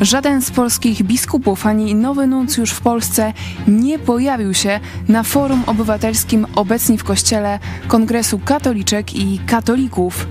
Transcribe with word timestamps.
Żaden 0.00 0.42
z 0.42 0.50
polskich 0.50 1.02
biskupów 1.02 1.66
ani 1.66 1.94
nowy 1.94 2.26
nuncjusz 2.26 2.70
w 2.70 2.80
Polsce 2.80 3.32
nie 3.68 3.98
pojawił 3.98 4.54
się 4.54 4.80
na 5.08 5.22
forum 5.22 5.62
obywatelskim 5.66 6.46
obecni 6.54 6.98
w 6.98 7.04
kościele 7.04 7.58
Kongresu 7.88 8.38
Katoliczek 8.38 9.14
i 9.14 9.38
Katolików. 9.46 10.26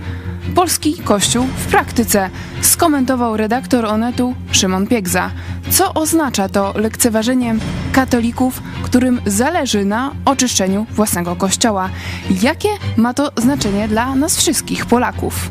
Polski 0.54 0.94
Kościół 1.04 1.46
w 1.56 1.66
praktyce 1.66 2.30
skomentował 2.62 3.36
redaktor 3.36 3.86
Onetu 3.86 4.34
Szymon 4.50 4.86
Piegza. 4.86 5.30
Co 5.70 5.94
oznacza 5.94 6.48
to 6.48 6.72
lekceważenie 6.76 7.54
katolików, 7.92 8.62
którym 8.82 9.20
zależy 9.26 9.84
na 9.84 10.14
oczyszczeniu 10.24 10.86
własnego 10.90 11.36
kościoła? 11.36 11.90
Jakie 12.42 12.68
ma 12.96 13.14
to 13.14 13.32
znaczenie 13.36 13.88
dla 13.88 14.14
nas 14.14 14.36
wszystkich 14.36 14.86
Polaków? 14.86 15.50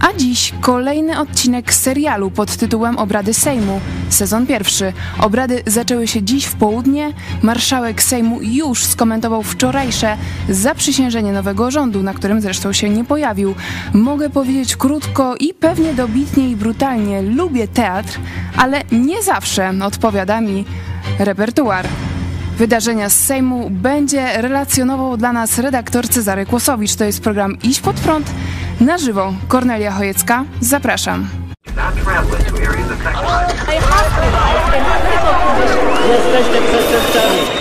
A 0.00 0.12
dziś 0.16 0.52
kolejny 0.60 1.20
odcinek 1.20 1.74
serialu 1.74 2.30
pod 2.30 2.56
tytułem 2.56 2.98
Obrady 2.98 3.34
Sejmu, 3.34 3.80
sezon 4.08 4.46
pierwszy. 4.46 4.92
Obrady 5.18 5.62
zaczęły 5.66 6.06
się 6.08 6.22
dziś 6.22 6.44
w 6.44 6.54
południe. 6.54 7.12
Marszałek 7.42 8.02
Sejmu 8.02 8.42
już 8.42 8.84
skomentował 8.84 9.42
wczorajsze 9.42 10.16
zaprzysiężenie 10.48 11.32
nowego 11.32 11.70
rządu, 11.70 12.02
na 12.02 12.14
którym 12.14 12.40
zresztą 12.40 12.72
się 12.72 12.90
nie 12.90 13.04
pojawił. 13.04 13.54
Mogę 13.94 14.30
powiedzieć 14.30 14.76
krótko 14.76 15.36
i 15.36 15.54
pewnie 15.54 15.94
dobitnie 15.94 16.50
i 16.50 16.56
brutalnie: 16.56 17.22
lubię 17.22 17.68
teatr, 17.68 18.20
ale 18.56 18.82
nie 18.92 19.22
zawsze 19.22 19.72
odpowiada 19.84 20.40
mi 20.40 20.64
repertuar. 21.18 21.86
Wydarzenia 22.58 23.08
z 23.08 23.14
Sejmu 23.20 23.70
będzie 23.70 24.42
relacjonował 24.42 25.16
dla 25.16 25.32
nas 25.32 25.58
redaktor 25.58 26.08
Cezary 26.08 26.46
Kłosowicz. 26.46 26.94
To 26.94 27.04
jest 27.04 27.22
program 27.22 27.58
Iść 27.62 27.80
pod 27.80 27.96
prąd 27.96 28.30
na 28.80 28.98
żywo. 28.98 29.34
Kornelia 29.48 29.92
Chojecka, 29.92 30.44
zapraszam. 30.60 31.28
Jesteście 36.08 36.62
przestępcami. 36.62 37.59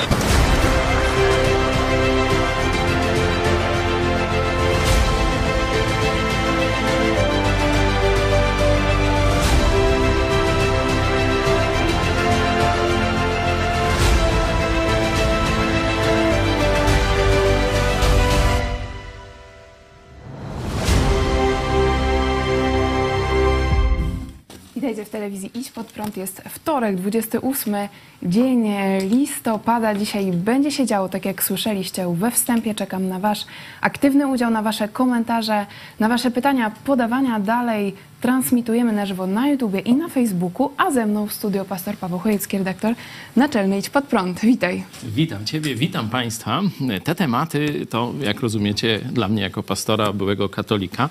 Witajcie 25.00 25.18
w 25.18 25.22
telewizji 25.22 25.52
Idź 25.54 25.72
Pod 25.72 25.88
Prąd. 25.88 26.18
Jest 26.18 26.42
wtorek, 26.50 26.96
28 26.96 27.76
dzień 28.24 28.68
listopada. 29.10 29.96
Dzisiaj 29.96 30.32
będzie 30.32 30.72
się 30.72 30.86
działo, 30.86 31.10
tak 31.10 31.26
jak 31.26 31.44
słyszeliście 31.44 32.16
we 32.16 32.32
wstępie. 32.32 32.76
Czekam 32.76 33.08
na 33.08 33.20
Wasz 33.20 33.46
aktywny 33.82 34.28
udział, 34.28 34.52
na 34.52 34.62
Wasze 34.62 34.88
komentarze, 34.88 35.66
na 36.00 36.10
Wasze 36.10 36.32
pytania, 36.32 36.72
podawania 36.86 37.40
dalej. 37.40 37.96
Transmitujemy 38.22 38.94
na 38.94 39.06
żywo 39.06 39.28
na 39.28 39.48
YouTubie 39.48 39.80
i 39.80 39.96
na 39.96 40.10
Facebooku, 40.10 40.72
a 40.78 40.92
ze 40.92 41.06
mną 41.06 41.28
w 41.28 41.34
studio 41.34 41.66
pastor 41.66 41.98
Paweł 41.98 42.20
Chojecki, 42.20 42.58
redaktor 42.58 42.94
naczelny 43.36 43.78
Idź 43.78 43.90
Pod 43.90 44.06
Prąd. 44.06 44.40
Witaj. 44.40 44.84
Witam 45.04 45.46
Ciebie, 45.46 45.76
witam 45.76 46.10
Państwa. 46.10 46.62
Te 47.04 47.16
tematy 47.16 47.86
to, 47.90 48.14
jak 48.22 48.40
rozumiecie, 48.40 49.00
dla 49.12 49.28
mnie 49.28 49.42
jako 49.42 49.64
pastora, 49.64 50.14
byłego 50.14 50.50
katolika, 50.50 51.10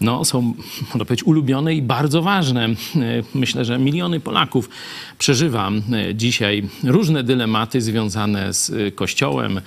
no, 0.00 0.24
są, 0.24 0.54
można 0.80 1.04
powiedzieć, 1.04 1.26
ulubione 1.26 1.74
i 1.74 1.82
bardzo 1.82 2.22
ważne. 2.22 2.68
Myślę, 3.34 3.64
że 3.64 3.78
miliony 3.78 4.20
Polaków 4.20 4.68
przeżywa 5.18 5.70
dzisiaj 6.14 6.68
różne 6.84 7.24
dylematy 7.24 7.80
związane 7.80 8.52
z 8.52 8.94
Kościołem, 8.94 9.60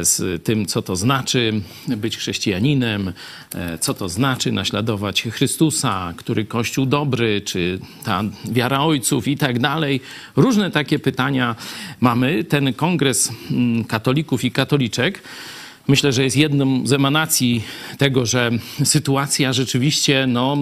z 0.00 0.44
tym, 0.44 0.66
co 0.66 0.82
to 0.82 0.96
znaczy 0.96 1.60
być 1.88 2.16
chrześcijaninem, 2.16 3.12
co 3.80 3.94
to 3.94 4.08
znaczy 4.08 4.52
naśladować 4.52 5.22
Chrystusa, 5.22 6.14
który 6.16 6.44
Kościół 6.44 6.86
dobry, 6.86 7.40
czy 7.40 7.78
ta 8.04 8.22
wiara 8.44 8.80
ojców 8.80 9.28
i 9.28 9.36
tak 9.36 9.58
dalej. 9.58 10.00
Różne 10.36 10.70
takie 10.70 10.98
pytania 10.98 11.56
mamy. 12.00 12.44
Ten 12.44 12.74
kongres 12.74 13.32
katolików 13.88 14.44
i 14.44 14.50
katoliczek 14.50 15.22
myślę, 15.88 16.12
że 16.12 16.24
jest 16.24 16.36
jedną 16.36 16.86
z 16.86 16.92
emanacji 16.92 17.64
tego, 17.98 18.26
że 18.26 18.50
sytuacja 18.84 19.52
rzeczywiście 19.52 20.26
no, 20.28 20.56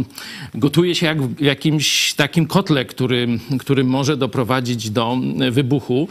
gotuje 0.54 0.94
się 0.94 1.06
jak 1.06 1.22
w 1.22 1.40
jakimś 1.40 2.14
takim 2.14 2.46
kotle, 2.46 2.84
który, 2.84 3.28
który 3.58 3.84
może 3.84 4.16
doprowadzić 4.16 4.90
do 4.90 5.16
wybuchu. 5.50 6.08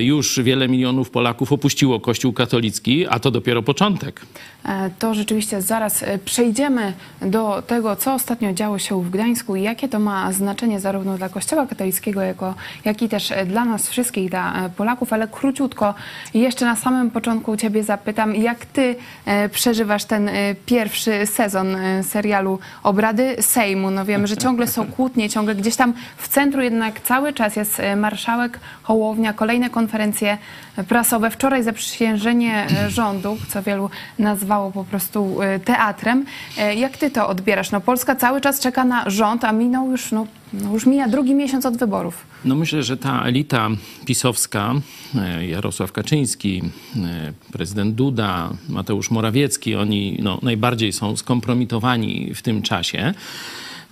Już 0.00 0.40
wiele 0.40 0.68
milionów 0.68 1.10
Polaków 1.10 1.52
opuściło 1.52 2.00
Kościół 2.00 2.32
katolicki, 2.32 3.06
a 3.08 3.18
to 3.18 3.30
dopiero 3.30 3.62
początek. 3.62 4.20
To 4.98 5.14
rzeczywiście 5.14 5.62
zaraz 5.62 6.04
przejdziemy 6.24 6.92
do 7.22 7.62
tego, 7.62 7.96
co 7.96 8.14
ostatnio 8.14 8.52
działo 8.52 8.78
się 8.78 9.02
w 9.02 9.10
Gdańsku 9.10 9.56
i 9.56 9.62
jakie 9.62 9.88
to 9.88 9.98
ma 9.98 10.32
znaczenie 10.32 10.80
zarówno 10.80 11.18
dla 11.18 11.28
Kościoła 11.28 11.66
katolickiego, 11.66 12.20
jako, 12.20 12.54
jak 12.84 13.02
i 13.02 13.08
też 13.08 13.32
dla 13.46 13.64
nas 13.64 13.88
wszystkich, 13.88 14.30
dla 14.30 14.70
Polaków, 14.76 15.12
ale 15.12 15.28
króciutko 15.28 15.94
jeszcze 16.34 16.64
na 16.64 16.76
samym 16.76 17.10
początku 17.10 17.56
Ciebie 17.56 17.84
zapytam, 17.84 18.25
jak 18.34 18.66
ty 18.66 18.96
e, 19.24 19.48
przeżywasz 19.48 20.04
ten 20.04 20.28
e, 20.28 20.54
pierwszy 20.66 21.26
sezon 21.26 21.76
e, 21.76 22.02
serialu 22.02 22.58
Obrady 22.82 23.36
Sejmu? 23.40 23.90
No 23.90 24.04
wiemy, 24.04 24.26
że 24.26 24.36
ciągle 24.36 24.66
są 24.66 24.86
kłótnie, 24.86 25.30
ciągle 25.30 25.54
gdzieś 25.54 25.76
tam 25.76 25.94
w 26.16 26.28
centru 26.28 26.62
jednak 26.62 27.00
cały 27.00 27.32
czas 27.32 27.56
jest 27.56 27.82
marszałek 27.96 28.60
Hołownia, 28.82 29.32
kolejne 29.32 29.70
konferencje 29.70 30.38
prasowe. 30.88 31.30
Wczoraj 31.30 31.62
zaprzysiężenie 31.62 32.66
rządu, 32.88 33.36
co 33.48 33.62
wielu 33.62 33.90
nazwało 34.18 34.70
po 34.70 34.84
prostu 34.84 35.38
teatrem. 35.64 36.24
Jak 36.76 36.96
ty 36.96 37.10
to 37.10 37.28
odbierasz? 37.28 37.70
No 37.70 37.80
Polska 37.80 38.16
cały 38.16 38.40
czas 38.40 38.60
czeka 38.60 38.84
na 38.84 39.10
rząd, 39.10 39.44
a 39.44 39.52
minął 39.52 39.90
już 39.90 40.12
no, 40.12 40.26
no 40.52 40.72
już 40.72 40.86
mija 40.86 41.08
drugi 41.08 41.34
miesiąc 41.34 41.66
od 41.66 41.76
wyborów. 41.76 42.26
No 42.44 42.54
myślę, 42.54 42.82
że 42.82 42.96
ta 42.96 43.22
elita 43.22 43.68
pisowska, 44.04 44.74
Jarosław 45.48 45.92
Kaczyński, 45.92 46.62
prezydent 47.52 47.94
Duda, 47.94 48.50
Mateusz 48.68 49.10
Morawiecki, 49.10 49.74
oni 49.74 50.18
no, 50.22 50.38
najbardziej 50.42 50.92
są 50.92 51.16
skompromitowani 51.16 52.34
w 52.34 52.42
tym 52.42 52.62
czasie. 52.62 53.14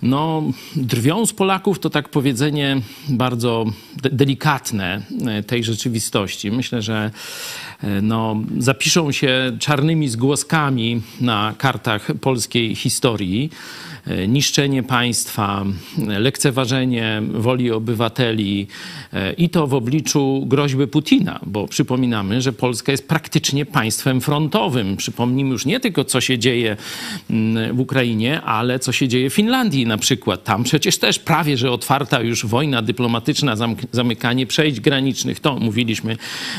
No, 0.01 0.43
drwią 0.75 1.25
z 1.25 1.33
Polaków 1.33 1.79
to 1.79 1.89
tak 1.89 2.09
powiedzenie 2.09 2.81
bardzo 3.09 3.65
de 4.01 4.09
delikatne 4.09 5.01
tej 5.47 5.63
rzeczywistości. 5.63 6.51
Myślę, 6.51 6.81
że 6.81 7.11
no, 8.01 8.35
zapiszą 8.57 9.11
się 9.11 9.57
czarnymi 9.59 10.09
zgłoskami 10.09 11.01
na 11.21 11.53
kartach 11.57 12.07
polskiej 12.21 12.75
historii 12.75 13.49
niszczenie 14.27 14.83
państwa, 14.83 15.65
lekceważenie 16.07 17.21
woli 17.31 17.71
obywateli 17.71 18.67
i 19.37 19.49
to 19.49 19.67
w 19.67 19.73
obliczu 19.73 20.43
groźby 20.47 20.87
Putina, 20.87 21.39
bo 21.45 21.67
przypominamy, 21.67 22.41
że 22.41 22.53
Polska 22.53 22.91
jest 22.91 23.07
praktycznie 23.07 23.65
państwem 23.65 24.21
frontowym. 24.21 24.97
Przypomnijmy 24.97 25.51
już 25.51 25.65
nie 25.65 25.79
tylko, 25.79 26.03
co 26.03 26.21
się 26.21 26.39
dzieje 26.39 26.77
w 27.73 27.79
Ukrainie, 27.79 28.41
ale 28.41 28.79
co 28.79 28.91
się 28.91 29.07
dzieje 29.07 29.29
w 29.29 29.33
Finlandii 29.33 29.85
na 29.85 29.97
przykład. 29.97 30.43
Tam 30.43 30.63
przecież 30.63 30.97
też 30.97 31.19
prawie, 31.19 31.57
że 31.57 31.71
otwarta 31.71 32.21
już 32.21 32.45
wojna 32.45 32.81
dyplomatyczna, 32.81 33.55
zamykanie 33.91 34.45
przejść 34.45 34.79
granicznych. 34.79 35.39
To 35.39 35.59
mówiliśmy 35.59 36.17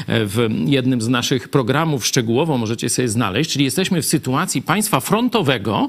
w 0.09 0.49
jednym 0.67 1.01
z 1.01 1.09
naszych 1.09 1.49
programów 1.49 2.07
szczegółowo, 2.07 2.59
możecie 2.59 2.89
sobie 2.89 3.09
znaleźć. 3.09 3.51
Czyli 3.51 3.65
jesteśmy 3.65 4.03
w 4.03 4.07
sytuacji 4.07 4.63
państwa 4.63 5.01
frontowego, 5.01 5.89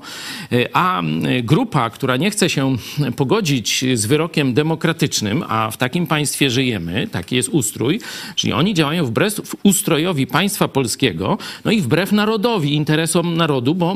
a 0.73 1.01
grupa, 1.47 1.89
która 1.89 2.17
nie 2.17 2.31
chce 2.31 2.49
się 2.49 2.75
pogodzić 3.15 3.85
z 3.93 4.05
wyrokiem 4.05 4.53
demokratycznym, 4.53 5.43
a 5.47 5.71
w 5.71 5.77
takim 5.77 6.07
państwie 6.07 6.49
żyjemy, 6.49 7.07
taki 7.11 7.35
jest 7.35 7.49
ustrój, 7.49 7.99
czyli 8.35 8.53
oni 8.53 8.73
działają 8.73 9.05
wbrew 9.05 9.55
ustrojowi 9.63 10.27
państwa 10.27 10.67
polskiego, 10.67 11.37
no 11.65 11.71
i 11.71 11.81
wbrew 11.81 12.11
narodowi, 12.11 12.73
interesom 12.73 13.37
narodu, 13.37 13.75
bo 13.75 13.95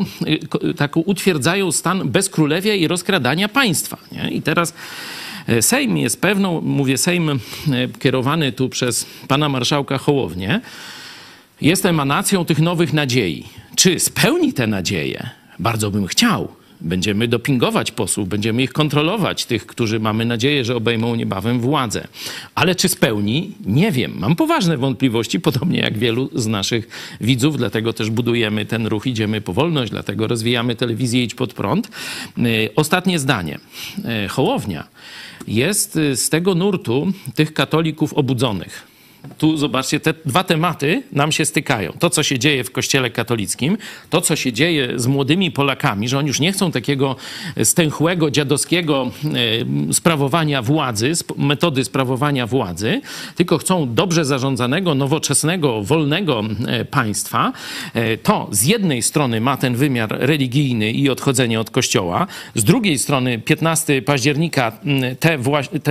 tak 0.77 0.97
utwierdzają 0.97 1.71
stan 1.71 2.09
bezkrólewia 2.09 2.75
i 2.75 2.87
rozkradania 2.87 3.49
państwa. 3.49 3.97
Nie? 4.11 4.29
I 4.31 4.41
teraz 4.41 4.73
Sejm 5.61 5.97
jest 5.97 6.21
pewną, 6.21 6.61
mówię 6.61 6.97
Sejm 6.97 7.39
kierowany 7.99 8.51
tu 8.51 8.69
przez 8.69 9.05
pana 9.27 9.49
marszałka 9.49 9.97
Hołownię, 9.97 10.61
jest 11.61 11.85
emanacją 11.85 12.45
tych 12.45 12.59
nowych 12.59 12.93
nadziei. 12.93 13.43
Czy 13.75 13.99
spełni 13.99 14.53
te 14.53 14.67
nadzieje? 14.67 15.29
Bardzo 15.59 15.91
bym 15.91 16.07
chciał, 16.07 16.47
Będziemy 16.81 17.27
dopingować 17.27 17.91
posłów, 17.91 18.27
będziemy 18.27 18.63
ich 18.63 18.73
kontrolować, 18.73 19.45
tych, 19.45 19.65
którzy 19.65 19.99
mamy 19.99 20.25
nadzieję, 20.25 20.65
że 20.65 20.75
obejmą 20.75 21.15
niebawem 21.15 21.59
władzę. 21.59 22.07
Ale 22.55 22.75
czy 22.75 22.89
spełni? 22.89 23.51
Nie 23.65 23.91
wiem. 23.91 24.13
Mam 24.19 24.35
poważne 24.35 24.77
wątpliwości, 24.77 25.39
podobnie 25.47 25.79
jak 25.79 25.97
wielu 25.97 26.29
z 26.33 26.47
naszych 26.47 26.87
widzów, 27.21 27.57
dlatego 27.57 27.93
też 27.93 28.09
budujemy 28.09 28.65
ten 28.65 28.87
ruch 28.87 29.07
Idziemy 29.07 29.41
po 29.41 29.53
wolność, 29.53 29.91
dlatego 29.91 30.27
rozwijamy 30.27 30.75
telewizję 30.75 31.23
Idź 31.23 31.35
pod 31.35 31.53
prąd. 31.53 31.89
Y, 32.37 32.69
ostatnie 32.75 33.19
zdanie. 33.19 33.59
Y, 34.25 34.27
Hołownia 34.27 34.87
jest 35.47 35.95
y, 35.95 36.15
z 36.15 36.29
tego 36.29 36.55
nurtu 36.55 37.13
tych 37.35 37.53
katolików 37.53 38.13
obudzonych 38.13 38.90
tu 39.37 39.57
zobaczcie, 39.57 39.99
te 39.99 40.13
dwa 40.25 40.43
tematy 40.43 41.03
nam 41.11 41.31
się 41.31 41.45
stykają. 41.45 41.93
To, 41.99 42.09
co 42.09 42.23
się 42.23 42.39
dzieje 42.39 42.63
w 42.63 42.71
Kościele 42.71 43.09
katolickim, 43.09 43.77
to, 44.09 44.21
co 44.21 44.35
się 44.35 44.53
dzieje 44.53 44.99
z 44.99 45.07
młodymi 45.07 45.51
Polakami, 45.51 46.07
że 46.07 46.17
oni 46.17 46.27
już 46.27 46.39
nie 46.39 46.51
chcą 46.51 46.71
takiego 46.71 47.15
stęchłego, 47.63 48.31
dziadowskiego 48.31 49.11
e, 49.89 49.93
sprawowania 49.93 50.61
władzy, 50.61 51.11
metody 51.37 51.83
sprawowania 51.83 52.47
władzy, 52.47 53.01
tylko 53.35 53.57
chcą 53.57 53.93
dobrze 53.93 54.25
zarządzanego, 54.25 54.95
nowoczesnego, 54.95 55.83
wolnego 55.83 56.43
e, 56.67 56.85
państwa. 56.85 57.53
E, 57.93 58.17
to 58.17 58.47
z 58.51 58.63
jednej 58.63 59.01
strony 59.01 59.41
ma 59.41 59.57
ten 59.57 59.75
wymiar 59.75 60.09
religijny 60.19 60.91
i 60.91 61.09
odchodzenie 61.09 61.59
od 61.59 61.69
Kościoła, 61.69 62.27
z 62.55 62.63
drugiej 62.63 62.99
strony 62.99 63.39
15 63.39 64.01
października 64.01 64.71
te, 65.19 65.37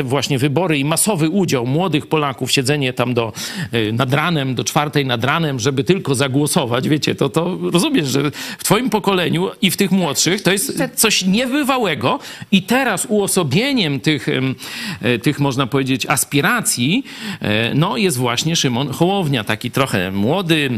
właśnie 0.05 0.39
wybory 0.39 0.79
i 0.79 0.85
masowy 0.85 1.29
udział 1.29 1.67
młodych 1.67 2.07
Polaków, 2.07 2.53
siedzenie 2.53 2.93
tam 2.93 3.15
do 3.15 3.20
do, 3.21 3.33
y, 3.75 3.93
nad 3.93 4.15
ranem, 4.15 4.55
do 4.55 4.65
czwartej 4.65 5.07
nad 5.07 5.25
ranem, 5.25 5.61
żeby 5.61 5.85
tylko 5.85 6.15
zagłosować, 6.15 6.89
wiecie, 6.89 7.15
to, 7.15 7.29
to 7.29 7.59
rozumiesz, 7.73 8.09
że 8.09 8.31
w 8.59 8.65
twoim 8.65 8.91
pokoleniu 8.91 9.51
i 9.63 9.71
w 9.71 9.77
tych 9.77 9.91
młodszych 9.91 10.43
to 10.43 10.53
jest 10.53 10.83
coś 10.95 11.25
niebywałego 11.25 12.19
i 12.53 12.63
teraz 12.63 13.07
uosobieniem 13.09 14.01
tych, 14.01 14.29
y, 14.29 15.19
tych 15.23 15.41
można 15.41 15.67
powiedzieć, 15.67 16.07
aspiracji, 16.07 17.05
y, 17.43 17.47
no 17.75 17.97
jest 17.97 18.17
właśnie 18.17 18.57
Szymon 18.57 18.93
Hołownia, 18.93 19.45
taki 19.45 19.71
trochę 19.71 20.11
młody, 20.11 20.71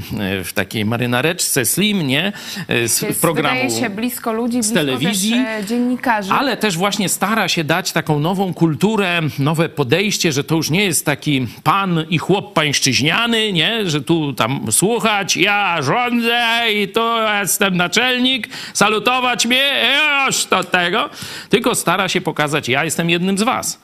w 0.44 0.52
takiej 0.52 0.84
marynareczce, 0.84 1.64
slim, 1.64 2.06
nie? 2.06 2.32
Z 2.68 3.02
jest, 3.02 3.20
programu 3.20 3.60
wydaje 3.60 3.80
się 3.80 3.90
blisko 3.90 4.32
ludzi, 4.32 4.52
blisko 4.52 4.70
z 4.70 4.74
telewizji, 4.74 5.32
też, 5.32 5.66
dziennikarzy. 5.66 6.32
Ale 6.32 6.56
też 6.56 6.76
właśnie 6.76 7.08
stara 7.08 7.48
się 7.48 7.64
dać 7.64 7.92
taką 7.92 8.18
nową 8.18 8.54
kulturę, 8.54 9.20
nowe 9.38 9.68
podejście, 9.68 10.32
że 10.32 10.44
to 10.44 10.54
już 10.54 10.70
nie 10.70 10.84
jest 10.84 11.06
taki 11.06 11.46
pan 11.62 12.04
i 12.10 12.18
chłopak, 12.18 12.31
chłop 12.32 12.52
pańszczyźniany, 12.52 13.52
nie? 13.52 13.90
Że 13.90 14.00
tu 14.00 14.32
tam 14.32 14.72
słuchać, 14.72 15.36
ja 15.36 15.82
rządzę 15.82 16.64
i 16.74 16.88
tu 16.88 17.00
jestem 17.40 17.76
naczelnik, 17.76 18.48
salutować 18.74 19.46
mnie, 19.46 19.92
już 20.26 20.44
do 20.44 20.64
tego. 20.64 21.10
Tylko 21.48 21.74
stara 21.74 22.08
się 22.08 22.20
pokazać, 22.20 22.68
ja 22.68 22.84
jestem 22.84 23.10
jednym 23.10 23.38
z 23.38 23.42
was. 23.42 23.80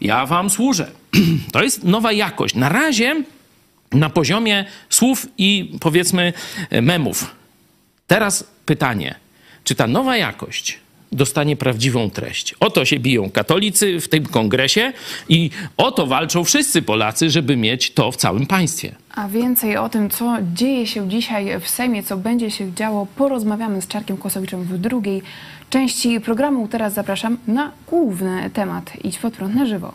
Ja 0.00 0.26
wam 0.26 0.50
służę. 0.50 0.90
To 1.52 1.62
jest 1.62 1.84
nowa 1.84 2.12
jakość. 2.12 2.54
Na 2.54 2.68
razie 2.68 3.22
na 3.92 4.10
poziomie 4.10 4.64
słów 4.90 5.26
i 5.38 5.78
powiedzmy 5.80 6.32
memów. 6.82 7.34
Teraz 8.06 8.44
pytanie, 8.66 9.14
czy 9.64 9.74
ta 9.74 9.86
nowa 9.86 10.16
jakość 10.16 10.78
dostanie 11.12 11.56
prawdziwą 11.56 12.10
treść. 12.10 12.54
O 12.60 12.70
to 12.70 12.84
się 12.84 12.98
biją 12.98 13.30
katolicy 13.30 14.00
w 14.00 14.08
tym 14.08 14.26
kongresie 14.26 14.92
i 15.28 15.50
o 15.76 15.92
to 15.92 16.06
walczą 16.06 16.44
wszyscy 16.44 16.82
Polacy, 16.82 17.30
żeby 17.30 17.56
mieć 17.56 17.90
to 17.90 18.12
w 18.12 18.16
całym 18.16 18.46
państwie. 18.46 18.94
A 19.14 19.28
więcej 19.28 19.76
o 19.76 19.88
tym, 19.88 20.10
co 20.10 20.36
dzieje 20.54 20.86
się 20.86 21.08
dzisiaj 21.08 21.60
w 21.60 21.68
Sejmie, 21.68 22.02
co 22.02 22.16
będzie 22.16 22.50
się 22.50 22.74
działo, 22.74 23.06
porozmawiamy 23.16 23.82
z 23.82 23.88
Czarkiem 23.88 24.16
Kosowiczem 24.16 24.62
w 24.62 24.78
drugiej 24.78 25.22
części 25.70 26.20
programu. 26.20 26.68
Teraz 26.68 26.94
zapraszam 26.94 27.38
na 27.46 27.72
główny 27.86 28.50
temat. 28.50 28.92
Idź 29.04 29.18
pod 29.18 29.34
prąd 29.34 29.54
na 29.54 29.66
żywo. 29.66 29.92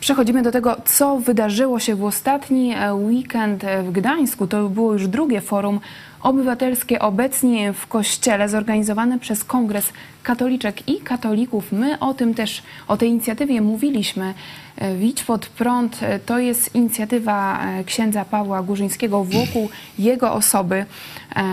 Przechodzimy 0.00 0.42
do 0.42 0.52
tego, 0.52 0.76
co 0.84 1.18
wydarzyło 1.18 1.80
się 1.80 1.94
w 1.94 2.04
ostatni 2.04 2.74
weekend 2.92 3.64
w 3.84 3.92
Gdańsku. 3.92 4.46
To 4.46 4.68
było 4.68 4.92
już 4.92 5.08
drugie 5.08 5.40
forum 5.40 5.80
obywatelskie 6.22 6.98
obecnie 6.98 7.72
w 7.72 7.86
Kościele 7.86 8.48
zorganizowane 8.48 9.18
przez 9.18 9.44
Kongres 9.44 9.92
Katoliczek 10.22 10.88
i 10.88 11.00
Katolików. 11.00 11.72
My 11.72 11.98
o 11.98 12.14
tym 12.14 12.34
też, 12.34 12.62
o 12.88 12.96
tej 12.96 13.08
inicjatywie 13.08 13.60
mówiliśmy. 13.60 14.34
E, 14.76 14.96
Widź 14.96 15.24
pod 15.24 15.46
prąd 15.46 16.02
e, 16.02 16.18
to 16.18 16.38
jest 16.38 16.74
inicjatywa 16.74 17.66
e, 17.66 17.84
księdza 17.84 18.24
Pawła 18.24 18.62
Górzyńskiego 18.62 19.24
wokół 19.24 19.68
jego 19.98 20.32
osoby. 20.32 20.84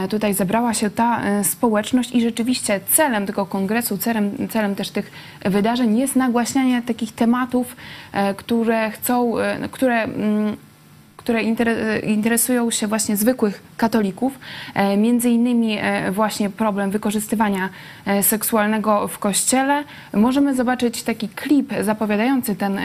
Tutaj 0.10 0.34
zebrała 0.34 0.74
się 0.74 0.90
ta 0.90 1.22
społeczność 1.44 2.12
i 2.12 2.22
rzeczywiście 2.22 2.80
celem 2.92 3.26
tego 3.26 3.46
kongresu, 3.46 3.98
celem, 3.98 4.48
celem 4.50 4.76
też 4.76 4.90
tych 4.90 5.12
wydarzeń 5.46 5.98
jest 5.98 6.16
nagłaśnianie 6.16 6.82
takich 6.82 7.12
tematów, 7.12 7.76
które 8.38 8.92
chcą, 8.92 9.34
które 9.72 10.04
mm, 10.04 10.58
które 11.30 11.44
interesują 12.02 12.72
się 12.72 12.88
właśnie 12.88 13.18
zwykłych 13.18 13.62
katolików, 13.78 14.40
e, 14.74 14.98
między 14.98 15.30
innymi 15.30 15.78
e, 15.82 16.12
właśnie 16.12 16.50
problem 16.50 16.92
wykorzystywania 16.92 17.70
e, 18.06 18.24
seksualnego 18.24 19.08
w 19.08 19.20
kościele. 19.20 19.84
Możemy 20.14 20.56
zobaczyć 20.56 21.04
taki 21.04 21.30
klip 21.30 21.74
zapowiadający 21.82 22.56
ten, 22.56 22.80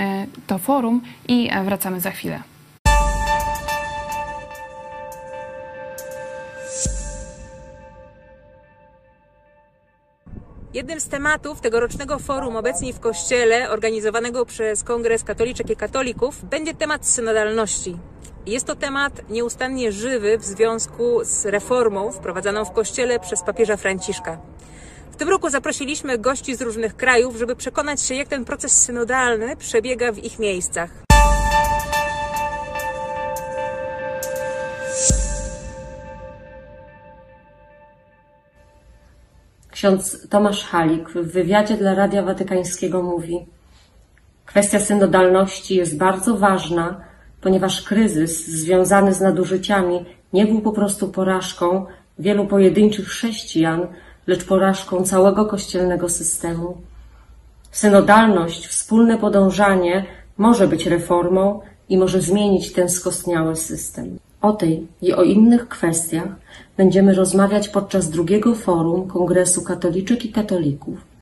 to 0.46 0.58
forum 0.58 1.00
i 1.29 1.50
wracamy 1.64 2.00
za 2.00 2.11
chwilę. 2.11 2.41
Jednym 10.75 11.00
z 11.00 11.08
tematów 11.08 11.61
tegorocznego 11.61 12.19
forum 12.19 12.56
obecnie 12.56 12.93
w 12.93 13.00
Kościele, 13.00 13.70
organizowanego 13.70 14.46
przez 14.46 14.82
Kongres 14.82 15.25
Katoliczek 15.25 15.70
i 15.70 15.76
Katolików, 15.76 16.44
będzie 16.44 16.75
temat 16.75 17.06
synodalności. 17.06 17.96
Jest 18.46 18.67
to 18.67 18.76
temat 18.76 19.31
nieustannie 19.31 19.93
żywy 19.93 20.38
w 20.38 20.44
związku 20.44 21.25
z 21.25 21.46
reformą 21.46 22.12
wprowadzaną 22.12 22.64
w 22.64 22.73
Kościele 22.73 23.20
przez 23.20 23.43
papieża 23.43 23.76
Franciszka. 23.76 24.38
W 25.12 25.17
tym 25.17 25.29
roku 25.29 25.50
zaprosiliśmy 25.50 26.19
gości 26.19 26.56
z 26.56 26.62
różnych 26.62 26.96
krajów, 26.96 27.37
żeby 27.37 27.56
przekonać 27.56 28.02
się, 28.02 28.14
jak 28.14 28.29
ten 28.29 28.44
proces 28.44 28.73
synodalny 28.73 29.56
przebiega 29.56 30.12
w 30.12 30.19
ich 30.19 30.38
miejscach. 30.38 30.91
Ksiądz 39.70 40.29
Tomasz 40.29 40.64
Halik 40.64 41.08
w 41.08 41.32
wywiadzie 41.32 41.76
dla 41.76 41.94
Radia 41.94 42.23
Watykańskiego 42.23 43.02
mówi: 43.02 43.46
Kwestia 44.46 44.81
synodalności 44.81 45.76
jest 45.76 45.99
bardzo 45.99 46.37
ważna, 46.37 47.13
ponieważ 47.44 47.82
kryzys 47.82 48.46
związany 48.46 49.14
z 49.14 49.20
nadużyciami 49.20 50.05
nie 50.32 50.46
był 50.46 50.61
po 50.61 50.73
prostu 50.73 51.08
porażką 51.08 51.86
wielu 52.19 52.46
pojedynczych 52.46 53.06
chrześcijan, 53.08 53.86
lecz 54.27 54.44
porażką 54.44 55.03
całego 55.03 55.46
kościelnego 55.46 56.08
systemu. 56.08 56.77
Synodalność, 57.70 58.67
wspólne 58.67 59.19
podążanie 59.19 60.05
może 60.39 60.69
być 60.69 60.86
reformą 60.86 61.60
i 61.89 61.98
może 61.98 62.20
zmienić 62.20 62.72
ten 62.72 62.89
skostniały 62.89 63.56
system. 63.56 64.19
O 64.41 64.53
tej 64.53 64.86
i 65.03 65.13
o 65.13 65.22
innych 65.22 65.69
kwestiach 65.69 66.29
będziemy 66.77 67.15
rozmawiać 67.15 67.69
podczas 67.69 68.10
drugiego 68.10 68.55
forum 68.55 69.08
Kongresu 69.08 69.63
Katoliczek 69.63 70.24
i 70.24 70.32
Katolików 70.32 71.14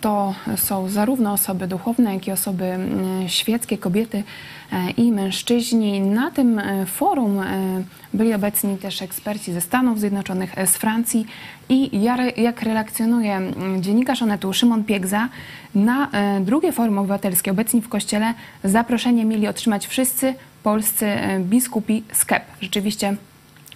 to 0.00 0.34
są 0.56 0.88
zarówno 0.88 1.32
osoby 1.32 1.66
duchowne, 1.66 2.14
jak 2.14 2.26
i 2.26 2.32
osoby 2.32 2.64
mm, 2.64 3.28
świeckie, 3.28 3.78
kobiety 3.78 4.22
e, 4.72 4.90
i 4.90 5.12
mężczyźni. 5.12 6.00
Na 6.00 6.30
tym 6.30 6.58
e, 6.58 6.86
forum 6.86 7.38
e, 7.38 7.82
byli 8.14 8.34
obecni 8.34 8.78
też 8.78 9.02
eksperci 9.02 9.52
ze 9.52 9.60
Stanów 9.60 10.00
Zjednoczonych, 10.00 10.54
z 10.66 10.76
Francji 10.76 11.26
i 11.68 12.02
jak 12.36 12.62
relacjonuje 12.62 13.36
mm, 13.36 13.82
dziennikarz 13.82 14.22
Onetu 14.22 14.52
Szymon 14.52 14.84
Piegza, 14.84 15.28
na 15.74 16.08
drugie 16.40 16.72
forum 16.72 16.98
obywatelskie 16.98 17.50
obecni 17.50 17.82
w 17.82 17.88
Kościele 17.88 18.34
zaproszenie 18.64 19.24
mieli 19.24 19.48
otrzymać 19.48 19.86
wszyscy 19.86 20.34
polscy 20.62 21.06
biskupi 21.40 22.02
z 22.12 22.24
KEP. 22.24 22.42
Rzeczywiście 22.60 23.16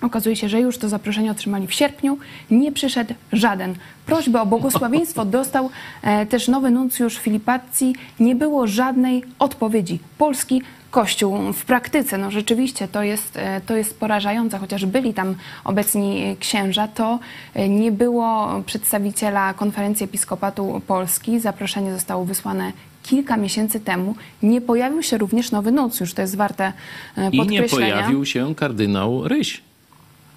Okazuje 0.04 0.36
się, 0.36 0.48
że 0.48 0.60
już 0.60 0.78
to 0.78 0.88
zaproszenie 0.88 1.30
otrzymali 1.30 1.66
w 1.66 1.74
sierpniu. 1.74 2.18
Nie 2.50 2.72
przyszedł 2.72 3.14
żaden. 3.32 3.74
Prośbę 4.06 4.40
o 4.40 4.46
błogosławieństwo 4.46 5.24
dostał 5.38 5.70
e, 6.02 6.26
też 6.26 6.48
nowy 6.48 6.70
nuncjusz 6.70 7.18
Filipazzi. 7.18 7.94
Nie 8.20 8.34
było 8.34 8.66
żadnej 8.66 9.24
odpowiedzi. 9.38 9.98
Polski 10.18 10.62
Kościół 10.90 11.52
w 11.52 11.64
praktyce. 11.64 12.18
No 12.18 12.30
rzeczywiście 12.30 12.88
to 12.88 13.02
jest, 13.02 13.36
e, 13.36 13.60
to 13.60 13.76
jest 13.76 14.00
porażające, 14.00 14.58
chociaż 14.58 14.86
byli 14.86 15.14
tam 15.14 15.34
obecni 15.64 16.36
księża, 16.40 16.88
to 16.88 17.18
e, 17.54 17.68
nie 17.68 17.92
było 17.92 18.62
przedstawiciela 18.66 19.54
konferencji 19.54 20.04
episkopatu 20.04 20.82
Polski. 20.86 21.40
Zaproszenie 21.40 21.92
zostało 21.92 22.24
wysłane 22.24 22.72
kilka 23.02 23.36
miesięcy 23.36 23.80
temu. 23.80 24.14
Nie 24.42 24.60
pojawił 24.60 25.02
się 25.02 25.18
również 25.18 25.50
nowy 25.50 25.72
nuncjusz, 25.72 26.14
to 26.14 26.22
jest 26.22 26.36
warte 26.36 26.72
e, 27.18 27.30
I 27.30 27.38
podkreślenia. 27.38 27.86
nie 27.86 27.92
pojawił 27.92 28.24
się 28.24 28.54
kardynał 28.54 29.28
Ryś. 29.28 29.62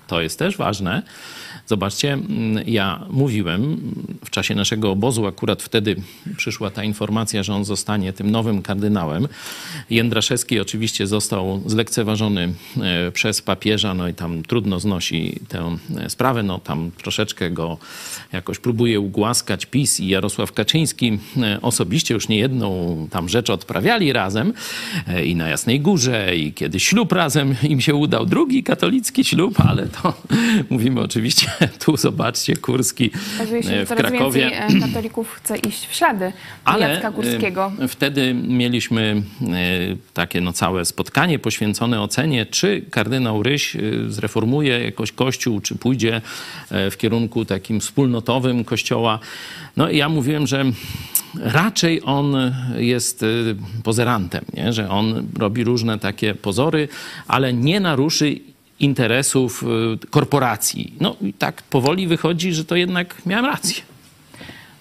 To 0.08 0.22
jest 0.22 0.40
też 0.40 0.58
ważne. 0.58 1.02
Zobaczcie, 1.68 2.14
mm, 2.14 2.64
ja 2.68 3.06
mówiłem 3.10 3.78
w 4.26 4.30
czasie 4.30 4.56
naszego 4.56 4.92
obozu, 4.92 5.28
akurat 5.28 5.64
wtedy 5.64 5.96
przyszła 6.38 6.70
ta 6.70 6.84
informacja, 6.84 7.44
że 7.44 7.54
on 7.54 7.66
zostanie 7.66 8.14
tym 8.14 8.32
nowym 8.32 8.62
kardynałem. 8.62 9.28
Jędraszewski 9.90 10.60
oczywiście 10.60 11.08
został 11.08 11.62
zlekceważony 11.66 12.54
e, 12.82 13.12
przez 13.12 13.42
papieża, 13.42 13.94
no 13.94 14.08
i 14.08 14.14
tam 14.14 14.44
trudno 14.44 14.80
znosi 14.80 15.40
tę 15.48 15.78
e, 15.98 16.10
sprawę, 16.10 16.44
no 16.44 16.60
tam 16.60 16.92
troszeczkę 17.02 17.52
go 17.52 17.78
jakoś 18.32 18.60
próbuje 18.60 19.00
ugłaskać 19.00 19.66
PiS 19.66 20.00
i 20.00 20.08
Jarosław 20.08 20.52
Kaczyński 20.52 21.20
e, 21.38 21.62
osobiście 21.62 22.14
już 22.14 22.28
niejedną 22.28 23.08
tam 23.12 23.30
rzecz 23.30 23.50
odprawiali 23.50 24.14
razem 24.14 24.54
i 25.26 25.36
na 25.36 25.48
Jasnej 25.48 25.80
Górze 25.80 26.36
i 26.36 26.54
kiedy 26.54 26.80
ślub 26.80 27.12
razem 27.12 27.56
im 27.64 27.82
się 27.82 27.96
udał, 27.96 28.26
drugi 28.26 28.64
katolicki 28.64 29.24
ślub, 29.24 29.60
ale 29.60 29.88
to 29.88 30.14
mówimy 30.70 31.02
oczywiście 31.02 31.57
tu 31.86 31.98
zobaczcie, 31.98 32.56
Kurski 32.56 33.12
e, 33.40 33.86
w 33.86 33.90
coraz 33.90 34.12
Krakowie. 34.12 34.50
więcej 34.50 34.78
e, 34.78 34.82
katolików 34.82 35.32
chce 35.32 35.58
iść 35.58 35.88
w 35.88 35.94
ślady 35.94 36.32
Ale 36.66 36.90
Jacka 36.90 37.12
Górskiego. 37.12 37.72
e, 37.80 37.88
wtedy 37.88 38.34
mieliśmy 38.34 39.22
takie 40.14 40.42
no, 40.42 40.54
całe 40.54 40.86
spotkanie 40.86 41.40
poświęcone 41.40 42.02
ocenie, 42.02 42.46
czy 42.46 42.86
kardynał 42.92 43.44
Ryś 43.44 43.78
zreformuje 44.08 44.80
jakoś 44.80 45.12
kościół, 45.12 45.60
czy 45.60 45.76
pójdzie 45.76 46.22
w 46.72 46.98
kierunku 46.98 47.46
takim 47.46 47.80
wspólnotowym 47.80 48.64
kościoła. 48.64 49.20
No 49.78 49.90
i 49.90 49.98
ja 49.98 50.10
mówiłem, 50.10 50.48
że 50.48 50.66
raczej 51.40 52.02
on 52.06 52.54
jest 52.78 53.26
pozerantem, 53.84 54.46
nie? 54.54 54.74
że 54.74 54.90
on 54.90 55.28
robi 55.40 55.64
różne 55.64 56.00
takie 56.00 56.36
pozory, 56.36 56.88
ale 57.28 57.54
nie 57.54 57.80
naruszy 57.80 58.40
interesów 58.80 59.64
e, 59.64 60.08
korporacji. 60.10 60.94
No 61.00 61.16
i 61.22 61.34
tak 61.34 61.64
powoli 61.64 62.08
wychodzi, 62.08 62.54
że 62.54 62.66
to 62.66 62.76
jednak 62.76 63.26
miałem 63.26 63.46
rację. 63.46 63.82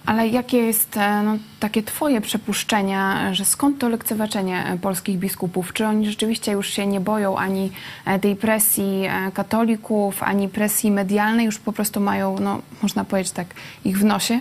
Ale 0.06 0.28
jakie 0.28 0.56
jest 0.56 0.96
e, 0.96 1.22
no, 1.22 1.38
takie 1.60 1.82
twoje 1.82 2.20
przypuszczenia, 2.20 3.34
że 3.34 3.44
skąd 3.44 3.78
to 3.78 3.88
lekceważenie 3.88 4.64
e, 4.66 4.78
polskich 4.78 5.18
biskupów? 5.18 5.72
Czy 5.72 5.86
oni 5.86 6.06
rzeczywiście 6.06 6.52
już 6.52 6.68
się 6.68 6.86
nie 6.86 7.00
boją 7.00 7.38
ani 7.38 7.70
e, 8.04 8.18
tej 8.18 8.36
presji 8.36 9.02
katolików, 9.34 10.22
ani 10.22 10.48
presji 10.48 10.90
medialnej, 10.90 11.46
już 11.46 11.58
po 11.58 11.72
prostu 11.72 12.00
mają, 12.00 12.38
no, 12.40 12.62
można 12.82 13.04
powiedzieć 13.04 13.32
tak, 13.32 13.46
ich 13.84 13.98
w 13.98 14.04
nosie? 14.04 14.40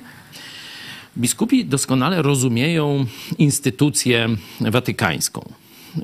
Biskupi 1.17 1.65
doskonale 1.65 2.21
rozumieją 2.21 3.05
instytucję 3.38 4.27
watykańską. 4.62 5.50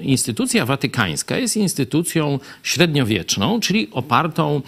Instytucja 0.01 0.65
watykańska 0.65 1.37
jest 1.37 1.57
instytucją 1.57 2.39
średniowieczną, 2.63 3.59
czyli 3.59 3.87
opartą 3.91 4.61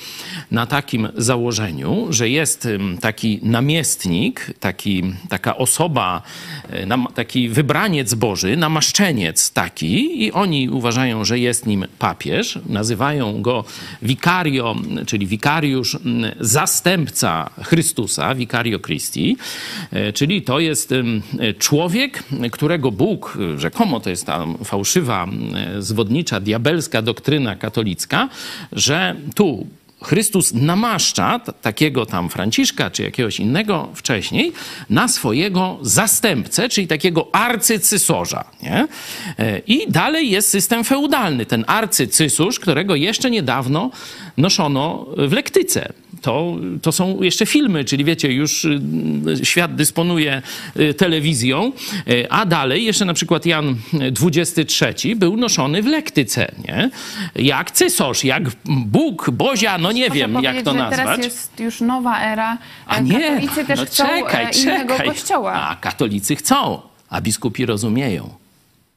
na 0.52 0.66
takim 0.66 1.08
założeniu, 1.18 2.08
że 2.10 2.30
jest 2.30 2.68
taki 3.02 3.40
namiestnik, 3.44 4.54
taki, 4.60 5.04
taka 5.30 5.58
osoba, 5.58 6.22
e, 6.70 6.88
taki 7.16 7.50
wybraniec 7.50 8.14
Boży, 8.14 8.58
namaszczeniec 8.58 9.52
taki, 9.52 10.24
i 10.24 10.32
oni 10.32 10.70
uważają, 10.70 11.26
że 11.26 11.40
jest 11.40 11.66
nim 11.66 11.86
papież. 12.00 12.60
Nazywają 12.66 13.42
go 13.42 13.64
vicario, 14.02 14.76
czyli 15.08 15.28
wikariusz, 15.28 15.98
zastępca 16.40 17.50
Chrystusa, 17.64 18.36
vicario 18.36 18.80
Christi, 18.80 19.38
e, 19.92 20.14
czyli 20.14 20.42
to 20.42 20.60
jest 20.60 20.94
człowiek, 21.60 22.24
którego 22.52 22.92
Bóg, 22.92 23.38
e, 23.56 23.60
rzekomo 23.60 24.00
to 24.00 24.10
jest 24.10 24.26
ta 24.26 24.46
fałszywa, 24.64 25.13
e, 25.22 25.82
zwodnicza, 25.82 26.40
diabelska 26.40 27.02
doktryna 27.02 27.56
katolicka, 27.56 28.30
że 28.72 29.16
tu 29.36 29.68
Chrystus 30.04 30.54
namaszcza 30.54 31.40
takiego 31.62 32.06
tam 32.06 32.30
Franciszka 32.30 32.90
czy 32.90 33.04
jakiegoś 33.04 33.40
innego 33.40 33.90
wcześniej 33.96 34.54
na 34.90 35.08
swojego 35.08 35.78
zastępcę, 35.82 36.70
czyli 36.70 36.88
takiego 36.88 37.36
arcycysarza. 37.36 38.44
Nie? 38.64 38.88
E, 39.40 39.60
I 39.68 39.92
dalej 39.92 40.30
jest 40.30 40.50
system 40.50 40.84
feudalny. 40.84 41.46
Ten 41.46 41.64
arcycysarz, 41.68 42.60
którego 42.60 42.96
jeszcze 42.96 43.32
niedawno 43.32 43.92
noszono 44.38 45.06
w 45.18 45.32
lektyce. 45.32 45.94
To, 46.22 46.56
to 46.82 46.92
są 46.92 47.22
jeszcze 47.22 47.46
filmy, 47.46 47.86
czyli 47.86 48.04
wiecie, 48.04 48.34
już 48.34 48.66
y, 48.66 48.82
świat 49.44 49.76
dysponuje 49.76 50.42
y, 50.80 50.94
telewizją, 50.94 51.72
y, 52.08 52.30
a 52.30 52.46
dalej 52.46 52.86
jeszcze 52.86 53.06
na 53.06 53.14
przykład 53.14 53.46
Jan 53.46 53.76
XXIII 54.22 55.16
był 55.16 55.38
noszony 55.38 55.82
w 55.82 55.86
lektyce, 55.86 56.52
nie? 56.68 56.90
Jak 57.36 57.72
cysarz, 57.72 58.24
jak 58.24 58.44
Bóg, 58.66 59.30
Bozia, 59.32 59.78
no 59.78 59.92
nie 59.92 60.02
Można 60.10 60.16
wiem 60.16 60.44
jak 60.44 60.62
to 60.62 60.74
nazwać. 60.74 61.00
teraz 61.00 61.18
jest 61.26 61.60
już 61.60 61.82
nowa 61.82 62.22
era. 62.22 62.58
A 62.88 63.00
nie, 63.00 63.20
Katolicy 63.20 63.66
też 63.66 63.80
no 63.80 63.86
chcą 63.86 64.04
czekaj, 64.08 64.46
e, 64.46 64.50
innego 64.62 64.94
czekaj. 64.94 65.08
kościoła. 65.08 65.54
A 65.54 65.76
katolicy 65.76 66.36
chcą, 66.36 66.82
a 67.10 67.22
biskupi 67.22 67.66
rozumieją. 67.66 68.30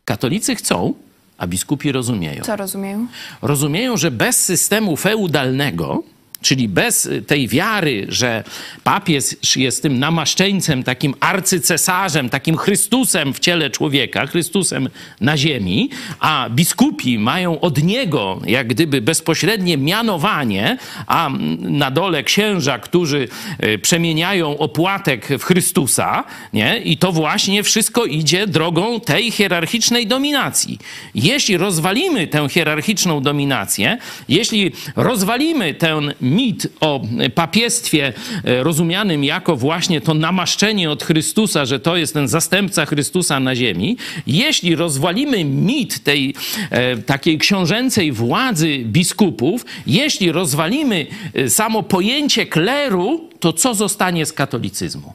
Katolicy 0.04 0.54
chcą, 0.54 0.94
a 1.38 1.46
biskupi 1.46 1.92
rozumieją. 1.92 2.44
Co 2.44 2.56
rozumieją? 2.56 3.06
Rozumieją, 3.42 3.96
że 3.96 4.10
bez 4.10 4.44
systemu 4.44 4.96
feudalnego, 4.96 6.02
czyli 6.42 6.68
bez 6.68 7.08
tej 7.26 7.48
wiary, 7.48 8.06
że 8.08 8.44
papież 8.84 9.24
jest 9.56 9.82
tym 9.82 9.98
namaszczeńcem, 9.98 10.82
takim 10.82 11.14
arcycesarzem, 11.20 12.28
takim 12.28 12.56
Chrystusem 12.56 13.34
w 13.34 13.38
ciele 13.38 13.70
człowieka, 13.70 14.26
Chrystusem 14.26 14.88
na 15.20 15.36
ziemi, 15.36 15.90
a 16.20 16.48
biskupi 16.50 17.18
mają 17.18 17.60
od 17.60 17.82
niego 17.82 18.40
jak 18.46 18.66
gdyby 18.66 19.00
bezpośrednie 19.00 19.76
mianowanie, 19.78 20.78
a 21.06 21.30
na 21.60 21.90
dole 21.90 22.22
księża, 22.22 22.78
którzy 22.78 23.28
e, 23.58 23.78
przemieniają 23.78 24.58
opłatek 24.58 25.28
w 25.38 25.42
Chrystusa, 25.44 26.24
nie? 26.52 26.78
I 26.78 26.96
to 26.96 27.12
właśnie 27.12 27.62
wszystko 27.62 28.04
idzie 28.04 28.46
drogą 28.46 29.00
tej 29.00 29.30
hierarchicznej 29.30 30.06
dominacji. 30.06 30.78
Jeśli 31.14 31.56
rozwalimy 31.56 32.26
tę 32.26 32.48
hierarchiczną 32.48 33.20
dominację, 33.20 33.98
jeśli 34.28 34.72
rozwalimy 34.96 35.74
ten 35.74 36.14
mit 36.26 36.68
o 36.80 37.02
papiestwie 37.34 38.12
e, 38.44 38.62
rozumianym 38.62 39.24
jako 39.24 39.56
właśnie 39.56 40.00
to 40.00 40.14
namaszczenie 40.14 40.90
od 40.90 41.02
Chrystusa, 41.02 41.64
że 41.66 41.80
to 41.80 41.96
jest 41.96 42.14
ten 42.14 42.28
zastępca 42.28 42.86
Chrystusa 42.86 43.40
na 43.40 43.56
ziemi, 43.56 43.96
jeśli 44.26 44.76
rozwalimy 44.76 45.44
mit 45.44 46.04
tej 46.04 46.34
e, 46.70 46.96
takiej 46.96 47.38
książęcej 47.38 48.12
władzy 48.12 48.78
biskupów, 48.78 49.64
jeśli 49.86 50.32
rozwalimy 50.32 51.06
e, 51.34 51.50
samo 51.50 51.82
pojęcie 51.82 52.46
kleru, 52.46 53.30
to 53.40 53.52
co 53.52 53.74
zostanie 53.74 54.26
z 54.26 54.32
katolicyzmu? 54.32 55.14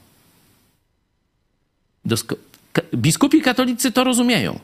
Dosko- 2.06 2.36
biskupi 2.94 3.40
katolicy 3.40 3.92
to 3.92 4.04
rozumieją. 4.04 4.58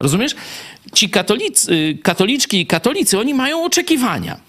Rozumiesz? 0.00 0.34
Ci 0.94 1.10
katolicy, 1.10 1.72
y, 1.74 1.98
katoliczki 2.02 2.60
i 2.60 2.66
katolicy, 2.66 3.18
oni 3.18 3.34
mają 3.34 3.64
oczekiwania. 3.64 4.40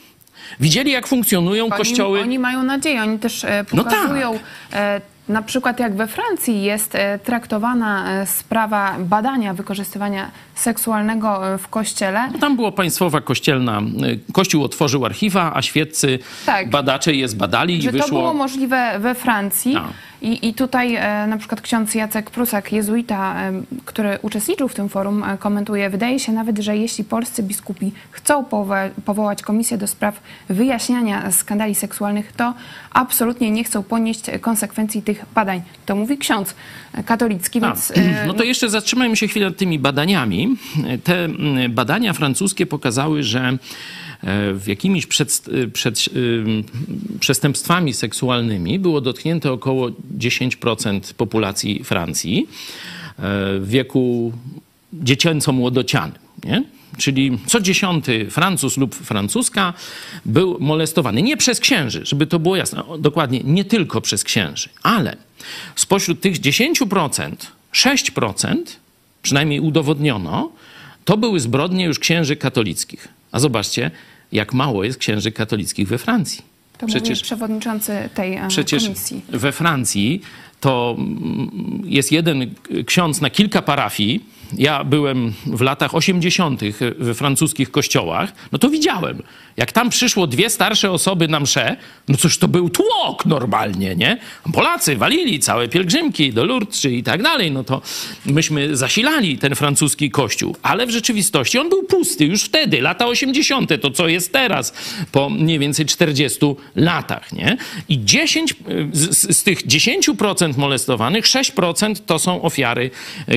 Widzieli, 0.60 0.91
jak 0.91 1.08
funkcjonują 1.08 1.70
kościoły. 1.70 2.20
Oni, 2.20 2.27
oni 2.27 2.39
mają 2.39 2.63
nadzieję, 2.63 3.01
oni 3.01 3.20
też 3.20 3.43
e, 3.43 3.65
No 3.74 3.84
tak. 3.84 3.93
pokazują, 3.93 4.39
e, 4.74 5.01
na 5.29 5.41
przykład 5.41 5.79
jak 5.79 5.96
we 5.96 6.08
Francji 6.08 6.63
jest 6.63 6.96
e, 6.96 7.20
traktowana 7.20 8.05
sprawa 8.25 8.96
badania 9.00 9.53
wykorzystywania 9.53 10.31
seksualnego 10.55 11.41
w 11.58 11.67
kościele. 11.67 12.29
Tam 12.39 12.55
było 12.55 12.72
państwowa 12.72 13.22
kościelna. 13.22 13.81
Kościół 14.34 14.63
otworzył 14.63 15.05
archiwa, 15.05 15.51
a 15.55 15.62
świeccy 15.62 16.20
Tak. 16.46 16.70
badacze 16.70 17.13
je 17.13 17.27
zbadali 17.27 17.84
i 17.84 17.91
wyszło. 17.91 18.08
to 18.08 18.13
było 18.13 18.34
możliwe 18.34 19.00
we 19.00 19.15
Francji 19.15 19.74
Tak. 19.74 19.84
I, 20.21 20.47
i 20.47 20.53
tutaj 20.53 20.95
e, 20.95 21.27
na 21.27 21.37
przykład 21.37 21.61
ksiądz 21.61 21.95
Jacek 21.95 22.31
Prusak, 22.31 22.71
jezuita, 22.71 23.41
e, 23.41 23.61
który 23.85 24.19
uczestniczył 24.21 24.67
w 24.67 24.75
tym 24.75 24.89
forum, 24.89 25.23
e, 25.23 25.37
komentuje, 25.37 25.89
wydaje 25.89 26.19
się 26.19 26.31
nawet, 26.31 26.59
że 26.59 26.77
jeśli 26.77 27.03
polscy 27.03 27.43
biskupi 27.43 27.91
chcą 28.11 28.43
powo- 28.43 28.89
powołać 29.05 29.41
komisję 29.41 29.77
do 29.77 29.87
spraw 29.87 30.21
wyjaśniania 30.49 31.31
skandali 31.31 31.75
seksualnych, 31.75 32.31
to 32.31 32.53
absolutnie 32.91 33.51
nie 33.51 33.63
chcą 33.63 33.83
ponieść 33.83 34.21
konsekwencji 34.41 35.01
tych 35.01 35.25
badań. 35.35 35.61
To 35.85 35.95
mówi 35.95 36.17
ksiądz 36.17 36.55
katolicki, 37.05 37.61
więc... 37.61 37.93
no 38.27 38.33
to 38.33 38.43
jeszcze 38.43 38.69
zatrzymajmy 38.69 39.17
się 39.17 39.27
chwilę 39.27 39.45
nad 39.45 39.57
tymi 39.57 39.79
badaniami. 39.79 40.55
Te 41.03 41.25
mm, 41.25 41.73
badania 41.73 42.13
francuskie 42.13 42.65
pokazały, 42.65 43.23
że 43.23 43.57
jakimiś 44.67 45.05
przed, 45.05 45.45
przed, 45.73 46.05
ym, 46.15 46.63
przestępstwami 47.19 47.93
seksualnymi 47.93 48.79
było 48.79 49.01
dotknięte 49.01 49.51
około 49.51 49.89
10% 50.17 51.13
populacji 51.13 51.83
Francji. 51.83 52.47
E, 52.47 53.59
W 53.59 53.69
wieku 53.69 54.33
dziecięco-młodocianym. 54.93 56.19
Nie? 56.43 56.63
Czyli 56.97 57.37
co 57.45 57.59
dziesiąty 57.59 58.27
Francuz 58.29 58.77
lub 58.77 58.95
Francuska 58.95 59.73
był 60.25 60.57
molestowany. 60.59 61.21
Nie 61.21 61.37
przez 61.37 61.59
księży, 61.59 62.01
żeby 62.05 62.27
to 62.27 62.39
było 62.39 62.55
jasne. 62.55 62.83
Dokładnie, 62.99 63.41
nie 63.43 63.65
tylko 63.65 64.01
przez 64.01 64.23
księży, 64.23 64.69
ale 64.83 65.17
spośród 65.75 66.21
tych 66.21 66.39
10%, 66.39 67.31
6%, 67.73 68.55
przynajmniej 69.21 69.59
udowodniono, 69.59 70.51
to 71.05 71.17
były 71.17 71.39
zbrodnie 71.39 71.85
już 71.85 71.99
księży 71.99 72.35
katolickich. 72.35 73.07
A 73.31 73.39
zobaczcie, 73.39 73.91
jak 74.31 74.53
mało 74.53 74.83
jest 74.83 75.00
księży 75.00 75.31
katolickich 75.31 75.88
we 75.88 75.97
Francji. 75.97 76.41
To 76.77 76.88
przecież 76.88 77.21
przewodniczący 77.21 78.09
tej 78.13 78.35
e, 78.35 78.47
przecież 78.47 78.83
komisji. 78.83 79.21
we 79.29 79.51
Francji 79.51 80.21
to 80.59 80.95
mm, 80.97 81.81
jest 81.85 82.11
jeden 82.11 82.53
ksiądz 82.85 83.21
na 83.21 83.29
kilka 83.29 83.61
parafii. 83.61 84.25
Ja 84.58 84.84
byłem 84.84 85.34
w 85.46 85.62
latach 85.62 85.96
80. 85.96 86.62
we 86.98 87.13
francuskich 87.13 87.72
kościołach, 87.72 88.34
no 88.51 88.60
to 88.60 88.70
widziałem, 88.70 89.24
jak 89.58 89.72
tam 89.72 89.89
przyszło 89.89 90.27
dwie 90.27 90.50
starsze 90.50 90.91
osoby 90.91 91.27
na 91.27 91.39
mszę, 91.39 91.77
no 92.08 92.17
cóż 92.17 92.38
to 92.38 92.48
był 92.48 92.70
tłok 92.70 93.25
normalnie, 93.25 93.96
nie? 93.96 94.17
Polacy 94.53 94.96
walili 94.96 95.39
całe 95.39 95.67
pielgrzymki 95.67 96.34
do 96.34 96.46
Lourdes 96.46 96.86
i 96.86 97.03
tak 97.03 97.24
dalej, 97.24 97.51
no 97.51 97.63
to 97.63 97.81
myśmy 98.25 98.77
zasilali 98.77 99.38
ten 99.38 99.55
francuski 99.55 100.12
kościół, 100.12 100.55
ale 100.62 100.88
w 100.88 100.89
rzeczywistości 100.89 101.58
on 101.60 101.70
był 101.70 101.84
pusty 101.84 102.25
już 102.25 102.43
wtedy, 102.43 102.81
lata 102.81 103.08
80., 103.08 103.81
to 103.81 103.91
co 103.91 104.08
jest 104.08 104.34
teraz, 104.34 104.74
po 105.12 105.29
mniej 105.29 105.60
więcej 105.60 105.86
40 105.86 106.39
latach, 106.75 107.34
nie? 107.34 107.58
I 107.89 108.05
10, 108.05 108.55
z, 108.93 109.38
z 109.38 109.43
tych 109.43 109.67
10% 109.67 110.58
molestowanych, 110.58 111.25
6% 111.25 111.96
to 112.05 112.20
są 112.20 112.41
ofiary 112.41 112.91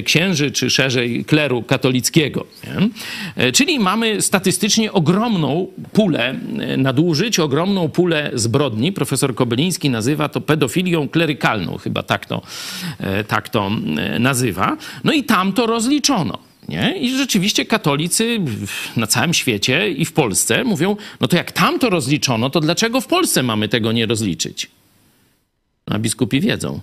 księży, 0.05 0.51
czy 0.51 0.71
szerzej 0.71 1.04
kleru 1.27 1.63
katolickiego, 1.63 2.47
nie? 2.65 3.53
Czyli 3.53 3.79
mamy 3.79 4.23
statystycznie 4.23 4.93
ogromną 4.93 5.67
pulę 5.93 6.05
pulę 6.05 6.35
nadużyć, 6.79 7.39
ogromną 7.39 7.89
pulę 7.89 8.31
zbrodni. 8.35 8.93
Profesor 8.93 9.35
Kobyliński 9.35 9.91
nazywa 9.91 10.29
to 10.29 10.41
pedofilią 10.41 11.09
klerykalną, 11.09 11.79
chyba 11.79 12.03
tak 12.03 12.27
to, 12.27 12.43
tak 13.29 13.49
to 13.49 13.71
nazywa. 14.21 14.77
No 15.05 15.13
i 15.13 15.25
tam 15.25 15.53
to 15.53 15.67
rozliczono. 15.67 16.39
Nie? 16.69 16.99
I 16.99 17.17
rzeczywiście 17.17 17.65
katolicy 17.65 18.41
na 18.97 19.07
całym 19.07 19.35
świecie 19.35 19.91
i 19.91 20.05
w 20.05 20.13
Polsce 20.13 20.65
mówią, 20.65 20.97
no 21.21 21.29
to 21.29 21.37
jak 21.37 21.53
tam 21.53 21.79
to 21.79 21.91
rozliczono, 21.91 22.51
to 22.51 22.61
dlaczego 22.61 23.01
w 23.01 23.07
Polsce 23.07 23.43
mamy 23.43 23.69
tego 23.69 23.93
nie 23.93 24.07
rozliczyć? 24.07 24.71
A 25.87 25.99
biskupi 25.99 26.41
wiedzą. 26.41 26.81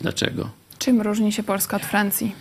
Dlaczego? 0.00 0.50
Czym 0.78 1.00
różni 1.00 1.32
się 1.32 1.42
Polska 1.42 1.76
od 1.76 1.82
Francji? 1.82 2.32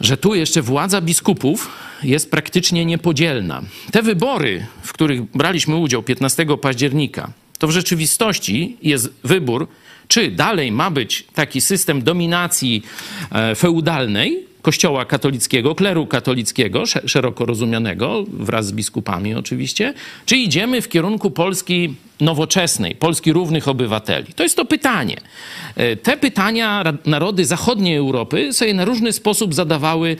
Że 0.00 0.16
tu 0.16 0.34
jeszcze 0.34 0.62
władza 0.62 1.00
biskupów 1.00 1.70
jest 2.02 2.30
praktycznie 2.30 2.84
niepodzielna. 2.84 3.62
Te 3.92 4.02
wybory, 4.02 4.66
w 4.82 4.92
których 4.92 5.22
braliśmy 5.22 5.76
udział 5.76 6.02
15 6.02 6.46
października, 6.62 7.30
to 7.58 7.68
w 7.68 7.70
rzeczywistości 7.70 8.76
jest 8.82 9.10
wybór, 9.24 9.68
czy 10.08 10.30
dalej 10.30 10.72
ma 10.72 10.90
być 10.90 11.24
taki 11.34 11.60
system 11.60 12.02
dominacji 12.02 12.82
feudalnej, 13.56 14.47
Kościoła 14.62 15.04
katolickiego, 15.04 15.74
kleru 15.74 16.06
katolickiego, 16.06 16.86
szeroko 16.86 17.46
rozumianego, 17.46 18.24
wraz 18.28 18.66
z 18.66 18.72
biskupami 18.72 19.34
oczywiście, 19.34 19.94
czy 20.26 20.36
idziemy 20.36 20.82
w 20.82 20.88
kierunku 20.88 21.30
Polski 21.30 21.94
nowoczesnej, 22.20 22.94
Polski 22.94 23.32
równych 23.32 23.68
obywateli? 23.68 24.32
To 24.34 24.42
jest 24.42 24.56
to 24.56 24.64
pytanie. 24.64 25.16
Te 26.02 26.16
pytania 26.16 26.84
narody 27.06 27.44
zachodniej 27.44 27.96
Europy 27.96 28.52
sobie 28.52 28.74
na 28.74 28.84
różny 28.84 29.12
sposób 29.12 29.54
zadawały 29.54 30.16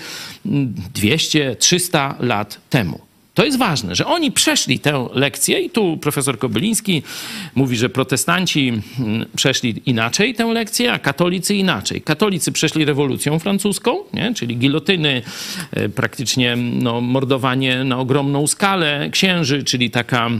200-300 0.94 2.14
lat 2.20 2.60
temu. 2.70 3.07
To 3.38 3.44
jest 3.44 3.58
ważne, 3.58 3.94
że 3.94 4.06
oni 4.06 4.32
przeszli 4.32 4.78
tę 4.78 5.08
lekcję 5.12 5.60
i 5.60 5.70
tu 5.70 5.96
profesor 5.96 6.38
Kobyliński 6.38 7.02
mówi, 7.54 7.76
że 7.76 7.88
protestanci 7.88 8.72
przeszli 9.36 9.82
inaczej 9.86 10.34
tę 10.34 10.46
lekcję, 10.46 10.92
a 10.92 10.98
katolicy 10.98 11.54
inaczej. 11.54 12.02
Katolicy 12.02 12.52
przeszli 12.52 12.84
rewolucją 12.84 13.38
francuską, 13.38 13.96
nie? 14.14 14.34
czyli 14.34 14.56
gilotyny, 14.56 15.22
praktycznie 15.94 16.56
no, 16.56 17.00
mordowanie 17.00 17.84
na 17.84 17.98
ogromną 17.98 18.46
skalę 18.46 19.08
księży, 19.12 19.64
czyli 19.64 19.90
taka 19.90 20.30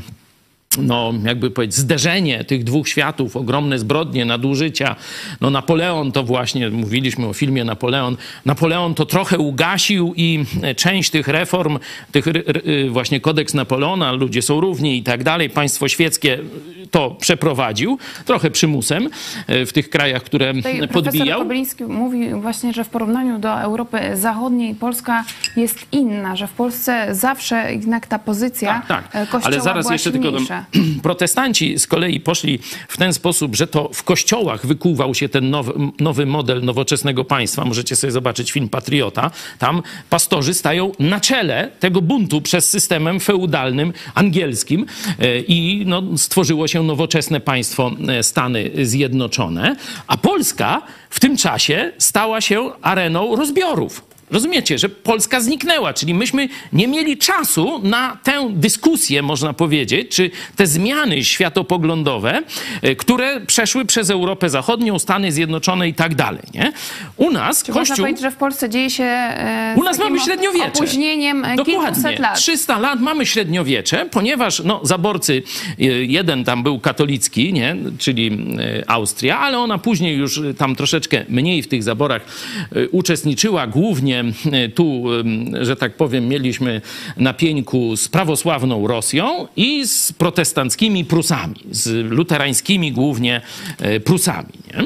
no, 0.82 1.12
jakby 1.24 1.50
powiedzieć, 1.50 1.76
zderzenie 1.76 2.44
tych 2.44 2.64
dwóch 2.64 2.88
światów, 2.88 3.36
ogromne 3.36 3.78
zbrodnie, 3.78 4.24
nadużycia. 4.24 4.96
No, 5.40 5.50
Napoleon 5.50 6.12
to 6.12 6.22
właśnie, 6.22 6.70
mówiliśmy 6.70 7.26
o 7.26 7.32
filmie 7.32 7.64
Napoleon, 7.64 8.16
Napoleon 8.44 8.94
to 8.94 9.06
trochę 9.06 9.38
ugasił 9.38 10.12
i 10.16 10.44
część 10.76 11.10
tych 11.10 11.28
reform, 11.28 11.78
tych 12.12 12.24
właśnie 12.90 13.20
kodeks 13.20 13.54
Napoleona, 13.54 14.12
ludzie 14.12 14.42
są 14.42 14.60
równi 14.60 14.98
i 14.98 15.02
tak 15.02 15.24
dalej, 15.24 15.50
państwo 15.50 15.88
świeckie 15.88 16.38
to 16.90 17.10
przeprowadził, 17.10 17.98
trochę 18.24 18.50
przymusem 18.50 19.10
w 19.48 19.70
tych 19.72 19.90
krajach, 19.90 20.22
które 20.22 20.54
Tutaj 20.54 20.88
podbijał. 20.88 21.02
Profesor 21.12 21.38
Kobyliński 21.38 21.84
mówi 21.84 22.34
właśnie, 22.34 22.72
że 22.72 22.84
w 22.84 22.88
porównaniu 22.88 23.38
do 23.38 23.60
Europy 23.60 23.98
Zachodniej 24.14 24.74
Polska 24.74 25.24
jest 25.56 25.86
inna, 25.92 26.36
że 26.36 26.46
w 26.46 26.52
Polsce 26.52 27.14
zawsze 27.14 27.72
jednak 27.72 28.06
ta 28.06 28.18
pozycja 28.18 28.82
tak, 28.88 29.10
tak. 29.12 29.28
kościoła 29.28 29.42
Ale 29.44 29.60
zaraz 29.60 29.84
była 29.84 29.92
jeszcze 29.92 30.12
tylko. 30.12 30.28
protestanci 31.02 31.78
z 31.78 31.86
kolei 31.86 32.20
poszli 32.20 32.58
w 32.88 32.96
ten 32.96 33.12
sposób, 33.12 33.56
że 33.56 33.66
to 33.66 33.90
w 33.94 34.02
kościołach 34.02 34.66
wykuwał 34.66 35.14
się 35.14 35.28
ten 35.28 35.50
nowy, 35.50 35.72
nowy 36.00 36.26
model 36.26 36.64
nowoczesnego 36.64 37.24
państwa. 37.24 37.64
Możecie 37.64 37.96
sobie 37.96 38.10
zobaczyć 38.10 38.52
film 38.52 38.68
Patriota. 38.68 39.30
Tam 39.58 39.82
pastorzy 40.10 40.54
stają 40.54 40.92
na 40.98 41.20
czele 41.20 41.70
tego 41.80 42.02
buntu 42.02 42.40
przez 42.40 42.70
systemem 42.70 43.20
feudalnym 43.20 43.92
angielskim 44.14 44.86
i 45.48 45.82
no, 45.86 46.02
stworzyło 46.16 46.68
się 46.68 46.82
nowoczesne 46.82 47.40
państwo 47.40 47.90
Stany 48.22 48.70
Zjednoczone, 48.82 49.76
a 50.06 50.16
Polska 50.16 50.82
w 51.10 51.20
tym 51.20 51.36
czasie 51.36 51.92
stała 51.98 52.40
się 52.40 52.70
areną 52.82 53.36
rozbiorów. 53.36 54.08
Rozumiecie, 54.30 54.78
że 54.78 54.88
Polska 54.88 55.40
zniknęła, 55.40 55.94
czyli 55.94 56.14
myśmy 56.14 56.48
nie 56.72 56.88
mieli 56.88 57.16
czasu 57.16 57.80
na 57.82 58.18
tę 58.22 58.48
dyskusję, 58.52 59.22
można 59.22 59.52
powiedzieć, 59.52 60.08
czy 60.16 60.30
te 60.56 60.66
zmiany 60.66 61.24
światopoglądowe, 61.24 62.42
które 62.98 63.40
przeszły 63.40 63.84
przez 63.84 64.10
Europę 64.10 64.50
Zachodnią, 64.50 64.98
Stany 64.98 65.32
Zjednoczone 65.32 65.88
i 65.88 65.94
tak 65.94 66.14
dalej. 66.14 66.42
Nie? 66.54 66.72
U 67.16 67.30
nas 67.30 67.62
Czy 67.62 67.72
Kościół... 67.72 67.80
Można 67.80 67.96
powiedzieć, 67.96 68.22
że 68.22 68.30
w 68.30 68.36
Polsce 68.36 68.68
dzieje 68.68 68.90
się 68.90 69.04
e, 69.04 69.74
U 69.76 69.82
nas 69.82 69.98
mamy 69.98 70.20
średniowiecze. 70.20 70.66
opóźnieniem 70.66 71.44
e, 71.44 71.56
kilkuset 71.64 72.18
lat. 72.18 72.36
300 72.38 72.78
lat 72.78 73.00
mamy 73.00 73.26
średniowiecze, 73.26 74.06
ponieważ 74.10 74.62
no, 74.64 74.80
zaborcy, 74.82 75.42
e, 75.78 75.84
jeden 75.84 76.44
tam 76.44 76.62
był 76.62 76.80
katolicki, 76.80 77.52
nie? 77.52 77.76
czyli 77.98 78.30
e, 78.58 78.90
Austria, 78.90 79.38
ale 79.38 79.58
ona 79.58 79.78
później 79.78 80.16
już 80.16 80.40
tam 80.58 80.76
troszeczkę 80.76 81.24
mniej 81.28 81.62
w 81.62 81.68
tych 81.68 81.82
zaborach 81.82 82.22
e, 82.76 82.88
uczestniczyła, 82.88 83.66
głównie 83.66 84.17
e, 84.52 84.68
tu, 84.68 85.04
że 85.60 85.76
tak 85.76 85.96
powiem, 85.96 86.28
mieliśmy 86.28 86.80
na 87.16 87.34
pieńku 87.34 87.96
z 87.96 88.08
prawosławną 88.08 88.86
Rosją 88.86 89.46
i 89.56 89.86
z 89.86 90.12
protestanckimi 90.12 91.04
Prusami, 91.04 91.56
z 91.70 92.10
luterańskimi 92.10 92.92
głównie 92.92 93.40
e, 93.78 94.00
Prusami. 94.00 94.52
Nie? 94.74 94.84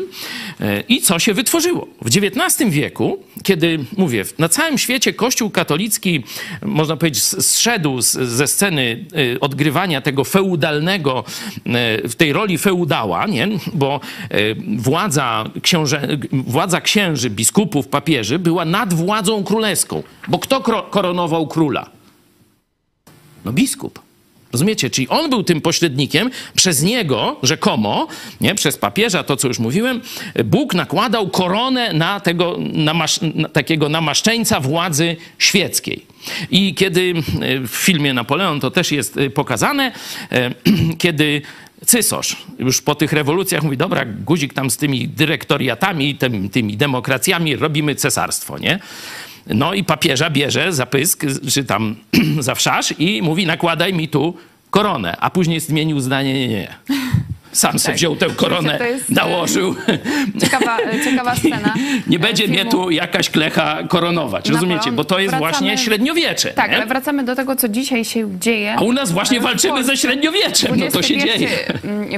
E, 0.66 0.80
I 0.88 1.00
co 1.00 1.18
się 1.18 1.34
wytworzyło? 1.34 1.86
W 2.02 2.06
XIX 2.06 2.70
wieku, 2.70 3.18
kiedy, 3.42 3.84
mówię, 3.96 4.24
na 4.38 4.48
całym 4.48 4.78
świecie 4.78 5.12
Kościół 5.12 5.50
katolicki, 5.50 6.24
można 6.62 6.96
powiedzieć, 6.96 7.22
zszedł 7.22 8.00
ze 8.00 8.46
sceny 8.46 9.04
e, 9.34 9.40
odgrywania 9.40 10.00
tego 10.00 10.24
feudalnego, 10.24 11.24
e, 11.66 12.08
w 12.08 12.14
tej 12.14 12.32
roli 12.32 12.58
feudała, 12.58 13.26
nie? 13.26 13.48
bo 13.74 14.00
władza, 14.78 15.44
książę, 15.62 16.08
władza 16.32 16.80
księży, 16.80 17.30
biskupów, 17.30 17.88
papieży 17.88 18.38
była 18.38 18.64
nad 18.64 18.94
władzą 18.94 19.44
królewską. 19.44 20.02
Bo 20.28 20.38
kto 20.38 20.60
koronował 20.90 21.46
króla? 21.46 21.90
No 23.44 23.52
biskup. 23.52 24.11
Rozumiecie? 24.52 24.90
Czyli 24.90 25.08
on 25.08 25.30
był 25.30 25.42
tym 25.42 25.60
pośrednikiem, 25.60 26.30
przez 26.54 26.82
niego 26.82 27.36
rzekomo, 27.42 28.06
nie, 28.40 28.54
przez 28.54 28.76
papieża, 28.76 29.22
to 29.22 29.36
co 29.36 29.48
już 29.48 29.58
mówiłem, 29.58 30.00
Bóg 30.44 30.74
nakładał 30.74 31.28
koronę 31.28 31.92
na 31.92 32.20
tego 32.20 32.56
na 32.72 32.94
takiego 33.52 33.88
namaszczeńca 33.88 34.60
władzy 34.60 35.16
świeckiej. 35.38 36.06
I 36.50 36.74
kiedy 36.74 37.14
e, 37.40 37.60
w 37.60 37.70
filmie 37.70 38.14
Napoleon 38.14 38.60
to 38.60 38.70
też 38.70 38.92
jest 38.92 39.16
e, 39.16 39.30
pokazane, 39.30 39.92
e, 40.32 40.50
kiedy 40.98 41.42
cysarz 41.86 42.36
już 42.58 42.82
po 42.82 42.94
tych 42.94 43.12
rewolucjach 43.12 43.62
mówi, 43.62 43.76
dobra, 43.76 44.04
guzik 44.04 44.54
tam 44.54 44.70
z 44.70 44.76
tymi 44.76 45.08
dyrektoriatami, 45.08 46.14
tymi, 46.14 46.50
tymi 46.50 46.76
demokracjami, 46.76 47.56
robimy 47.56 47.94
cesarstwo, 47.94 48.58
nie? 48.58 48.78
No 49.46 49.74
i 49.74 49.84
papieża 49.84 50.30
bierze 50.30 50.72
za 50.72 50.86
pysk, 50.86 51.24
czy 51.48 51.64
tam 51.64 51.96
za 52.40 52.54
wszasz 52.54 52.94
i 52.98 53.22
mówi, 53.22 53.46
nakładaj 53.46 53.94
mi 53.94 54.08
tu 54.08 54.36
koronę. 54.70 55.16
A 55.20 55.30
później 55.30 55.60
zmienił 55.60 56.00
zdanie, 56.00 56.34
nie, 56.34 56.48
nie. 56.48 56.74
Sam 57.52 57.78
se 57.78 57.92
wziął 57.92 58.16
tę 58.16 58.26
koronę, 58.36 58.78
Tak. 58.78 58.88
E, 58.88 58.94
nałożył. 59.08 59.74
Ciekawa, 60.40 60.78
ciekawa 61.04 61.34
scena. 61.40 61.74
Nie 62.06 62.18
będzie 62.18 62.48
mnie 62.48 62.56
filmu. 62.56 62.70
tu 62.70 62.90
jakaś 62.90 63.30
klecha 63.30 63.78
koronować, 63.88 64.48
Na 64.48 64.54
rozumiecie? 64.54 64.78
pewno. 64.84 64.96
Bo 64.96 65.04
to 65.04 65.18
jest 65.18 65.34
Wracamy- 65.34 65.38
właśnie 65.38 65.78
średniowiecze. 65.78 66.48
Tak, 66.50 66.70
nie? 66.70 66.76
ale 66.76 66.86
wracamy 66.86 67.24
do 67.24 67.34
tego, 67.36 67.56
co 67.56 67.68
dzisiaj 67.68 68.04
się 68.04 68.38
dzieje. 68.38 68.74
A 68.78 68.80
u 68.80 68.92
nas 68.92 69.12
właśnie 69.12 69.40
walczymy 69.40 69.74
Polsce. 69.74 69.92
ze 69.92 69.96
średniowieczem, 69.96 70.76
no 70.76 70.86
to 70.90 71.02
się 71.02 71.16
dzieje. 71.18 71.48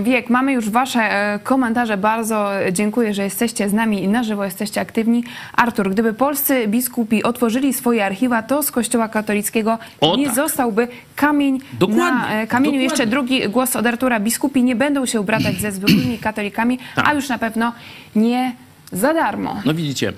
wiek. 0.03 0.31
Mamy 0.31 0.53
już 0.53 0.71
wasze 0.71 1.01
e, 1.01 1.39
komentarze. 1.39 1.97
Bardzo 1.97 2.51
dziękuję, 2.73 3.15
że 3.15 3.23
jesteście 3.25 3.69
z 3.69 3.73
nami 3.73 4.03
i 4.03 4.09
na 4.09 4.25
żywo 4.25 4.45
jesteście 4.45 4.81
aktywni. 4.81 5.25
Artur, 5.57 5.91
gdyby 5.91 6.13
polscy 6.13 6.69
biskupi 6.69 7.23
otworzyli 7.23 7.73
swoje 7.73 8.07
archiwa, 8.07 8.43
to 8.43 8.63
z 8.63 8.71
Kościoła 8.71 9.09
katolickiego 9.09 9.79
O, 10.01 10.17
nie 10.17 10.27
tak. 10.27 10.35
zostałby 10.35 10.89
kamień 11.17 11.61
Dokładnie, 11.73 12.05
na 12.05 12.33
e, 12.43 12.47
kamieniu. 12.47 12.71
dokładnie. 12.73 12.83
Jeszcze 12.85 13.07
drugi 13.07 13.49
głos 13.49 13.77
od 13.77 13.87
Artura. 13.87 14.21
Biskupi 14.21 14.63
nie 14.63 14.77
będą 14.77 15.07
się 15.07 15.21
bratać 15.25 15.61
ze 15.61 15.73
zwykłymi 15.73 16.19
katolikami, 16.19 16.79
Tak. 16.95 17.09
a 17.09 17.15
już 17.15 17.29
na 17.29 17.39
pewno 17.39 17.73
nie 18.17 18.53
za 18.93 19.15
darmo. 19.15 19.63
No 19.65 19.75
widzicie, 19.75 20.13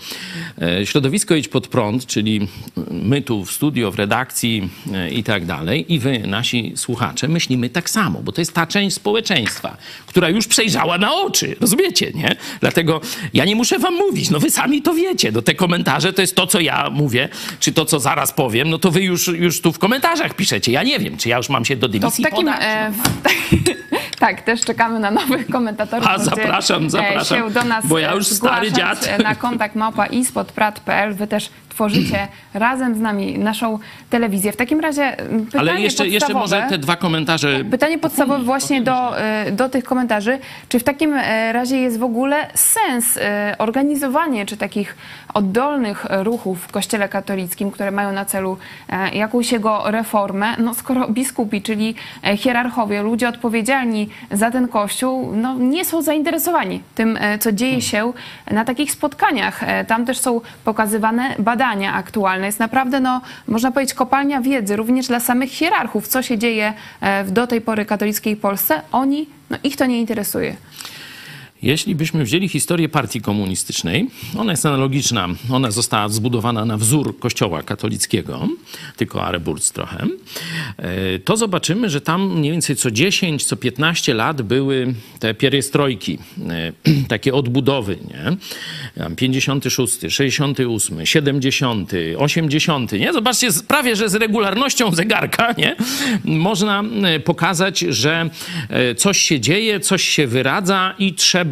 e, 0.62 0.86
środowisko 0.86 1.34
Idź 1.34 1.48
Pod 1.48 1.68
Prąd, 1.68 2.06
czyli 2.06 2.48
my 2.90 3.22
tu 3.22 3.44
w 3.44 3.52
studio, 3.52 3.90
w 3.90 3.94
redakcji 3.94 4.68
e, 4.94 5.10
i 5.10 5.22
tak 5.24 5.44
dalej 5.44 5.92
i 5.94 5.98
wy, 5.98 6.18
nasi 6.18 6.72
słuchacze, 6.76 7.28
myślimy 7.28 7.68
tak 7.70 7.90
samo, 7.90 8.20
bo 8.22 8.32
to 8.32 8.40
jest 8.40 8.52
ta 8.54 8.66
część 8.66 8.96
społeczeństwa, 8.96 9.76
która 10.06 10.28
już 10.28 10.46
przejrzała 10.46 10.98
na 10.98 11.14
oczy, 11.14 11.56
rozumiecie, 11.60 12.10
nie? 12.14 12.36
Dlatego 12.60 13.00
ja 13.34 13.44
nie 13.44 13.56
muszę 13.56 13.78
wam 13.78 13.94
mówić, 13.94 14.30
no 14.30 14.40
wy 14.40 14.50
sami 14.50 14.82
to 14.82 14.94
wiecie, 14.94 15.32
no 15.32 15.42
te 15.42 15.54
komentarze 15.54 16.12
to 16.12 16.20
jest 16.20 16.36
to, 16.36 16.46
co 16.46 16.60
ja 16.60 16.90
mówię, 16.90 17.28
czy 17.60 17.72
to, 17.72 17.84
co 17.84 18.00
zaraz 18.00 18.32
powiem, 18.32 18.70
no 18.70 18.78
to 18.78 18.90
wy 18.90 19.02
już, 19.02 19.26
już 19.26 19.60
tu 19.60 19.72
w 19.72 19.78
komentarzach 19.78 20.34
piszecie, 20.34 20.72
ja 20.72 20.82
nie 20.82 20.98
wiem, 20.98 21.16
czy 21.16 21.28
ja 21.28 21.36
już 21.36 21.48
mam 21.48 21.64
się 21.64 21.76
do 21.76 21.88
To 21.88 21.92
w 21.92 21.92
dymisji 22.00 22.24
takim, 22.24 22.46
podać. 22.46 22.60
e, 22.62 22.92
w, 22.92 22.96
tak, 24.18 24.42
też 24.42 24.60
czekamy 24.60 25.00
na 25.00 25.10
nowych 25.10 25.46
komentatorów. 25.56 26.08
A, 26.08 26.18
zapraszam, 26.18 26.86
e, 26.86 26.90
zapraszam, 26.90 27.38
Się 27.38 27.50
do 27.50 27.64
nas 27.64 27.86
bo 27.86 27.98
ja 27.98 28.14
już 28.14 28.32
e, 28.32 28.34
stary 28.34 28.70
zgłaszać, 28.70 29.00
dziad. 29.00 29.22
Na 29.22 29.34
kontakt 29.34 29.74
małpa 29.74 30.06
ispodprat.pl. 30.06 31.14
Wy 31.14 31.26
też 31.26 31.50
tworzycie 31.76 32.28
razem 32.54 32.94
z 32.94 33.00
nami 33.00 33.38
naszą 33.38 33.78
telewizję. 34.10 34.52
W 34.52 34.56
takim 34.56 34.80
razie 34.80 35.18
m, 35.18 35.46
pytanie 35.46 35.70
Ale 35.70 35.80
jeszcze, 35.80 36.08
jeszcze 36.08 36.34
może 36.34 36.66
te 36.68 36.78
dwa 36.78 36.96
komentarze 36.96 37.64
Pytanie 37.70 37.98
podstawowe 37.98 38.44
właśnie 38.44 38.82
do, 38.82 39.20
e, 39.20 39.52
do 39.52 39.68
tych 39.68 39.84
komentarzy. 39.84 40.38
Czy 40.68 40.78
w 40.78 40.84
takim 40.84 41.14
e, 41.14 41.52
razie 41.52 41.76
jest 41.76 41.98
w 41.98 42.02
ogóle 42.02 42.36
sens 42.54 43.16
e, 43.16 43.54
organizowanie 43.58 44.46
czy 44.46 44.56
takich 44.56 44.96
oddolnych 45.34 46.06
ruchów 46.10 46.62
w 46.62 46.72
Kościele 46.72 47.08
katolickim, 47.08 47.70
które 47.70 47.90
mają 47.90 48.12
na 48.12 48.24
celu 48.24 48.56
jakąś 49.12 49.52
jego 49.52 49.82
reformę, 49.90 50.56
no 50.58 50.74
skoro 50.74 51.08
biskupi, 51.08 51.62
czyli 51.62 51.94
hierarchowie, 52.36 53.02
ludzie 53.02 53.28
odpowiedzialni 53.28 54.08
za 54.30 54.50
ten 54.50 54.68
Kościół, 54.68 55.32
no 55.36 55.54
nie 55.54 55.84
są 55.84 56.02
zainteresowani 56.02 56.82
tym, 56.94 57.18
co 57.40 57.52
dzieje 57.52 57.82
się 57.82 58.12
na 58.50 58.64
takich 58.64 58.92
spotkaniach. 58.92 59.60
Tam 59.86 60.06
też 60.06 60.18
są 60.18 60.40
pokazywane 60.64 61.34
badania 61.38 61.65
aktualne. 61.92 62.46
Jest 62.46 62.58
naprawdę, 62.58 63.00
no, 63.00 63.20
można 63.48 63.70
powiedzieć, 63.70 63.94
kopalnia 63.94 64.40
wiedzy, 64.40 64.76
również 64.76 65.06
dla 65.06 65.20
samych 65.20 65.50
hierarchów, 65.50 66.08
co 66.08 66.22
się 66.22 66.38
dzieje 66.38 66.72
e, 67.00 67.24
w 67.24 67.30
do 67.30 67.46
tej 67.46 67.60
pory 67.60 67.84
katolickiej 67.84 68.36
Polsce. 68.36 68.80
Oni, 68.92 69.26
no 69.50 69.56
ich 69.64 69.76
to 69.76 69.86
nie 69.86 70.00
interesuje. 70.00 70.56
Jeśli 71.62 71.94
byśmy 71.94 72.24
wzięli 72.24 72.48
historię 72.48 72.88
partii 72.88 73.20
komunistycznej, 73.20 74.06
ona 74.38 74.52
jest 74.52 74.66
analogiczna, 74.66 75.28
ona 75.50 75.70
została 75.70 76.08
zbudowana 76.08 76.64
na 76.64 76.76
wzór 76.76 77.18
kościoła 77.18 77.62
katolickiego, 77.62 78.48
tylko 78.96 79.24
Areburc 79.24 79.72
trochę, 79.72 80.06
e, 80.76 81.18
to 81.18 81.36
zobaczymy, 81.36 81.90
że 81.90 82.00
tam 82.00 82.38
mniej 82.38 82.52
więcej 82.52 82.76
co 82.76 82.90
10, 82.90 83.44
co 83.44 83.56
15 83.56 84.14
lat 84.14 84.42
były 84.42 84.94
te 85.18 85.34
pierestrojki, 85.34 86.18
e, 86.48 86.72
takie 87.08 87.34
odbudowy, 87.34 87.98
nie? 88.08 88.36
Tam 89.02 89.16
56, 89.16 89.98
68, 90.08 91.06
70, 91.06 91.92
80, 92.18 92.92
nie? 92.92 93.12
Zobaczcie, 93.12 93.48
prawie 93.68 93.96
że 93.96 94.08
z 94.08 94.14
regularnością 94.14 94.94
zegarka, 94.94 95.54
nie? 95.58 95.76
Można 96.24 96.82
e, 97.04 97.20
pokazać, 97.20 97.78
że 97.78 98.30
coś 98.96 99.18
się 99.18 99.40
dzieje, 99.40 99.80
coś 99.80 100.04
się 100.04 100.26
wyradza 100.26 100.94
i 100.98 101.14
trzeba 101.14 101.45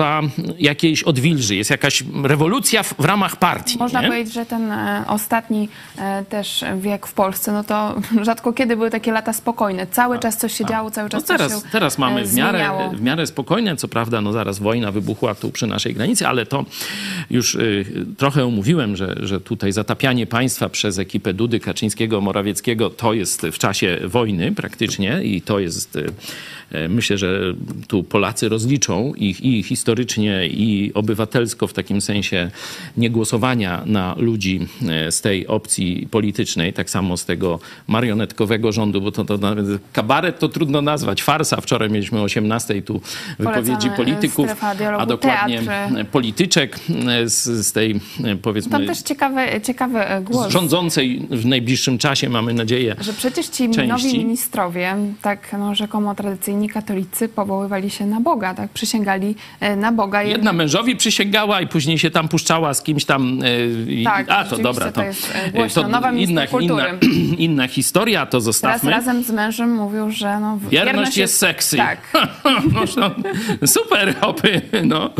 jakiejś 0.59 1.03
odwilży. 1.03 1.57
Jest 1.57 1.71
jakaś 1.71 2.05
rewolucja 2.25 2.83
w, 2.83 2.95
w 2.99 3.05
ramach 3.05 3.37
partii. 3.37 3.79
Można 3.79 4.03
nie? 4.03 4.09
powiedzieć, 4.09 4.35
że 4.35 4.47
ten 4.47 4.73
e, 4.73 5.05
ostatni 5.09 5.69
e, 5.99 6.25
też 6.25 6.65
wiek 6.79 7.07
w 7.07 7.13
Polsce, 7.13 7.53
no 7.53 7.65
to 7.65 7.95
rzadko 8.23 8.53
kiedy 8.53 8.77
były 8.77 8.91
takie 8.91 9.13
lata 9.13 9.33
spokojne. 9.33 9.87
Cały 9.87 10.19
czas 10.19 10.37
coś 10.37 10.55
się 10.55 10.65
działo, 10.65 10.91
cały 10.91 11.05
No 11.05 11.11
czas 11.11 11.25
teraz, 11.25 11.53
coś 11.53 11.63
się 11.63 11.69
teraz 11.73 11.99
e, 11.99 12.01
mamy 12.01 12.25
w 12.25 12.35
miarę, 12.35 12.59
zmieniało. 12.59 12.91
w 12.91 13.03
miarę 13.03 13.27
spokojne, 13.27 13.77
co 13.77 13.89
prawda, 13.89 14.21
no 14.21 14.33
zaraz 14.33 14.59
wojna 14.59 14.93
wybuchła 14.93 15.35
tu 15.35 15.51
przy 15.51 15.67
naszej 15.67 15.95
granicy, 15.95 16.27
ale 16.27 16.47
to 16.47 16.65
już 17.31 17.55
y, 17.55 17.85
trochę 18.17 18.45
omówiłem, 18.45 18.97
że, 18.97 19.15
że 19.23 19.41
tutaj 19.41 19.73
zatapianie 19.73 20.27
państwa 20.27 20.69
przez 20.69 20.99
ekipę 20.99 21.35
Dudy, 21.35 21.61
Kaczyńskiego, 21.61 22.21
Morawieckiego 22.21 22.91
to 22.91 23.13
jest 23.13 23.43
w 23.43 23.59
czasie 23.59 23.99
wojny 24.05 24.53
praktycznie 24.53 25.23
i 25.23 25.43
to 25.43 25.59
jest, 25.59 25.97
y, 25.97 26.07
y, 26.75 26.89
myślę, 26.89 27.19
że 27.19 27.55
tu 27.89 28.03
Polacy 28.03 28.49
rozliczą 28.49 29.15
ich 29.15 29.41
i 29.41 29.63
historycznie, 29.85 30.47
i 30.47 30.93
obywatelsko 30.95 31.67
w 31.67 31.73
takim 31.73 32.01
sensie 32.01 32.51
niegłosowania 32.97 33.83
na 33.87 34.15
ludzi 34.19 34.69
e, 34.89 35.13
z 35.13 35.21
tej 35.21 35.47
opcji 35.47 36.09
politycznej, 36.11 36.73
tak 36.73 36.91
samo 36.91 37.17
z 37.17 37.25
tego 37.25 37.59
marionetkowego 37.89 38.73
rządu, 38.73 39.01
bo 39.01 39.13
to, 39.13 39.25
to 39.25 39.39
nawet 39.39 39.67
kabaret 39.93 40.39
to 40.39 40.49
trudno 40.49 40.83
nazwać, 40.83 41.23
farsa. 41.23 41.61
Wczoraj 41.61 41.91
mieliśmy 41.91 42.21
o 42.21 42.23
18 42.23 42.83
tu 42.83 43.01
wypowiedzi 43.39 43.89
Polecamy, 43.89 43.97
polityków, 43.97 44.51
a 44.99 45.07
dokładnie 45.07 45.63
polityczek 46.13 46.79
e, 47.09 47.29
z, 47.29 47.67
z 47.67 47.73
tej 47.73 48.01
e, 48.25 48.37
powiedzmy 48.37 48.73
Tam 48.73 48.87
też 48.87 49.03
ciekawy, 49.03 49.61
ciekawy 49.63 49.99
e, 49.99 50.21
głos. 50.21 50.53
rządzącej 50.53 51.27
w 51.31 51.47
najbliższym 51.47 51.99
czasie, 51.99 52.29
mamy 52.29 52.55
nadzieję. 52.55 52.97
Że 53.01 53.13
przecież 53.13 53.47
ci 53.47 53.71
części. 53.71 53.89
nowi 53.89 54.19
ministrowie, 54.19 54.97
tak 55.23 55.57
no, 55.59 55.75
rzekomo 55.75 56.15
tradycyjni 56.15 56.69
katolicy, 56.69 57.29
powoływali 57.29 57.91
się 57.91 58.07
na 58.07 58.21
Boga, 58.21 58.55
tak? 58.55 58.71
Przysięgali 58.71 59.35
e, 59.61 59.74
na 59.77 59.93
Boga. 59.93 60.23
Jedna 60.23 60.53
mężowi 60.53 60.97
przysięgała 60.97 61.61
i 61.61 61.67
później 61.67 61.99
się 61.99 62.11
tam 62.11 62.29
puszczała 62.29 62.75
z 62.75 62.83
kimś 62.83 63.05
tam. 63.05 63.41
e, 63.43 63.93
i- 63.93 64.05
Tak, 64.05 64.27
a 64.31 64.45
to 64.45 64.59
dobra, 64.59 64.87
to, 64.87 64.93
to 64.93 65.05
jest, 65.05 65.33
e, 65.47 65.51
głośno. 65.51 65.83
to 65.83 65.89
Nowa 65.89 66.13
inna, 66.13 66.47
kultury. 66.47 66.85
inna, 67.03 67.37
inna 67.47 67.69
historia, 67.69 68.27
to 68.27 68.31
Teraz 68.31 68.45
zostawmy. 68.45 68.91
razem 68.91 69.23
z 69.25 69.31
mężem 69.31 69.73
mówił, 69.75 70.11
że 70.11 70.41
no, 70.41 70.59
Wierność 70.71 71.17
jest 71.17 71.39
seksy. 71.39 71.77
Tak. 71.77 71.99
No, 72.75 72.81
no, 72.97 73.11
super, 73.67 74.15
hopy. 74.21 74.61
No, 74.85 75.11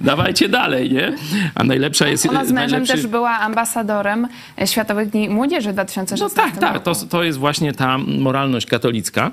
dawajcie 0.00 0.48
dalej, 0.48 0.92
nie? 0.92 1.12
A 1.54 1.64
najlepsza 1.64 2.08
jest... 2.08 2.26
Ona 2.26 2.44
z 2.44 2.52
mężem 2.52 2.70
najlepszy... 2.70 2.92
też 3.02 3.06
była 3.06 3.30
ambasadorem 3.30 4.28
e, 4.60 4.66
Światowych 4.66 5.10
Dni 5.10 5.28
Młodzieży 5.28 5.68
w 5.72 5.76
No 5.76 5.84
2016 5.84 6.36
tak, 6.36 6.56
tak, 6.58 6.74
roku. 6.74 6.84
to, 6.84 7.06
to 7.06 7.22
jest 7.22 7.38
właśnie 7.38 7.72
ta 7.72 7.98
moralność 7.98 8.66
katolicka, 8.66 9.30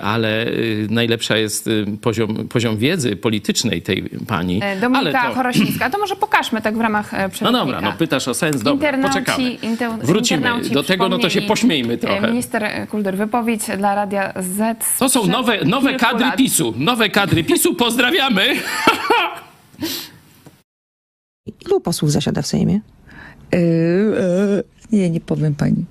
ale 0.00 0.46
najlepsza 0.88 1.36
jest 1.36 1.70
poziom, 2.00 2.48
poziom 2.48 2.76
wiedzy 2.76 3.16
politycznej 3.16 3.82
tej 3.82 4.01
pani. 4.26 4.60
E, 4.62 4.80
Dominika 4.80 5.20
ale 5.20 5.28
to... 5.28 5.34
Chorosińska. 5.34 5.90
To 5.90 5.98
może 5.98 6.16
pokażmy 6.16 6.62
tak 6.62 6.76
w 6.76 6.80
ramach 6.80 7.14
e, 7.14 7.22
No 7.22 7.28
przewodnika. 7.28 7.64
dobra, 7.64 7.80
no 7.80 7.92
pytasz 7.92 8.28
o 8.28 8.34
sens, 8.34 8.62
dobra, 8.62 8.72
Internauci, 8.90 9.08
poczekamy. 9.20 9.56
inter- 9.56 9.98
Wrócimy 10.06 10.36
internauci 10.40 10.70
do 10.70 10.82
tego, 10.82 11.08
no 11.08 11.18
to 11.18 11.30
się 11.30 11.42
pośmiejmy 11.42 11.94
e, 11.94 11.98
trochę. 11.98 12.28
Minister 12.28 12.86
kultury, 12.90 13.16
wypowiedź 13.16 13.62
dla 13.78 13.94
Radia 13.94 14.32
Z. 14.40 14.84
To 14.98 15.08
są 15.08 15.26
nowe, 15.26 15.64
nowe 15.64 15.94
kadry 15.94 16.24
lat. 16.26 16.36
PiSu. 16.36 16.74
Nowe 16.76 17.08
kadry 17.10 17.44
PiSu, 17.44 17.74
pozdrawiamy. 17.74 18.46
Ilu 21.66 21.80
posłów 21.80 22.12
zasiada 22.12 22.42
w 22.42 22.46
Sejmie? 22.46 22.80
Yy, 23.52 23.58
yy, 23.60 24.98
nie, 24.98 25.10
nie 25.10 25.20
powiem 25.20 25.54
pani. 25.54 25.84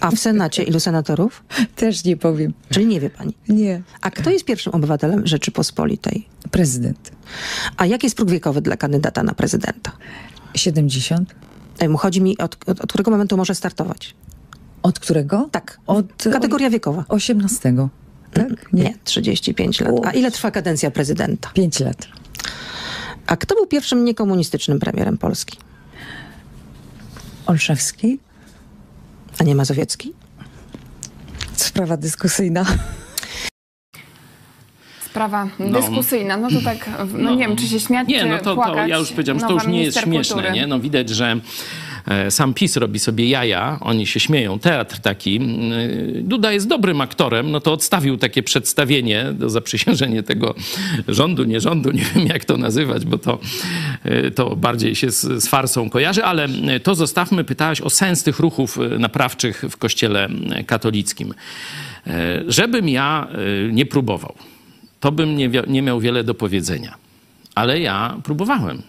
A 0.00 0.10
w 0.10 0.18
Senacie 0.18 0.62
ilu 0.62 0.80
senatorów? 0.80 1.44
Też 1.76 2.04
nie 2.04 2.16
powiem. 2.16 2.54
Czyli 2.70 2.86
nie 2.86 3.00
wie 3.00 3.10
pani. 3.10 3.34
Nie. 3.48 3.82
A 4.00 4.10
kto 4.10 4.30
jest 4.30 4.44
pierwszym 4.44 4.72
obywatelem 4.72 5.26
Rzeczypospolitej? 5.26 6.28
Prezydent. 6.50 7.12
A 7.76 7.86
jaki 7.86 8.06
jest 8.06 8.16
próg 8.16 8.30
wiekowy 8.30 8.60
dla 8.60 8.76
kandydata 8.76 9.22
na 9.22 9.34
prezydenta? 9.34 9.92
70. 10.54 11.34
Em, 11.78 11.96
Chodzi 11.96 12.20
mi, 12.22 12.38
od, 12.38 12.56
od, 12.68 12.80
od 12.80 12.88
którego 12.88 13.10
momentu 13.10 13.36
może 13.36 13.54
startować? 13.54 14.14
Od 14.82 14.98
którego? 14.98 15.48
Tak. 15.52 15.80
Od 15.86 16.06
Kategoria 16.32 16.70
wiekowa. 16.70 17.04
18. 17.08 17.74
Tak? 18.32 18.72
Nie, 18.72 18.94
35 19.04 19.80
lat. 19.80 19.94
A 20.04 20.10
ile 20.10 20.30
trwa 20.30 20.50
kadencja 20.50 20.90
prezydenta? 20.90 21.50
5 21.54 21.80
lat. 21.80 22.08
A 23.26 23.36
kto 23.36 23.54
był 23.54 23.66
pierwszym 23.66 24.04
niekomunistycznym 24.04 24.78
premierem 24.78 25.18
Polski? 25.18 25.58
Olszewski? 27.46 28.18
A 29.38 29.44
nie 29.44 29.54
Mazowiecki? 29.54 30.12
Sprawa 31.56 31.96
dyskusyjna. 31.96 32.64
Sprawa 35.06 35.48
dyskusyjna. 35.60 36.36
No 36.36 36.48
to 36.50 36.60
tak, 36.64 36.90
no, 37.18 37.30
nie 37.34 37.38
wiem, 37.38 37.56
czy 37.56 37.66
się 37.68 37.80
śmiać, 37.80 38.08
Nie, 38.08 38.20
czy 38.20 38.26
no 38.26 38.38
to, 38.38 38.56
to 38.56 38.86
ja 38.86 38.98
już 38.98 39.10
powiedziałem, 39.10 39.40
że 39.40 39.46
to 39.46 39.52
już 39.52 39.66
nie 39.66 39.82
jest 39.82 40.00
śmieszne, 40.00 40.34
kultury. 40.34 40.54
nie? 40.54 40.66
No 40.66 40.80
widać, 40.80 41.08
że 41.08 41.36
sam 42.30 42.54
PiS 42.54 42.76
robi 42.76 42.98
sobie 42.98 43.28
jaja, 43.28 43.78
oni 43.80 44.06
się 44.06 44.20
śmieją, 44.20 44.58
teatr 44.58 44.98
taki. 44.98 45.40
Y, 46.16 46.22
Duda 46.22 46.52
jest 46.52 46.68
dobrym 46.68 47.00
aktorem, 47.00 47.50
no 47.50 47.60
to 47.60 47.72
odstawił 47.72 48.16
takie 48.16 48.42
przedstawienie, 48.42 49.32
do 49.32 49.50
zaprzysiężenie 49.50 50.22
tego 50.22 50.54
rządu, 51.08 51.44
nie 51.44 51.60
rządu, 51.60 51.90
nie 51.90 52.02
wiem 52.14 52.26
jak 52.26 52.44
to 52.44 52.56
nazywać, 52.56 53.04
bo 53.04 53.18
to, 53.18 53.38
y, 54.06 54.30
to 54.30 54.56
bardziej 54.56 54.94
się 54.94 55.10
z, 55.10 55.20
z 55.20 55.48
farsą 55.48 55.90
kojarzy, 55.90 56.24
ale 56.24 56.48
y, 56.76 56.80
to 56.80 56.94
zostawmy. 56.94 57.44
Pytałaś 57.44 57.80
o 57.80 57.90
sens 57.90 58.22
tych 58.22 58.38
ruchów 58.38 58.78
naprawczych 58.98 59.64
w 59.70 59.76
kościele 59.76 60.28
katolickim. 60.66 61.34
Żebym 62.46 62.88
ja 62.88 63.28
nie 63.72 63.86
próbował, 63.86 64.34
to 65.00 65.12
bym 65.12 65.36
nie, 65.36 65.50
nie 65.66 65.82
miał 65.82 66.00
wiele 66.00 66.24
do 66.24 66.34
powiedzenia. 66.34 66.94
Ale 67.54 67.80
ja 67.80 68.16
próbowałem. 68.24 68.82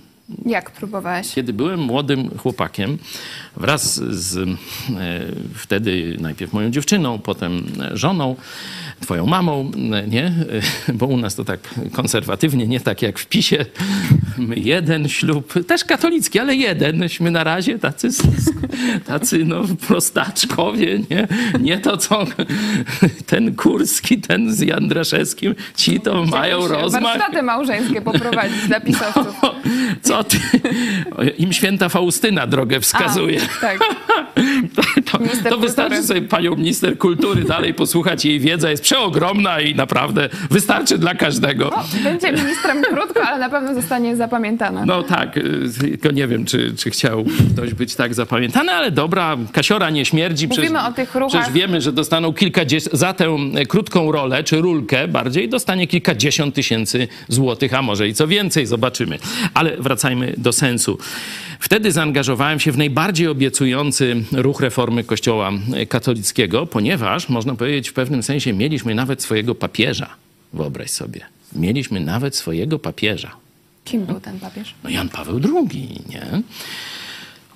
Jak 0.46 0.72
próbowałeś? 0.72 1.34
Kiedy 1.34 1.54
byłem 1.54 1.80
młodym 1.80 2.38
chłopakiem, 2.38 2.98
wraz 3.58 3.96
z 3.96 4.38
e, 4.38 4.48
wtedy 5.56 6.18
najpierw 6.20 6.54
moją 6.54 6.70
dziewczyną, 6.72 7.20
potem 7.20 7.64
żoną, 7.94 8.36
twoją 9.00 9.26
mamą, 9.26 9.72
e, 9.94 10.08
nie? 10.08 10.26
E, 10.88 10.94
Bo 10.94 11.06
u 11.06 11.18
nas 11.18 11.36
to 11.36 11.46
tak 11.46 11.60
konserwatywnie, 11.92 12.68
nie 12.68 12.80
tak 12.80 13.02
jak 13.02 13.20
w 13.20 13.26
PiSie. 13.26 13.66
My 14.38 14.56
jeden 14.56 15.10
ślub, 15.10 15.54
też 15.68 15.84
katolicki, 15.86 16.40
ale 16.40 16.56
jedenśmy 16.56 17.32
na 17.32 17.44
razie, 17.44 17.80
tacy, 17.80 18.10
tacy 19.06 19.46
no 19.46 19.62
prostaczkowie, 19.88 21.00
nie? 21.10 21.28
Nie 21.60 21.78
to, 21.78 21.98
co 21.98 22.26
ten 23.26 23.56
Kurski, 23.56 24.18
ten 24.18 24.54
z 24.54 24.60
Jandraszewskim, 24.62 25.56
ci 25.76 26.00
to 26.00 26.26
mają 26.26 26.68
rozmach. 26.68 27.04
Warsztaty 27.04 27.42
małżeńskie 27.44 28.02
poprowadzić 28.02 28.68
dla 28.68 28.80
pisowców. 28.80 29.36
Co 30.02 30.19
Im 31.38 31.54
święta 31.54 31.90
Faustyna 31.90 32.48
drogę 32.48 32.80
wskazuje. 32.80 33.42
A, 33.58 33.62
tak. 33.62 33.80
To, 35.44 35.50
to, 35.50 35.58
wystarczy 35.58 36.04
sobie 36.04 36.22
panią 36.22 36.56
minister 36.56 36.98
kultury 36.98 37.44
dalej 37.44 37.74
posłuchać. 37.74 38.26
Jej 38.26 38.40
wiedza 38.40 38.72
jest 38.72 38.84
przeogromna 38.84 39.62
i 39.62 39.76
naprawdę 39.76 40.30
wystarczy 40.52 40.98
dla 40.98 41.16
każdego. 41.16 41.72
No, 41.76 41.84
będzie 42.04 42.32
ministrem 42.32 42.82
krótko, 42.84 43.22
ale 43.28 43.40
na 43.40 43.50
pewno 43.50 43.76
zostanie 43.76 44.16
zapamiętana. 44.16 44.86
No 44.86 45.04
tak, 45.04 45.40
tylko 45.80 46.12
nie 46.12 46.28
wiem, 46.28 46.46
czy, 46.46 46.76
czy 46.76 46.90
chciał 46.90 47.26
ktoś 47.54 47.74
być 47.74 47.96
tak 47.96 48.14
zapamiętany, 48.14 48.72
ale 48.72 48.92
dobra, 48.92 49.38
kasiora 49.52 49.90
nie 49.90 50.06
śmierdzi. 50.06 50.48
Mówimy 50.48 50.84
o 50.84 50.92
tych 50.92 51.16
ruchach. 51.16 51.30
Przecież 51.30 51.54
wiemy, 51.54 51.82
że 51.82 51.92
dostaną 51.92 52.34
kilkadziesiąt, 52.34 52.96
za 52.96 53.14
tę 53.14 53.38
krótką 53.68 54.12
rolę, 54.12 54.44
czy 54.44 54.62
rulkę 54.62 55.08
bardziej, 55.08 55.50
dostanie 55.50 55.88
kilkadziesiąt 55.88 56.56
tysięcy 56.56 57.08
złotych, 57.28 57.74
a 57.74 57.82
może 57.82 58.08
i 58.08 58.14
co 58.14 58.28
więcej, 58.28 58.66
zobaczymy. 58.66 59.20
Ale 59.54 59.78
wracajmy 60.10 60.34
do 60.38 60.54
sensu. 60.54 60.98
Wtedy 61.60 61.92
zaangażowałem 61.92 62.60
się 62.60 62.72
w 62.72 62.78
najbardziej 62.78 63.28
obiecujący 63.28 64.24
ruch 64.32 64.62
reformy 64.62 65.04
Kościoła 65.04 65.52
katolickiego, 65.90 66.66
ponieważ, 66.66 67.30
można 67.30 67.56
powiedzieć, 67.56 67.90
w 67.90 67.94
pewnym 67.94 68.24
sensie 68.24 68.54
mieliśmy 68.54 68.96
nawet 68.96 69.24
swojego 69.24 69.56
papieża. 69.56 70.10
Wyobraź 70.54 70.92
sobie. 70.92 71.22
Mieliśmy 71.56 72.00
nawet 72.00 72.36
swojego 72.36 72.80
papieża. 72.80 73.32
Kim 73.86 74.06
był 74.06 74.20
ten 74.20 74.40
papież? 74.40 74.74
No 74.84 74.90
Jan 74.90 75.10
Paweł 75.10 75.40
II, 75.56 76.02
nie? 76.10 76.42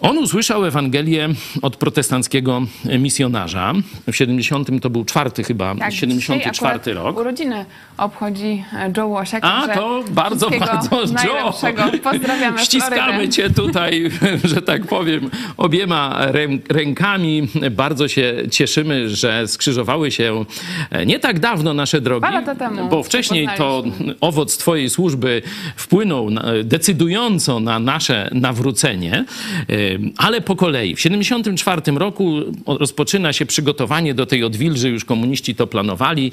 On 0.04 0.18
usłyszał 0.18 0.66
Ewangelię 0.66 1.30
od 1.62 1.76
protestanckiego 1.78 2.62
misjonarza. 3.00 3.74
W 4.12 4.16
70 4.16 4.82
to 4.82 4.90
był 4.90 5.06
czwarty 5.06 5.44
chyba, 5.44 5.76
Tak, 5.76 5.94
74 5.94 6.52
dzisiaj 6.54 6.68
akurat 6.68 6.88
rok. 6.88 7.18
Urodziny 7.18 7.66
obchodzi 7.98 8.64
Joe 8.98 9.08
Łosiak. 9.08 9.44
A, 9.46 9.68
to 9.68 10.04
bardzo, 10.10 10.50
bardzo, 10.50 11.02
Joe. 11.26 11.54
Pozdrawiamy 12.04 12.60
Ściskamy 12.60 13.30
cię 13.30 13.50
tutaj, 13.50 14.12
że 14.54 14.62
tak 14.62 14.88
powiem, 14.88 15.30
obiema 15.58 16.26
rę- 16.32 16.60
rękami. 16.70 17.48
Bardzo 17.72 18.08
się 18.08 18.34
cieszymy, 18.52 19.10
że 19.10 19.48
skrzyżowały 19.48 20.12
się 20.12 20.46
nie 21.06 21.20
tak 21.20 21.40
dawno 21.40 21.74
nasze 21.74 22.02
drogi. 22.02 22.28
Temu 22.60 22.90
Bo 22.90 23.04
wcześniej 23.04 23.48
to 23.58 23.84
owoc 24.22 24.58
twojej 24.58 24.90
służby 24.90 25.42
wpłynął 25.76 26.30
decydująco 26.64 27.60
na 27.60 27.80
nasze 27.80 28.30
nawrócenie, 28.34 29.26
ale 30.18 30.42
po 30.42 30.56
kolei. 30.56 30.96
W 30.96 31.02
74 31.02 31.82
roku 31.96 32.40
rozpoczyna 32.66 33.34
się 33.34 33.46
przygotowanie 33.46 34.14
do 34.14 34.26
tej 34.26 34.44
odwilży, 34.44 34.90
już 34.90 35.06
komuniści 35.06 35.56
to 35.56 35.68
planowali. 35.68 36.32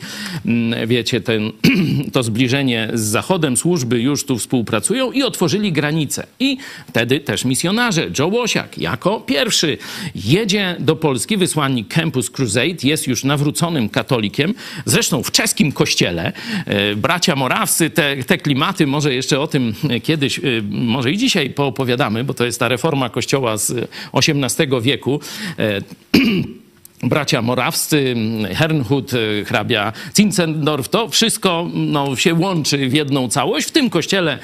Wiecie, 0.86 1.20
ten, 1.20 1.52
to 2.12 2.22
zbliżenie 2.22 2.88
z 2.94 3.00
Zachodem, 3.00 3.56
służby 3.56 4.00
już 4.00 4.24
tu 4.24 4.38
współpracują 4.38 5.12
i 5.12 5.22
otworzyli 5.22 5.72
granice. 5.72 6.26
I 6.40 6.56
wtedy 6.88 7.20
też 7.20 7.44
misjonarze, 7.44 8.10
Joe 8.18 8.26
Łosiak 8.26 8.78
jako 8.78 9.20
pierwszy 9.20 9.78
jedzie 10.14 10.76
do 10.78 10.96
Polski, 10.96 11.36
wysłannik 11.36 11.94
Campus 11.94 12.30
Crusade, 12.30 12.76
jest 12.82 13.06
już 13.06 13.24
nawróconym 13.24 13.88
katolikiem, 13.88 14.54
zresztą 14.84 15.22
w 15.22 15.30
czeskim 15.30 15.72
kościele. 15.72 16.32
E, 16.66 16.96
Bracia 16.96 17.36
morawscy, 17.36 17.90
te, 17.90 18.16
te 18.24 18.38
klimaty, 18.38 18.86
może 18.86 19.14
jeszcze 19.14 19.40
o 19.40 19.46
tym 19.46 19.74
kiedyś, 20.02 20.38
e, 20.38 20.42
może 20.70 21.12
i 21.12 21.16
dzisiaj 21.16 21.50
poopowiadamy, 21.50 22.24
bo 22.24 22.34
to 22.34 22.44
jest 22.44 22.60
ta 22.60 22.68
reforma 22.68 23.08
kościoła 23.08 23.49
z 23.56 23.88
XVIII 24.12 24.80
wieku. 24.80 25.20
E, 27.02 27.08
bracia 27.08 27.42
morawscy, 27.42 28.14
Hernhut, 28.54 29.12
e, 29.14 29.44
hrabia 29.44 29.92
Zinzendorf, 30.16 30.88
to 30.88 31.08
wszystko 31.08 31.68
no, 31.74 32.16
się 32.16 32.34
łączy 32.34 32.88
w 32.88 32.92
jedną 32.92 33.28
całość. 33.28 33.68
W 33.68 33.70
tym 33.70 33.90
kościele 33.90 34.38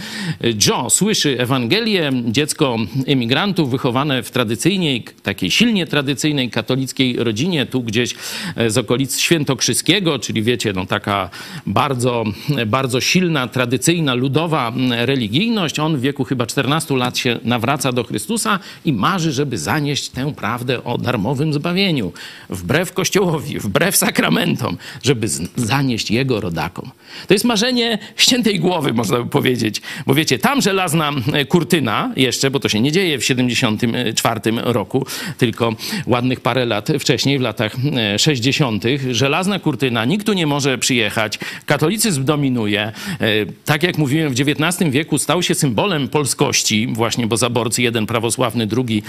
Joe 0.67 0.91
słyszy 0.91 1.37
Ewangelię, 1.41 2.13
dziecko 2.25 2.77
emigrantów 3.07 3.71
wychowane 3.71 4.23
w 4.23 4.31
tradycyjnej, 4.31 5.05
takiej 5.23 5.51
silnie 5.51 5.87
tradycyjnej 5.87 6.51
katolickiej 6.51 7.17
rodzinie, 7.17 7.67
tu 7.67 7.83
gdzieś 7.83 8.15
e, 8.57 8.71
z 8.71 8.79
okolic 8.79 9.19
Świętokrzyskiego, 9.19 10.19
czyli 10.19 10.43
wiecie, 10.43 10.73
no 10.73 10.87
taka 10.87 11.31
bardzo, 11.67 12.25
bardzo 12.67 13.01
silna, 13.01 13.49
tradycyjna, 13.49 14.15
ludowa 14.15 14.73
religijność. 14.91 15.79
On 15.79 15.97
w 15.97 16.01
wieku 16.01 16.25
chyba 16.25 16.47
14 16.47 16.97
lat 16.97 17.19
się 17.19 17.39
nawraca 17.45 17.93
do 17.93 18.05
Chrystusa 18.05 18.59
i 18.85 18.93
marzy, 18.93 19.33
żeby 19.33 19.59
zanieść 19.59 20.09
tę 20.09 20.35
prawdę 20.35 20.85
o 20.85 20.99
darmowym 20.99 21.53
zbawieniu. 21.53 22.13
Wbrew 22.51 22.93
Kościołowi, 22.93 23.59
wbrew 23.59 23.97
sakramentom, 23.97 24.77
żeby 25.03 25.29
zanieść 25.57 26.11
jego 26.11 26.41
rodakom. 26.41 26.91
To 27.29 27.35
jest 27.35 27.45
marzenie 27.45 27.99
ściętej 28.17 28.61
głowy, 28.61 28.93
można 28.93 29.19
by 29.19 29.27
powiedzieć. 29.27 29.83
Bo 30.07 30.15
wiecie, 30.15 30.39
tam 30.39 30.61
żelazna 30.63 31.13
e, 31.33 31.45
kurtyna 31.45 32.13
jeszcze, 32.17 32.51
bo 32.51 32.61
to 32.61 32.69
się 32.69 32.81
nie 32.81 32.93
dzieje 32.93 33.19
w 33.19 33.25
74 33.25 34.41
roku, 34.55 35.07
tylko 35.39 35.77
ładnych 36.07 36.41
parę 36.41 36.67
lat 36.67 36.89
wcześniej, 37.01 37.39
w 37.39 37.43
latach 37.43 37.77
e, 38.15 38.19
60. 38.19 38.85
Żelazna 39.11 39.59
kurtyna, 39.59 40.05
nikt 40.05 40.27
tu 40.27 40.33
nie 40.33 40.47
może 40.47 40.79
przyjechać, 40.79 41.39
katolicyzm 41.67 42.25
dominuje. 42.25 42.81
E, 42.83 42.93
Tak 43.65 43.83
jak 43.83 43.99
mówiłem, 43.99 44.35
w 44.35 44.41
XIX 44.41 44.91
wieku 44.91 45.19
stał 45.19 45.43
się 45.43 45.55
symbolem 45.55 46.09
polskości, 46.09 46.87
właśnie 46.93 47.27
bo 47.27 47.37
zaborcy, 47.37 47.83
jeden 47.83 48.07
prawosławny, 48.07 48.67
drugi 48.67 49.03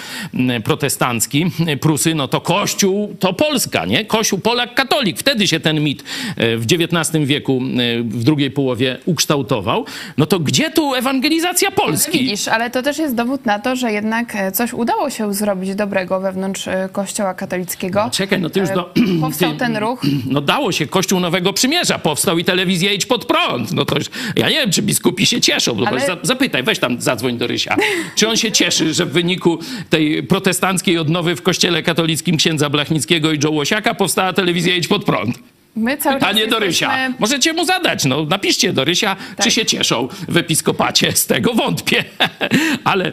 protestancki. 0.64 1.46
Prusy, 1.82 2.16
no 2.16 2.28
to 2.28 2.42
Kościół 2.42 3.16
to 3.20 3.27
Polska, 3.34 3.86
nie? 3.86 4.06
Kościół, 4.06 4.40
Polak, 4.40 4.74
katolik. 4.76 5.20
Wtedy 5.20 5.48
się 5.48 5.60
ten 5.60 5.82
mit 5.82 6.04
e, 6.38 6.58
w 6.58 6.66
XIX 6.72 7.26
wieku, 7.26 7.62
e, 7.62 8.04
w 8.04 8.24
drugiej 8.24 8.52
połowie 8.52 8.98
ukształtował. 9.06 9.86
No 10.18 10.26
to 10.26 10.40
gdzie 10.40 10.72
tu 10.72 10.94
ewangelizacja 10.96 11.72
Polski? 11.72 12.20
Widzisz, 12.20 12.48
ale 12.48 12.70
to 12.70 12.84
też 12.84 12.98
jest 12.98 13.16
dowód 13.16 13.46
na 13.46 13.60
to, 13.60 13.76
że 13.76 13.92
jednak 13.92 14.36
e, 14.36 14.52
coś 14.52 14.74
udało 14.74 15.10
się 15.10 15.34
zrobić 15.34 15.76
dobrego 15.76 16.20
wewnątrz 16.20 16.66
Kościoła 16.92 17.34
katolickiego. 17.34 18.10
Czekaj, 18.14 18.42
no 18.42 18.50
ty 18.50 18.60
już 18.60 18.70
do... 18.70 18.94
Powstał 19.22 19.52
ty- 19.52 19.58
ten 19.58 19.78
ruch. 19.78 20.02
No 20.26 20.42
dało 20.42 20.72
się, 20.72 20.88
Kościół 20.88 21.20
Nowego 21.20 21.54
Przymierza 21.54 22.00
powstał 22.00 22.38
i 22.38 22.44
telewizja 22.44 22.92
Idź 22.92 23.06
Pod 23.06 23.26
Prąd. 23.26 23.72
No 23.72 23.86
to 23.86 23.96
już, 23.98 24.06
ja 24.36 24.50
nie 24.50 24.56
wiem, 24.56 24.72
czy 24.72 24.82
biskupi 24.82 25.26
się 25.26 25.42
cieszą. 25.42 25.76
No 25.76 25.88
Ale- 25.88 25.98
Ale... 25.98 26.06
za, 26.08 26.18
zapytaj, 26.24 26.64
weź 26.64 26.80
tam, 26.80 27.02
zadzwoń 27.02 27.38
do 27.38 27.48
Rysia. 27.48 27.76
Czy 28.16 28.30
on 28.30 28.38
się 28.38 28.52
cieszy, 28.52 28.94
że 28.94 29.06
w 29.06 29.12
wyniku 29.12 29.60
tej 29.90 30.24
protestanckiej 30.24 30.98
odnowy 30.98 31.36
w 31.36 31.42
Kościele 31.42 31.84
katolickim 31.84 32.38
księdza 32.38 32.70
Blachnickiego 32.70 33.17
i 33.18 33.40
Joe 33.44 33.52
Łosiaka 33.52 33.94
powstała 33.94 34.34
telewizja 34.34 34.76
Idź 34.76 34.88
Pod 34.88 35.06
Prąd? 35.06 35.36
My 35.76 35.98
cały 35.98 36.16
Pytanie 36.20 36.48
do 36.48 36.60
Rysia. 36.60 36.92
jesteśmy- 36.98 37.16
Możecie 37.20 37.54
mu 37.54 37.66
zadać, 37.66 38.06
no 38.06 38.26
napiszcie 38.26 38.74
do 38.74 38.84
Rysia, 38.86 39.16
Tak. 39.36 39.46
czy 39.46 39.52
się 39.52 39.66
cieszą 39.66 40.08
w 40.28 40.38
episkopacie. 40.38 41.12
Z 41.12 41.26
tego 41.26 41.54
wątpię. 41.54 42.04
Ale 42.84 43.06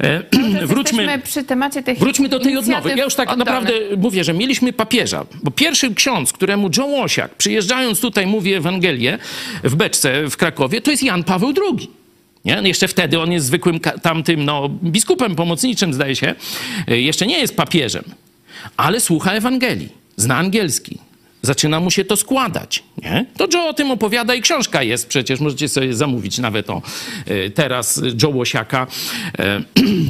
e, 0.00 0.22
wróćmy... 0.66 1.02
Jesteśmy 1.02 1.22
przy 1.24 1.44
temacie 1.44 1.82
tych 1.82 1.98
Wróćmy 1.98 2.28
do 2.28 2.40
tej 2.40 2.56
odnowy. 2.56 2.94
Ja 2.96 3.04
już 3.04 3.14
tak 3.14 3.28
oddolnych. 3.32 3.46
naprawdę 3.46 3.96
mówię, 3.96 4.24
że 4.24 4.34
mieliśmy 4.34 4.72
papieża, 4.72 5.24
bo 5.42 5.50
pierwszy 5.50 5.94
ksiądz, 5.94 6.32
któremu 6.32 6.70
Joe 6.76 6.86
Łosiak, 6.86 7.34
przyjeżdżając 7.34 8.00
tutaj, 8.00 8.26
mówi 8.26 8.54
Ewangelię 8.54 9.18
w 9.64 9.74
Beczce 9.74 10.30
w 10.30 10.36
Krakowie, 10.36 10.80
to 10.80 10.90
jest 10.90 11.02
Jan 11.02 11.24
Paweł 11.24 11.52
II. 11.72 11.90
Nie? 12.44 12.60
Jeszcze 12.64 12.88
wtedy 12.88 13.20
on 13.20 13.32
jest 13.32 13.46
zwykłym 13.46 13.80
tamtym 14.02 14.44
no, 14.44 14.68
biskupem 14.82 15.36
pomocniczym, 15.36 15.94
zdaje 15.94 16.16
się. 16.16 16.34
E, 16.88 17.00
Jeszcze 17.00 17.26
nie 17.26 17.38
jest 17.38 17.56
papieżem, 17.56 18.04
ale 18.76 19.00
słucha 19.00 19.32
Ewangelii, 19.32 19.88
zna 20.16 20.36
angielski. 20.36 20.98
zaczyna 21.42 21.80
mu 21.80 21.90
się 21.90 22.04
to 22.04 22.16
składać. 22.16 22.82
Nie? 23.02 23.26
To 23.36 23.46
Joe 23.54 23.68
o 23.68 23.72
tym 23.74 23.90
opowiada 23.90 24.34
i 24.34 24.40
książka 24.42 24.82
jest 24.82 25.06
przecież, 25.08 25.40
możecie 25.40 25.68
sobie 25.68 25.94
zamówić 25.94 26.38
nawet 26.38 26.70
o 26.70 26.82
e, 27.26 27.50
teraz 27.50 28.02
Joe 28.22 28.28
Łosiaka, 28.30 28.86
e, 29.38 29.60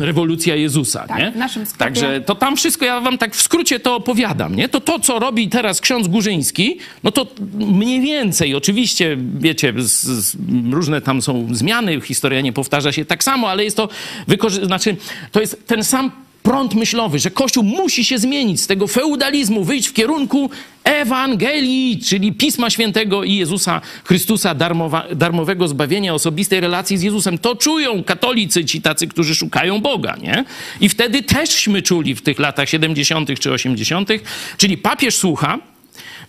Rewolucja 0.06 0.54
Jezusa. 0.56 1.06
Tak, 1.08 1.18
nie? 1.18 1.30
w 1.30 1.36
naszym 1.36 1.66
sklepie. 1.66 1.84
Także 1.94 2.20
to 2.20 2.34
tam 2.34 2.56
wszystko, 2.56 2.84
ja 2.84 3.00
wam 3.00 3.18
tak 3.18 3.34
w 3.34 3.42
skrócie 3.42 3.80
to 3.80 3.96
opowiadam. 3.96 4.54
Nie? 4.54 4.68
To 4.68 4.80
to, 4.80 4.98
co 5.00 5.18
robi 5.18 5.48
teraz 5.48 5.80
ksiądz 5.80 6.08
Górzyński, 6.08 6.78
no 7.02 7.10
to 7.12 7.26
mniej 7.54 8.00
więcej, 8.00 8.54
oczywiście, 8.54 9.16
wiecie, 9.38 9.72
z, 9.76 10.02
z, 10.02 10.36
różne 10.72 11.00
tam 11.00 11.22
są 11.22 11.48
zmiany, 11.54 12.00
historia 12.00 12.40
nie 12.40 12.52
powtarza 12.52 12.92
się 12.92 13.04
tak 13.04 13.24
samo, 13.24 13.50
ale 13.50 13.64
jest 13.64 13.76
to, 13.76 13.88
wykorzy- 14.28 14.66
znaczy, 14.66 14.96
to 15.32 15.40
jest 15.40 15.66
ten 15.66 15.84
sam 15.84 16.10
prąd 16.44 16.74
myślowy, 16.74 17.18
że 17.18 17.30
Kościół 17.30 17.64
musi 17.64 18.04
się 18.04 18.18
zmienić 18.18 18.61
z 18.61 18.66
tego 18.66 18.87
feudalizmu, 18.87 19.64
wyjść 19.64 19.88
w 19.88 19.92
kierunku 19.92 20.50
Ewangelii, 20.85 22.00
czyli 22.07 22.33
Pisma 22.33 22.70
Świętego 22.70 23.24
i 23.24 23.35
Jezusa 23.35 23.80
Chrystusa, 24.04 24.54
darmowa, 24.54 25.07
darmowego 25.14 25.68
zbawienia, 25.68 26.14
osobistej 26.14 26.61
relacji 26.61 26.98
z 26.98 27.02
Jezusem. 27.02 27.38
To 27.38 27.57
czują 27.57 28.04
katolicy, 28.04 28.64
ci 28.64 28.83
tacy, 28.83 29.07
którzy 29.07 29.35
szukają 29.35 29.80
Boga, 29.80 30.16
nie? 30.22 30.44
I 30.80 30.88
wtedy 30.88 31.22
teżśmy 31.22 31.83
czuli 31.83 32.14
w 32.14 32.22
tych 32.22 32.38
latach 32.38 32.68
70. 32.68 33.40
czy 33.40 33.52
80., 33.52 34.09
czyli 34.57 34.78
papież 34.78 35.16
słucha, 35.16 35.59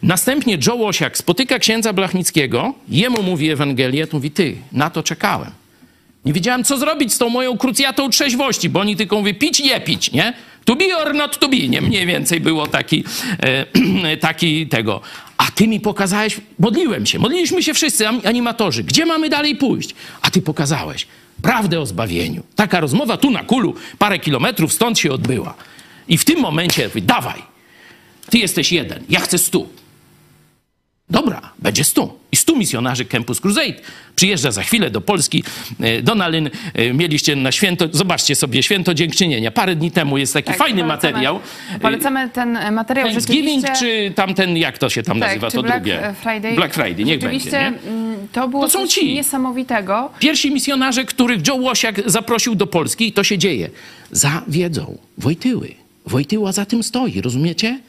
Następnie 0.04 0.58
Joe 0.68 0.76
Łosiak 0.76 1.18
spotyka 1.18 1.60
księdza 1.60 1.94
Blachnickiego, 1.94 2.74
jemu 2.90 3.24
mówi 3.24 3.50
Ewangelię, 3.50 4.08
mówi, 4.14 4.32
ty, 4.32 4.56
na 4.72 4.90
to 4.90 5.04
czekałem. 5.04 5.52
Nie 6.26 6.34
wiedziałem, 6.34 6.64
co 6.64 6.78
zrobić 6.78 7.14
z 7.14 7.18
tą 7.18 7.30
moją 7.30 7.58
krucjatą 7.58 8.10
trzeźwości, 8.10 8.70
bo 8.70 8.80
oni 8.80 8.96
tylko 8.96 9.20
mówią, 9.20 9.34
pić, 9.34 9.60
nie 9.60 9.82
pić, 9.82 10.12
nie? 10.12 10.34
To 10.66 10.76
be 10.76 10.98
or 10.98 11.14
not 11.14 11.40
to 11.40 11.50
be, 11.50 11.58
nie? 11.58 11.82
Mniej 11.82 12.06
więcej 12.06 12.40
było 12.40 12.68
taki, 12.68 13.04
e, 13.44 14.18
taki 14.28 14.68
tego. 14.68 15.02
A 15.38 15.52
ty 15.52 15.68
mi 15.68 15.80
pokazałeś, 15.80 16.38
modliłem 16.60 17.06
się, 17.06 17.20
modliliśmy 17.20 17.64
się 17.64 17.74
wszyscy, 17.74 18.08
animatorzy. 18.08 18.84
Gdzie 18.84 19.06
mamy 19.06 19.30
dalej 19.30 19.56
pójść? 19.56 19.96
A 20.22 20.30
ty 20.32 20.42
pokazałeś 20.42 21.08
prawdę 21.42 21.80
o 21.80 21.86
zbawieniu. 21.86 22.44
Taka 22.56 22.80
rozmowa 22.80 23.18
tu 23.18 23.32
na 23.32 23.44
kulu, 23.44 23.76
parę 24.00 24.20
kilometrów 24.20 24.74
stąd 24.74 25.00
się 25.00 25.12
odbyła. 25.12 25.54
I 26.08 26.18
w 26.18 26.26
tym 26.26 26.40
momencie, 26.40 26.88
mówię, 26.88 27.02
dawaj, 27.02 27.42
ty 28.30 28.38
jesteś 28.38 28.72
jeden, 28.72 29.04
ja 29.10 29.20
chcę 29.20 29.38
stu. 29.38 29.70
Dobra, 31.10 31.42
będzie 31.60 31.84
stu. 31.84 32.20
I 32.46 32.48
stu 32.48 32.58
misjonarzy 32.58 33.06
Campus 33.06 33.42
Crusade 33.42 33.74
przyjeżdża 34.16 34.52
za 34.52 34.64
chwilę 34.64 34.90
do 34.92 35.02
Polski. 35.02 35.44
E, 35.80 36.02
Donalyn, 36.02 36.50
e, 36.74 36.94
mieliście 36.94 37.36
na 37.36 37.52
święto, 37.52 37.88
zobaczcie 37.92 38.36
sobie, 38.36 38.64
święto 38.64 38.94
dziękczynienia. 38.94 39.52
Parę 39.52 39.76
dni 39.76 39.92
temu 39.92 40.18
jest 40.18 40.34
taki 40.34 40.48
Tak, 40.48 40.58
fajny 40.58 40.82
polecamy- 40.82 40.88
materiał. 40.88 41.40
Polecamy 41.82 42.30
ten 42.30 42.58
e, 42.58 42.72
materiał 42.72 43.08
Thanksgiving 43.10 43.66
czy 43.80 44.12
tamten, 44.16 44.58
jak 44.58 44.78
to 44.78 44.90
się 44.90 45.04
tam 45.04 45.20
Tak, 45.20 45.28
nazywa, 45.30 45.52
to 45.52 45.64
Black 45.64 45.76
drugie? 45.84 46.14
Friday. 46.22 46.56
Black 46.56 46.74
Friday, 46.74 47.04
niech 47.06 47.20
będzie. 47.20 47.52
Nie? 47.52 47.68
mm, 47.88 48.28
to 48.32 48.48
było 48.48 48.64
To 48.64 48.70
są 48.70 48.88
ci. 48.88 49.14
niesamowitego. 49.14 50.10
Pierwsi 50.20 50.52
misjonarze, 50.52 51.06
których 51.06 51.48
Joe 51.48 51.56
Łosiak 51.56 52.02
zaprosił 52.06 52.56
do 52.56 52.68
Polski, 52.68 53.12
to 53.12 53.24
się 53.24 53.38
dzieje. 53.38 53.70
Zawiedzą 54.12 54.98
Wojtyły. 55.18 55.76
Wojtyła 56.06 56.52
za 56.52 56.66
tym 56.66 56.84
stoi, 56.84 57.22
rozumiecie? 57.22 57.80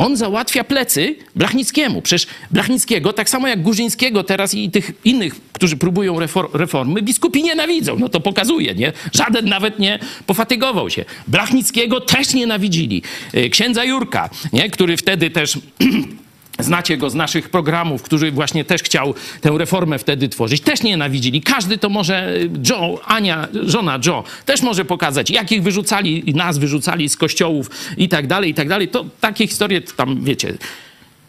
On 0.00 0.16
załatwia 0.16 0.64
plecy 0.64 1.16
Blachnickiemu. 1.36 2.02
Przecież 2.02 2.26
Blachnickiego, 2.50 3.12
tak 3.12 3.30
samo 3.30 3.48
jak 3.48 3.62
Górzyńskiego 3.62 4.24
teraz 4.24 4.54
i 4.54 4.70
tych 4.70 4.92
innych, 5.04 5.34
którzy 5.52 5.76
próbują 5.76 6.16
refor- 6.18 6.48
reformy, 6.54 7.02
biskupi 7.02 7.42
nienawidzą. 7.42 7.96
No 7.98 8.08
to 8.08 8.20
pokazuje, 8.20 8.74
nie? 8.74 8.92
Żaden 9.12 9.48
nawet 9.48 9.78
nie 9.78 9.98
pofatygował 10.26 10.90
się. 10.90 11.04
Blachnickiego 11.28 12.00
też 12.00 12.34
nienawidzili. 12.34 13.02
Y, 13.34 13.50
Księdza 13.50 13.84
Jurka, 13.84 14.30
nie? 14.52 14.70
który 14.70 14.96
wtedy 14.96 15.30
też... 15.30 15.58
Znacie 16.60 16.96
go 16.96 17.10
z 17.10 17.14
naszych 17.14 17.48
programów, 17.48 18.02
który 18.02 18.32
właśnie 18.32 18.64
też 18.64 18.82
chciał 18.82 19.14
tę 19.40 19.50
reformę 19.58 19.98
wtedy 19.98 20.28
tworzyć. 20.28 20.60
Też 20.60 20.82
nienawidzili. 20.82 21.42
Każdy 21.42 21.78
to 21.78 21.88
może, 21.88 22.34
Joe, 22.70 23.00
Ania, 23.04 23.48
żona 23.62 23.98
Joe, 24.06 24.24
też 24.46 24.62
może 24.62 24.84
pokazać, 24.84 25.30
jak 25.30 25.52
ich 25.52 25.62
wyrzucali, 25.62 26.34
nas 26.34 26.58
wyrzucali 26.58 27.08
z 27.08 27.16
kościołów 27.16 27.70
i 27.96 28.08
tak 28.08 28.26
dalej, 28.26 28.50
i 28.50 28.54
tak 28.54 28.68
dalej. 28.68 28.88
To 28.88 29.04
takie 29.20 29.46
historie 29.46 29.80
to 29.80 29.92
tam, 29.92 30.24
wiecie, 30.24 30.54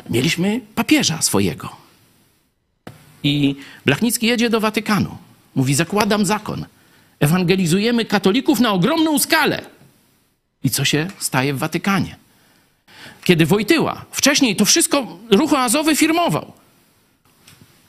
mieliśmy 0.10 0.62
papieża 0.76 1.22
swojego. 1.22 1.76
I 3.24 3.56
Blachnicki 3.86 4.28
jedzie 4.28 4.50
do 4.50 4.60
Watykanu. 4.60 5.17
Mówi, 5.56 5.76
zakładam 5.76 6.26
zakon. 6.26 6.65
Ewangelizujemy 7.20 8.06
katolików 8.06 8.60
na 8.60 8.72
ogromną 8.72 9.20
skalę. 9.20 9.62
I 10.63 10.70
co 10.70 10.86
się 10.86 11.08
staje 11.20 11.54
w 11.54 11.58
Watykanie? 11.58 12.20
Kiedy 13.24 13.46
Wojtyła, 13.46 14.06
wcześniej 14.12 14.56
to 14.56 14.66
wszystko 14.66 15.18
ruch 15.32 15.54
oazowy 15.54 15.96
firmował. 15.96 16.52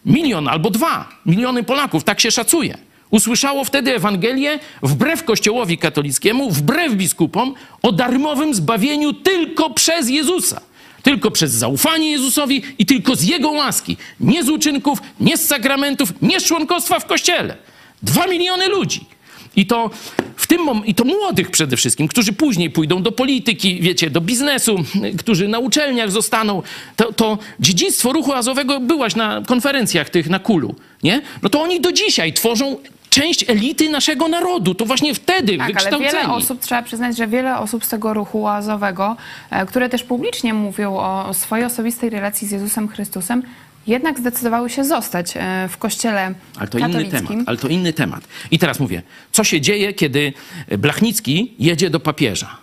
Milion 0.06 0.48
albo 0.48 0.70
dwa 0.70 1.08
miliony 1.26 1.62
Polaków, 1.62 2.04
tak 2.04 2.20
się 2.20 2.30
szacuje. 2.30 2.78
Usłyszało 3.10 3.64
wtedy 3.64 3.94
Ewangelię 3.94 4.58
wbrew 4.82 5.24
Kościołowi 5.24 5.78
katolickiemu, 5.78 6.50
wbrew 6.50 6.94
biskupom, 6.94 7.54
o 7.82 7.92
darmowym 7.92 8.54
zbawieniu 8.54 9.12
tylko 9.12 9.70
przez 9.70 10.08
Jezusa. 10.08 10.60
Tylko 11.02 11.30
przez 11.30 11.52
zaufanie 11.52 12.10
Jezusowi 12.10 12.62
i 12.78 12.86
tylko 12.86 13.16
z 13.16 13.22
Jego 13.22 13.50
łaski. 13.50 13.96
Nie 14.20 14.44
z 14.44 14.48
uczynków, 14.48 14.98
nie 15.20 15.36
z 15.36 15.46
sakramentów, 15.46 16.12
nie 16.22 16.40
z 16.40 16.44
członkostwa 16.44 17.00
w 17.00 17.06
Kościele. 17.06 17.56
Dwa 18.02 18.26
miliony 18.26 18.66
ludzi. 18.66 19.06
I 19.56 19.66
to 19.66 19.90
w 20.36 20.46
tym 20.46 20.60
mom- 20.66 20.82
i 20.86 20.94
to 20.94 21.04
młodych 21.04 21.50
przede 21.50 21.76
wszystkim, 21.76 22.08
którzy 22.08 22.32
później 22.32 22.70
pójdą 22.70 23.02
do 23.02 23.12
polityki, 23.12 23.80
wiecie, 23.80 24.10
do 24.10 24.20
biznesu, 24.20 24.76
którzy 25.18 25.48
na 25.48 25.58
uczelniach 25.58 26.10
zostaną. 26.10 26.62
To, 26.96 27.12
to 27.12 27.38
dziedzictwo 27.60 28.12
ruchu 28.12 28.32
azowego 28.32 28.80
byłaś 28.80 29.14
na 29.16 29.42
konferencjach 29.46 30.10
tych 30.10 30.30
na 30.30 30.38
Kulu, 30.38 30.74
nie? 31.02 31.22
No 31.42 31.48
to 31.48 31.62
oni 31.62 31.80
do 31.80 31.92
dzisiaj 31.92 32.32
tworzą 32.32 32.76
część 33.10 33.50
elity 33.50 33.90
naszego 33.90 34.28
narodu. 34.28 34.74
To 34.74 34.84
właśnie 34.84 35.14
wtedy 35.14 35.52
Tak, 35.52 35.60
ale 35.66 35.72
wykształceni. 35.74 36.12
wiele 36.12 36.28
osób, 36.34 36.60
trzeba 36.60 36.82
przyznać, 36.82 37.16
że 37.16 37.26
wiele 37.26 37.58
osób 37.58 37.84
z 37.84 37.88
tego 37.88 38.14
ruchu 38.14 38.40
łazowego, 38.40 39.16
e, 39.50 39.66
które 39.66 39.88
też 39.88 40.02
publicznie 40.04 40.54
mówią 40.54 40.96
o 40.96 41.34
swojej 41.34 41.64
osobistej 41.66 42.10
relacji 42.10 42.48
z 42.48 42.50
Jezusem 42.50 42.88
Chrystusem, 42.88 43.42
jednak 43.86 44.18
zdecydowały 44.18 44.70
się 44.70 44.84
zostać 44.84 45.32
e, 45.36 45.68
w 45.68 45.76
kościele 45.78 46.34
Ale 46.56 46.68
to 46.68 46.78
inny 46.78 46.88
katolickim. 46.88 47.26
temat. 47.28 47.48
Ale 47.48 47.56
to 47.58 47.68
inny 47.68 47.92
temat. 47.92 48.24
I 48.50 48.58
teraz 48.58 48.80
mówię, 48.80 49.02
co 49.32 49.44
się 49.44 49.60
dzieje, 49.60 49.92
kiedy 49.94 50.32
Blachnicki 50.78 51.54
jedzie 51.58 51.90
do 51.90 52.00
papieża? 52.00 52.56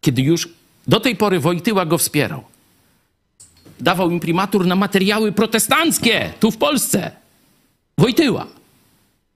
Kiedy 0.00 0.22
już 0.22 0.48
do 0.86 1.00
tej 1.00 1.16
pory 1.16 1.40
Wojtyła 1.40 1.86
go 1.86 1.98
wspierał. 1.98 2.44
Dawał 3.80 4.10
imprimatur 4.10 4.66
na 4.66 4.76
materiały 4.76 5.32
protestanckie 5.32 6.32
tu 6.40 6.50
w 6.50 6.56
Polsce. 6.56 7.10
Wojtyła. 7.98 8.46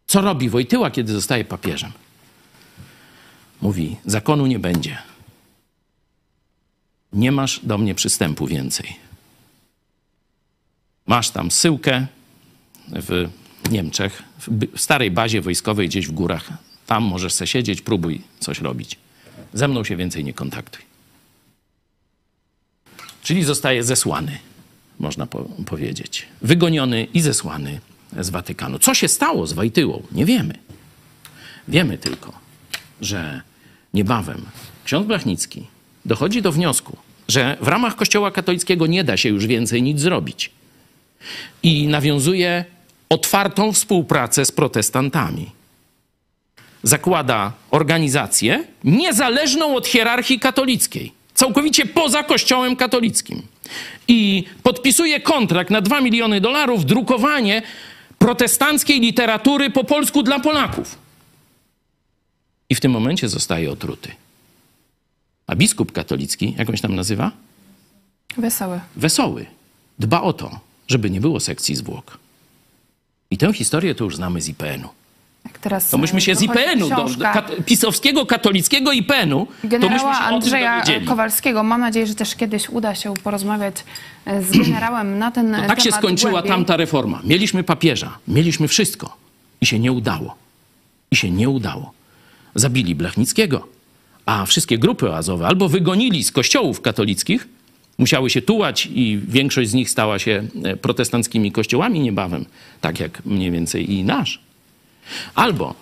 Co 0.07 0.21
robi 0.21 0.49
Wojtyła, 0.49 0.91
kiedy 0.91 1.13
zostaje 1.13 1.45
papieżem? 1.45 1.93
Mówi, 3.63 3.97
zakonu 4.05 4.47
nie 4.47 4.59
będzie. 4.59 4.99
Nie 7.13 7.33
masz 7.33 7.61
do 7.63 7.79
mnie 7.79 7.95
przystępu 7.95 8.47
więcej. 8.47 8.97
Masz 11.07 11.31
tam 11.31 11.51
syłkę 11.51 12.07
w 12.89 13.29
Niemczech, 13.71 14.23
w 14.49 14.81
starej 14.81 15.11
bazie 15.11 15.41
wojskowej 15.41 15.89
gdzieś 15.89 16.07
w 16.07 16.13
górach. 16.13 16.49
Tam 16.87 17.05
możesz 17.05 17.33
se 17.33 17.47
siedzieć, 17.47 17.81
próbuj 17.81 18.23
coś 18.41 18.61
robić. 18.61 18.99
Ze 19.55 19.69
mną 19.69 19.85
się 19.85 19.97
więcej 19.97 20.25
nie 20.25 20.35
kontaktuj. 20.35 20.83
Czyli 23.23 23.45
zostaje 23.45 23.85
zesłany, 23.85 24.39
można 24.99 25.27
po 25.27 25.45
powiedzieć. 25.67 26.27
Wygoniony 26.43 27.05
i 27.15 27.21
zesłany 27.21 27.81
z 28.21 28.31
Watykanu. 28.31 28.79
Co 28.79 28.95
się 28.95 29.09
stało 29.09 29.47
z 29.47 29.53
Wojtyłą? 29.53 30.03
Nie 30.13 30.25
wiemy. 30.27 30.59
Wiemy 31.69 31.99
tylko, 31.99 32.33
że 33.01 33.43
niebawem 33.95 34.47
ksiądz 34.85 35.07
Blachnicki 35.07 35.67
dochodzi 36.05 36.43
do 36.43 36.53
wniosku, 36.53 36.97
że 37.29 37.57
w 37.61 37.69
ramach 37.69 37.97
Kościoła 37.97 38.31
katolickiego 38.31 38.87
nie 38.87 39.05
da 39.05 39.17
się 39.17 39.29
już 39.29 39.47
więcej 39.47 39.83
nic 39.83 40.01
zrobić 40.01 40.51
i 41.63 41.89
nawiązuje 41.89 42.65
otwartą 43.09 43.73
współpracę 43.73 44.45
z 44.45 44.53
protestantami. 44.53 45.51
Zakłada 46.83 47.53
organizację 47.71 48.65
niezależną 48.85 49.75
od 49.77 49.87
hierarchii 49.87 50.41
katolickiej, 50.41 51.13
całkowicie 51.35 51.87
poza 51.87 52.23
Kościołem 52.23 52.77
katolickim. 52.77 53.43
I 54.09 54.45
podpisuje 54.63 55.21
kontrakt 55.21 55.71
na 55.71 55.81
2 55.81 56.01
miliony 56.01 56.41
dolarów, 56.41 56.85
drukowanie 56.85 57.63
protestanckiej 58.19 59.01
literatury 59.01 59.71
po 59.71 59.85
polsku 59.85 60.23
dla 60.23 60.41
Polaków. 60.41 60.99
I 62.71 62.75
w 62.75 62.81
tym 62.81 62.93
momencie 62.93 63.29
zostaje 63.29 63.71
otruty. 63.71 64.11
A 65.47 65.55
biskup 65.55 65.93
katolicki, 65.93 66.55
jak 66.59 66.69
on 66.69 66.77
się 66.77 66.83
tam 66.83 66.95
nazywa? 66.95 67.31
Wesoły. 68.37 68.81
wesoły. 68.97 69.47
Dba 69.99 70.23
o 70.23 70.33
to, 70.33 70.61
żeby 70.89 71.11
nie 71.11 71.21
było 71.21 71.41
sekcji 71.41 71.77
zwłok. 71.77 72.19
I 73.31 73.39
tę 73.39 73.53
historię 73.53 73.95
to 73.95 74.05
już 74.05 74.17
znamy 74.17 74.41
z 74.41 74.49
IPN-u. 74.49 74.89
Teraz 75.61 75.91
To 75.91 75.99
myśmy 75.99 76.21
się 76.21 76.35
z 76.35 76.41
wychodzi 76.41 76.61
IPN-u, 76.61 76.89
do, 76.89 77.07
kat, 77.33 77.53
pisowskiego, 77.67 78.27
katolickiego 78.27 78.93
IPN-u, 78.93 79.47
to 79.47 79.53
myśmy 79.53 79.69
generała 79.69 80.15
się 80.15 80.21
Andrzeja. 80.21 80.83
Kowalskiego. 81.07 81.63
Mam 81.63 81.81
nadzieję, 81.81 82.07
że 82.07 82.15
też 82.15 82.35
kiedyś 82.35 82.69
uda 82.69 82.95
się 82.95 83.15
porozmawiać 83.15 83.75
e, 84.25 84.43
z 84.43 84.51
generałem 84.67 85.19
na 85.19 85.31
ten 85.31 85.51
No 85.51 85.57
temat 85.57 85.69
tak 85.69 85.81
się 85.81 85.93
skończyła 85.93 86.31
głębiej. 86.33 86.51
tamta 86.51 86.77
reforma. 86.77 87.21
Mieliśmy 87.25 87.63
papieża, 87.65 88.19
mieliśmy 88.29 88.69
wszystko 88.69 89.17
i 89.61 89.67
się 89.67 89.79
nie 89.79 89.93
udało. 89.93 90.35
I 91.11 91.17
się 91.17 91.31
nie 91.31 91.49
udało. 91.49 91.93
Zabili 92.55 92.95
Blachnickiego, 92.95 93.69
a 94.27 94.47
wszystkie 94.47 94.79
grupy 94.79 95.11
oazowe 95.11 95.47
albo 95.47 95.69
wygonili 95.69 96.25
z 96.25 96.33
kościołów 96.33 96.81
katolickich, 96.81 97.49
musiały 97.99 98.31
się 98.31 98.43
tułać 98.43 98.89
i 98.95 99.21
większość 99.29 99.71
z 99.71 99.75
nich 99.75 99.91
stała 99.91 100.19
się 100.19 100.49
e, 100.65 100.77
protestanckimi 100.77 101.53
kościołami 101.53 102.01
niebawem, 102.01 102.45
tak 102.81 103.01
jak 103.01 103.25
mniej 103.25 103.51
więcej 103.51 103.93
i 103.93 104.05
nasz. 104.05 104.41
Albo 105.35 105.75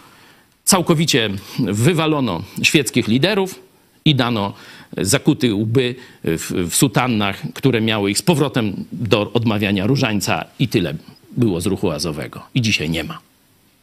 całkowicie 0.65 1.31
wywalono 1.59 2.43
świeckich 2.63 3.09
liderów 3.09 3.61
i 4.05 4.15
dano 4.15 4.53
zakuty 4.97 5.55
łby 5.55 5.95
w, 6.25 6.69
w 6.71 6.77
sutannach, 6.77 7.43
które 7.55 7.81
miały 7.81 8.11
ich 8.11 8.19
z 8.19 8.23
powrotem 8.23 8.85
do 8.93 9.33
odmawiania 9.33 9.87
różańca 9.87 10.45
i 10.59 10.69
tyle 10.69 10.95
było 11.37 11.61
z 11.61 11.67
ruchu 11.67 11.91
azowego. 11.91 12.43
I 12.55 12.63
dzisiaj 12.63 12.91
nie 12.91 13.05
ma. 13.05 13.19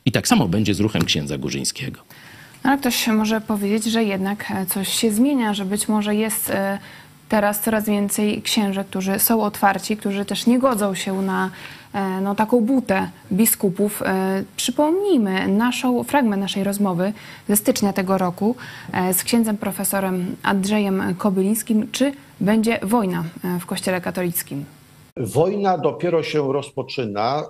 I 0.05 0.11
tak 0.11 0.27
samo 0.27 0.47
będzie 0.47 0.73
z 0.73 0.79
ruchem 0.79 1.05
księdza 1.05 1.37
Górzyńskiego. 1.37 2.01
Ale 2.63 2.77
ktoś 2.77 3.07
może 3.07 3.41
powiedzieć, 3.41 3.83
że 3.83 4.03
jednak 4.03 4.51
e, 4.51 4.65
coś 4.65 4.89
się 4.89 5.11
zmienia, 5.11 5.53
że 5.53 5.65
być 5.65 5.87
może 5.87 6.15
jest 6.15 6.49
e, 6.49 6.79
teraz 7.31 7.61
coraz 7.61 7.85
więcej 7.85 8.41
księży, 8.41 8.83
którzy 8.83 9.19
są 9.19 9.43
otwarci, 9.43 9.97
którzy 9.97 10.25
też 10.25 10.47
nie 10.47 10.59
godzą 10.59 10.95
się 10.95 11.21
na 11.21 11.49
e, 11.93 12.21
no, 12.21 12.35
taką 12.35 12.61
butę 12.61 13.09
biskupów. 13.31 14.01
E, 14.01 14.43
Przypomnijmy 14.57 15.47
naszą, 15.47 16.03
fragment 16.03 16.41
naszej 16.41 16.63
rozmowy 16.63 17.13
ze 17.49 17.55
stycznia 17.55 17.93
tego 17.93 18.17
roku 18.17 18.55
e, 18.93 19.13
z 19.13 19.23
księdzem 19.23 19.57
profesorem 19.57 20.35
Andrzejem 20.43 21.15
Kobylińskim. 21.17 21.87
Czy 21.91 22.11
będzie 22.39 22.79
wojna 22.83 23.23
w 23.59 23.65
Kościele 23.65 24.01
katolickim? 24.01 24.65
Wojna 25.17 25.77
dopiero 25.77 26.23
się 26.23 26.53
rozpoczyna. 26.53 27.43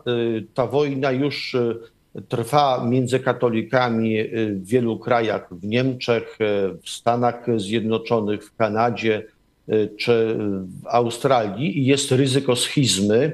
Ta 0.54 0.68
wojna 0.68 1.12
już 1.12 1.56
trwa 2.30 2.86
między 2.86 3.20
katolikami 3.20 4.16
w 4.34 4.66
wielu 4.66 5.00
krajach, 5.00 5.48
w 5.52 5.66
Niemczech, 5.66 6.38
w 6.84 6.90
Stanach 6.90 7.46
Zjednoczonych, 7.58 8.46
w 8.46 8.56
Kanadzie 8.56 9.24
czy 9.98 10.38
w 10.84 10.88
Australii 10.88 11.86
jest 11.86 12.12
ryzyko 12.12 12.56
schizmy, 12.56 13.34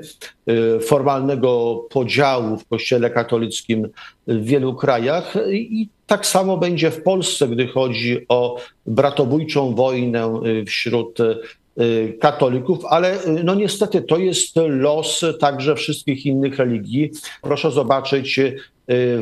y, 0.49 0.79
formalnego 0.79 1.75
podziału 1.89 2.57
w 2.57 2.67
Kościele 2.67 3.09
katolickim 3.09 3.87
w 4.27 4.43
wielu 4.43 4.75
krajach 4.75 5.33
i 5.51 5.89
tak 6.07 6.25
samo 6.25 6.57
będzie 6.57 6.91
w 6.91 7.03
Polsce, 7.03 7.47
gdy 7.47 7.67
chodzi 7.67 8.25
o 8.29 8.57
bratobójczą 8.85 9.75
wojnę 9.75 10.41
y, 10.45 10.65
wśród 10.65 11.19
y, 11.19 12.17
katolików, 12.19 12.85
ale 12.85 13.25
y, 13.25 13.43
no 13.43 13.55
niestety 13.55 14.01
to 14.01 14.17
jest 14.17 14.55
los 14.67 15.25
także 15.39 15.75
wszystkich 15.75 16.25
innych 16.25 16.57
religii. 16.57 17.11
Proszę 17.41 17.71
zobaczyć 17.71 18.39
y, 18.39 18.57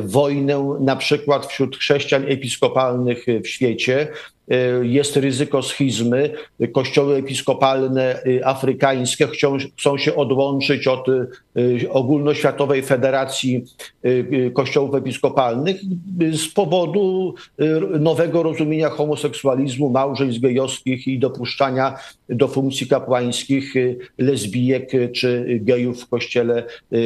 wojnę 0.04 0.76
na 0.80 0.96
przykład 0.96 1.46
wśród 1.46 1.76
chrześcijan 1.76 2.24
episkopalnych 2.28 3.26
w 3.44 3.48
świecie. 3.48 4.08
Y, 4.52 4.86
Jest 4.86 5.16
ryzyko 5.16 5.62
schizmy. 5.62 6.32
Kościoły 6.72 7.16
episkopalne 7.16 8.22
y, 8.26 8.44
afrykańskie 8.46 9.26
chcą, 9.26 9.56
chcą 9.78 9.98
się 9.98 10.14
odłączyć 10.16 10.86
od 10.86 11.08
y, 11.08 11.90
ogólnoświatowej 11.90 12.82
federacji 12.82 13.64
y, 14.04 14.08
y, 14.08 14.50
kościołów 14.54 14.94
episkopalnych 14.94 15.76
y, 16.22 16.36
z 16.36 16.48
powodu 16.48 17.34
y, 17.60 17.98
nowego 18.00 18.42
rozumienia 18.42 18.88
homoseksualizmu, 18.88 19.90
małżeństw 19.90 20.40
gejowskich 20.40 21.08
i 21.08 21.18
dopuszczania 21.18 21.94
do 22.28 22.48
funkcji 22.48 22.86
kapłańskich 22.86 23.76
y, 23.76 23.98
lesbijek 24.18 24.94
y, 24.94 25.08
czy 25.08 25.58
gejów 25.62 26.00
w 26.02 26.08
kościele 26.08 26.64
y, 26.92 26.96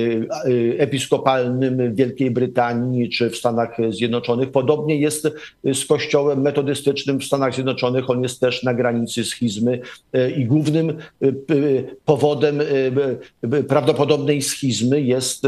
y, 0.47 0.75
episkopalnym 0.79 1.93
w 1.93 1.97
Wielkiej 1.97 2.31
Brytanii 2.31 3.09
czy 3.09 3.31
w 3.31 3.37
Stanach 3.37 3.77
Zjednoczonych. 3.91 4.51
Podobnie 4.51 4.97
jest 4.97 5.29
z 5.65 5.85
kościołem 5.85 6.41
metodystycznym 6.41 7.21
w 7.21 7.30
Stanach 7.31 7.55
Zjednoczonych. 7.55 8.11
On 8.11 8.23
jest 8.23 8.41
też 8.41 8.63
na 8.63 8.75
granicy 8.75 9.25
schizmy 9.25 9.81
y, 10.17 10.31
i 10.31 10.45
głównym 10.45 10.99
y, 11.23 11.97
powodem 12.05 12.61
y, 12.61 13.65
prawdopodobnej 13.69 14.43
schizmy 14.43 15.01
jest 15.01 15.43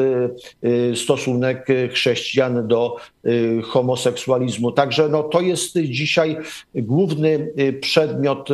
stosunek 0.94 1.66
chrześcijan 1.92 2.68
do 2.68 2.96
homoseksualizmu. 3.64 4.72
Także 4.72 5.08
no, 5.08 5.22
to 5.22 5.40
jest 5.40 5.78
dzisiaj 5.78 6.36
główny 6.74 7.52
przedmiot 7.80 8.48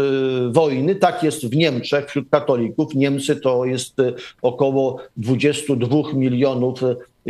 wojny. 0.50 0.94
Tak 0.94 1.22
jest 1.22 1.46
w 1.46 1.56
Niemczech 1.56 2.08
wśród 2.08 2.30
katolików. 2.30 2.94
Niemcy 2.94 3.36
to 3.36 3.64
jest 3.64 3.96
około 4.42 4.98
22 5.16 6.12
milionów 6.14 6.80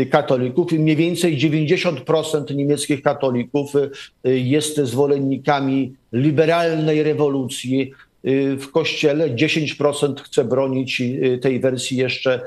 katolików 0.06 0.72
mniej 0.72 0.96
więcej 0.96 1.38
90% 1.38 2.54
niemieckich 2.54 3.02
katolików 3.02 3.74
y, 3.74 3.90
jest 4.38 4.76
zwolennikami 4.76 5.94
liberalnej 6.12 7.02
rewolucji 7.02 7.92
y, 8.26 8.56
w 8.56 8.70
kościele. 8.72 9.30
10% 9.30 10.20
chce 10.20 10.44
bronić 10.44 11.00
y, 11.00 11.38
tej 11.42 11.60
wersji 11.60 11.96
jeszcze 11.96 12.40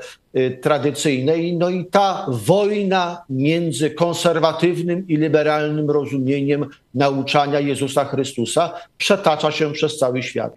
tradycyjnej. 0.60 1.56
No 1.56 1.70
i 1.70 1.84
ta 1.84 2.26
wojna 2.28 3.22
między 3.30 3.90
konserwatywnym 3.90 5.08
i 5.08 5.16
liberalnym 5.16 5.90
rozumieniem 5.90 6.66
nauczania 6.94 7.60
Jezusa 7.60 8.04
Chrystusa 8.04 8.74
przetacza 8.98 9.50
się 9.50 9.72
przez 9.72 9.98
cały 9.98 10.22
świat. 10.22 10.54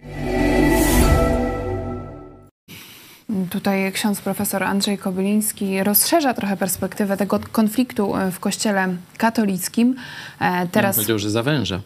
Tutaj 3.49 3.91
ksiądz 3.91 4.21
profesor 4.21 4.63
Andrzej 4.63 4.97
Kobyliński 4.97 5.83
rozszerza 5.83 6.33
trochę 6.33 6.57
perspektywę 6.57 7.17
tego 7.17 7.39
konfliktu 7.51 8.15
e, 8.17 8.31
w 8.31 8.39
kościele 8.39 8.95
katolickim. 9.17 9.95
E, 9.95 9.97
Teraz... 10.39 10.71
Teraz 10.71 10.95
powiedział, 10.95 11.19
że 11.19 11.31
zawęża. 11.31 11.81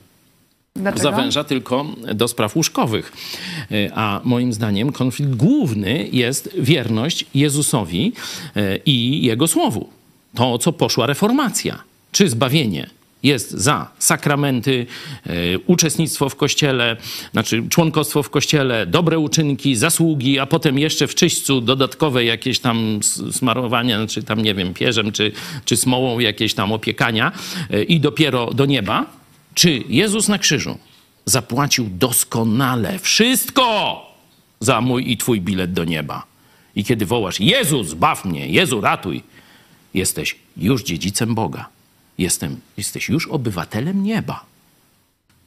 dlaczego? 0.76 1.04
Zawęża 1.04 1.44
tylko 1.44 1.86
do 2.16 2.28
spraw 2.28 2.56
łóżkowych. 2.56 3.12
Y, 3.72 3.92
A 3.96 4.22
moim 4.24 4.54
zdaniem 4.54 4.92
konflikt 4.92 5.36
główny 5.36 6.08
jest 6.12 6.50
wierność 6.60 7.26
Jezusowi 7.34 8.14
i 8.86 9.26
Jego 9.26 9.48
Słowu. 9.48 9.90
To, 10.36 10.58
co 10.58 10.74
poszła 10.74 11.06
reformacja. 11.06 11.80
Czy 12.12 12.30
zbawienie 12.30 12.90
jest 13.24 13.52
za 13.52 13.92
sakramenty, 14.00 14.86
y, 15.28 15.60
uczestnictwo 15.66 16.30
w 16.30 16.36
kościele, 16.36 16.98
znaczy 17.32 17.64
członkostwo 17.70 18.24
w 18.24 18.30
kościele, 18.30 18.86
dobre 18.86 19.20
uczynki, 19.20 19.76
zasługi, 19.76 20.40
a 20.40 20.46
potem 20.46 20.80
jeszcze 20.80 21.08
w 21.08 21.16
czyśćcu 21.16 21.62
dodatkowe 21.62 22.24
jakieś 22.26 22.60
tam 22.60 22.98
s- 23.00 23.22
smarowania, 23.32 23.98
znaczy 23.98 24.24
tam 24.24 24.42
nie 24.44 24.56
wiem, 24.56 24.74
pierzem 24.74 25.12
czy, 25.12 25.32
czy 25.66 25.78
smołą 25.78 26.20
jakieś 26.20 26.54
tam 26.54 26.72
opiekania 26.72 27.32
y, 27.74 27.84
i 27.84 28.00
dopiero 28.00 28.54
do 28.54 28.66
nieba. 28.66 29.06
Czy 29.54 29.84
Jezus 29.90 30.28
na 30.28 30.38
krzyżu 30.40 30.78
zapłacił 31.26 31.90
doskonale 31.90 33.00
wszystko 33.00 34.02
za 34.60 34.82
mój 34.82 35.12
i 35.12 35.18
twój 35.18 35.42
bilet 35.42 35.74
do 35.74 35.84
nieba? 35.84 36.24
I 36.76 36.84
kiedy 36.84 37.06
wołasz, 37.06 37.40
Jezus, 37.40 37.88
zbaw 37.88 38.26
mnie, 38.26 38.48
Jezu, 38.48 38.82
ratuj, 38.82 39.24
jesteś 39.94 40.36
już 40.58 40.84
dziedzicem 40.84 41.36
Boga. 41.36 41.70
Jestem, 42.20 42.62
jesteś 42.78 43.10
już 43.10 43.28
obywatelem 43.28 44.04
nieba. 44.04 44.46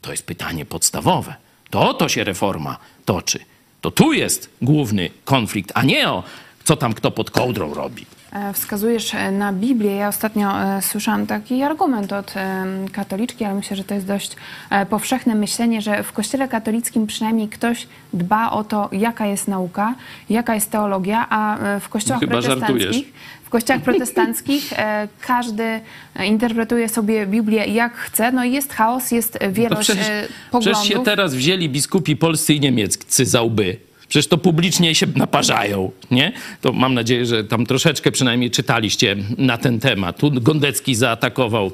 To 0.00 0.10
jest 0.10 0.26
pytanie 0.26 0.64
podstawowe. 0.64 1.34
To 1.70 1.88
o 1.88 1.94
to 1.94 2.08
się 2.08 2.24
reforma 2.24 2.78
toczy. 3.04 3.38
To 3.80 3.90
tu 3.90 4.12
jest 4.12 4.50
główny 4.62 5.10
konflikt, 5.24 5.72
a 5.74 5.82
nie 5.82 6.10
o 6.10 6.22
co 6.64 6.76
tam 6.76 6.94
kto 6.94 7.10
pod 7.10 7.30
kołdrą 7.30 7.74
robi. 7.74 8.06
E, 8.32 8.52
Wskazujesz 8.52 9.14
e, 9.14 9.30
na 9.30 9.52
Biblię. 9.52 9.96
Ja 9.96 10.08
ostatnio 10.08 10.62
e, 10.62 10.82
słyszałam 10.82 11.26
taki 11.26 11.62
argument 11.62 12.12
od 12.12 12.34
katoliczki, 12.92 13.44
ale 13.44 13.54
myślę, 13.54 13.76
że 13.76 13.84
to 13.84 13.94
jest 13.94 14.06
dość 14.06 14.36
powszechne 14.90 15.34
myślenie, 15.34 15.82
że 15.82 16.02
w 16.02 16.12
Kościele 16.12 16.48
katolickim 16.48 17.06
przynajmniej 17.06 17.48
ktoś 17.48 17.86
dba 18.12 18.50
o 18.50 18.64
to, 18.64 18.88
jaka 18.92 19.26
jest 19.26 19.48
nauka, 19.48 19.94
jaka 20.30 20.54
jest 20.54 20.70
teologia, 20.70 21.26
a 21.30 21.58
w 21.80 21.88
kościołach 21.88 22.22
No 22.22 22.28
chyba 22.28 22.40
żartujesz. 22.40 22.66
protestanckich 22.68 23.12
w 23.44 23.48
kościołach 23.50 23.82
protestanckich 23.82 24.72
każdy 25.20 25.80
interpretuje 26.24 26.88
sobie 26.88 27.26
Biblię 27.26 27.66
jak 27.66 27.96
chce. 27.96 28.32
No 28.32 28.44
i 28.44 28.52
jest 28.52 28.72
chaos, 28.72 29.10
jest 29.10 29.32
To 29.38 29.52
wielość 29.52 29.82
przecież, 29.88 30.06
e, 30.08 30.22
przecież 30.22 30.36
poglądów. 30.50 30.84
się 30.84 31.04
teraz 31.04 31.34
wzięli 31.34 31.68
biskupi 31.68 32.16
polscy 32.16 32.54
i 32.54 32.60
niemieccy 32.60 33.26
za 33.26 33.42
łby. 33.42 33.91
Przecież 34.12 34.26
to 34.26 34.38
publicznie 34.38 34.94
się 34.94 35.06
naparzają, 35.16 35.90
nie? 36.10 36.32
To 36.60 36.72
mam 36.72 36.94
nadzieję, 36.94 37.26
że 37.26 37.44
tam 37.44 37.66
troszeczkę 37.66 38.12
przynajmniej 38.12 38.50
czytaliście 38.50 39.16
na 39.38 39.58
ten 39.58 39.80
temat. 39.80 40.18
Tu 40.18 40.30
Gondecki 40.30 40.94
zaatakował 40.94 41.70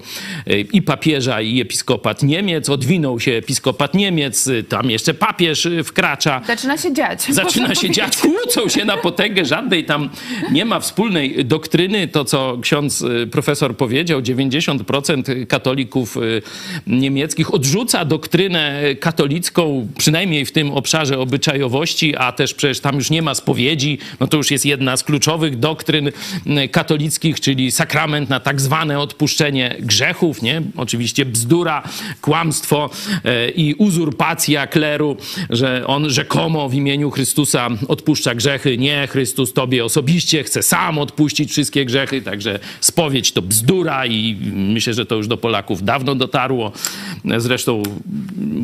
y, 0.50 0.60
i 0.72 0.82
papieża, 0.82 1.40
i 1.40 1.60
episkopat 1.60 2.22
Niemiec, 2.22 2.68
odwinął 2.68 3.20
się 3.20 3.32
episkopat 3.32 3.94
Niemiec, 3.94 4.46
y, 4.46 4.62
tam 4.62 4.90
jeszcze 4.90 5.14
papież 5.14 5.66
y, 5.66 5.84
wkracza. 5.84 6.40
Zaczyna 6.46 6.76
się 6.76 6.92
dziać. 6.92 7.22
Zaczyna 7.22 7.74
się 7.74 7.90
dziać, 7.90 8.16
kłócą 8.16 8.68
się 8.68 8.84
na 8.84 8.96
potęgę, 8.96 9.44
żadnej 9.44 9.84
tam 9.84 10.10
nie 10.50 10.64
ma 10.64 10.80
wspólnej 10.80 11.44
doktryny. 11.44 12.08
To, 12.08 12.24
co 12.24 12.58
ksiądz 12.62 13.04
profesor 13.30 13.76
powiedział, 13.76 14.20
90% 14.20 15.46
katolików 15.46 16.16
niemieckich 16.86 17.54
odrzuca 17.54 18.04
doktrynę 18.04 18.82
katolicką, 19.00 19.88
przynajmniej 19.98 20.46
w 20.46 20.52
tym 20.52 20.70
obszarze 20.70 21.18
obyczajowości, 21.18 22.16
a 22.16 22.27
też 22.32 22.54
przecież 22.54 22.80
tam 22.80 22.96
już 22.96 23.10
nie 23.10 23.22
ma 23.22 23.34
spowiedzi. 23.34 23.98
No 24.20 24.26
to 24.26 24.36
już 24.36 24.50
jest 24.50 24.66
jedna 24.66 24.96
z 24.96 25.04
kluczowych 25.04 25.58
doktryn 25.58 26.08
y, 26.08 26.68
katolickich, 26.68 27.40
czyli 27.40 27.70
sakrament 27.70 28.30
na 28.30 28.40
tak 28.40 28.60
zwane 28.60 29.00
odpuszczenie 29.00 29.76
grzechów, 29.80 30.42
nie? 30.42 30.62
Oczywiście 30.76 31.24
bzdura, 31.24 31.82
kłamstwo 32.20 32.90
y, 33.46 33.50
i 33.50 33.74
uzurpacja 33.74 34.66
kleru, 34.66 35.16
że 35.50 35.86
on 35.86 36.10
rzekomo 36.10 36.68
w 36.68 36.74
imieniu 36.74 37.10
Chrystusa 37.10 37.68
odpuszcza 37.88 38.34
grzechy. 38.34 38.78
Nie, 38.78 39.06
Chrystus 39.06 39.52
tobie 39.52 39.84
osobiście 39.84 40.44
chce 40.44 40.62
sam 40.62 40.98
odpuścić 40.98 41.50
wszystkie 41.50 41.84
grzechy, 41.84 42.22
także 42.22 42.58
spowiedź 42.80 43.32
to 43.32 43.42
bzdura 43.42 44.06
i 44.06 44.36
myślę, 44.52 44.94
że 44.94 45.06
to 45.06 45.14
już 45.14 45.28
do 45.28 45.36
Polaków 45.36 45.82
dawno 45.82 46.14
dotarło. 46.14 46.72
Zresztą 47.38 47.82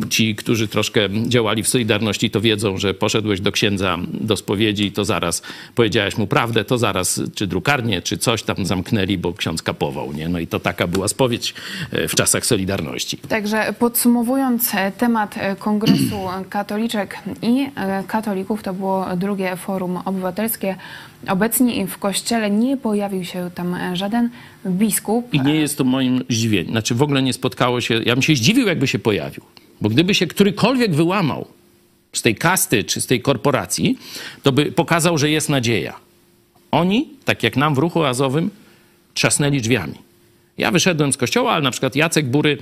ci, 0.09 0.35
którzy 0.35 0.67
troszkę 0.67 1.09
działali 1.27 1.63
w 1.63 1.67
Solidarności, 1.67 2.29
to 2.29 2.41
wiedzą, 2.41 2.77
że 2.77 2.93
poszedłeś 2.93 3.41
do 3.41 3.51
księdza 3.55 3.97
do 4.13 4.37
spowiedzi 4.37 4.85
i 4.85 4.91
to 4.91 5.05
zaraz 5.05 5.41
powiedziałeś 5.75 6.17
mu 6.17 6.27
prawdę, 6.27 6.65
to 6.65 6.77
zaraz 6.77 7.21
czy 7.35 7.47
drukarnię, 7.47 8.01
czy 8.01 8.17
coś 8.17 8.43
tam 8.43 8.65
zamknęli, 8.65 9.17
bo 9.17 9.33
ksiądz 9.33 9.61
kapował, 9.61 10.13
nie? 10.13 10.29
No 10.29 10.39
i 10.39 10.47
to 10.47 10.59
taka 10.59 10.87
była 10.87 11.07
spowiedź 11.07 11.53
e, 11.91 12.07
w 12.07 12.15
czasach 12.15 12.45
Solidarności. 12.45 13.17
Także 13.17 13.73
podsumowując 13.79 14.75
e, 14.75 14.91
temat 14.91 15.35
e, 15.37 15.55
Kongresu 15.55 16.19
Katoliczek 16.49 17.17
i 17.41 17.67
Katolików, 18.07 18.63
to 18.63 18.73
było 18.73 19.05
drugie 19.15 19.55
forum 19.55 19.97
obywatelskie. 20.05 20.75
Obecnie 21.27 21.87
w 21.87 21.97
kościele 21.97 22.49
nie 22.49 22.77
pojawił 22.77 23.23
się 23.23 23.49
tam 23.55 23.77
żaden 23.93 24.29
biskup. 24.65 25.33
I 25.33 25.41
nie 25.41 25.55
jest 25.55 25.77
to 25.77 25.83
moim 25.83 26.23
zdziwieniem. 26.29 26.71
Znaczy 26.71 26.95
w 26.95 27.01
ogóle 27.01 27.21
nie 27.21 27.33
spotkało 27.33 27.81
się. 27.81 27.93
Ja 28.05 28.15
bym 28.15 28.21
się 28.21 28.35
zdziwił, 28.35 28.67
jakby 28.67 28.87
się 28.87 28.99
pojawił. 28.99 29.43
Bo 29.81 29.89
gdyby 29.89 30.13
się 30.13 30.27
którykolwiek 30.27 30.95
wyłamał 30.95 31.47
z 32.17 32.21
tej 32.21 32.35
kasty 32.35 32.83
czy 32.83 33.01
z 33.01 33.05
tej 33.07 33.21
korporacji, 33.21 33.97
to 34.43 34.51
by 34.51 34.71
pokazał, 34.71 35.17
że 35.17 35.29
jest 35.29 35.49
nadzieja. 35.49 35.93
Oni, 36.71 37.09
tak 37.25 37.43
jak 37.43 37.57
nam 37.57 37.75
w 37.75 37.77
ruchu 37.77 38.03
azowym, 38.03 38.49
trzasnęli 39.13 39.61
drzwiami. 39.61 40.05
Ja 40.57 40.71
wyszedłem 40.71 41.13
z 41.13 41.17
kościoła, 41.17 41.51
ale 41.51 41.63
na 41.63 41.71
przykład 41.71 41.95
Jacek 41.95 42.25
Bury, 42.25 42.57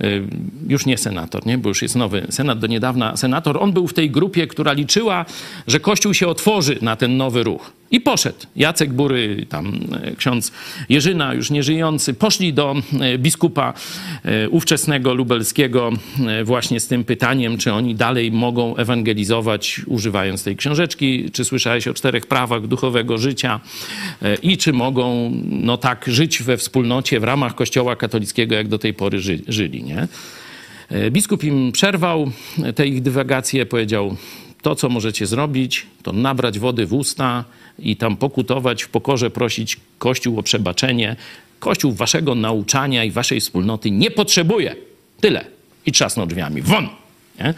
y, 0.00 0.22
już 0.68 0.86
nie 0.86 0.98
senator, 0.98 1.46
nie? 1.46 1.58
bo 1.58 1.68
już 1.68 1.82
jest 1.82 1.96
nowy 1.96 2.26
senat, 2.30 2.58
do 2.58 2.66
niedawna 2.66 3.16
senator, 3.16 3.58
on 3.62 3.72
był 3.72 3.88
w 3.88 3.94
tej 3.94 4.10
grupie, 4.10 4.46
która 4.46 4.72
liczyła, 4.72 5.24
że 5.66 5.80
Kościół 5.80 6.14
się 6.14 6.28
otworzy 6.28 6.78
na 6.82 6.96
ten 6.96 7.16
nowy 7.16 7.42
ruch. 7.42 7.72
I 7.90 8.00
poszedł. 8.00 8.38
Jacek 8.56 8.92
Bury, 8.92 9.46
tam 9.48 9.80
e, 10.02 10.16
ksiądz 10.16 10.52
Jerzyna, 10.88 11.34
już 11.34 11.50
nieżyjący, 11.50 12.14
poszli 12.14 12.52
do 12.52 12.76
e, 13.00 13.18
biskupa 13.18 13.74
e, 14.24 14.48
ówczesnego 14.48 15.14
lubelskiego 15.14 15.92
właśnie 16.44 16.80
z 16.80 16.86
tym 16.86 17.04
pytaniem, 17.04 17.58
czy 17.58 17.72
oni 17.72 17.94
dalej 17.94 18.32
mogą 18.32 18.76
ewangelizować, 18.76 19.80
używając 19.86 20.44
tej 20.44 20.56
książeczki, 20.56 21.30
czy 21.30 21.44
słyszałeś 21.44 21.88
o 21.88 21.94
czterech 21.94 22.26
prawach 22.26 22.66
duchowego 22.66 23.18
życia 23.18 23.60
i 24.42 24.56
czy 24.56 24.72
mogą 24.72 25.32
no 25.44 25.76
tak 25.76 26.04
żyć 26.08 26.42
we 26.42 26.56
wspólnocie 26.56 27.20
w 27.20 27.24
ramach 27.24 27.54
Kościoła 27.54 27.96
katolickiego, 27.96 28.54
jak 28.54 28.68
do 28.68 28.78
tej 28.78 28.94
pory 28.94 29.20
ży, 29.20 29.38
żyli, 29.48 29.84
nie? 29.84 30.08
Biskup 31.10 31.44
im 31.44 31.72
przerwał 31.72 32.30
te 32.74 32.86
ich 32.86 33.02
dywagacje, 33.02 33.66
powiedział: 33.66 34.16
To, 34.62 34.74
co 34.74 34.88
możecie 34.88 35.26
zrobić, 35.26 35.86
to 36.02 36.12
nabrać 36.12 36.58
wody 36.58 36.86
w 36.86 36.94
usta 36.94 37.44
i 37.78 37.96
tam 37.96 38.16
pokutować, 38.16 38.82
w 38.82 38.88
pokorze 38.88 39.30
prosić 39.30 39.76
Kościół 39.98 40.38
o 40.38 40.42
przebaczenie. 40.42 41.16
Kościół 41.58 41.92
waszego 41.92 42.34
nauczania 42.34 43.04
i 43.04 43.10
waszej 43.10 43.40
wspólnoty 43.40 43.90
nie 43.90 44.10
potrzebuje. 44.10 44.76
Tyle. 45.20 45.44
I 45.86 45.92
trzasnął 45.92 46.26
drzwiami. 46.26 46.62
Won! 46.62 46.88
Nie? 47.38 47.54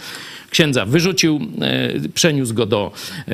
Księdza 0.51 0.87
wyrzucił, 0.87 1.41
e, 1.61 2.09
przeniósł 2.15 2.55
go 2.55 2.67
do, 2.67 2.93
e, 3.29 3.33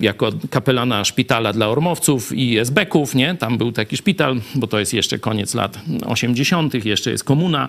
jako 0.00 0.32
kapelana 0.50 1.04
szpitala 1.04 1.52
dla 1.52 1.68
ormowców 1.68 2.32
i 2.32 2.58
esbeków, 2.58 3.14
nie? 3.14 3.34
Tam 3.34 3.58
był 3.58 3.72
taki 3.72 3.96
szpital, 3.96 4.40
bo 4.54 4.66
to 4.66 4.78
jest 4.78 4.94
jeszcze 4.94 5.18
koniec 5.18 5.54
lat 5.54 5.78
80., 6.06 6.84
jeszcze 6.84 7.10
jest 7.10 7.24
komuna, 7.24 7.68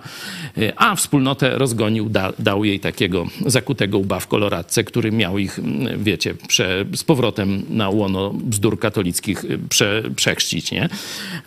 e, 0.57 0.73
a 0.75 0.95
wspólnotę 0.95 1.57
rozgonił, 1.57 2.09
da, 2.09 2.33
dał 2.39 2.65
jej 2.65 2.79
takiego 2.79 3.27
zakutego 3.45 3.97
łba 3.97 4.19
w 4.19 4.27
koloradce, 4.27 4.83
który 4.83 5.11
miał 5.11 5.37
ich, 5.37 5.59
wiecie, 5.97 6.33
prze, 6.47 6.85
z 6.95 7.03
powrotem 7.03 7.63
na 7.69 7.89
łono 7.89 8.33
bzdur 8.33 8.79
katolickich 8.79 9.45
prze, 9.69 10.03
przechrzcić, 10.15 10.71
nie? 10.71 10.89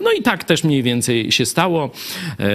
No 0.00 0.12
i 0.12 0.22
tak 0.22 0.44
też 0.44 0.64
mniej 0.64 0.82
więcej 0.82 1.32
się 1.32 1.46
stało. 1.46 1.90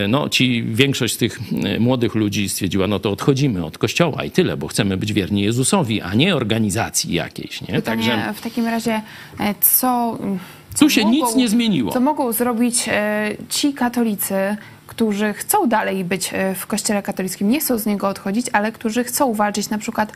No, 0.09 0.29
ci, 0.29 0.63
większość 0.63 1.13
z 1.13 1.17
tych 1.17 1.39
młodych 1.79 2.15
ludzi 2.15 2.49
stwierdziła, 2.49 2.88
no 2.88 2.99
to 2.99 3.11
odchodzimy 3.11 3.65
od 3.65 3.77
kościoła 3.77 4.23
i 4.23 4.31
tyle, 4.31 4.57
bo 4.57 4.67
chcemy 4.76 4.97
być 4.97 5.13
wierni 5.13 5.41
Jezusowi, 5.41 6.01
a 6.01 6.13
nie 6.13 6.36
organizacji 6.36 7.13
jakiejś, 7.13 7.61
nie? 7.61 7.73
Pytanie 7.73 8.34
w 8.36 8.41
takim 8.41 8.65
razie, 8.65 9.01
e, 9.39 9.55
co... 9.61 10.17
co 10.73 10.80
Tu 10.80 10.89
się 10.89 11.05
nic 11.05 11.36
nie 11.36 11.49
zmieniło. 11.49 11.91
Co 11.91 11.99
mogą 11.99 12.32
zrobić 12.32 12.89
e, 12.89 13.32
ci 13.49 13.73
katolicy, 13.73 14.57
którzy 14.88 15.34
chcą 15.34 15.67
dalej 15.67 16.05
być 16.05 16.30
e, 16.34 16.55
w 16.55 16.67
kościele 16.67 17.03
katolickim, 17.03 17.49
nie 17.49 17.59
chcą 17.59 17.78
z 17.78 17.86
niego 17.86 18.07
odchodzić, 18.07 18.47
ale 18.53 18.71
którzy 18.71 19.03
chcą 19.03 19.34
walczyć 19.34 19.69
na 19.69 19.78
przykład 19.78 20.11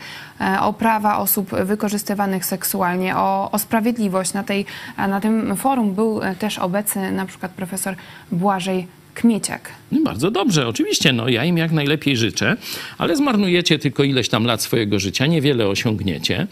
o 0.62 0.74
prawa 0.74 1.18
osób 1.18 1.49
wykorzystywanych 1.49 2.45
seksualnie, 2.45 3.16
o, 3.16 3.51
o 3.51 3.60
sprawiedliwość. 3.60 4.34
Na, 4.34 4.43
tej, 4.43 4.66
na 4.97 5.22
tym 5.22 5.55
forum 5.55 5.93
był 5.93 6.22
też 6.39 6.60
obecny 6.60 7.12
na 7.12 7.26
przykład 7.26 7.51
profesor 7.51 7.95
Błażej 8.32 8.88
Kmieciak. 9.20 9.72
No 9.91 10.01
Bardzo 10.01 10.32
dobrze, 10.32 10.67
oczywiście, 10.67 11.13
no 11.13 11.30
ja 11.30 11.45
im 11.45 11.57
jak 11.57 11.72
najlepiej 11.72 12.17
życzę, 12.17 12.57
ale 12.97 13.15
zmarnujecie 13.15 13.80
tylko 13.80 14.03
ileś 14.03 14.30
tam 14.30 14.45
lat 14.45 14.61
swojego 14.61 14.99
życia, 14.99 15.26
niewiele 15.26 15.67
osiągniecie, 15.67 16.47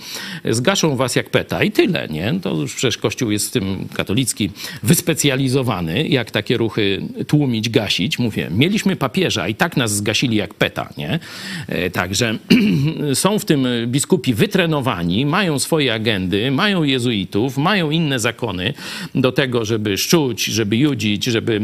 zgaszą 0.45 0.95
was 0.95 1.15
jak 1.15 1.29
peta 1.29 1.63
i 1.63 1.71
tyle, 1.71 2.07
nie? 2.07 2.39
To 2.41 2.53
już 2.55 2.75
przecież 2.75 2.97
Kościół 2.97 3.31
jest 3.31 3.47
w 3.47 3.51
tym 3.51 3.87
katolicki 3.93 4.49
wyspecjalizowany, 4.83 6.07
jak 6.07 6.31
takie 6.31 6.57
ruchy 6.57 7.01
tłumić, 7.27 7.69
gasić. 7.69 8.19
Mówię, 8.19 8.47
mieliśmy 8.51 8.95
papieża 8.95 9.47
i 9.47 9.55
tak 9.55 9.77
nas 9.77 9.95
zgasili 9.95 10.35
jak 10.35 10.53
peta, 10.53 10.89
nie? 10.97 11.19
E, 11.67 11.89
Także 11.89 12.37
są 13.13 13.39
w 13.39 13.45
tym 13.45 13.67
biskupi 13.87 14.33
wytrenowani, 14.33 15.25
mają 15.25 15.59
swoje 15.59 15.93
agendy, 15.93 16.51
mają 16.51 16.83
jezuitów, 16.83 17.57
mają 17.57 17.91
inne 17.91 18.19
zakony 18.19 18.73
do 19.15 19.31
tego, 19.31 19.65
żeby 19.65 19.97
szczuć, 19.97 20.45
żeby 20.45 20.77
judzić, 20.77 21.25
żeby 21.25 21.61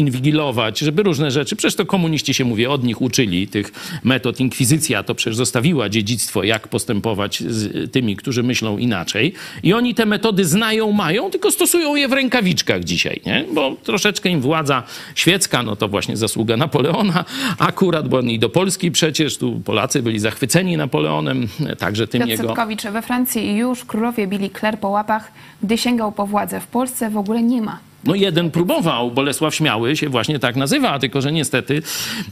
e, 0.00 0.02
inwigilować, 0.12 0.78
żeby 0.78 1.02
różne 1.02 1.30
rzeczy. 1.30 1.56
Przecież 1.56 1.74
to 1.74 1.86
komuniści 1.86 2.34
się, 2.34 2.44
mówię, 2.44 2.70
od 2.70 2.84
nich 2.84 3.02
uczyli 3.02 3.48
tych 3.48 3.72
metod. 4.04 4.40
Inkwizycja 4.40 5.02
to 5.02 5.14
przecież 5.14 5.36
zostawiła 5.36 5.88
dziedzictwo, 5.88 6.44
jak 6.44 6.68
postępować 6.68 7.42
z 7.42 7.92
tymi, 7.92 8.16
którzy 8.16 8.42
myślą 8.42 8.78
inaczej. 8.78 9.32
I 9.62 9.72
oni 9.72 9.94
te 9.94 10.06
metody 10.06 10.44
znają, 10.44 10.92
mają, 10.92 11.30
tylko 11.30 11.50
stosują 11.50 11.96
je 11.96 12.08
w 12.08 12.12
rękawiczkach 12.12 12.84
dzisiaj, 12.84 13.20
nie? 13.26 13.44
Bo 13.54 13.76
troszeczkę 13.82 14.28
im 14.28 14.40
władza 14.40 14.82
świecka, 15.14 15.62
no 15.62 15.76
to 15.76 15.88
właśnie 15.88 16.16
zasługa 16.16 16.56
Napoleona 16.56 17.24
akurat, 17.58 18.08
bo 18.08 18.18
oni 18.18 18.38
do 18.38 18.48
Polski 18.48 18.90
przecież, 18.90 19.38
tu 19.38 19.60
Polacy 19.64 20.02
byli 20.02 20.18
zachwyceni 20.18 20.76
Napoleonem, 20.76 21.48
także 21.78 22.06
tym 22.06 22.20
Piotr 22.20 22.30
jego... 22.30 22.42
Setkowicz, 22.42 22.82
we 22.82 23.02
Francji 23.02 23.56
już 23.56 23.84
królowie 23.84 24.26
bili 24.26 24.50
kler 24.50 24.78
po 24.78 24.88
łapach, 24.88 25.32
gdy 25.62 25.78
sięgał 25.78 26.12
po 26.12 26.26
władzę. 26.26 26.60
W 26.60 26.66
Polsce 26.66 27.10
w 27.10 27.16
ogóle 27.16 27.42
nie 27.42 27.62
ma. 27.62 27.91
No 28.04 28.14
jeden 28.14 28.50
próbował, 28.50 29.10
Bolesław 29.10 29.54
Śmiały 29.54 29.96
się 29.96 30.08
właśnie 30.08 30.38
tak 30.38 30.56
nazywa, 30.56 30.98
tylko 30.98 31.20
że 31.20 31.32
niestety 31.32 31.82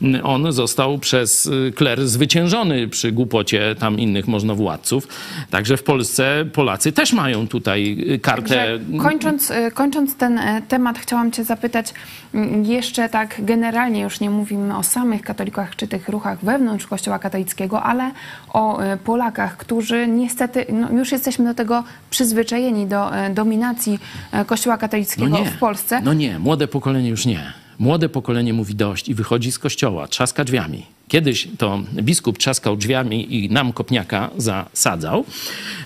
mm, 0.03 0.27
on 0.27 0.53
został 0.53 0.99
przez 0.99 1.47
y, 1.47 1.73
kler 1.77 2.09
zwyciężony 2.09 2.89
przy 2.89 3.12
głupocie 3.12 3.75
tam 3.79 3.99
innych 3.99 4.29
możnowładców. 4.29 5.09
Także 5.51 5.77
w 5.77 5.83
Polsce 5.83 6.45
Polacy 6.53 6.93
też 6.93 7.12
mają 7.12 7.49
tutaj 7.49 7.97
y, 8.11 8.18
kartę. 8.18 8.79
Kończąc, 9.03 9.51
y, 9.51 9.71
kończąc 9.75 10.16
ten 10.16 10.41
temat, 10.68 10.99
chciałam 10.99 11.33
Cię 11.33 11.45
zapytać 11.45 11.95
mm, 12.35 12.64
jeszcze 12.64 13.09
tak 13.09 13.35
generalnie, 13.39 14.01
już 14.01 14.21
nie 14.21 14.31
mówimy 14.31 14.77
o 14.77 14.83
samych 14.83 15.23
katolikach 15.23 15.77
czy 15.77 15.89
tych 15.89 16.09
ruchach 16.09 16.45
wewnątrz 16.45 16.87
Kościoła 16.87 17.18
katolickiego, 17.18 17.83
ale 17.83 18.11
o 18.53 18.79
Polakach, 19.05 19.57
którzy 19.57 20.09
niestety, 20.09 20.66
no 20.73 20.91
już 20.91 21.12
jesteśmy 21.12 21.45
do 21.45 21.55
tego 21.55 21.85
przyzwyczajeni, 22.11 22.87
do 22.87 23.11
dominacji 23.35 23.99
Kościoła 24.47 24.79
katolickiego 24.79 25.37
w 25.45 25.60
Polsce. 25.61 26.01
No 26.01 26.13
nie, 26.15 26.39
młode 26.39 26.69
pokolenie 26.69 27.09
już 27.09 27.27
nie. 27.27 27.53
Młode 27.79 28.09
pokolenie 28.09 28.53
mówi 28.53 28.75
dość 28.75 29.09
i 29.09 29.15
wychodzi 29.15 29.53
z 29.53 29.59
kościoła, 29.59 30.09
trzaska 30.09 30.45
drzwiami. 30.45 30.87
Kiedyś 31.09 31.49
to 31.59 31.83
biskup 32.03 32.39
trzaskał 32.39 32.77
drzwiami 32.77 33.37
i 33.37 33.51
nam 33.51 33.73
kopniaka 33.73 34.31
zasadzał. 34.37 35.25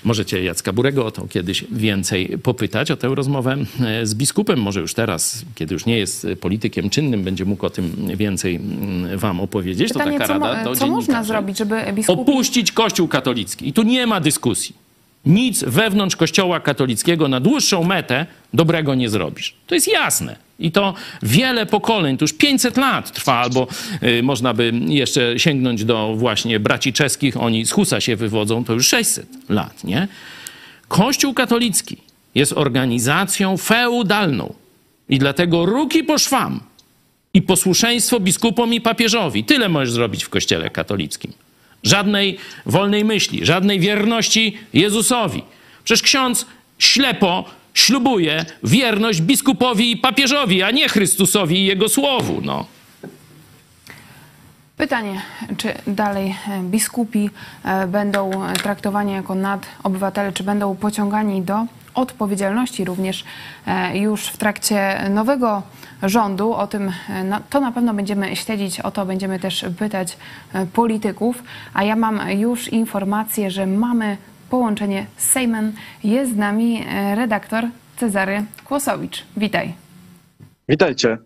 Możecie 0.05 0.45
Jacka 0.45 0.72
Burego 0.72 1.07
o 1.07 1.11
to 1.11 1.29
kiedyś 1.29 1.64
więcej 1.70 2.39
popytać, 2.43 2.91
o 2.91 2.97
tę 2.97 3.09
rozmowę 3.14 3.57
e, 3.81 4.07
z 4.07 4.14
biskupem. 4.14 4.61
Może 4.62 4.81
już 4.81 4.95
teraz, 4.95 5.45
kiedy 5.55 5.75
już 5.75 5.87
nie 5.87 5.99
jest 5.99 6.27
politykiem 6.41 6.91
czynnym, 6.91 7.25
będzie 7.25 7.45
mógł 7.45 7.66
o 7.66 7.70
tym 7.70 8.16
więcej 8.16 8.57
mm, 8.57 9.18
wam 9.18 9.41
opowiedzieć. 9.41 9.93
Pytanie, 9.93 10.12
to 10.12 10.18
taka 10.18 10.35
co, 10.35 10.47
rada 10.47 10.64
do 10.64 10.77
co 10.77 10.87
można 10.87 11.25
zrobić, 11.25 11.59
żeby 11.59 11.83
biskupi... 11.93 12.22
Opuścić 12.22 12.72
Kościół 12.72 13.09
katolicki. 13.09 13.68
I 13.68 13.72
tu 13.72 13.83
nie 13.83 14.07
ma 14.07 14.20
dyskusji. 14.20 14.84
Nic 15.27 15.64
wewnątrz 15.64 16.16
Kościoła 16.16 16.61
katolickiego 16.61 17.29
na 17.29 17.41
dłuższą 17.41 17.85
metę 17.85 18.27
dobrego 18.55 18.95
nie 18.95 19.09
zrobisz. 19.09 19.55
To 19.66 19.75
jest 19.75 19.89
jasne. 19.89 20.37
I 20.59 20.72
to 20.72 20.95
wiele 21.22 21.66
pokoleń, 21.66 22.16
to 22.16 22.25
już 22.25 22.33
500 22.33 22.77
lat 22.77 23.12
trwa, 23.12 23.35
albo 23.35 23.66
y, 24.03 24.22
można 24.22 24.55
by 24.55 24.72
jeszcze 24.87 25.39
sięgnąć 25.39 25.85
do 25.85 26.14
właśnie 26.16 26.61
braci 26.61 26.93
czeskich, 26.93 27.37
oni 27.37 27.66
z 27.66 27.70
Husa 27.70 28.01
się 28.01 28.16
wywodzą, 28.16 28.64
to 28.64 28.72
już 28.72 28.89
600 28.89 29.27
lat, 29.49 29.85
nie? 29.85 30.09
Kościół 30.89 31.35
katolicki 31.35 31.97
jest 32.35 32.53
organizacją 32.53 33.57
feudalną 33.57 34.55
i 35.09 35.18
dlatego 35.18 35.66
ruki 35.66 36.05
po 36.05 36.18
szwam 36.18 36.61
i 37.35 37.43
posłuszeństwo 37.43 38.20
biskupom 38.20 38.75
i 38.75 38.81
papieżowi. 38.81 39.45
Tyle 39.45 39.68
możesz 39.68 39.93
zrobić 39.93 40.25
w 40.25 40.29
kościele 40.29 40.70
katolickim. 40.70 41.33
Żadnej 41.85 42.39
wolnej 42.66 43.05
myśli, 43.05 43.47
żadnej 43.47 43.80
wierności 43.80 44.59
Jezusowi. 44.72 45.43
Przecież 45.85 46.03
ksiądz 46.03 46.47
ślepo 46.78 47.45
ślubuje 47.74 48.45
wierność 48.62 49.20
biskupowi 49.20 49.91
i 49.91 49.97
papieżowi, 49.97 50.62
a 50.62 50.70
nie 50.70 50.89
Chrystusowi 50.89 51.57
i 51.57 51.66
jego 51.66 51.89
słowu. 51.89 52.41
No. 52.43 52.66
Pytanie, 54.76 55.22
czy 55.57 55.74
dalej 55.87 56.37
e, 56.49 56.62
biskupi 56.62 57.30
e, 57.64 57.87
będą 57.87 58.30
traktowani 58.62 59.12
jako 59.12 59.35
nadobywatele, 59.35 60.32
czy 60.32 60.45
będą 60.45 60.76
pociągani 60.76 61.43
do 61.43 61.66
odpowiedzialności 61.95 62.84
również 62.84 63.24
e, 63.66 63.99
już 63.99 64.26
w 64.26 64.36
trakcie 64.36 65.11
nowego 65.11 65.62
rządu. 66.03 66.55
O 66.55 66.66
tym 66.66 66.92
e, 67.09 67.40
to 67.51 67.61
na 67.61 67.72
pewno 67.72 67.95
będziemy 67.95 68.36
śledzić, 68.36 68.80
o 68.80 68.90
to 68.90 69.07
będziemy 69.07 69.38
też 69.38 69.64
pytać 69.78 70.16
e, 70.53 70.66
polityków. 70.66 71.42
A 71.74 71.84
ja 71.84 71.97
mam 71.97 72.30
już 72.30 72.68
informację, 72.68 73.51
że 73.51 73.66
mamy 73.66 74.16
połączenie 74.51 75.07
z 75.16 75.30
Sejmem. 75.30 75.72
Jest 76.05 76.32
z 76.32 76.36
nami 76.36 76.84
redaktor 77.14 77.64
Cezary 77.97 78.45
Kłosowicz. 78.64 79.24
Witaj. 79.36 79.74
Witajcie. 80.68 81.18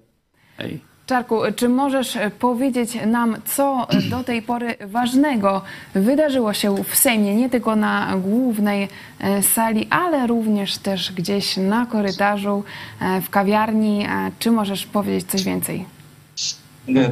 Ej. 0.58 0.87
Czarku, 1.08 1.40
czy 1.56 1.68
możesz 1.68 2.16
e, 2.16 2.30
powiedzieć 2.30 2.98
nam, 3.06 3.36
co 3.46 3.86
do 4.10 4.24
tej 4.24 4.42
pory 4.42 4.74
ważnego 4.80 5.62
wydarzyło 5.94 6.52
się 6.52 6.84
w 6.84 6.96
Sejmie, 6.96 7.36
nie 7.36 7.50
tylko 7.50 7.76
na 7.76 8.16
głównej 8.16 8.88
e, 9.20 9.42
sali, 9.42 9.86
ale 9.90 10.26
również 10.26 10.78
też 10.78 11.12
gdzieś 11.12 11.56
na 11.56 11.86
korytarzu, 11.86 12.64
e, 13.00 13.20
w 13.20 13.30
kawiarni? 13.30 14.06
Czy 14.38 14.50
możesz 14.50 14.86
powiedzieć 14.86 15.30
coś 15.30 15.44
więcej? 15.44 15.84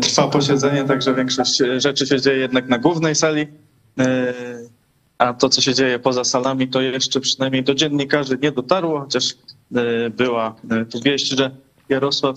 Trwa 0.01 0.29
posiedzenie, 0.29 0.85
także 0.85 1.15
większość 1.15 1.63
rzeczy 1.77 2.07
się 2.07 2.21
dzieje 2.21 2.39
jednak 2.39 2.69
na 2.69 2.79
głównej 2.79 3.15
sali. 3.15 3.47
A 5.19 5.35
to, 5.35 5.49
co 5.49 5.61
się 5.61 5.75
dzieje 5.75 5.99
poza 5.99 6.25
salami, 6.25 6.69
to 6.69 6.81
jeszcze 6.81 7.21
przynajmniej 7.21 7.65
do 7.65 7.75
dziennikarzy 7.75 8.39
nie 8.43 8.53
dotarło, 8.53 9.01
chociaż 9.01 9.35
była 10.11 10.55
tu 10.91 11.01
wieść, 11.01 11.29
że 11.29 11.51
Jarosław 11.89 12.37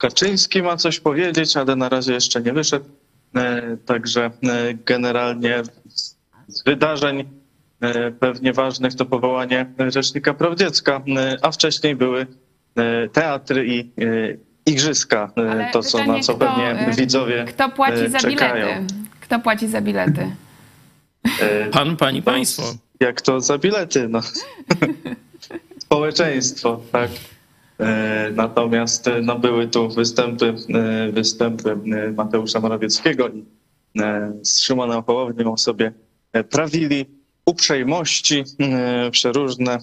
Kaczyński 0.00 0.62
ma 0.62 0.76
coś 0.76 1.00
powiedzieć, 1.00 1.56
ale 1.56 1.76
na 1.76 1.88
razie 1.88 2.12
jeszcze 2.12 2.42
nie 2.42 2.52
wyszedł. 2.52 2.84
E, 3.36 3.76
Także 3.86 4.24
e, 4.24 4.30
generalnie 4.74 5.62
z 6.48 6.64
wydarzeń 6.64 7.24
e, 7.80 8.10
pewnie 8.10 8.52
ważnych 8.52 8.94
to 8.94 9.06
powołanie 9.06 9.66
Rzecznika 9.88 10.34
Praw 10.34 10.58
Dziecka, 10.58 11.02
a 11.42 11.50
wcześniej 11.50 11.96
były 11.96 12.26
teatry 13.12 13.66
i 13.66 13.90
igrzyska, 14.66 15.32
Ale 15.36 15.70
to 15.72 15.82
co, 15.82 15.98
pytanie, 15.98 16.18
na 16.18 16.24
co 16.24 16.34
kto, 16.34 16.46
pewnie 16.46 16.92
widzowie 16.96 17.44
Kto 17.48 17.68
płaci 17.68 18.08
za 18.08 18.18
czekają. 18.18 18.66
bilety? 18.66 18.94
Kto 19.20 19.38
płaci 19.38 19.68
za 19.68 19.80
bilety? 19.80 20.36
Pan, 21.72 21.96
pani, 21.96 22.22
państwo. 22.22 22.62
Jak 23.00 23.20
to 23.20 23.40
za 23.40 23.58
bilety, 23.58 24.08
no. 24.08 24.20
Społeczeństwo, 25.84 26.80
tak. 26.92 27.10
E, 27.80 28.30
Natomiast 28.34 29.08
e, 29.08 29.22
no, 29.22 29.38
były 29.38 29.68
tu 29.68 29.88
występy, 29.88 30.54
e, 30.74 31.12
występy 31.12 31.76
Mateusza 32.16 32.60
Morawieckiego 32.60 33.28
i 33.28 33.44
z 34.42 34.60
Szymonem 34.60 35.02
Hołownią 35.02 35.56
sobie 35.56 35.92
prawili 36.50 37.06
uprzejmości 37.46 38.44
przeróżne 39.10 39.78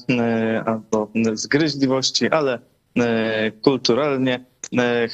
albo 0.66 1.12
zgryźliwości, 1.34 2.30
ale 2.30 2.60
kulturalnie. 3.62 4.45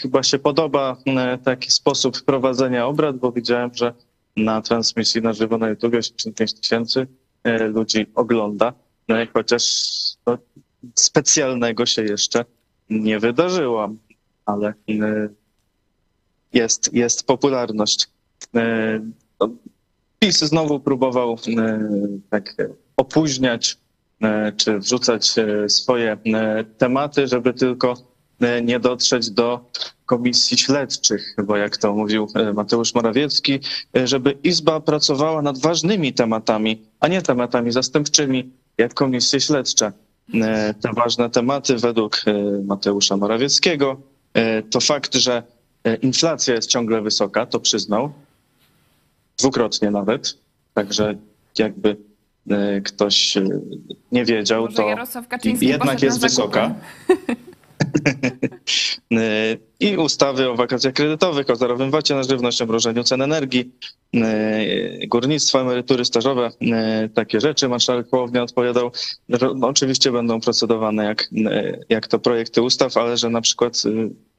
Chyba 0.02 0.24
się 0.24 0.40
podoba 0.40 0.98
taki 1.44 1.72
sposób 1.72 2.22
prowadzenia 2.22 2.88
obrad, 2.88 3.18
bo 3.18 3.32
widziałem, 3.32 3.72
że 3.74 3.94
na 4.38 4.62
transmisji 4.62 5.22
na 5.22 5.34
żywo 5.34 5.58
na 5.58 5.70
YouTube 5.70 5.94
85 5.94 6.54
tysięcy 6.54 7.08
ludzi 7.74 8.06
ogląda, 8.16 8.74
no, 9.08 9.16
chociaż 9.34 9.64
no, 10.28 10.38
specjalnego 10.96 11.86
się 11.86 12.04
jeszcze 12.04 12.46
nie 12.90 13.20
wydarzyło, 13.20 13.90
ale 14.46 14.68
e, 14.90 15.30
jest, 16.54 16.94
jest 16.94 17.28
popularność. 17.28 18.08
E, 18.56 19.00
no, 19.40 19.50
PiS 20.20 20.40
znowu 20.40 20.80
próbował 20.80 21.38
e, 21.58 21.80
tak 22.30 22.56
opóźniać 22.98 23.78
czy 24.58 24.80
wrzucać 24.80 25.36
swoje 25.68 26.18
tematy, 26.78 27.28
żeby 27.28 27.54
tylko 27.54 27.96
nie 28.64 28.80
dotrzeć 28.80 29.30
do 29.30 29.72
komisji 30.06 30.58
śledczych, 30.58 31.36
bo 31.46 31.58
jak 31.58 31.78
to 31.78 31.94
mówił 31.94 32.28
Mateusz 32.54 32.94
Morawiecki, 32.94 33.60
żeby 34.04 34.32
Izba 34.44 34.80
pracowała 34.80 35.42
nad 35.42 35.58
ważnymi 35.60 36.14
tematami, 36.14 36.86
a 37.00 37.08
nie 37.08 37.22
tematami 37.22 37.72
zastępczymi, 37.72 38.52
jak 38.78 38.94
komisje 38.94 39.40
śledcze. 39.40 39.92
E, 40.34 40.74
Te 40.74 40.94
ważne 40.94 41.30
tematy 41.30 41.78
według 41.78 42.22
e, 42.28 42.34
Mateusza 42.66 43.18
Morawieckiego 43.18 44.02
e, 44.34 44.64
to 44.64 44.80
fakt, 44.80 45.16
że 45.16 45.44
inflacja 46.02 46.56
jest 46.56 46.70
ciągle 46.70 47.02
wysoka, 47.02 47.46
to 47.46 47.60
przyznał, 47.60 48.14
dwukrotnie 49.38 49.92
nawet, 49.92 50.38
także 50.74 51.16
jakby 51.58 51.98
ktoś 52.84 53.38
nie 54.12 54.26
wiedział, 54.26 54.64
Może 54.64 54.76
to 54.76 54.88
jednak 55.62 56.02
jest 56.02 56.22
wysoka. 56.22 56.76
E, 59.14 59.58
I 59.80 59.98
ustawy 59.98 60.50
o 60.50 60.56
wakacjach 60.56 60.94
kredytowych, 60.94 61.50
o 61.50 61.56
zerowym 61.56 61.92
wacie 61.92 62.16
na 62.16 62.24
żywność, 62.24 62.62
o 62.62 62.66
mrożeniu 62.66 63.04
cen 63.04 63.22
energii, 63.22 63.72
e, 64.16 65.08
górnictwo, 65.08 65.62
emerytury 65.62 66.06
stażowe, 66.06 66.52
e, 66.62 67.10
takie 67.10 67.40
rzeczy. 67.40 67.70
Marszałek 67.70 68.10
Hołownia 68.10 68.44
odpowiadał, 68.44 68.92
oczywiście 69.62 70.12
będą 70.12 70.42
procedowane 70.42 71.06
jak, 71.06 71.30
jak 71.90 72.08
to 72.08 72.20
projekty 72.20 72.62
ustaw, 72.62 72.98
ale 72.98 73.18
że 73.18 73.30
na 73.30 73.42
przykład 73.42 73.84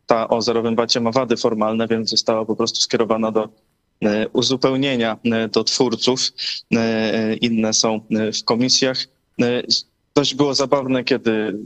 ta 0.07 0.29
o 0.29 0.43
zerowym 0.43 0.77
wacie 0.77 1.01
ma 1.01 1.11
wady 1.11 1.37
formalne, 1.37 1.89
więc 1.89 2.11
została 2.11 2.45
po 2.45 2.57
prostu 2.57 2.81
skierowana 2.81 3.31
do 3.31 3.49
uzupełnienia 4.33 5.19
do 5.53 5.65
twórców. 5.65 6.21
Inne 7.41 7.73
są 7.73 8.01
w 8.11 8.45
komisjach. 8.45 8.99
Dość 10.15 10.35
było 10.35 10.55
zabawne, 10.55 11.05
kiedy 11.05 11.59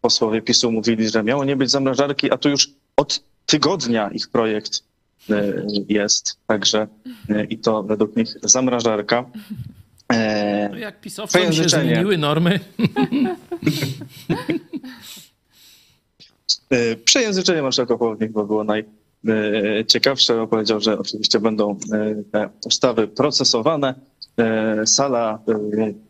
posłowie 0.00 0.42
PiSu 0.42 0.72
mówili, 0.72 1.08
że 1.08 1.22
miało 1.22 1.44
nie 1.44 1.56
być 1.56 1.70
zamrażarki, 1.70 2.30
a 2.30 2.38
tu 2.38 2.48
już 2.48 2.70
od 2.96 3.22
tygodnia 3.46 4.10
ich 4.10 4.28
projekt 4.28 4.82
e, 5.30 5.52
jest. 5.88 6.36
Także 6.46 6.86
e, 7.28 7.44
i 7.44 7.58
to 7.58 7.82
według 7.82 8.16
nich 8.16 8.28
zamrażarka. 8.42 9.24
E, 10.12 10.68
No 10.72 10.78
jak 10.78 11.00
pisowcom 11.00 11.52
się 11.52 11.68
zmieniły 11.68 12.18
normy, 12.18 12.60
Przejęzyczenie 17.04 17.62
marszałka 17.62 17.96
Hołowni 17.96 18.28
bo 18.28 18.44
było 18.46 18.64
najciekawsze. 19.24 20.36
bo 20.36 20.46
Powiedział, 20.46 20.80
że 20.80 20.98
oczywiście 20.98 21.40
będą 21.40 21.78
te 22.32 22.48
ustawy 22.64 23.08
procesowane. 23.08 23.94
Sala 24.84 25.38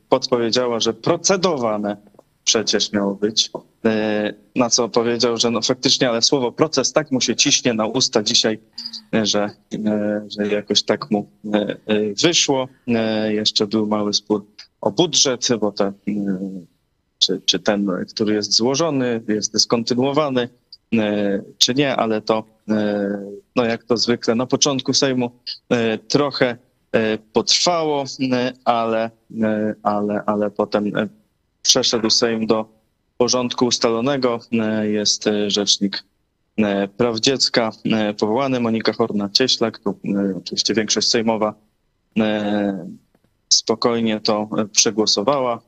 podpowiedziała, 0.09 0.81
że 0.81 0.95
procedowane 0.95 1.97
przecież 2.45 2.93
miało 2.93 3.15
być. 3.15 3.51
E, 3.85 4.33
Na 4.57 4.71
co 4.71 4.89
powiedział, 4.89 5.37
że 5.37 5.51
no 5.51 5.63
faktycznie, 5.63 6.09
ale 6.09 6.23
słowo 6.23 6.53
proces 6.53 6.93
tak 6.93 7.11
mu 7.11 7.21
się 7.21 7.37
ciśnie 7.37 7.75
na 7.75 7.87
usta 7.87 8.23
dzisiaj, 8.23 8.59
e, 9.15 9.27
że, 9.27 9.51
e, 9.75 10.27
że 10.29 10.49
jakoś 10.49 10.83
tak 10.83 11.11
mu 11.11 11.31
wyszło. 12.23 12.69
Jeszcze 13.29 13.67
był 13.67 13.87
mały 13.87 14.15
spór 14.15 14.47
o 14.81 14.91
budżet, 14.91 15.49
bo 15.61 15.75
e, 15.81 15.93
czy, 17.19 17.41
czy 17.47 17.59
ten, 17.59 17.91
który 18.15 18.35
jest 18.35 18.53
złożony, 18.53 19.21
jest 19.29 19.53
dyskontynuowany. 19.53 20.49
czy 21.59 21.75
nie, 21.75 21.97
ale 21.97 22.21
to, 22.23 22.45
no 23.57 23.65
jak 23.65 23.85
to 23.85 23.97
zwykle, 23.97 24.35
na 24.35 24.47
początku 24.47 24.93
Sejmu 24.93 25.31
trochę 26.09 26.57
potrwało, 27.33 28.05
ale, 28.65 29.11
ale, 29.83 30.23
ale 30.27 30.51
potem 30.51 30.93
przeszedł 31.63 32.11
Sejm 32.11 32.47
do 32.47 32.80
porządku 33.21 33.67
ustalonego. 33.67 34.41
Jest 34.83 35.25
rzecznik 35.47 36.05
praw 36.97 37.21
dziecka 37.21 37.71
powołany, 38.19 38.61
Monika 38.61 38.93
Horna-Cieślak, 38.93 39.79
tu 39.79 39.99
oczywiście 40.37 40.75
większość 40.75 41.09
sejmowa 41.09 41.55
spokojnie 43.49 44.21
to 44.21 44.49
przegłosowała. 44.73 45.63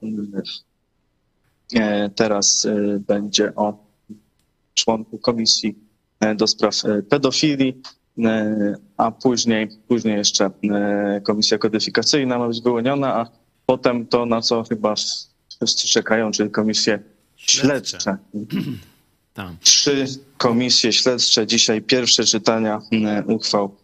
Teraz 2.14 2.66
będzie 3.06 3.54
o 3.54 3.84
członku 4.74 5.18
komisji 5.18 5.74
do 6.36 6.46
spraw 6.46 6.74
pedofilii, 7.08 7.82
a 8.96 9.10
później, 9.10 9.68
później 9.88 10.16
jeszcze 10.16 10.50
komisja 11.22 11.58
kodyfikacyjna 11.58 12.38
ma 12.38 12.48
być 12.48 12.62
wyłoniona, 12.62 13.14
a 13.14 13.26
potem 13.66 14.06
to, 14.06 14.26
na 14.26 14.40
co 14.40 14.64
chyba 14.64 14.94
wszyscy 15.56 15.88
czekają, 15.88 16.30
czyli 16.30 16.50
komisje 16.50 17.11
śledcze. 17.46 17.98
Śledcze. 18.00 18.16
Trzy 19.60 20.06
komisje 20.38 20.92
śledcze, 20.92 21.46
dzisiaj 21.46 21.82
pierwsze 21.82 22.24
czytania 22.24 22.80
uchwał. 23.26 23.76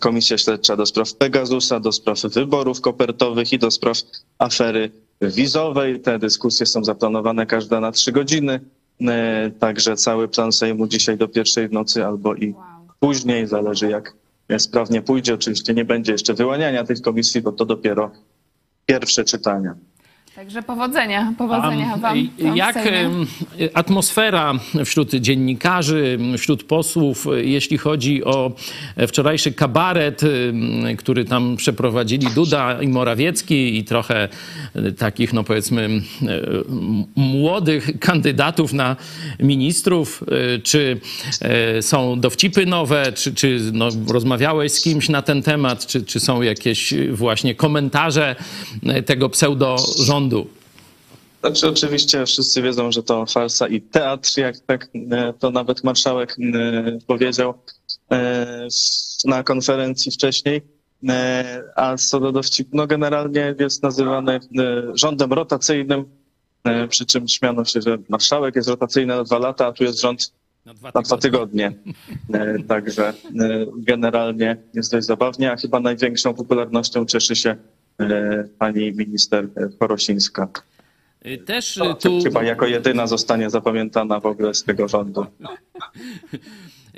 Komisja 0.00 0.38
śledcza 0.38 0.76
do 0.76 0.86
spraw 0.86 1.14
Pegasusa, 1.14 1.80
do 1.80 1.92
spraw 1.92 2.20
wyborów 2.22 2.80
kopertowych 2.80 3.52
i 3.52 3.58
do 3.58 3.70
spraw 3.70 3.96
afery 4.38 4.90
wizowej. 5.20 6.00
Te 6.00 6.18
dyskusje 6.18 6.66
są 6.66 6.84
zaplanowane 6.84 7.46
każda 7.46 7.80
na 7.80 7.92
trzy 7.92 8.12
godziny. 8.12 8.60
Także 9.58 9.96
cały 9.96 10.28
plan 10.28 10.52
Sejmu 10.52 10.86
dzisiaj 10.86 11.16
do 11.16 11.28
pierwszej 11.28 11.68
w 11.68 11.72
nocy 11.72 12.06
albo 12.06 12.34
i 12.34 12.54
później, 13.00 13.46
zależy 13.46 13.90
jak 13.90 14.14
sprawnie 14.58 15.02
pójdzie. 15.02 15.34
Oczywiście 15.34 15.74
nie 15.74 15.84
będzie 15.84 16.12
jeszcze 16.12 16.34
wyłaniania 16.34 16.84
tych 16.84 17.00
komisji, 17.00 17.42
bo 17.42 17.52
to 17.52 17.64
dopiero 17.64 18.10
pierwsze 18.86 19.24
czytania. 19.24 19.74
Także 20.36 20.62
powodzenia, 20.62 21.32
powodzenia 21.38 21.92
A, 21.94 21.96
wam. 21.96 22.28
Jak 22.54 22.76
atmosfera 23.74 24.52
wśród 24.84 25.14
dziennikarzy, 25.14 26.18
wśród 26.38 26.62
posłów, 26.62 27.26
jeśli 27.36 27.78
chodzi 27.78 28.24
o 28.24 28.52
wczorajszy 29.08 29.52
kabaret, 29.52 30.20
który 30.98 31.24
tam 31.24 31.56
przeprowadzili 31.56 32.26
Duda 32.26 32.82
i 32.82 32.88
Morawiecki 32.88 33.78
i 33.78 33.84
trochę 33.84 34.28
e, 34.74 34.92
takich, 34.92 35.32
no 35.32 35.44
powiedzmy, 35.44 35.88
młodych 37.16 37.98
kandydatów 37.98 38.72
na 38.72 38.96
ministrów, 39.40 40.24
e, 40.54 40.58
czy 40.58 41.00
e, 41.40 41.82
są 41.82 42.20
dowcipy 42.20 42.66
nowe, 42.66 43.12
czy, 43.12 43.34
czy 43.34 43.60
no, 43.72 43.88
rozmawiałeś 44.08 44.72
z 44.72 44.80
kimś 44.80 45.08
na 45.08 45.22
ten 45.22 45.42
temat, 45.42 45.86
czy, 45.86 46.04
czy 46.04 46.20
są 46.20 46.42
jakieś 46.42 46.94
właśnie 47.12 47.54
komentarze 47.54 48.36
tego 49.06 49.28
pseudo-rządu? 50.26 50.46
Znaczy 51.40 51.68
oczywiście 51.68 52.26
wszyscy 52.26 52.62
wiedzą, 52.62 52.92
że 52.92 53.02
to 53.02 53.26
farsa 53.26 53.68
i 53.68 53.80
teatr, 53.80 54.38
jak 54.38 54.58
tak 54.58 54.88
e, 55.10 55.32
to 55.32 55.50
nawet 55.50 55.84
marszałek 55.84 56.36
e, 56.54 56.98
powiedział 57.06 57.54
e, 58.12 58.68
na 59.24 59.42
konferencji 59.42 60.12
wcześniej. 60.12 60.62
A 61.76 61.96
co 61.96 62.20
do 62.20 62.32
dowcipu, 62.32 62.76
no 62.76 62.86
generalnie 62.86 63.54
jest 63.60 63.82
nazywany 63.82 64.40
rządem 64.94 65.32
rotacyjnym, 65.32 66.04
przy 66.88 67.06
czym 67.06 67.28
śmiano 67.28 67.64
się, 67.64 67.82
że 67.82 67.98
marszałek 68.08 68.56
jest 68.56 68.68
rotacyjny 68.68 69.16
na 69.16 69.24
dwa 69.24 69.38
lata, 69.38 69.66
a 69.66 69.72
tu 69.72 69.84
jest 69.84 70.00
rząd 70.00 70.32
Na 70.64 70.74
dwa 70.74 70.90
na 70.94 71.02
dwa 71.02 71.18
tygodnie. 71.18 71.72
Także 72.68 73.12
generalnie 73.76 74.56
jest 74.74 74.92
dość 74.92 75.06
zabawnie, 75.06 75.52
a 75.52 75.56
chyba 75.56 75.80
największą 75.80 76.34
popularnością 76.34 77.06
cieszy 77.06 77.36
się 77.36 77.56
pani 78.58 78.92
minister 78.92 79.44
e, 79.44 79.68
Chorosińska. 79.78 80.48
Też 81.46 81.74
To 81.74 81.94
tu 81.94 82.22
Chyba 82.24 82.42
jako 82.42 82.66
jedyna 82.66 83.06
zostanie 83.06 83.50
zapamiętana 83.50 84.20
w 84.20 84.26
ogóle 84.26 84.54
z 84.54 84.64
tego 84.64 84.88
rządu. 84.88 85.26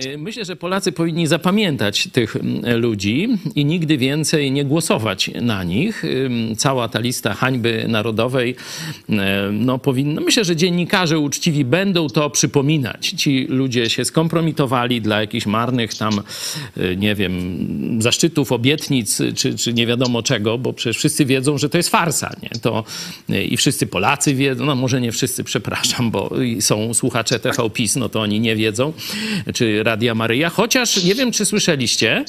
y, 0.05 0.19
myślę, 0.19 0.45
że 0.45 0.57
Polacy 0.57 0.93
powinni 0.93 1.27
zapamiętać 1.27 2.09
tych 2.13 2.37
mm, 2.37 2.81
ludzi 2.81 3.29
i 3.55 3.65
nigdy 3.65 3.99
więcej 3.99 4.53
nie 4.53 4.65
głosować 4.65 5.31
na 5.43 5.65
nich. 5.65 6.05
Ym, 6.05 6.57
Cała 6.57 6.89
ta 6.89 7.01
lista 7.01 7.35
hańby 7.35 7.85
narodowej, 7.89 8.57
y, 9.11 9.15
no 9.53 9.79
powinno, 9.79 10.21
myślę, 10.21 10.45
że 10.45 10.57
dziennikarze 10.57 11.19
uczciwi 11.19 11.65
będą 11.65 12.09
to 12.09 12.31
przypominać. 12.31 13.09
Ci 13.09 13.47
ludzie 13.49 13.91
się 13.91 14.05
skompromitowali 14.05 15.01
dla 15.01 15.21
jakichś 15.21 15.47
marnych 15.47 15.95
tam, 15.95 16.21
y, 16.77 16.97
nie 16.97 17.15
wiem, 17.15 17.59
zaszczytów, 18.03 18.53
obietnic, 18.53 19.19
czy, 19.37 19.55
czy 19.55 19.73
nie 19.73 19.87
wiadomo 19.87 20.23
czego, 20.23 20.59
bo 20.59 20.73
przecież 20.73 20.97
wszyscy 20.97 21.25
wiedzą, 21.25 21.59
że 21.59 21.69
to 21.69 21.77
jest 21.77 21.89
farsa, 21.89 22.31
nie? 22.43 22.51
To 22.63 22.85
y, 23.31 23.45
i 23.45 23.57
wszyscy 23.57 23.87
Polacy 23.87 24.35
wiedzą, 24.35 24.65
no 24.65 24.75
może 24.75 25.01
nie 25.01 25.13
wszyscy, 25.13 25.45
przepraszam, 25.45 26.11
bo 26.11 26.31
są 26.61 26.95
słuchacze 26.95 27.39
TV 27.39 27.71
PiS, 27.71 27.97
no 27.97 28.09
to 28.09 28.21
oni 28.21 28.41
nie 28.41 28.57
wiedzą, 28.57 28.93
czy 29.55 29.83
Radia 29.89 30.15
Maryja, 30.15 30.51
chociaż 30.51 31.05
nie 31.05 31.15
wiem, 31.15 31.33
czy 31.33 31.45
słyszeliście, 31.45 32.25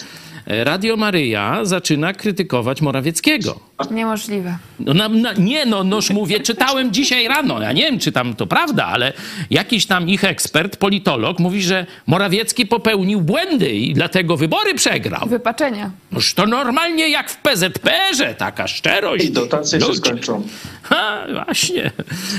e, 0.47 0.63
Radio 0.63 0.97
Maryja 0.97 1.59
zaczyna 1.65 2.13
krytykować 2.13 2.81
Morawieckiego. 2.81 3.59
Niemożliwe. 3.91 4.57
No, 4.79 4.93
na, 4.93 5.09
na, 5.09 5.33
nie, 5.33 5.65
no, 5.65 5.83
noż 5.83 6.09
mówię, 6.09 6.39
czytałem 6.39 6.93
dzisiaj 6.93 7.27
rano, 7.27 7.61
ja 7.61 7.71
nie 7.71 7.81
wiem, 7.81 7.99
czy 7.99 8.11
tam 8.11 8.35
to 8.35 8.47
prawda, 8.47 8.85
ale 8.85 9.13
jakiś 9.49 9.85
tam 9.85 10.09
ich 10.09 10.23
ekspert, 10.23 10.77
politolog 10.77 11.39
mówi, 11.39 11.61
że 11.61 11.85
Morawiecki 12.07 12.65
popełnił 12.65 13.21
błędy 13.21 13.69
i 13.71 13.93
dlatego 13.93 14.37
wybory 14.37 14.73
przegrał. 14.73 15.27
Wypaczenia. 15.27 15.91
Noż 16.11 16.33
to 16.33 16.45
normalnie 16.45 17.09
jak 17.09 17.31
w 17.31 17.37
PZPR-ze, 17.37 18.35
taka 18.35 18.67
szczerość. 18.67 19.25
I 19.25 19.31
dotacje 19.31 19.81
się 19.81 19.95
skończą. 19.95 20.43
Ha, 20.83 21.25
właśnie. 21.45 21.91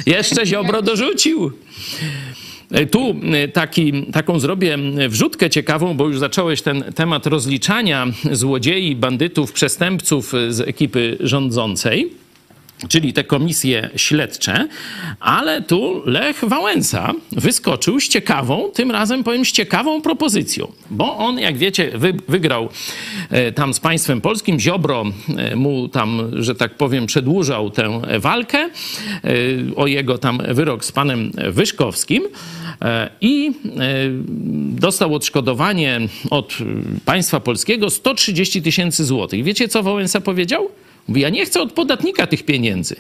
Jeszcze 0.07 0.47
Ziobro 0.47 0.83
dorzucił. 0.83 1.53
E, 2.71 2.87
Tu 2.87 3.17
e, 3.33 3.49
taki, 3.49 4.07
taką 4.13 4.39
zrobię 4.39 4.79
wrzutkę 5.09 5.51
ciekawą, 5.51 5.97
bo 5.97 6.07
już 6.09 6.19
zacząłeś 6.19 6.63
ten 6.63 6.85
temat 6.95 7.27
rozliczania 7.27 8.07
złodziei, 8.33 8.97
bandytów, 8.97 9.53
przestępców 9.53 10.33
z 10.49 10.61
ekipy 10.61 11.17
rządzącej 11.21 12.20
czyli 12.89 13.13
te 13.13 13.25
komisje 13.25 13.91
śledcze, 13.97 14.69
ale 15.21 15.63
tu 15.63 16.03
Lech 16.07 16.45
Wałęsa 16.45 17.13
wyskoczył 17.33 18.01
z 18.01 18.09
ciekawą, 18.09 18.71
tym 18.75 18.91
razem 18.91 19.25
powiem 19.25 19.45
z 19.45 19.53
ciekawą 19.53 20.03
propozycją, 20.03 20.73
bo 20.91 21.17
on, 21.17 21.39
jak 21.39 21.59
wiecie, 21.59 21.91
wy, 21.95 22.13
wygrał 22.29 22.69
e, 23.31 23.53
tam 23.53 23.75
z 23.75 23.81
państwem 23.81 24.21
polskim, 24.21 24.61
Ziobro 24.61 25.05
e, 25.37 25.57
mu 25.57 25.89
tam, 25.89 26.31
że 26.33 26.55
tak 26.55 26.75
powiem, 26.75 27.07
przedłużał 27.07 27.71
tę 27.71 28.01
walkę 28.19 28.59
e, 28.59 28.71
o 29.77 29.87
jego 29.87 30.19
tam 30.19 30.43
wyrok 30.49 30.85
z 30.85 30.93
panem 30.93 31.33
Wyszkowskim 31.51 32.23
i 33.21 33.53
dostał 34.71 35.15
odszkodowanie 35.15 36.01
od 36.31 36.59
państwa 37.05 37.41
polskiego 37.41 37.91
130 37.91 38.63
tysięcy 38.63 39.05
złotych. 39.05 39.45
Wiecie, 39.45 39.69
co 39.69 39.83
Wałęsa 39.83 40.21
powiedział? 40.21 40.69
Mówi, 41.11 41.21
ja 41.21 41.29
nie 41.29 41.47
chcę 41.47 41.61
od 41.63 41.73
podatnika 41.73 42.27
tych 42.27 42.43
pieniędzy. 42.43 42.97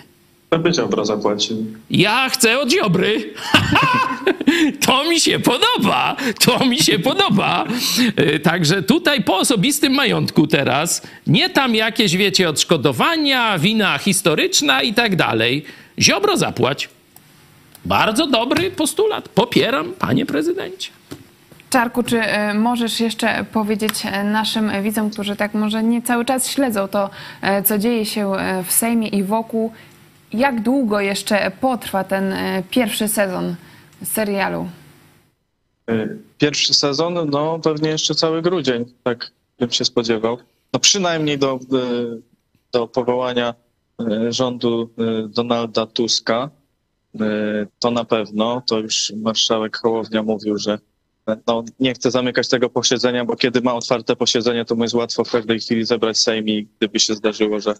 To 0.48 0.58
by 0.58 0.74
Ziobro 0.74 1.04
zapłacił. 1.04 1.66
Ja 1.90 2.28
chcę 2.28 2.58
od 2.60 2.70
Ziobry. 2.70 3.34
to 4.86 5.04
mi 5.04 5.20
się 5.20 5.38
podoba. 5.38 6.16
To 6.44 6.64
mi 6.64 6.78
się 6.78 6.98
podoba. 6.98 7.64
E, 8.16 8.38
Także 8.38 8.82
tutaj 8.82 9.24
po 9.24 9.36
osobistym 9.38 9.92
majątku 9.92 10.46
teraz, 10.46 11.02
nie 11.26 11.50
tam 11.50 11.74
jakieś, 11.74 12.16
wiecie, 12.16 12.48
odszkodowania, 12.48 13.58
wina 13.58 13.98
historyczna 13.98 14.82
i 14.82 14.94
tak 14.94 15.16
dalej. 15.16 15.64
Ziobro 15.98 16.36
zapłać. 16.36 16.88
Bardzo 17.84 18.26
dobry 18.26 18.70
postulat. 18.70 19.28
Popieram, 19.28 19.92
panie 19.92 20.26
prezydencie. 20.26 20.90
Czarku, 21.70 22.02
czy 22.02 22.20
e, 22.20 22.54
możesz 22.54 23.00
jeszcze 23.00 23.44
powiedzieć 23.52 23.92
e, 24.04 24.24
naszym 24.24 24.82
widzom, 24.82 25.10
którzy 25.10 25.36
tak 25.36 25.54
może 25.54 25.82
nie 25.82 26.02
cały 26.02 26.24
czas 26.24 26.50
śledzą 26.50 26.88
to, 26.88 27.10
e, 27.42 27.62
co 27.62 27.78
dzieje 27.78 28.06
się 28.06 28.32
w 28.66 28.72
Sejmie 28.72 29.08
i 29.08 29.22
wokół, 29.22 29.72
jak 30.32 30.62
długo 30.62 31.00
jeszcze 31.00 31.52
potrwa 31.60 32.04
ten 32.04 32.34
pierwszy 32.70 33.08
sezon 33.08 33.54
serialu? 34.04 34.68
Pierwszy 36.38 36.74
sezon, 36.74 37.30
no 37.30 37.58
pewnie 37.58 37.90
jeszcze 37.90 38.14
cały 38.14 38.42
grudzień, 38.42 38.84
tak 39.02 39.30
bym 39.58 39.70
się 39.70 39.84
spodziewał. 39.84 40.38
No 40.72 40.80
przynajmniej 40.80 41.38
do, 41.38 41.58
do 42.72 42.88
powołania 42.88 43.54
rządu 44.28 44.90
Donalda 45.28 45.86
Tuska. 45.86 46.50
To 47.78 47.90
na 47.90 48.04
pewno, 48.04 48.62
to 48.68 48.78
już 48.78 49.12
marszałek 49.16 49.76
Hołownia 49.76 50.22
mówił, 50.22 50.58
że 50.58 50.78
no, 51.46 51.64
nie 51.80 51.94
chce 51.94 52.10
zamykać 52.10 52.48
tego 52.48 52.70
posiedzenia, 52.70 53.24
bo 53.24 53.36
kiedy 53.36 53.60
ma 53.60 53.74
otwarte 53.74 54.16
posiedzenie, 54.16 54.64
to 54.64 54.74
mu 54.76 54.82
jest 54.82 54.94
łatwo 54.94 55.24
w 55.24 55.30
każdej 55.30 55.60
chwili 55.60 55.84
zebrać 55.84 56.18
Sejm 56.18 56.48
i 56.48 56.68
gdyby 56.76 57.00
się 57.00 57.14
zdarzyło, 57.14 57.60
że, 57.60 57.74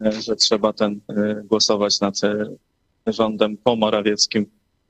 że 0.00 0.36
trzeba 0.36 0.72
ten 0.72 1.00
y, 1.10 1.44
głosować 1.44 2.00
nad 2.00 2.24
y, 2.24 2.56
rządem 3.06 3.56
po 3.56 3.76
Morawieckim, 3.76 4.46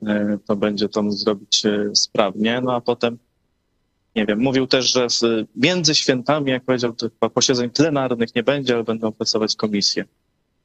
e, 0.07 0.37
to 0.45 0.55
będzie 0.55 0.89
to 0.89 1.11
zrobić 1.11 1.65
e, 1.65 1.95
sprawnie. 1.95 2.61
No 2.61 2.75
a 2.75 2.81
potem, 2.81 3.17
nie 4.15 4.25
wiem, 4.25 4.39
mówił 4.39 4.67
też, 4.67 4.91
że 4.91 5.07
między 5.55 5.95
świętami, 5.95 6.51
jak 6.51 6.63
powiedział, 6.63 6.93
to 6.93 7.09
chyba 7.09 7.29
posiedzeń 7.29 7.69
plenarnych 7.69 8.35
nie 8.35 8.43
będzie, 8.43 8.73
ale 8.73 8.83
będą 8.83 9.11
pracować 9.11 9.55
komisje. 9.55 10.05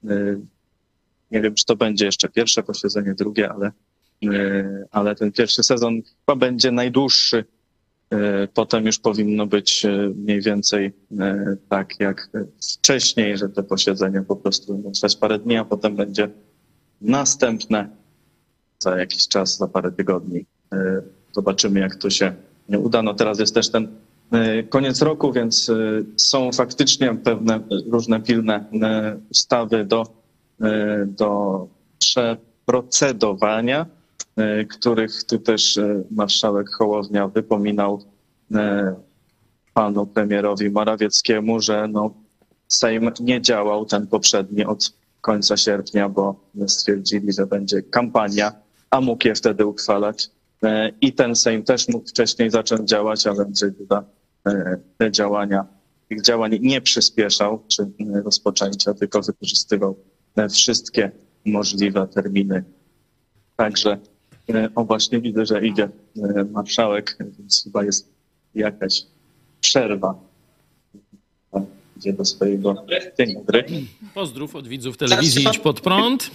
E, 0.05 0.41
Nie 1.31 1.41
wiem, 1.41 1.55
czy 1.55 1.65
to 1.67 1.77
będzie 1.77 2.05
jeszcze 2.07 2.29
pierwsze 2.29 2.63
posiedzenie, 2.63 3.15
drugie, 3.15 3.51
ale, 3.53 3.67
e, 3.67 3.73
ale 4.91 5.15
ten 5.15 5.33
pierwszy 5.33 5.63
sezon 5.63 6.01
chyba 6.27 6.37
będzie 6.37 6.71
najdłuższy. 6.71 7.45
E, 8.11 8.49
Potem 8.55 8.87
już 8.87 8.99
powinno 8.99 9.47
być 9.47 9.85
e, 9.85 9.91
mniej 10.17 10.41
więcej 10.41 10.93
e, 11.21 11.57
tak 11.69 12.01
jak 12.01 12.31
wcześniej, 12.79 13.39
że 13.39 13.49
te 13.49 13.63
posiedzenia 13.63 14.23
po 14.23 14.37
prostu 14.37 14.73
będą 14.75 14.93
trwać 14.93 15.17
parę 15.17 15.39
dni, 15.39 15.57
a 15.57 15.65
potem 15.65 15.97
będzie 15.97 16.29
następne 17.01 17.89
za 18.79 18.99
jakiś 18.99 19.29
czas, 19.29 19.57
za 19.59 19.69
parę 19.69 19.93
tygodni. 19.93 20.47
E, 20.73 21.03
Zobaczymy, 21.33 21.81
jak 21.81 21.95
to 21.97 22.11
się 22.11 22.35
uda. 22.79 23.03
No 23.03 23.15
teraz 23.15 23.39
jest 23.41 23.55
też 23.55 23.71
ten 23.71 23.89
e, 24.33 24.63
koniec 24.63 25.03
roku, 25.03 25.33
więc 25.33 25.69
e, 25.69 25.75
są 26.17 26.53
faktycznie 26.53 27.15
pewne 27.15 27.61
różne 27.91 28.21
pilne 28.21 28.65
e, 28.83 29.17
ustawy 29.31 29.85
do, 29.85 30.03
e, 30.63 31.07
do 31.07 31.67
przeprocedowania, 31.99 33.81
e, 33.81 34.00
których 34.71 35.25
tu 35.25 35.39
też 35.39 35.79
e, 35.79 36.05
marszałek 36.11 36.71
Hołownia 36.71 37.29
wypominał 37.29 38.03
e, 38.55 38.95
panu 39.75 40.07
premierowi 40.07 40.71
Morawieckiemu, 40.71 41.61
że 41.61 41.89
no, 41.89 42.15
Sejm 42.69 43.11
nie 43.21 43.41
działał 43.41 43.87
ten 43.87 44.07
poprzedni 44.07 44.65
od 44.65 44.93
końca 45.21 45.57
sierpnia, 45.57 46.09
bo 46.09 46.41
stwierdzili, 46.67 47.33
że 47.33 47.47
będzie 47.47 47.83
kampania, 47.83 48.53
a 48.91 49.01
mógł 49.01 49.29
je 49.29 49.35
wtedy 49.35 49.67
uchwalać. 49.67 50.31
E, 50.63 50.91
I 51.01 51.13
ten 51.13 51.37
Sejm 51.37 51.63
też 51.63 51.89
mógł 51.89 52.09
wcześniej 52.09 52.51
zacząć 52.51 52.89
działać, 52.91 53.27
ale 53.27 53.47
Duda 53.79 54.05
e, 54.47 54.79
te 54.99 55.11
działania, 55.11 55.67
tych 56.09 56.23
działań 56.23 56.59
nie 56.61 56.81
przyspieszał 56.81 57.63
czy 57.69 57.83
e, 57.83 58.23
rozpoczęcia, 58.23 58.95
tylko 58.95 59.23
wykorzystywał 59.23 59.97
e, 60.37 60.49
wszystkie 60.49 61.11
możliwe 61.45 62.09
terminy. 62.09 62.65
Także 63.57 63.93
e, 63.93 63.99
o 64.75 64.85
właśnie 64.85 65.21
widzę, 65.21 65.47
że 65.47 65.67
idzie 65.67 65.89
e, 66.17 66.45
marszałek, 66.45 67.17
więc 67.39 67.65
chyba 67.65 67.85
jest 67.85 68.09
jakaś 68.55 69.07
przerwa. 69.61 70.30
Idzie 72.01 72.13
do 72.13 72.25
swojego 72.25 72.85
dzień 73.19 73.35
dobry. 73.35 73.65
Pozdrów 74.15 74.57
od 74.57 74.69
widzów 74.69 74.97
telewizji 74.97 75.47
Idź 75.51 75.59
Pod 75.59 75.81
Prąd. 75.81 76.31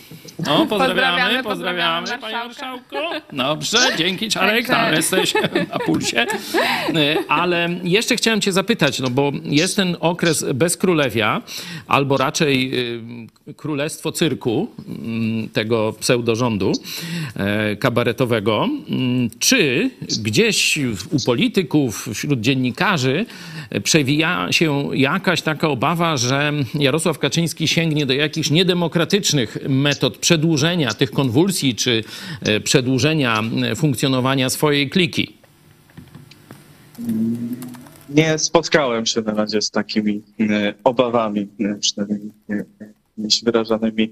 O, 0.48 0.66
pozdrawiamy, 0.66 1.44
pozdrawiamy, 1.44 2.08
panie 2.22 2.36
marszałku. 2.36 2.96
Dobrze, 3.34 3.78
dzięki 3.98 4.30
Czarek, 4.30 4.68
tam 4.68 4.94
jesteś 4.94 5.34
na 5.70 5.80
pulsie. 5.80 6.18
E, 6.22 6.26
Ale 7.28 7.70
jeszcze 7.84 8.16
chciałem 8.16 8.42
cię 8.42 8.52
zapytać, 8.52 9.00
no 9.00 9.10
bo 9.10 9.32
jest 9.44 9.76
ten 9.76 9.98
okres 10.00 10.46
bez 10.54 10.78
królewia, 10.78 11.42
albo 11.88 12.18
raczej 12.18 12.72
y, 13.48 13.54
królestwo 13.54 14.12
cyrku, 14.12 14.68
mm, 14.88 15.50
tego 15.50 15.94
pseudorządu 16.00 16.72
e, 17.36 17.76
kabaretowego. 17.76 18.70
Mm, 18.90 19.30
Czy 19.40 19.90
gdzieś 20.20 20.78
u 21.12 21.26
polityków, 21.26 22.10
wśród 22.14 22.40
dziennikarzy 22.42 23.26
e, 23.70 23.82
przewija 23.82 24.48
się 24.52 24.90
jakaś 24.96 25.42
taka 25.42 25.55
obawa, 25.64 26.18
że 26.18 26.52
Jarosław 26.74 27.20
Kaczyński 27.20 27.68
sięgnie 27.68 28.06
do 28.06 28.14
jakichś 28.14 28.50
niedemokratycznych 28.50 29.58
metod 29.70 30.18
przedłużenia 30.18 30.94
tych 30.94 31.12
konwulsji, 31.12 31.76
czy 31.76 32.04
e, 32.42 32.60
przedłużenia 32.60 33.42
e, 33.64 33.76
funkcjonowania 33.76 34.50
swojej 34.50 34.90
kliki? 34.90 35.38
Nie 38.10 38.40
spotkałem 38.40 39.06
się 39.06 39.22
na 39.22 39.34
razie 39.34 39.62
z 39.62 39.72
takimi 39.72 40.22
e, 40.40 40.74
obawami, 40.84 41.48
przynajmniej 41.80 42.20
nie, 42.50 42.66
nie 43.18 43.30
wyrażanymi 43.44 44.10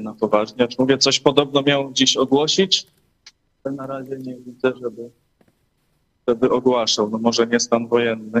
na 0.00 0.14
poważnie. 0.14 0.64
Acz 0.64 0.78
mówię, 0.78 0.98
coś 0.98 1.20
podobno 1.20 1.62
miał 1.62 1.92
dziś 1.92 2.16
ogłosić, 2.16 2.86
na 3.70 3.86
razie 3.86 4.16
nie 4.18 4.36
widzę, 4.36 4.72
żeby, 4.82 5.10
żeby 6.28 6.50
ogłaszał. 6.50 7.10
No 7.10 7.18
może 7.18 7.46
nie 7.46 7.60
stan 7.60 7.88
wojenny. 7.88 8.40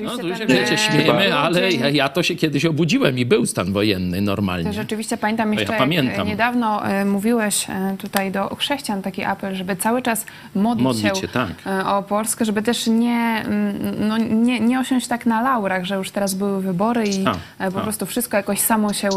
No 0.00 0.10
Rzeczywiście 0.10 0.46
tu 0.46 0.52
się 0.52 0.58
wiecie, 0.60 0.74
e, 0.74 0.78
śmiejemy, 0.78 1.34
ale 1.34 1.72
ja, 1.72 1.88
ja 1.88 2.08
to 2.08 2.22
się 2.22 2.34
kiedyś 2.34 2.64
obudziłem 2.64 3.18
i 3.18 3.26
był 3.26 3.46
stan 3.46 3.72
wojenny 3.72 4.20
normalnie. 4.20 4.64
To 4.66 4.72
rzeczywiście 4.72 5.16
pamiętam 5.16 5.48
To 5.48 5.54
ja 5.54 5.60
jeszcze, 5.60 5.72
jak 5.72 5.82
pamiętam. 5.82 6.26
niedawno 6.28 6.86
e, 6.86 7.04
mówiłeś 7.04 7.70
e, 7.70 7.96
tutaj 7.98 8.30
do 8.32 8.56
chrześcijan 8.56 9.02
taki 9.02 9.24
apel, 9.24 9.54
żeby 9.54 9.76
cały 9.76 10.02
czas 10.02 10.26
modlić, 10.54 10.84
Modlić 10.84 11.18
się, 11.18 11.28
tak. 11.28 11.48
e, 11.66 11.86
o 11.86 12.02
Polskę, 12.02 12.44
żeby 12.44 12.62
też 12.62 12.86
nie, 12.86 13.42
mm, 13.46 14.08
no, 14.08 14.18
nie, 14.18 14.60
nie 14.60 14.80
osiąść 14.80 15.06
tak 15.06 15.26
na 15.26 15.42
laurach, 15.42 15.84
że 15.84 15.94
już 15.94 16.10
teraz 16.10 16.34
były 16.34 16.62
wybory 16.62 17.04
i 17.08 17.24
A, 17.26 17.34
e, 17.66 17.70
po 17.70 17.78
a. 17.80 17.82
prostu 17.82 18.06
wszystko 18.06 18.36
jakoś 18.36 18.60
samo 18.60 18.92
się 18.92 19.08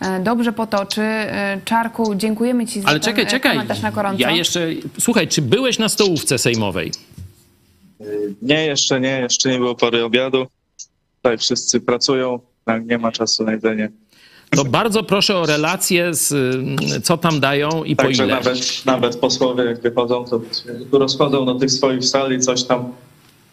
e, 0.00 0.20
dobrze 0.20 0.52
potoczy. 0.52 1.02
E, 1.02 1.58
Czarku, 1.64 2.14
dziękujemy 2.14 2.66
Ci 2.66 2.80
za 2.80 2.88
Ale 2.88 3.00
ten 3.00 3.10
czekaj, 3.10 3.24
e, 3.24 3.26
czekaj. 3.26 3.52
komentarz 3.52 3.82
na 3.82 3.90
gorąco. 3.92 4.18
Ja 4.18 4.30
jeszcze. 4.30 4.60
Słuchaj, 5.00 5.28
czy 5.28 5.42
byłeś 5.42 5.78
na 5.78 5.88
stołówce 5.88 6.38
sejmowej? 6.38 6.92
Nie, 8.42 8.66
jeszcze 8.66 9.00
nie, 9.00 9.20
jeszcze 9.20 9.50
nie 9.50 9.58
było 9.58 9.74
pory 9.74 10.04
obiadu. 10.04 10.46
Tutaj 11.16 11.38
wszyscy 11.38 11.80
pracują, 11.80 12.40
nie 12.84 12.98
ma 12.98 13.12
czasu 13.12 13.44
na 13.44 13.52
jedzenie. 13.52 13.90
To 14.50 14.64
bardzo 14.64 15.02
proszę 15.02 15.36
o 15.36 15.46
relację 15.46 16.14
z 16.14 16.32
y, 16.96 17.00
co 17.00 17.16
tam 17.16 17.40
dają 17.40 17.84
i 17.84 17.96
po 17.96 18.02
Także 18.02 18.24
ile. 18.24 18.34
nawet, 18.34 18.82
nawet 18.86 19.16
posłowie 19.16 19.64
jak 19.64 19.80
wychodzą, 19.80 20.24
to 20.24 20.40
tu 20.90 20.98
rozchodzą 20.98 21.46
do 21.46 21.54
tych 21.54 21.70
swoich 21.70 22.04
sal 22.04 22.32
i 22.32 22.40
coś 22.40 22.64
tam 22.64 22.92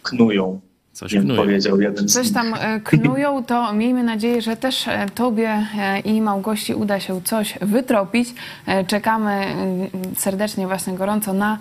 knują. 0.02 0.60
Coś 1.00 1.12
knują. 1.12 1.36
powiedział 1.36 1.80
jeden 1.80 2.08
Coś 2.08 2.32
tam 2.32 2.54
e, 2.54 2.80
knują, 2.80 3.44
to 3.44 3.72
miejmy 3.72 4.02
nadzieję, 4.02 4.42
że 4.42 4.56
też 4.56 4.88
e, 4.88 5.06
Tobie 5.14 5.66
e, 5.78 6.00
i 6.00 6.20
Małgosi 6.20 6.74
uda 6.74 7.00
się 7.00 7.22
coś 7.22 7.58
wytropić. 7.60 8.34
Czekamy 8.86 9.30
mm, 9.30 9.88
serdecznie, 10.16 10.66
właśnie 10.66 10.92
gorąco 10.92 11.32
na 11.32 11.58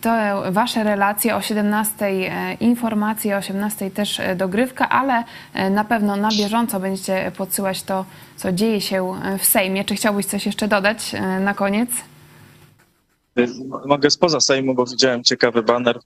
te 0.00 0.42
Wasze 0.50 0.84
relacje. 0.84 1.36
O 1.36 1.40
17 1.40 2.06
e, 2.06 2.54
informacje, 2.54 3.34
o 3.34 3.38
18 3.38 3.90
też 3.90 4.20
dogrywka, 4.36 4.88
ale 4.88 5.24
na 5.70 5.84
pewno 5.84 6.16
na 6.16 6.28
bieżąco 6.28 6.80
będziecie 6.80 7.32
podsyłać 7.36 7.82
to, 7.82 8.04
co 8.36 8.52
dzieje 8.52 8.80
się 8.80 9.14
w 9.38 9.44
Sejmie. 9.44 9.84
Czy 9.84 9.94
chciałbyś 9.94 10.26
coś 10.26 10.46
jeszcze 10.46 10.68
dodać 10.68 11.12
na 11.40 11.54
koniec? 11.54 11.90
Y, 13.38 13.48
Mogę 13.86 14.10
spoza 14.10 14.40
Sejmu, 14.40 14.74
bo 14.74 14.86
widziałem 14.86 15.24
ciekawy 15.24 15.62
baner 15.62 15.98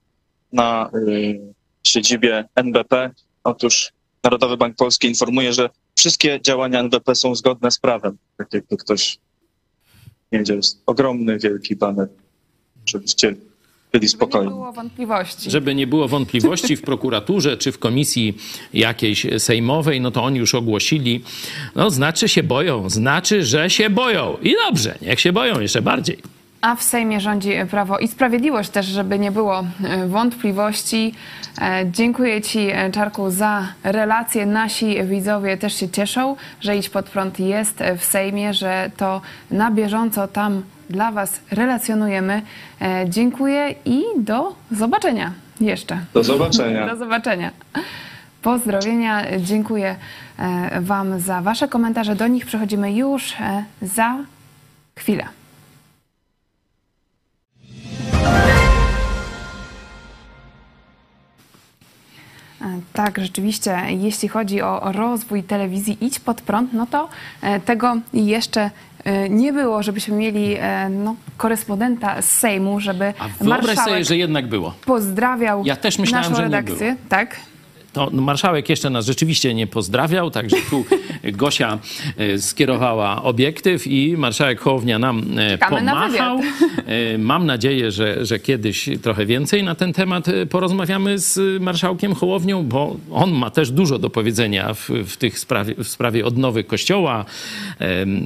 na 0.53 0.91
y, 0.95 1.62
siedzibie 1.87 2.45
NBP. 2.55 3.11
Otóż 3.45 3.93
Narodowy 4.25 4.57
Bank 4.57 4.77
Polski 4.77 5.09
informuje, 5.09 5.53
że 5.53 5.71
wszystkie 5.99 6.41
działania 6.41 6.81
NBP 6.81 7.15
są 7.15 7.35
zgodne 7.35 7.71
z 7.71 7.79
prawem. 7.79 8.19
Tak 8.37 8.53
jakby 8.53 8.77
ktoś 8.77 9.19
wiedział, 10.33 10.57
jest 10.57 10.83
ogromny, 10.87 11.39
wielki 11.39 11.77
baner. 11.77 12.09
Żebyście 12.87 13.29
byli 13.29 13.39
Żeby 13.93 14.05
nie 14.05 14.09
spokojni. 14.09 14.49
było 14.51 14.73
wątpliwości. 14.73 15.51
Żeby 15.51 15.75
nie 15.75 15.87
było 15.87 16.09
wątpliwości 16.09 16.77
w 16.77 16.83
prokuraturze 16.83 17.57
czy 17.57 17.73
w 17.73 17.79
komisji 17.79 18.37
jakiejś 18.75 19.27
sejmowej, 19.39 20.01
no 20.01 20.11
to 20.11 20.23
oni 20.25 20.39
już 20.39 20.55
ogłosili. 20.55 21.23
No 21.75 21.91
znaczy 21.91 22.29
się 22.29 22.43
boją, 22.43 22.91
znaczy, 22.91 23.45
że 23.45 23.71
się 23.71 23.91
boją. 23.91 24.37
I 24.43 24.55
dobrze, 24.69 24.99
niech 25.03 25.21
się 25.21 25.33
boją 25.33 25.61
jeszcze 25.61 25.83
bardziej. 25.83 26.19
A 26.63 26.77
w 26.77 26.83
Sejmie 26.83 27.21
rządzi 27.21 27.53
Prawo 27.71 27.99
i 27.99 28.09
Sprawiedliwość 28.09 28.71
też, 28.71 28.87
żeby 28.87 29.19
nie 29.19 29.33
było 29.33 29.65
e, 29.85 30.07
wątpliwości. 30.09 31.15
E, 31.61 31.85
Dziękuję 31.91 32.43
Ci, 32.43 32.59
e, 32.59 32.91
Czarku, 32.91 33.31
za 33.31 33.69
relacje. 33.85 34.47
Nasi 34.47 35.05
widzowie 35.05 35.57
też 35.57 35.75
się 35.75 35.89
cieszą, 35.89 36.37
że 36.61 36.77
Idź 36.77 36.89
Pod 36.89 37.11
Prąd 37.11 37.41
jest 37.41 37.83
w 37.99 38.05
Sejmie, 38.05 38.55
że 38.55 38.91
to 38.97 39.21
na 39.51 39.71
bieżąco 39.71 40.29
tam 40.29 40.63
dla 40.91 41.13
Was 41.13 41.41
relacjonujemy. 41.51 42.43
Dziękuję 43.09 43.75
i 43.85 44.03
do 44.17 44.55
zobaczenia 44.71 45.33
jeszcze. 45.61 45.99
Do 46.15 46.25
zobaczenia. 46.25 46.87
Do 46.91 46.97
zobaczenia. 46.97 47.51
Pozdrowienia. 48.43 49.25
Dziękuję 49.39 49.97
Wam 50.81 51.21
za 51.21 51.41
Wasze 51.41 51.69
komentarze. 51.69 52.17
Do 52.17 52.27
nich 52.27 52.47
przechodzimy 52.47 52.93
już 52.93 53.35
za 53.83 54.17
chwilę. 54.99 55.42
Tak, 62.93 63.19
rzeczywiście, 63.19 63.79
jeśli 63.89 64.29
chodzi 64.29 64.63
o 64.63 64.93
rozwój 64.93 65.43
telewizji 65.43 65.99
Idź 66.01 66.21
Pod 66.21 66.41
Prąd, 66.41 66.73
no 66.73 66.87
to 66.87 67.09
e, 67.43 67.61
tego 67.61 67.97
jeszcze 68.13 68.71
e, 69.05 69.29
nie 69.29 69.53
było, 69.53 69.83
żebyśmy 69.83 70.17
mieli 70.17 70.57
e, 70.59 70.89
no, 70.89 71.17
korespondenta 71.37 72.23
z 72.23 72.31
Sejmu, 72.31 72.81
żeby 72.81 73.15
A 73.19 73.29
wyobraź 73.29 73.67
marszałek 73.67 73.91
sobie, 73.91 74.05
że 74.05 74.17
jednak 74.17 74.47
było. 74.47 74.75
pozdrawiał 74.87 75.63
Ja 75.65 75.77
też 75.77 75.99
myślałem, 75.99 76.31
naszą 76.31 76.43
że 76.43 76.49
nie 76.49 76.57
redakcję. 76.57 76.97
Tak, 77.09 77.37
to 77.93 78.11
marszałek 78.11 78.69
jeszcze 78.69 78.91
nas 78.91 79.07
rzeczywiście 79.07 79.55
nie 79.55 79.67
pozdrawiał, 79.67 80.31
także 80.31 80.57
tu 80.71 80.85
Gosia 81.33 81.79
e, 82.17 82.39
skierowała 82.39 83.23
obiektyw 83.23 83.87
i 83.87 84.17
marszałek 84.17 84.61
Hołownia 84.61 84.99
nam 84.99 85.39
e, 85.39 85.51
Czekamy 85.51 85.83
na 85.83 85.93
pomachał. 85.93 86.41
E, 86.87 87.19
Mam 87.19 87.47
nadzieję, 87.47 87.91
że, 87.91 88.27
że 88.27 88.39
kiedyś 88.39 88.89
trochę 89.03 89.27
więcej 89.27 89.63
na 89.63 89.75
ten 89.75 89.93
temat 89.93 90.27
porozmawiamy 90.51 91.19
z 91.19 91.63
marszałkiem 91.63 92.15
Hołownią, 92.15 92.63
bo 92.65 92.97
on 93.11 93.33
ma 93.33 93.51
też 93.51 93.71
dużo 93.71 93.99
do 93.99 94.11
powiedzenia 94.11 94.75
w, 94.75 94.91
w, 94.91 95.17
tych 95.17 95.39
sprawie, 95.39 95.75
w 95.75 95.89
sprawie 95.89 96.25
odnowy 96.25 96.65
Kościoła, 96.65 97.25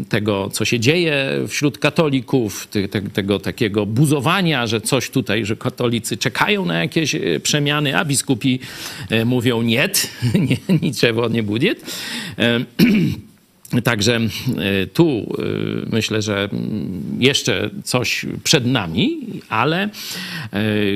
tego, 0.08 0.50
co 0.50 0.64
się 0.64 0.80
dzieje 0.80 1.30
wśród 1.48 1.78
katolików, 1.78 2.66
ty, 2.66 2.88
te, 2.88 3.02
tego 3.02 3.38
takiego 3.38 3.86
buzowania, 3.86 4.66
że 4.66 4.80
coś 4.80 5.10
tutaj, 5.10 5.44
że 5.44 5.56
katolicy 5.56 6.16
czekają 6.16 6.64
na 6.64 6.78
jakieś 6.78 7.16
przemiany, 7.42 7.98
a 7.98 8.04
biskupi 8.04 8.60
e, 9.10 9.24
mówią 9.62 10.08
nie, 10.48 10.78
niczego 10.82 11.28
nie 11.28 11.42
będzie. 11.42 11.84
Em, 12.36 12.66
Także 13.84 14.16
e, 14.16 14.86
tu 14.86 15.06
e, 15.08 15.42
myślę, 15.92 16.22
że 16.22 16.48
mm, 16.52 17.02
jeszcze 17.18 17.70
coś 17.84 18.26
przed 18.44 18.66
nami, 18.66 19.20
ale 19.48 19.82
e, 19.82 19.88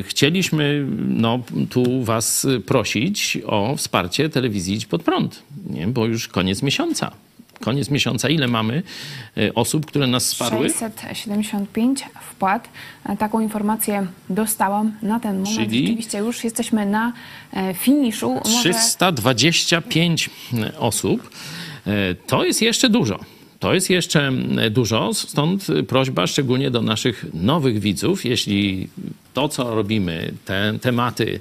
chcieliśmy 0.03 0.87
no, 1.09 1.43
tu 1.71 2.05
Was 2.05 2.47
prosić 2.67 3.39
o 3.47 3.77
wsparcie 3.77 4.29
telewizji 4.29 4.75
Idź 4.75 4.87
Pod 4.87 5.03
Prąd, 5.03 5.43
nie? 5.71 5.87
bo 5.87 6.07
już 6.07 6.29
koniec 6.29 6.63
miesiąca. 6.63 7.13
Koniec 7.61 7.91
miesiąca. 7.91 8.29
Ile 8.29 8.49
mamy 8.49 8.83
e, 9.37 9.55
osób, 9.55 9.87
które 9.87 10.07
nas 10.07 10.27
wsparły? 10.33 10.69
675 10.71 12.05
wpłat. 12.31 12.69
E, 13.07 13.17
Taką 13.17 13.41
informację 13.41 14.07
dostałam 14.31 14.93
na 15.03 15.21
ten 15.21 15.41
moment. 15.41 15.57
Czyli? 15.57 15.81
Rzeczywiście 15.81 16.19
już 16.19 16.45
jesteśmy 16.45 16.87
na 16.87 17.13
e, 17.53 17.75
finiszu. 17.75 18.35
Może 18.35 18.75
325 18.75 20.31
osób. 20.79 21.31
To 22.27 22.45
jest 22.45 22.63
jeszcze 22.63 22.89
dużo. 22.89 23.21
To 23.61 23.75
jest 23.75 23.91
jeszcze 23.91 24.33
dużo, 24.71 25.15
stąd 25.15 25.67
prośba 25.89 26.27
szczególnie 26.27 26.71
do 26.71 26.83
naszych 26.83 27.27
nowych 27.35 27.79
widzów, 27.79 28.25
jeśli 28.25 28.89
to, 29.35 29.49
co 29.49 29.75
robimy, 29.75 30.33
te 30.45 30.79
tematy, 30.81 31.41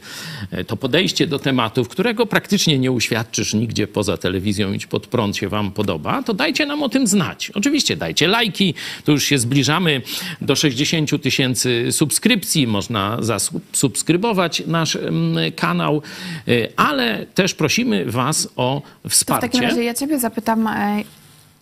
to 0.68 0.78
podejście 0.78 1.28
do 1.28 1.40
tematów, 1.40 1.90
którego 1.90 2.26
praktycznie 2.26 2.80
nie 2.80 2.92
uświadczysz 2.92 3.54
nigdzie 3.54 3.88
poza 3.88 4.18
telewizją, 4.18 4.74
idź 4.74 4.86
pod 4.86 5.08
prąd 5.08 5.38
się 5.38 5.50
wam 5.50 5.72
podoba, 5.72 6.24
to 6.24 6.34
dajcie 6.34 6.66
nam 6.66 6.84
o 6.84 6.90
tym 6.90 7.08
znać. 7.08 7.52
Oczywiście 7.56 7.96
dajcie 7.96 8.28
lajki, 8.28 8.74
to 9.06 9.12
już 9.12 9.24
się 9.24 9.38
zbliżamy 9.38 10.02
do 10.42 10.56
60 10.56 11.22
tysięcy 11.22 11.92
subskrypcji, 11.92 12.68
można 12.68 13.18
zasubskrybować 13.20 14.64
nasz 14.68 14.96
mm, 14.96 15.52
kanał, 15.52 16.02
e, 16.48 16.52
ale 16.76 17.26
też 17.26 17.54
prosimy 17.54 18.06
was 18.06 18.48
o 18.56 18.82
to 19.04 19.10
w 19.10 19.12
wsparcie. 19.12 19.48
takim 19.48 19.62
razie 19.62 19.84
ja 19.84 19.94
Ciebie 19.94 20.20
zapytam, 20.20 20.68
e, 20.68 21.04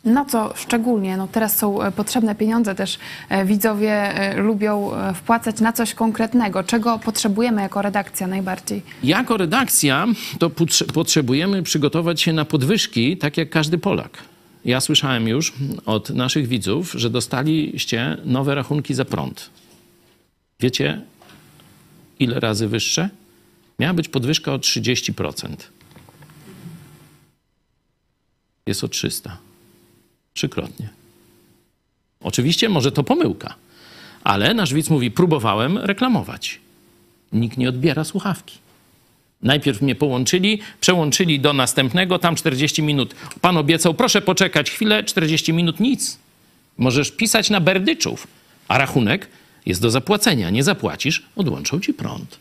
na 0.07 0.25
co 0.25 0.53
szczególnie, 0.55 1.17
no 1.17 1.27
teraz 1.27 1.57
są 1.57 1.81
e, 1.81 1.91
potrzebne 1.91 2.35
pieniądze, 2.35 2.75
też 2.75 2.99
e, 3.29 3.45
widzowie 3.45 3.91
e, 3.91 4.37
lubią 4.37 4.91
wpłacać 5.15 5.59
na 5.59 5.73
coś 5.73 5.93
konkretnego. 5.93 6.63
Czego 6.63 6.99
potrzebujemy 6.99 7.61
jako 7.61 7.81
redakcja 7.81 8.27
najbardziej? 8.27 8.81
Jako 9.03 9.37
redakcja 9.37 10.07
to 10.39 10.49
potrze- 10.49 10.91
potrzebujemy 10.91 11.63
przygotować 11.63 12.21
się 12.21 12.33
na 12.33 12.45
podwyżki, 12.45 13.17
tak 13.17 13.37
jak 13.37 13.49
każdy 13.49 13.77
Polak. 13.77 14.17
Ja 14.65 14.81
słyszałem 14.81 15.27
już 15.27 15.53
od 15.85 16.09
naszych 16.09 16.47
widzów, 16.47 16.91
że 16.91 17.09
dostaliście 17.09 18.17
nowe 18.25 18.55
rachunki 18.55 18.93
za 18.93 19.05
prąd. 19.05 19.49
Wiecie, 20.59 21.01
ile 22.19 22.39
razy 22.39 22.67
wyższe? 22.67 23.09
Miała 23.79 23.93
być 23.93 24.09
podwyżka 24.09 24.53
o 24.53 24.57
30%. 24.57 25.55
Jest 28.67 28.83
o 28.83 28.87
300. 28.87 29.46
Trzykrotnie. 30.37 30.89
Oczywiście 32.21 32.69
może 32.69 32.91
to 32.91 33.03
pomyłka, 33.03 33.55
ale 34.23 34.53
nasz 34.53 34.73
widz 34.73 34.89
mówi, 34.89 35.11
próbowałem 35.11 35.77
reklamować. 35.77 36.59
Nikt 37.31 37.57
nie 37.57 37.69
odbiera 37.69 38.03
słuchawki. 38.03 38.57
Najpierw 39.41 39.81
mnie 39.81 39.95
połączyli, 39.95 40.59
przełączyli 40.81 41.39
do 41.39 41.53
następnego, 41.53 42.19
tam 42.19 42.35
40 42.35 42.81
minut. 42.81 43.15
Pan 43.41 43.57
obiecał, 43.57 43.93
proszę 43.93 44.21
poczekać 44.21 44.71
chwilę, 44.71 45.03
40 45.03 45.53
minut, 45.53 45.79
nic. 45.79 46.17
Możesz 46.77 47.11
pisać 47.11 47.49
na 47.49 47.61
berdyczów, 47.61 48.27
a 48.67 48.77
rachunek 48.77 49.27
jest 49.65 49.81
do 49.81 49.91
zapłacenia. 49.91 50.49
Nie 50.49 50.63
zapłacisz, 50.63 51.25
odłączą 51.35 51.79
ci 51.79 51.93
prąd. 51.93 52.39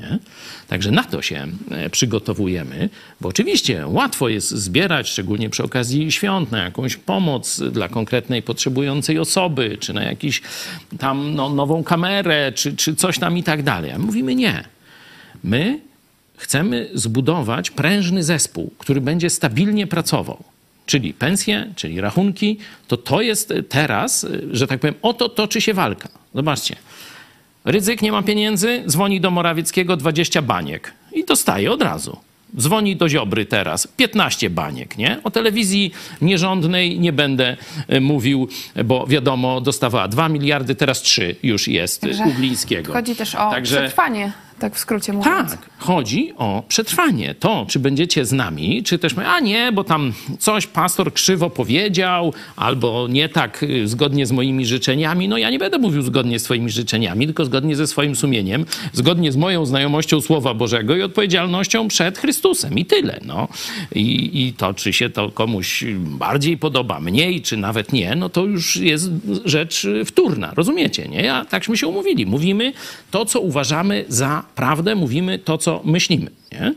Nie? 0.00 0.18
Także 0.68 0.90
na 0.90 1.04
to 1.04 1.22
się 1.22 1.46
e, 1.70 1.90
przygotowujemy, 1.90 2.88
bo 3.20 3.28
oczywiście 3.28 3.86
łatwo 3.86 4.28
jest 4.28 4.50
zbierać, 4.50 5.08
szczególnie 5.08 5.50
przy 5.50 5.64
okazji 5.64 6.12
świąt, 6.12 6.52
na 6.52 6.64
jakąś 6.64 6.96
pomoc 6.96 7.60
dla 7.72 7.88
konkretnej 7.88 8.42
potrzebującej 8.42 9.18
osoby, 9.18 9.76
czy 9.80 9.92
na 9.92 10.02
jakiś 10.02 10.42
tam 10.98 11.34
no, 11.34 11.48
nową 11.48 11.84
kamerę, 11.84 12.52
czy, 12.52 12.76
czy 12.76 12.94
coś 12.94 13.18
tam 13.18 13.38
i 13.38 13.42
tak 13.42 13.62
dalej. 13.62 13.90
A 13.90 13.98
mówimy 13.98 14.34
nie. 14.34 14.64
My 15.44 15.80
chcemy 16.36 16.90
zbudować 16.94 17.70
prężny 17.70 18.24
zespół, 18.24 18.72
który 18.78 19.00
będzie 19.00 19.30
stabilnie 19.30 19.86
pracował. 19.86 20.44
Czyli 20.86 21.14
pensje, 21.14 21.72
czyli 21.76 22.00
rachunki, 22.00 22.58
to 22.88 22.96
to 22.96 23.22
jest 23.22 23.54
teraz, 23.68 24.26
że 24.52 24.66
tak 24.66 24.80
powiem, 24.80 24.94
o 25.02 25.14
to 25.14 25.28
toczy 25.28 25.60
się 25.60 25.74
walka. 25.74 26.08
Zobaczcie. 26.34 26.76
Rydzyk 27.64 28.02
nie 28.02 28.12
ma 28.12 28.22
pieniędzy, 28.22 28.82
dzwoni 28.86 29.20
do 29.20 29.30
Morawieckiego 29.30 29.96
20 29.96 30.42
baniek 30.42 30.92
i 31.12 31.24
dostaje 31.24 31.72
od 31.72 31.82
razu. 31.82 32.16
Dzwoni 32.58 32.96
do 32.96 33.08
Ziobry 33.08 33.46
teraz 33.46 33.86
15 33.86 34.50
baniek, 34.50 34.98
nie? 34.98 35.20
O 35.24 35.30
telewizji 35.30 35.92
nierządnej 36.22 37.00
nie 37.00 37.12
będę 37.12 37.56
e, 37.88 38.00
mówił, 38.00 38.48
bo 38.84 39.06
wiadomo, 39.06 39.60
dostawała 39.60 40.08
2 40.08 40.28
miliardy, 40.28 40.74
teraz 40.74 41.02
3 41.02 41.36
już 41.42 41.68
jest 41.68 42.00
Także 42.00 42.24
u 42.24 42.32
Glińskiego. 42.32 42.92
Chodzi 42.92 43.16
też 43.16 43.34
o 43.34 43.50
Także- 43.50 43.76
przetrwanie, 43.76 44.32
tak 44.60 44.74
w 44.74 44.78
skrócie 44.78 45.12
mówiąc. 45.12 45.50
tak, 45.50 45.70
chodzi 45.78 46.32
o 46.36 46.62
przetrwanie. 46.68 47.34
To, 47.34 47.66
czy 47.68 47.78
będziecie 47.78 48.24
z 48.24 48.32
nami, 48.32 48.82
czy 48.82 48.98
też, 48.98 49.14
a 49.26 49.40
nie, 49.40 49.72
bo 49.72 49.84
tam 49.84 50.12
coś 50.38 50.66
pastor 50.66 51.12
krzywo 51.12 51.50
powiedział, 51.50 52.32
albo 52.56 53.08
nie 53.08 53.28
tak 53.28 53.62
y, 53.62 53.88
zgodnie 53.88 54.26
z 54.26 54.32
moimi 54.32 54.66
życzeniami. 54.66 55.28
No 55.28 55.38
ja 55.38 55.50
nie 55.50 55.58
będę 55.58 55.78
mówił 55.78 56.02
zgodnie 56.02 56.38
z 56.38 56.42
twoimi 56.42 56.70
życzeniami, 56.70 57.26
tylko 57.26 57.44
zgodnie 57.44 57.76
ze 57.76 57.86
swoim 57.86 58.16
sumieniem, 58.16 58.66
zgodnie 58.92 59.32
z 59.32 59.36
moją 59.36 59.66
znajomością 59.66 60.20
Słowa 60.20 60.54
Bożego 60.54 60.96
i 60.96 61.02
odpowiedzialnością 61.02 61.88
przed 61.88 62.18
Chrystusem. 62.18 62.78
I 62.78 62.84
tyle, 62.84 63.20
no. 63.24 63.48
I, 63.94 64.30
I 64.46 64.52
to, 64.52 64.74
czy 64.74 64.92
się 64.92 65.10
to 65.10 65.30
komuś 65.30 65.84
bardziej 65.96 66.58
podoba, 66.58 67.00
mniej, 67.00 67.42
czy 67.42 67.56
nawet 67.56 67.92
nie, 67.92 68.16
no 68.16 68.28
to 68.28 68.44
już 68.44 68.76
jest 68.76 69.10
rzecz 69.44 69.86
wtórna, 70.04 70.52
rozumiecie, 70.56 71.08
nie? 71.08 71.34
A 71.34 71.44
takśmy 71.44 71.76
się 71.76 71.86
umówili. 71.86 72.26
Mówimy 72.26 72.72
to, 73.10 73.24
co 73.24 73.40
uważamy 73.40 74.04
za 74.08 74.42
prawdę, 74.54 74.94
mówimy 74.94 75.38
to, 75.38 75.58
co 75.58 75.80
myślimy, 75.84 76.30
nie? 76.52 76.74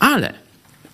Ale 0.00 0.32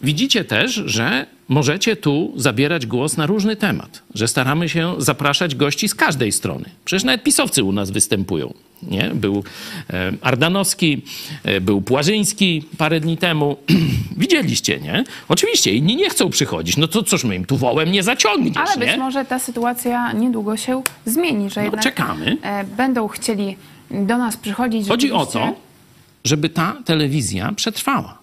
widzicie 0.02 0.44
też, 0.44 0.72
że 0.74 1.26
możecie 1.48 1.96
tu 1.96 2.32
zabierać 2.36 2.86
głos 2.86 3.16
na 3.16 3.26
różny 3.26 3.56
temat, 3.56 4.02
że 4.14 4.28
staramy 4.28 4.68
się 4.68 4.94
zapraszać 4.98 5.54
gości 5.54 5.88
z 5.88 5.94
każdej 5.94 6.32
strony. 6.32 6.64
Przecież 6.84 7.04
nawet 7.04 7.22
pisowcy 7.22 7.64
u 7.64 7.72
nas 7.72 7.90
występują. 7.90 8.54
Nie? 8.82 9.10
Był 9.14 9.44
e, 9.90 10.12
Ardanowski, 10.22 11.02
e, 11.44 11.60
był 11.60 11.82
Płażyński 11.82 12.64
parę 12.78 13.00
dni 13.00 13.16
temu. 13.16 13.56
Widzieliście, 14.16 14.80
nie? 14.80 15.04
Oczywiście 15.28 15.74
inni 15.74 15.96
nie 15.96 16.10
chcą 16.10 16.30
przychodzić. 16.30 16.76
No 16.76 16.88
to 16.88 17.02
cóż 17.02 17.24
my 17.24 17.36
im 17.36 17.44
tu 17.44 17.56
wołem 17.56 17.92
nie 17.92 18.02
zaciągniesz, 18.02 18.56
Ale 18.56 18.76
nie? 18.76 18.86
być 18.92 18.96
może 18.96 19.24
ta 19.24 19.38
sytuacja 19.38 20.12
niedługo 20.12 20.56
się 20.56 20.82
zmieni, 21.06 21.50
że 21.50 21.60
No, 21.60 21.64
jednak 21.64 21.82
czekamy. 21.82 22.36
e, 22.42 22.64
będą 22.64 23.08
chcieli 23.08 23.56
do 23.90 24.18
nas 24.18 24.36
przychodzić. 24.36 24.88
Chodzi 24.88 25.12
o 25.12 25.26
to, 25.26 25.54
żeby 26.28 26.48
ta 26.48 26.82
telewizja 26.84 27.52
przetrwała. 27.52 28.18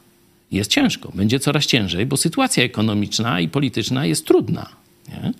Jest 0.52 0.72
ciężko, 0.72 1.12
będzie 1.14 1.40
coraz 1.40 1.66
ciężej, 1.66 2.06
bo 2.06 2.18
sytuacja 2.18 2.64
ekonomiczna 2.64 3.40
i 3.40 3.48
polityczna 3.48 4.06
jest 4.06 4.26
trudna. 4.26 4.70
Nie? 5.10 5.34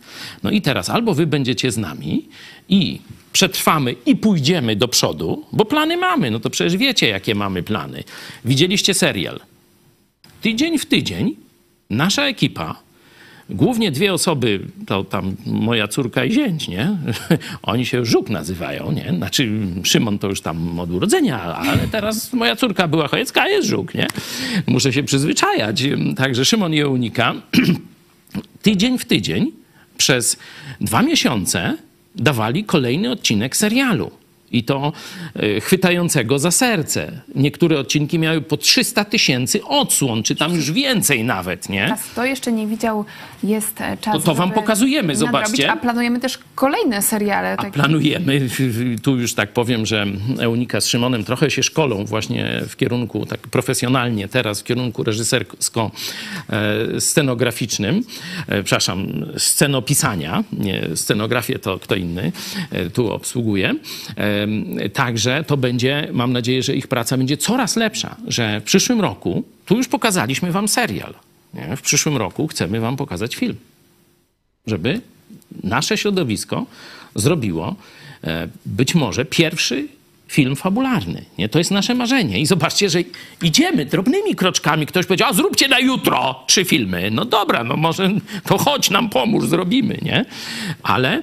No 0.44 0.52
i 0.52 0.62
teraz 0.62 0.90
albo 0.90 1.14
wy 1.14 1.28
będziecie 1.28 1.72
z 1.72 1.78
nami 1.78 2.28
i 2.70 3.00
przetrwamy 3.34 3.96
i 4.06 4.16
pójdziemy 4.16 4.76
do 4.76 4.88
przodu, 4.88 5.46
bo 5.52 5.66
plany 5.66 5.98
mamy. 5.98 6.32
No 6.32 6.40
to 6.40 6.50
przecież 6.50 6.78
wiecie, 6.78 7.08
jakie 7.08 7.36
mamy 7.36 7.64
plany. 7.64 8.04
Widzieliście 8.46 8.94
serial. 8.94 9.40
Tydzień 10.42 10.78
w 10.78 10.86
tydzień 10.86 11.36
nasza 11.90 12.28
ekipa 12.28 12.85
Głównie 13.50 13.92
dwie 13.92 14.14
osoby, 14.14 14.60
to 14.88 15.04
tam 15.04 15.36
moja 15.46 15.88
córka 15.88 16.26
i 16.26 16.32
zięć, 16.32 16.68
nie? 16.68 16.98
Oni 17.64 17.86
się 17.86 18.06
Żuk 18.06 18.30
nazywają, 18.30 18.92
nie? 18.92 19.14
Znaczy 19.18 19.52
Szymon 19.84 20.20
to 20.20 20.28
już 20.28 20.42
tam 20.42 20.80
od 20.80 20.92
urodzenia, 20.92 21.44
ale 21.44 21.88
teraz 21.88 22.34
moja 22.34 22.56
córka 22.56 22.88
była 22.88 23.08
chojecka, 23.08 23.42
a 23.42 23.48
jest 23.48 23.68
Żuk, 23.68 23.94
nie? 23.94 24.08
Muszę 24.68 24.94
się 24.94 25.04
przyzwyczajać. 25.04 25.84
Także 26.18 26.46
Szymon 26.46 26.74
je 26.74 26.88
unika. 26.88 27.34
Tydzień 28.62 28.98
w 28.98 29.06
tydzień 29.06 29.52
przez 29.98 30.38
dwa 30.82 31.02
miesiące 31.02 31.78
dawali 32.16 32.64
kolejny 32.64 33.12
odcinek 33.12 33.58
serialu. 33.58 34.12
I 34.52 34.64
to 34.64 34.94
e, 35.36 35.62
chwytającego 35.62 36.40
za 36.40 36.52
serce. 36.52 37.22
Niektóre 37.36 37.80
odcinki 37.80 38.20
miały 38.20 38.42
po 38.42 38.58
300 38.58 39.06
tysięcy 39.06 39.64
odsłon, 39.64 40.24
czy 40.24 40.36
tam 40.36 40.56
już 40.56 40.72
więcej 40.72 41.24
nawet, 41.24 41.70
nie? 41.70 41.88
Czas, 41.88 42.14
to 42.16 42.26
jeszcze 42.26 42.52
nie 42.52 42.68
widział, 42.68 43.06
jest 43.44 43.82
e, 43.82 43.98
czas. 43.98 44.14
To- 44.14 44.20
to 44.20 44.36
wam 44.36 44.52
pokazujemy, 44.52 45.14
nadrobić, 45.14 45.34
zobaczcie. 45.34 45.72
A 45.72 45.78
planujemy 45.78 46.20
też 46.20 46.40
kolejne 46.56 47.02
seriale. 47.02 47.54
A 47.54 47.58
takie. 47.58 47.72
planujemy, 47.72 48.42
tu 49.04 49.18
już 49.18 49.34
tak 49.34 49.54
powiem, 49.54 49.86
że 49.86 50.06
Eunika 50.40 50.82
z 50.82 50.88
Szymonem 50.88 51.24
trochę 51.24 51.52
się 51.52 51.64
szkolą 51.64 52.06
właśnie 52.06 52.62
w 52.70 52.76
kierunku, 52.76 53.26
tak 53.26 53.40
profesjonalnie 53.40 54.28
teraz, 54.28 54.62
w 54.62 54.64
kierunku 54.64 55.04
reżysersko-scenograficznym, 55.04 58.02
e, 58.48 58.64
przepraszam, 58.64 59.26
scenopisania, 59.38 60.44
nie, 60.54 60.82
scenografię 60.96 61.60
to 61.60 61.80
kto 61.80 61.96
inny 61.96 62.32
tu 62.94 63.14
obsługuje. 63.14 63.76
Także 64.94 65.44
to 65.48 65.58
będzie, 65.58 66.08
mam 66.14 66.34
nadzieję, 66.34 66.64
że 66.64 66.76
ich 66.76 66.88
praca 66.88 67.18
będzie 67.18 67.38
coraz 67.38 67.76
lepsza, 67.76 68.16
że 68.28 68.62
w 68.62 68.64
przyszłym 68.64 69.02
roku, 69.02 69.44
tu 69.66 69.78
już 69.78 69.88
pokazaliśmy 69.88 70.52
wam 70.52 70.68
serial, 70.68 71.14
nie? 71.54 71.78
w 71.78 71.82
przyszłym 71.82 72.18
roku 72.18 72.48
chcemy 72.48 72.80
wam 72.80 72.98
pokazać 72.98 73.36
film 73.36 73.56
żeby 74.68 75.02
nasze 75.64 75.98
środowisko 75.98 76.66
zrobiło 77.16 77.76
e, 78.24 78.48
być 78.66 78.96
może 78.96 79.26
pierwszy 79.26 79.88
film 80.28 80.56
fabularny. 80.56 81.26
Nie? 81.38 81.50
To 81.50 81.58
jest 81.58 81.72
nasze 81.72 81.96
marzenie. 81.96 82.40
I 82.40 82.46
zobaczcie, 82.46 82.90
że 82.90 83.00
idziemy 83.44 83.86
drobnymi 83.86 84.36
kroczkami. 84.36 84.86
Ktoś 84.86 85.06
powiedział, 85.06 85.30
a 85.30 85.34
zróbcie 85.34 85.68
na 85.68 85.80
jutro 85.80 86.44
trzy 86.48 86.66
filmy. 86.66 87.12
No 87.12 87.26
dobra, 87.26 87.64
no 87.64 87.78
może 87.78 88.12
to 88.44 88.58
chodź 88.58 88.90
nam 88.90 89.10
pomóż, 89.10 89.46
zrobimy, 89.46 89.98
nie? 90.02 90.26
Ale 90.84 91.14
e, 91.14 91.22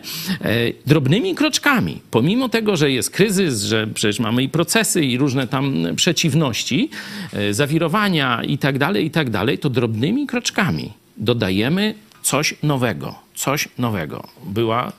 drobnymi 0.86 1.34
kroczkami, 1.34 2.00
pomimo 2.10 2.48
tego, 2.48 2.76
że 2.76 2.90
jest 2.90 3.10
kryzys, 3.10 3.62
że 3.62 3.86
przecież 3.86 4.20
mamy 4.20 4.42
i 4.42 4.48
procesy, 4.48 5.04
i 5.04 5.18
różne 5.18 5.46
tam 5.46 5.74
przeciwności, 5.96 6.90
e, 7.32 7.54
zawirowania 7.54 8.42
i 8.44 8.58
tak 8.58 8.78
dalej, 8.78 9.06
i 9.06 9.10
tak 9.10 9.30
dalej, 9.30 9.58
to 9.58 9.70
drobnymi 9.70 10.26
kroczkami 10.26 10.92
dodajemy 11.16 11.94
coś 12.22 12.54
nowego, 12.62 13.14
coś 13.34 13.68
nowego. 13.78 14.28
Była 14.44 14.92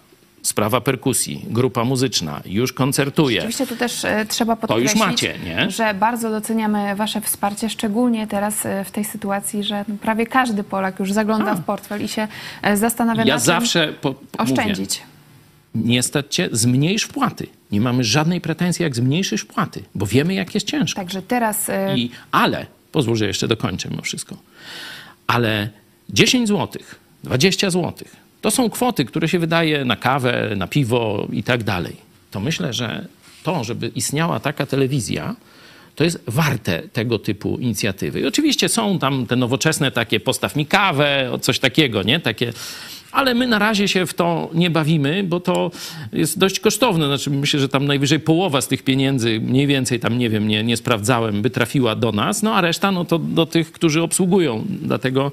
sprawa 0.44 0.82
perkusji, 0.82 1.46
grupa 1.50 1.84
muzyczna, 1.84 2.42
już 2.46 2.74
koncertuje. 2.74 3.40
Oczywiście 3.40 3.68
tu 3.68 3.76
też 3.76 4.06
e, 4.06 4.26
trzeba 4.26 4.56
To 4.56 4.62
podkreślić, 4.68 4.94
już 4.94 5.08
macie, 5.08 5.36
nie? 5.46 5.72
że 5.72 5.94
bardzo 5.94 6.30
doceniamy 6.30 6.96
Wasze 6.96 7.22
wsparcie, 7.22 7.70
szczególnie 7.70 8.28
teraz 8.28 8.66
e, 8.66 8.84
w 8.84 8.92
tej 8.92 9.06
sytuacji, 9.06 9.64
że 9.64 9.86
no, 9.88 9.96
prawie 10.02 10.26
każdy 10.26 10.64
Polak 10.64 11.00
już 11.00 11.12
zagląda 11.12 11.56
w 11.56 11.64
portfel 11.64 12.04
i 12.04 12.08
się 12.08 12.28
e, 12.62 12.78
zastanawia, 12.78 13.24
Ja 13.24 13.34
na 13.34 13.40
zawsze 13.40 13.94
po, 14.02 14.14
po, 14.14 14.44
mówię, 14.44 14.54
oszczędzić. 14.54 15.02
nie 15.76 16.04
stać 16.04 16.36
cię, 16.36 16.50
zmniejsz 16.52 17.04
wpłaty. 17.04 17.48
Nie 17.72 17.82
mamy 17.82 18.04
żadnej 18.04 18.42
pretensji, 18.42 18.84
jak 18.84 18.96
zmniejszysz 18.96 19.42
wpłaty, 19.42 19.84
bo 19.96 20.06
wiemy, 20.06 20.34
jak 20.34 20.54
jest 20.54 20.68
ciężko. 20.68 21.02
Także 21.02 21.22
teraz 21.22 21.70
e, 21.70 21.98
I, 21.98 22.12
ale, 22.32 22.66
pozwól, 22.92 23.16
że 23.16 23.28
jeszcze 23.28 23.48
dokończę 23.48 23.90
mimo 23.90 24.02
wszystko, 24.02 24.38
ale 25.28 25.70
10 26.10 26.48
zł, 26.48 26.82
20 27.24 27.70
zł, 27.70 27.94
to 28.44 28.52
są 28.52 28.70
kwoty, 28.70 29.06
które 29.06 29.28
się 29.30 29.40
wydaje 29.40 29.86
na 29.86 29.96
kawę, 29.96 30.54
na 30.58 30.68
piwo 30.68 31.28
i 31.32 31.44
tak 31.44 31.64
dalej. 31.64 31.96
To 32.32 32.40
myślę, 32.40 32.74
że 32.74 33.08
to, 33.44 33.64
żeby 33.64 33.88
istniała 33.88 34.40
taka 34.40 34.66
telewizja, 34.66 35.36
to 35.96 36.04
jest 36.04 36.24
warte 36.28 36.82
tego 36.82 37.20
typu 37.20 37.58
inicjatywy. 37.58 38.20
I 38.20 38.26
oczywiście 38.26 38.70
są 38.70 39.00
tam 39.00 39.26
te 39.26 39.36
nowoczesne 39.36 39.92
takie 39.92 40.20
postaw 40.20 40.56
mi 40.56 40.66
kawę, 40.66 41.38
coś 41.42 41.60
takiego, 41.60 42.04
nie? 42.04 42.20
Takie 42.20 42.54
ale 43.14 43.34
my 43.34 43.48
na 43.48 43.60
razie 43.60 43.88
się 43.88 44.06
w 44.06 44.14
to 44.14 44.50
nie 44.54 44.70
bawimy, 44.70 45.24
bo 45.24 45.40
to 45.40 45.72
jest 46.14 46.40
dość 46.40 46.60
kosztowne. 46.60 47.06
Znaczy, 47.06 47.30
myślę, 47.30 47.60
że 47.60 47.70
tam 47.70 47.86
najwyżej 47.86 48.20
połowa 48.20 48.62
z 48.62 48.68
tych 48.68 48.84
pieniędzy, 48.84 49.40
mniej 49.40 49.68
więcej 49.68 50.00
tam, 50.00 50.18
nie 50.18 50.30
wiem, 50.30 50.48
nie, 50.48 50.64
nie 50.64 50.78
sprawdzałem, 50.78 51.42
by 51.42 51.50
trafiła 51.50 51.96
do 51.96 52.12
nas, 52.12 52.44
no 52.44 52.56
a 52.56 52.62
reszta 52.62 52.92
no 52.92 53.06
to 53.06 53.20
do 53.20 53.46
tych, 53.46 53.72
którzy 53.72 54.02
obsługują. 54.02 54.66
Dlatego 54.70 55.32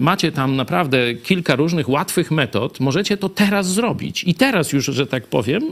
macie 0.00 0.32
tam 0.32 0.56
naprawdę 0.56 1.14
kilka 1.14 1.56
różnych 1.56 1.88
łatwych 1.88 2.30
metod. 2.30 2.80
Możecie 2.80 3.16
to 3.16 3.28
teraz 3.28 3.72
zrobić. 3.72 4.24
I 4.24 4.34
teraz 4.34 4.72
już, 4.72 4.84
że 4.84 5.06
tak 5.06 5.26
powiem, 5.26 5.62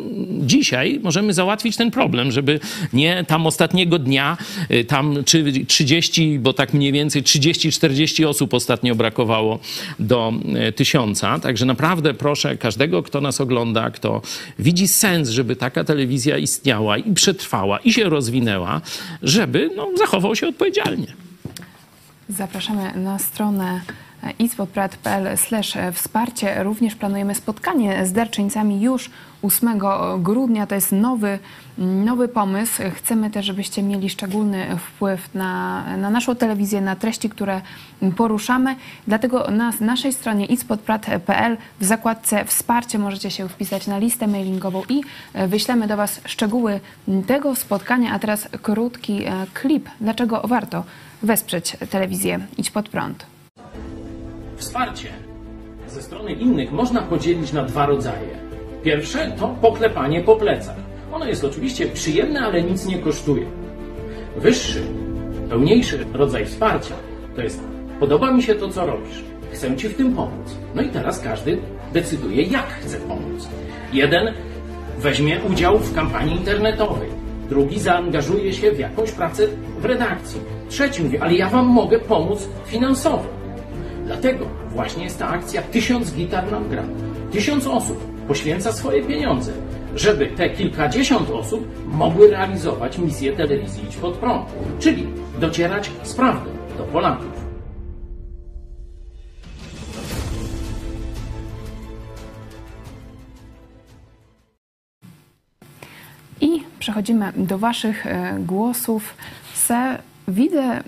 dzisiaj 0.40 1.00
możemy 1.02 1.34
załatwić 1.34 1.76
ten 1.76 1.90
problem, 1.90 2.32
żeby 2.32 2.61
nie 2.92 3.24
tam 3.24 3.46
ostatniego 3.46 3.98
dnia, 3.98 4.36
y, 4.70 4.84
tam 4.84 5.24
czy 5.24 5.52
30, 5.66 6.38
bo 6.38 6.52
tak 6.52 6.74
mniej 6.74 6.92
więcej 6.92 7.22
30-40 7.22 8.26
osób 8.26 8.54
ostatnio 8.54 8.94
brakowało 8.94 9.59
do 9.98 10.32
y, 10.68 10.72
tysiąca. 10.72 11.38
Także 11.49 11.66
naprawdę 11.66 12.14
proszę 12.14 12.57
każdego, 12.57 13.03
kto 13.03 13.20
nas 13.20 13.40
ogląda, 13.40 13.90
kto 13.90 14.22
widzi 14.59 14.88
sens, 14.88 15.28
żeby 15.28 15.57
taka 15.57 15.84
telewizja 15.84 16.38
istniała 16.38 16.99
i 16.99 17.14
przetrwała 17.14 17.78
i 17.78 17.92
się 17.92 18.09
rozwinęła, 18.09 18.80
żeby 19.22 19.70
no, 19.76 19.88
zachował 19.99 20.36
się 20.36 20.49
odpowiedzialnie. 20.49 21.07
Zapraszamy 22.28 22.92
na 22.96 23.18
stronę 23.18 23.80
ispodprat.pl 24.39 25.37
wsparcie. 25.93 26.62
Również 26.62 26.95
planujemy 26.95 27.35
spotkanie 27.35 28.07
z 28.07 28.12
darczyńcami 28.12 28.81
już 28.81 29.11
8 29.43 29.81
grudnia. 30.19 30.66
To 30.66 30.75
jest 30.75 30.93
nowy, 30.93 31.39
nowy 31.79 32.29
pomysł. 32.29 32.83
Chcemy 32.95 33.31
też, 33.31 33.47
żebyście 33.47 33.83
mieli 33.83 34.11
szczególny 34.11 34.66
wpływ 34.77 35.35
na, 35.35 35.85
na 35.97 36.11
naszą 36.11 36.37
telewizję, 36.37 36.81
na 36.81 36.97
treści, 36.97 37.31
które 37.31 37.61
poruszamy. 38.16 38.77
Dlatego 39.07 39.51
na 39.51 39.73
naszej 39.81 40.12
stronie 40.12 40.47
ispodprat.pl 40.47 41.57
w 41.81 41.85
zakładce 41.85 42.45
wsparcie 42.45 42.99
możecie 42.99 43.31
się 43.31 43.49
wpisać 43.49 43.87
na 43.87 43.99
listę 43.99 44.27
mailingową 44.27 44.83
i 44.89 45.01
wyślemy 45.49 45.87
do 45.87 45.97
Was 45.97 46.21
szczegóły 46.25 46.81
tego 47.27 47.57
spotkania. 47.57 48.12
A 48.12 48.19
teraz 48.19 48.49
krótki 48.62 49.25
e, 49.25 49.47
klip. 49.55 49.89
Dlaczego 50.01 50.43
warto 50.45 50.85
wesprzeć 51.23 51.77
telewizję 51.91 52.47
Idź 52.59 52.71
Pod 52.71 52.89
Prąd? 52.89 53.38
Wsparcie 54.59 55.09
ze 55.88 56.02
strony 56.02 56.32
innych 56.32 56.72
można 56.72 57.02
podzielić 57.02 57.52
na 57.52 57.64
dwa 57.64 57.86
rodzaje. 57.86 58.38
Pierwsze 58.82 59.32
to 59.38 59.48
poklepanie 59.48 60.20
po 60.20 60.36
plecach. 60.36 60.76
Ono 61.12 61.26
jest 61.26 61.44
oczywiście 61.44 61.86
przyjemne, 61.86 62.40
ale 62.40 62.62
nic 62.62 62.86
nie 62.86 62.98
kosztuje. 62.98 63.46
Wyższy, 64.36 64.82
pełniejszy 65.48 66.06
rodzaj 66.12 66.46
wsparcia 66.46 66.94
to 67.36 67.42
jest 67.42 67.61
podoba 68.00 68.32
mi 68.32 68.42
się 68.42 68.54
to, 68.54 68.68
co 68.68 68.86
robisz. 68.86 69.24
Chcę 69.52 69.76
Ci 69.76 69.88
w 69.88 69.96
tym 69.96 70.14
pomóc. 70.14 70.56
No 70.74 70.82
i 70.82 70.88
teraz 70.88 71.20
każdy 71.20 71.59
decyduje, 71.92 72.42
jak 72.42 72.68
chce 72.68 72.96
pomóc. 72.96 73.48
Jeden 73.92 74.34
weźmie 74.98 75.40
udział 75.50 75.78
w 75.78 75.94
kampanii 75.94 76.36
internetowej. 76.36 77.09
Drugi 77.48 77.80
zaangażuje 77.80 78.52
się 78.52 78.72
w 78.72 78.78
jakąś 78.78 79.12
pracę 79.12 79.46
w 79.78 79.84
redakcji. 79.84 80.40
Trzeci 80.68 81.02
mówi, 81.02 81.18
ale 81.18 81.34
ja 81.34 81.50
Wam 81.50 81.66
mogę 81.66 81.98
pomóc 81.98 82.48
finansowo. 82.66 83.38
Dlatego 84.09 84.46
właśnie 84.70 85.04
jest 85.04 85.18
ta 85.18 85.28
akcja 85.28 85.62
Tysiąc 85.62 86.12
gitar 86.12 86.52
nam 86.52 86.68
gra. 86.68 86.84
Tysiąc 87.32 87.66
osób 87.66 88.26
poświęca 88.28 88.72
swoje 88.72 89.02
pieniądze, 89.02 89.52
żeby 89.96 90.26
te 90.26 90.50
kilkadziesiąt 90.50 91.30
osób 91.30 91.68
mogły 91.86 92.30
realizować 92.30 92.98
misję 92.98 93.32
telewizji 93.32 93.84
Idź 93.84 93.96
Pod 93.96 94.14
Prąd, 94.14 94.46
czyli 94.78 95.06
docierać 95.40 95.90
z 96.02 96.14
prawdą 96.14 96.50
do 96.78 96.84
Polaków. 96.84 97.48
I 106.40 106.62
przechodzimy 106.78 107.32
do 107.36 107.59
Waszych 107.59 108.06
e, 108.06 108.36
głosów. 108.38 109.16
Se, 109.54 109.98
widzę, 110.29 110.62
e, 110.62 110.83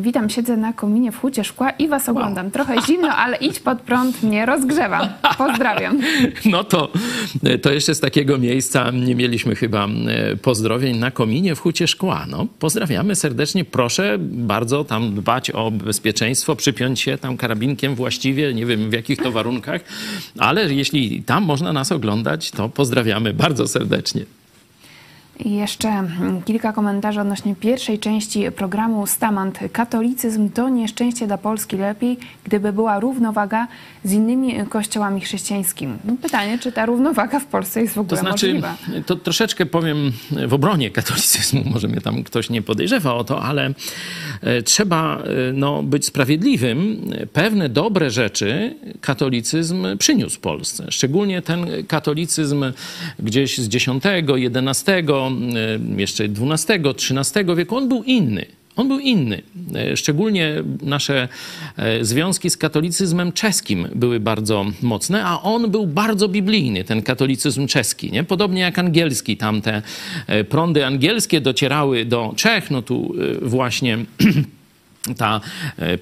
witam, 0.00 0.30
siedzę 0.30 0.56
na 0.56 0.72
kominie 0.72 1.12
w 1.12 1.20
hucie 1.20 1.44
szkła 1.44 1.70
i 1.70 1.88
Was 1.88 2.08
oglądam. 2.08 2.50
Trochę 2.50 2.82
zimno, 2.86 3.08
ale 3.08 3.36
idź 3.36 3.60
pod 3.60 3.80
prąd 3.80 4.22
mnie 4.22 4.46
rozgrzewa. 4.46 5.08
Pozdrawiam. 5.38 6.00
No 6.44 6.64
to, 6.64 6.92
to 7.62 7.72
jeszcze 7.72 7.94
z 7.94 8.00
takiego 8.00 8.38
miejsca 8.38 8.90
nie 8.90 9.14
mieliśmy 9.14 9.54
chyba 9.54 9.86
e, 9.86 10.36
pozdrowień 10.36 10.96
na 10.96 11.10
kominie 11.10 11.54
w 11.54 11.60
Hucie 11.60 11.88
Szkła. 11.88 12.26
No, 12.28 12.46
pozdrawiamy 12.58 13.14
serdecznie. 13.14 13.64
Proszę 13.64 14.16
bardzo 14.20 14.84
tam 14.84 15.14
dbać 15.14 15.50
o 15.50 15.70
bezpieczeństwo, 15.70 16.56
przypiąć 16.56 17.00
się 17.00 17.18
tam 17.18 17.36
karabinkiem 17.36 17.94
właściwie, 17.94 18.54
nie 18.54 18.66
wiem 18.66 18.90
w 18.90 18.92
jakich 18.92 19.18
to 19.18 19.32
warunkach, 19.32 19.80
ale 20.38 20.74
jeśli 20.74 21.22
tam 21.22 21.44
można 21.44 21.72
nas 21.72 21.92
oglądać, 21.92 22.50
to 22.50 22.68
pozdrawiamy 22.68 23.34
bardzo 23.34 23.68
serdecznie. 23.68 24.24
I 25.38 25.52
jeszcze 25.52 25.88
mm, 25.88 26.42
kilka 26.42 26.72
komentarzy 26.72 27.20
odnośnie 27.20 27.54
pierwszej 27.54 27.98
części 27.98 28.52
programu 28.52 29.06
Stamant. 29.06 29.58
Katolicyzm 29.72 30.50
to 30.50 30.68
nieszczęście 30.68 31.26
dla 31.26 31.38
Polski. 31.38 31.76
Lepiej, 31.76 32.18
gdyby 32.44 32.72
była 32.72 33.00
równowaga 33.00 33.68
z 34.04 34.12
innymi 34.12 34.66
kościołami 34.68 35.20
chrześcijańskimi. 35.20 35.94
No 36.04 36.16
pytanie, 36.22 36.58
czy 36.58 36.72
ta 36.72 36.86
równowaga 36.86 37.40
w 37.40 37.46
Polsce 37.46 37.80
jest 37.80 37.94
w 37.94 37.98
ogóle 37.98 38.20
To 38.20 38.26
znaczy, 38.26 38.46
możliwa? 38.46 38.76
to 39.06 39.16
troszeczkę 39.16 39.66
powiem 39.66 40.12
w 40.48 40.54
obronie 40.54 40.90
katolicyzmu, 40.90 41.62
może 41.74 41.88
mnie 41.88 42.00
tam 42.00 42.22
ktoś 42.22 42.50
nie 42.50 42.62
podejrzewa 42.62 43.14
o 43.14 43.24
to, 43.24 43.42
ale 43.42 43.70
e, 44.40 44.62
trzeba 44.62 45.16
e, 45.18 45.52
no, 45.52 45.82
być 45.82 46.06
sprawiedliwym. 46.06 47.10
Pewne 47.32 47.68
dobre 47.68 48.10
rzeczy 48.10 48.74
katolicyzm 49.00 49.86
przyniósł 49.98 50.40
Polsce. 50.40 50.86
Szczególnie 50.90 51.42
ten 51.42 51.66
katolicyzm 51.88 52.64
gdzieś 53.18 53.58
z 53.58 53.74
X, 53.74 53.88
XI 53.88 54.90
e, 54.90 55.23
jeszcze 55.96 56.24
XII, 56.24 56.76
XIII 56.88 57.56
wieku, 57.56 57.76
on 57.76 57.88
był 57.88 58.02
inny. 58.02 58.46
On 58.76 58.88
był 58.88 58.98
inny. 58.98 59.42
E, 59.74 59.96
szczególnie 59.96 60.54
nasze 60.82 61.28
e, 61.76 62.04
związki 62.04 62.50
z 62.50 62.56
katolicyzmem 62.56 63.32
czeskim 63.32 63.88
były 63.94 64.20
bardzo 64.20 64.66
mocne, 64.82 65.24
a 65.24 65.42
on 65.42 65.70
był 65.70 65.86
bardzo 65.86 66.28
biblijny, 66.28 66.84
ten 66.84 67.02
katolicyzm 67.02 67.66
czeski. 67.66 68.12
Nie? 68.12 68.24
Podobnie 68.24 68.60
jak 68.62 68.78
angielski. 68.78 69.36
Tamte 69.36 69.82
e, 70.26 70.44
prądy 70.44 70.86
angielskie 70.86 71.40
docierały 71.40 72.04
do 72.04 72.32
Czech. 72.36 72.70
No 72.70 72.82
tu 72.82 73.14
właśnie 73.42 73.98
ta 75.16 75.40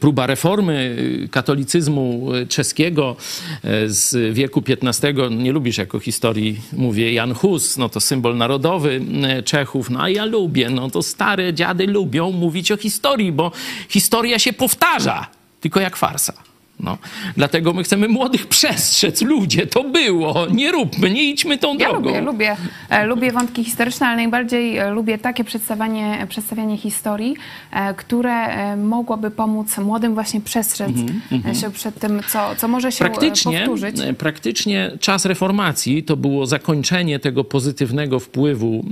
próba 0.00 0.26
reformy 0.26 0.96
katolicyzmu 1.30 2.28
czeskiego 2.48 3.16
z 3.86 4.34
wieku 4.34 4.62
XV, 4.82 5.06
nie 5.30 5.52
lubisz 5.52 5.78
jako 5.78 6.00
historii, 6.00 6.60
mówię, 6.72 7.12
Jan 7.12 7.34
Hus, 7.34 7.76
no 7.76 7.88
to 7.88 8.00
symbol 8.00 8.36
narodowy 8.36 9.00
Czechów, 9.44 9.90
no 9.90 10.02
a 10.02 10.08
ja 10.08 10.24
lubię, 10.24 10.70
no 10.70 10.90
to 10.90 11.02
stare 11.02 11.54
dziady 11.54 11.86
lubią 11.86 12.32
mówić 12.32 12.72
o 12.72 12.76
historii, 12.76 13.32
bo 13.32 13.52
historia 13.88 14.38
się 14.38 14.52
powtarza, 14.52 15.26
tylko 15.60 15.80
jak 15.80 15.96
farsa. 15.96 16.51
No. 16.82 16.98
Dlatego 17.36 17.72
my 17.72 17.82
chcemy 17.82 18.08
młodych 18.08 18.46
przestrzec. 18.46 19.22
Ludzie, 19.22 19.66
to 19.66 19.84
było. 19.84 20.46
Nie 20.50 20.72
róbmy, 20.72 21.10
nie 21.10 21.24
idźmy 21.24 21.58
tą 21.58 21.76
ja 21.78 21.88
drogą. 21.88 22.08
Lubię, 22.08 22.20
lubię, 22.20 22.56
e, 22.88 23.06
lubię 23.06 23.32
wątki 23.32 23.64
historyczne, 23.64 24.06
ale 24.06 24.16
najbardziej 24.16 24.76
e, 24.78 24.90
lubię 24.90 25.18
takie 25.18 25.44
przedstawianie, 25.44 26.26
przedstawianie 26.28 26.76
historii, 26.76 27.36
e, 27.72 27.94
które 27.94 28.76
mogłoby 28.76 29.30
pomóc 29.30 29.78
młodym 29.78 30.14
właśnie 30.14 30.40
przestrzec 30.40 30.92
mm-hmm. 30.92 31.60
się 31.60 31.70
przed 31.70 32.00
tym, 32.00 32.20
co, 32.28 32.56
co 32.56 32.68
może 32.68 32.92
się 32.92 32.98
praktycznie, 32.98 33.58
powtórzyć. 33.58 33.96
Praktycznie 34.18 34.90
czas 35.00 35.24
reformacji 35.24 36.02
to 36.02 36.16
było 36.16 36.46
zakończenie 36.46 37.18
tego 37.18 37.44
pozytywnego 37.44 38.20
wpływu. 38.20 38.84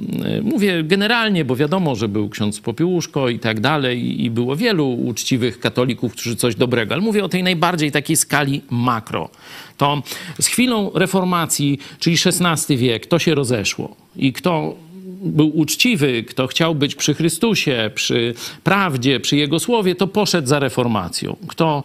Mówię 0.42 0.84
generalnie, 0.84 1.44
bo 1.44 1.56
wiadomo, 1.56 1.96
że 1.96 2.08
był 2.08 2.28
ksiądz 2.28 2.60
Popiełuszko 2.60 3.28
i 3.28 3.38
tak 3.38 3.60
dalej 3.60 4.24
i 4.24 4.30
było 4.30 4.56
wielu 4.56 4.92
uczciwych 4.92 5.60
katolików, 5.60 6.12
którzy 6.12 6.36
coś 6.36 6.54
dobrego, 6.54 6.94
ale 6.94 7.02
mówię 7.02 7.24
o 7.24 7.28
tej 7.28 7.42
najbardziej 7.42 7.79
bardziej 7.80 7.92
takiej 7.92 8.16
skali 8.16 8.62
makro. 8.70 9.28
To 9.76 10.02
z 10.40 10.46
chwilą 10.46 10.90
reformacji, 10.94 11.78
czyli 11.98 12.16
XVI 12.26 12.76
wiek, 12.76 13.06
to 13.06 13.18
się 13.18 13.34
rozeszło. 13.34 13.96
I 14.16 14.32
kto 14.32 14.74
był 15.22 15.58
uczciwy, 15.58 16.22
kto 16.22 16.46
chciał 16.46 16.74
być 16.74 16.94
przy 16.94 17.14
Chrystusie, 17.14 17.90
przy 17.94 18.34
prawdzie, 18.64 19.20
przy 19.20 19.36
Jego 19.36 19.58
słowie, 19.58 19.94
to 19.94 20.06
poszedł 20.06 20.48
za 20.48 20.58
reformacją. 20.58 21.36
Kto, 21.48 21.84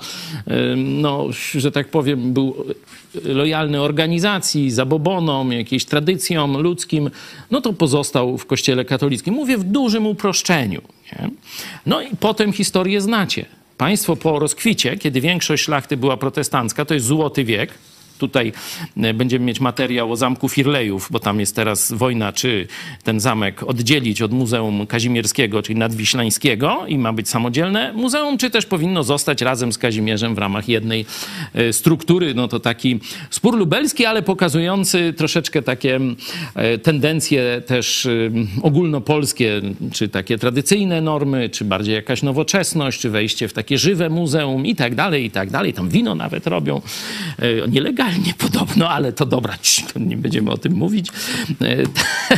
no, 0.77 1.27
że 1.55 1.71
tak 1.71 1.89
powiem, 1.89 2.33
był 2.33 2.55
lojalny 3.23 3.81
organizacji, 3.81 4.71
zabobonom, 4.71 5.51
jakiejś 5.51 5.85
tradycjom 5.85 6.57
ludzkim, 6.57 7.09
no 7.51 7.61
to 7.61 7.73
pozostał 7.73 8.37
w 8.37 8.45
kościele 8.45 8.85
katolickim. 8.85 9.33
Mówię 9.33 9.57
w 9.57 9.63
dużym 9.63 10.05
uproszczeniu. 10.05 10.81
Nie? 11.11 11.29
No 11.85 12.01
i 12.01 12.07
potem 12.19 12.53
historię 12.53 13.01
znacie. 13.01 13.45
Państwo 13.77 14.15
po 14.15 14.39
rozkwicie, 14.39 14.97
kiedy 14.97 15.21
większość 15.21 15.63
szlachty 15.63 15.97
była 15.97 16.17
protestancka, 16.17 16.85
to 16.85 16.93
jest 16.93 17.05
złoty 17.05 17.43
wiek, 17.43 17.73
Tutaj 18.17 18.53
e, 18.97 19.13
będziemy 19.13 19.45
mieć 19.45 19.59
materiał 19.59 20.11
o 20.11 20.15
zamku 20.15 20.49
Firlejów, 20.49 21.07
bo 21.11 21.19
tam 21.19 21.39
jest 21.39 21.55
teraz 21.55 21.93
wojna, 21.93 22.33
czy 22.33 22.67
ten 23.03 23.19
zamek 23.19 23.63
oddzielić 23.63 24.21
od 24.21 24.31
Muzeum 24.31 24.87
Kazimierskiego, 24.87 25.61
czyli 25.61 25.79
Nadwiślańskiego 25.79 26.85
i 26.87 26.97
ma 26.97 27.13
być 27.13 27.29
samodzielne 27.29 27.93
muzeum, 27.93 28.37
czy 28.37 28.49
też 28.49 28.65
powinno 28.65 29.03
zostać 29.03 29.41
razem 29.41 29.73
z 29.73 29.77
Kazimierzem 29.77 30.35
w 30.35 30.37
ramach 30.37 30.69
jednej 30.69 31.05
e, 31.53 31.73
struktury. 31.73 32.33
No 32.33 32.47
to 32.47 32.59
taki 32.59 32.99
spór 33.29 33.57
lubelski, 33.57 34.05
ale 34.05 34.21
pokazujący 34.21 35.13
troszeczkę 35.17 35.61
takie 35.61 35.99
e, 36.55 36.77
tendencje 36.77 37.61
też 37.65 38.07
ogólnopolskie, 38.61 39.61
czy 39.93 40.09
takie 40.09 40.37
tradycyjne 40.37 41.01
normy, 41.01 41.49
czy 41.49 41.65
bardziej 41.65 41.95
jakaś 41.95 42.23
nowoczesność, 42.23 42.99
czy 43.01 43.09
wejście 43.09 43.47
w 43.47 43.53
takie 43.53 43.77
żywe 43.77 44.09
muzeum 44.09 44.65
i 44.65 44.75
tak 44.75 44.95
dalej, 44.95 45.25
i 45.25 45.31
tak 45.31 45.49
dalej. 45.49 45.73
Tam 45.73 45.89
wino 45.89 46.15
nawet 46.15 46.47
robią 46.47 46.81
nielegalnie 47.67 48.04
nielegalnie 48.05 48.33
podobno, 48.33 48.89
ale 48.89 49.13
to 49.13 49.25
dobra, 49.25 49.57
nie 49.95 50.17
będziemy 50.17 50.51
o 50.51 50.57
tym 50.57 50.73
mówić 50.73 51.07
e, 51.61 51.77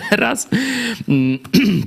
teraz. 0.10 0.48
Mm, 1.07 1.39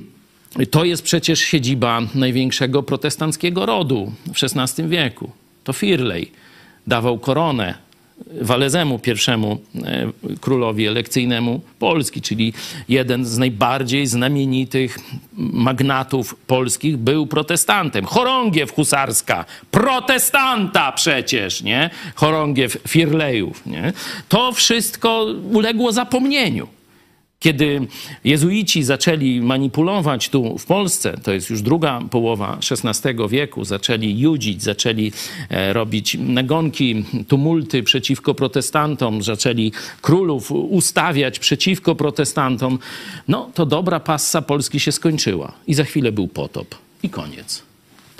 to 0.70 0.85
jest 0.85 1.02
przecież 1.02 1.40
siedziba 1.40 2.01
największego 2.15 2.82
protestanckiego 2.82 3.66
rodu 3.66 4.12
w 4.35 4.44
XVI 4.44 4.89
wieku. 4.89 5.31
To 5.65 5.73
Firley 5.73 6.32
dawał 6.86 7.19
koronę 7.19 7.74
Walezemu, 8.40 8.98
pierwszemu 8.98 9.59
e, 9.84 10.06
królowi 10.40 10.86
elekcyjnemu 10.86 11.60
Polski, 11.78 12.20
czyli 12.20 12.52
jeden 12.88 13.24
z 13.24 13.38
najbardziej 13.38 14.06
znamienitych 14.06 14.98
magnatów 15.36 16.34
polskich 16.47 16.97
był 16.97 17.26
protestantem. 17.26 18.05
Chorągiew 18.05 18.72
husarska, 18.72 19.44
protestanta 19.70 20.92
przecież, 20.92 21.62
nie? 21.62 21.90
Chorągiew 22.14 22.78
Firlejów, 22.88 23.66
nie? 23.66 23.92
To 24.28 24.52
wszystko 24.52 25.26
uległo 25.52 25.92
zapomnieniu. 25.92 26.80
Kiedy 27.42 27.86
jezuici 28.24 28.82
zaczęli 28.82 29.40
manipulować 29.40 30.28
tu 30.28 30.58
w 30.58 30.66
Polsce, 30.66 31.18
to 31.22 31.32
jest 31.32 31.50
już 31.50 31.62
druga 31.62 32.00
połowa 32.10 32.58
XVI 32.70 33.28
wieku, 33.28 33.64
zaczęli 33.64 34.18
judzić, 34.18 34.62
zaczęli 34.62 35.12
e, 35.48 35.72
robić 35.72 36.16
nagonki, 36.20 37.04
tumulty 37.28 37.82
przeciwko 37.82 38.34
protestantom, 38.34 39.22
zaczęli 39.22 39.72
królów 40.00 40.52
ustawiać 40.52 41.38
przeciwko 41.38 41.94
protestantom, 41.94 42.78
no 43.28 43.50
to 43.54 43.66
dobra 43.66 44.00
passa 44.00 44.42
Polski 44.42 44.80
się 44.80 44.92
skończyła 44.92 45.52
i 45.66 45.74
za 45.74 45.84
chwilę 45.84 46.12
był 46.12 46.28
potop 46.28 46.74
i 47.02 47.10
koniec. 47.10 47.69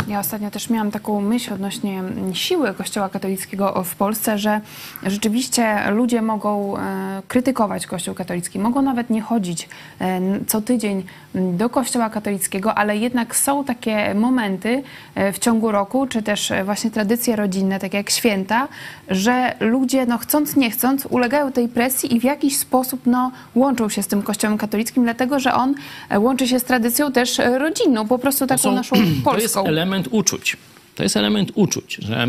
Ja 0.09 0.21
ostatnio 0.21 0.51
też 0.51 0.71
miałam 0.71 0.91
taką 0.91 1.21
myśl 1.21 1.55
odnośnie 1.55 2.03
siły 2.33 2.75
Kościoła 2.75 3.09
katolickiego 3.09 3.85
w 3.85 3.95
Polsce, 3.95 4.39
że 4.39 4.61
rzeczywiście 5.07 5.91
ludzie 5.91 6.23
mogą 6.23 6.77
e, 6.77 7.23
krytykować 7.29 7.87
Kościół 7.87 8.15
katolicki, 8.15 8.59
mogą 8.59 8.83
nawet 8.83 9.11
nie 9.11 9.23
chodzić 9.23 9.69
e, 10.01 10.21
co 10.47 10.61
tydzień 10.61 11.05
do 11.35 11.71
Kościoła 11.71 12.11
katolickiego, 12.11 12.75
ale 12.75 12.97
jednak 12.97 13.37
są 13.37 13.65
takie 13.65 14.15
momenty 14.15 14.83
e, 15.15 15.33
w 15.33 15.39
ciągu 15.39 15.73
roku, 15.73 16.07
czy 16.07 16.23
też 16.23 16.53
właśnie 16.65 16.91
tradycje 16.91 17.37
rodzinne, 17.37 17.79
tak 17.79 17.95
jak 17.95 18.11
święta, 18.11 18.69
że 19.09 19.55
ludzie 19.61 20.07
no, 20.07 20.19
chcąc, 20.19 20.57
nie 20.57 20.71
chcąc 20.71 21.07
ulegają 21.07 21.53
tej 21.53 21.69
presji 21.69 22.17
i 22.17 22.21
w 22.21 22.25
jakiś 22.25 22.57
sposób 22.57 23.01
no, 23.07 23.33
łączą 23.55 23.89
się 23.89 24.03
z 24.03 24.07
tym 24.07 24.23
Kościołem 24.23 24.59
katolickim, 24.59 25.05
dlatego 25.05 25.41
że 25.41 25.55
on 25.55 25.75
łączy 26.19 26.49
się 26.49 26.59
z 26.59 26.65
tradycją 26.65 27.13
też 27.13 27.39
rodzinną, 27.59 28.09
po 28.09 28.19
prostu 28.19 28.47
taką 28.47 28.63
są, 28.63 28.73
naszą 28.73 28.97
polską. 29.25 29.65
Element 29.91 30.09
uczuć. 30.11 30.57
To 30.95 31.03
jest 31.03 31.17
element 31.17 31.53
uczuć, 31.55 31.99
że 32.03 32.29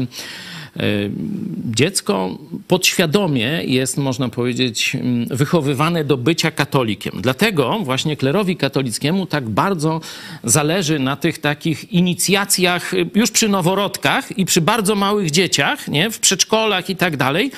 dziecko 1.65 2.37
podświadomie 2.67 3.61
jest, 3.63 3.97
można 3.97 4.29
powiedzieć, 4.29 4.95
mm, 4.95 5.27
wychowywane 5.27 6.03
do 6.03 6.17
bycia 6.17 6.51
katolikiem. 6.51 7.13
Dlatego 7.21 7.79
właśnie 7.79 8.17
klerowi 8.17 8.57
katolickiemu 8.57 9.25
tak 9.25 9.49
bardzo 9.49 10.01
zależy 10.43 10.99
na 10.99 11.15
tych 11.15 11.37
takich 11.37 11.93
inicjacjach 11.93 12.93
y, 12.93 13.09
już 13.15 13.31
przy 13.31 13.49
noworodkach 13.49 14.37
i 14.37 14.45
przy 14.45 14.61
bardzo 14.61 14.95
małych 14.95 15.31
dzieciach, 15.31 15.87
nie? 15.87 16.11
w 16.11 16.19
przedszkolach 16.19 16.89
i 16.89 16.95
tak 16.95 17.17
dalej, 17.17 17.51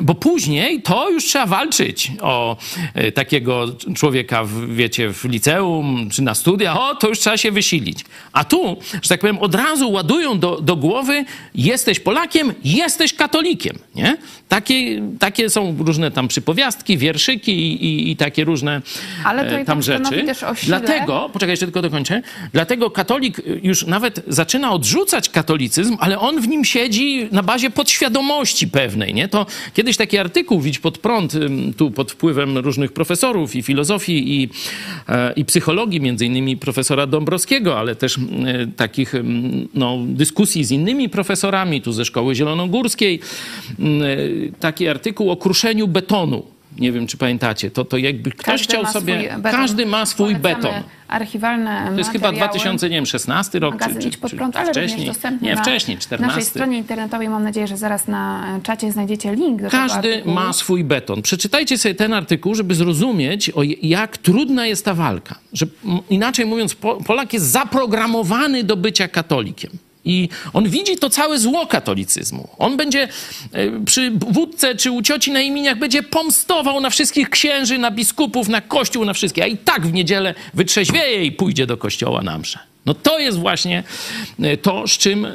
bo 0.00 0.14
później 0.14 0.82
to 0.82 1.10
już 1.10 1.24
trzeba 1.24 1.46
walczyć 1.46 2.12
o 2.20 2.56
y, 2.96 3.12
takiego 3.12 3.66
człowieka, 3.94 4.44
w, 4.44 4.74
wiecie, 4.74 5.12
w 5.12 5.24
liceum 5.24 6.08
czy 6.12 6.22
na 6.22 6.34
studiach, 6.34 6.76
o, 6.76 6.94
to 6.94 7.08
już 7.08 7.18
trzeba 7.18 7.36
się 7.36 7.50
wysilić. 7.50 8.04
A 8.32 8.44
tu, 8.44 8.76
że 9.02 9.08
tak 9.08 9.20
powiem, 9.20 9.38
od 9.38 9.54
razu 9.54 9.92
ładują 9.92 10.38
do, 10.38 10.60
do 10.60 10.76
głowy, 10.76 11.24
jesteś 11.54 12.00
Polakiem, 12.00 12.51
jesteś 12.64 13.14
katolikiem, 13.14 13.78
nie? 13.94 14.16
Takie, 14.48 15.02
takie 15.18 15.50
są 15.50 15.76
różne 15.78 16.10
tam 16.10 16.28
przypowiastki, 16.28 16.98
wierszyki 16.98 17.52
i, 17.52 17.84
i, 17.84 18.10
i 18.10 18.16
takie 18.16 18.44
różne 18.44 18.82
Ale 19.24 19.50
to 19.50 19.58
e, 19.58 19.64
tam 19.64 19.82
rzeczy. 19.82 20.22
Też 20.22 20.42
o 20.42 20.54
sile. 20.54 20.80
Dlatego, 20.80 21.30
poczekaj, 21.32 21.52
jeszcze 21.52 21.66
tylko 21.66 21.82
dokończę, 21.82 22.22
dlatego 22.52 22.90
katolik 22.90 23.42
już 23.62 23.86
nawet 23.86 24.22
zaczyna 24.28 24.72
odrzucać 24.72 25.28
katolicyzm, 25.28 25.96
ale 26.00 26.18
on 26.18 26.40
w 26.40 26.48
nim 26.48 26.64
siedzi 26.64 27.28
na 27.32 27.42
bazie 27.42 27.70
podświadomości 27.70 28.68
pewnej, 28.68 29.14
nie? 29.14 29.28
To 29.28 29.46
kiedyś 29.74 29.96
taki 29.96 30.18
artykuł 30.18 30.60
Widź 30.60 30.78
pod 30.78 30.98
prąd, 30.98 31.32
tu 31.76 31.90
pod 31.90 32.12
wpływem 32.12 32.58
różnych 32.58 32.92
profesorów 32.92 33.56
i 33.56 33.62
filozofii 33.62 34.42
i, 34.42 34.48
e, 35.08 35.32
i 35.32 35.44
psychologii, 35.44 36.00
między 36.00 36.26
innymi 36.26 36.56
profesora 36.56 37.06
Dąbrowskiego, 37.06 37.78
ale 37.78 37.96
też 37.96 38.18
e, 38.18 38.20
takich 38.76 39.12
no, 39.74 39.98
dyskusji 40.06 40.64
z 40.64 40.70
innymi 40.70 41.08
profesorami, 41.08 41.82
tu 41.82 41.92
ze 41.92 42.04
Szkoły 42.04 42.34
Zielonogórskiej, 42.42 43.20
taki 44.60 44.88
artykuł 44.88 45.30
o 45.30 45.36
kruszeniu 45.36 45.88
betonu 45.88 46.42
Nie 46.78 46.92
wiem, 46.92 47.06
czy 47.06 47.16
pamiętacie. 47.16 47.70
To, 47.70 47.84
to 47.84 47.96
jakby 47.96 48.30
ktoś 48.30 48.44
Każdy 48.44 48.64
chciał 48.64 48.86
sobie... 48.86 49.36
Każdy 49.42 49.86
ma 49.86 50.06
swój 50.06 50.36
Polecamy 50.36 50.62
beton. 50.62 50.82
Archiwalne 51.08 51.88
To 51.92 51.98
jest 51.98 52.10
chyba 52.10 52.32
materiały. 52.32 52.48
2016 52.50 53.58
rok, 53.58 53.74
czy, 53.74 53.80
Magazyn 53.80 54.02
czy, 54.02 54.08
Idź 54.08 54.16
pod 54.16 54.30
czy 54.30 54.36
prąd, 54.36 54.56
ale 54.56 54.70
wcześniej. 54.70 55.06
dostępny 55.06 55.48
Nie, 55.48 55.54
na 55.54 55.62
wcześniej, 55.62 55.98
14. 55.98 56.26
naszej 56.26 56.50
stronie 56.50 56.78
internetowej. 56.78 57.28
Mam 57.28 57.44
nadzieję, 57.44 57.66
że 57.66 57.76
zaraz 57.76 58.08
na 58.08 58.44
czacie 58.62 58.92
znajdziecie 58.92 59.34
link 59.34 59.62
do 59.62 59.70
Każdy 59.70 60.22
ma 60.24 60.52
swój 60.52 60.84
beton. 60.84 61.22
Przeczytajcie 61.22 61.78
sobie 61.78 61.94
ten 61.94 62.12
artykuł, 62.12 62.54
żeby 62.54 62.74
zrozumieć, 62.74 63.50
o 63.50 63.62
jak 63.82 64.18
trudna 64.18 64.66
jest 64.66 64.84
ta 64.84 64.94
walka. 64.94 65.38
Że, 65.52 65.66
inaczej 66.10 66.46
mówiąc, 66.46 66.74
Po- 66.74 66.96
Polak 66.96 67.32
jest 67.32 67.46
zaprogramowany 67.46 68.64
do 68.64 68.76
bycia 68.76 69.08
katolikiem. 69.08 69.70
I 70.04 70.28
on 70.52 70.68
widzi 70.68 70.96
to 70.96 71.10
całe 71.10 71.38
zło 71.38 71.66
katolicyzmu. 71.66 72.48
On 72.58 72.76
będzie 72.76 73.08
e, 73.52 73.84
przy 73.84 74.10
wódce 74.10 74.74
czy 74.74 74.90
u 74.90 75.02
cioci 75.02 75.32
na 75.32 75.40
imieniach 75.40 75.78
będzie 75.78 76.02
pomstował 76.02 76.80
na 76.80 76.90
wszystkich 76.90 77.30
księży, 77.30 77.78
na 77.78 77.90
biskupów, 77.90 78.48
na 78.48 78.60
kościół, 78.60 79.04
na 79.04 79.12
wszystkie. 79.12 79.42
A 79.44 79.46
i 79.46 79.56
tak 79.56 79.86
w 79.86 79.92
niedzielę 79.92 80.34
wytrzeźwieje 80.54 81.24
i 81.24 81.32
pójdzie 81.32 81.66
do 81.66 81.76
kościoła 81.76 82.22
na 82.22 82.38
mszę. 82.38 82.58
No 82.86 82.94
to 82.94 83.18
jest 83.18 83.38
właśnie 83.38 83.82
e, 84.42 84.56
to, 84.56 84.88
z 84.88 84.90
czym 84.90 85.24
e, 85.24 85.30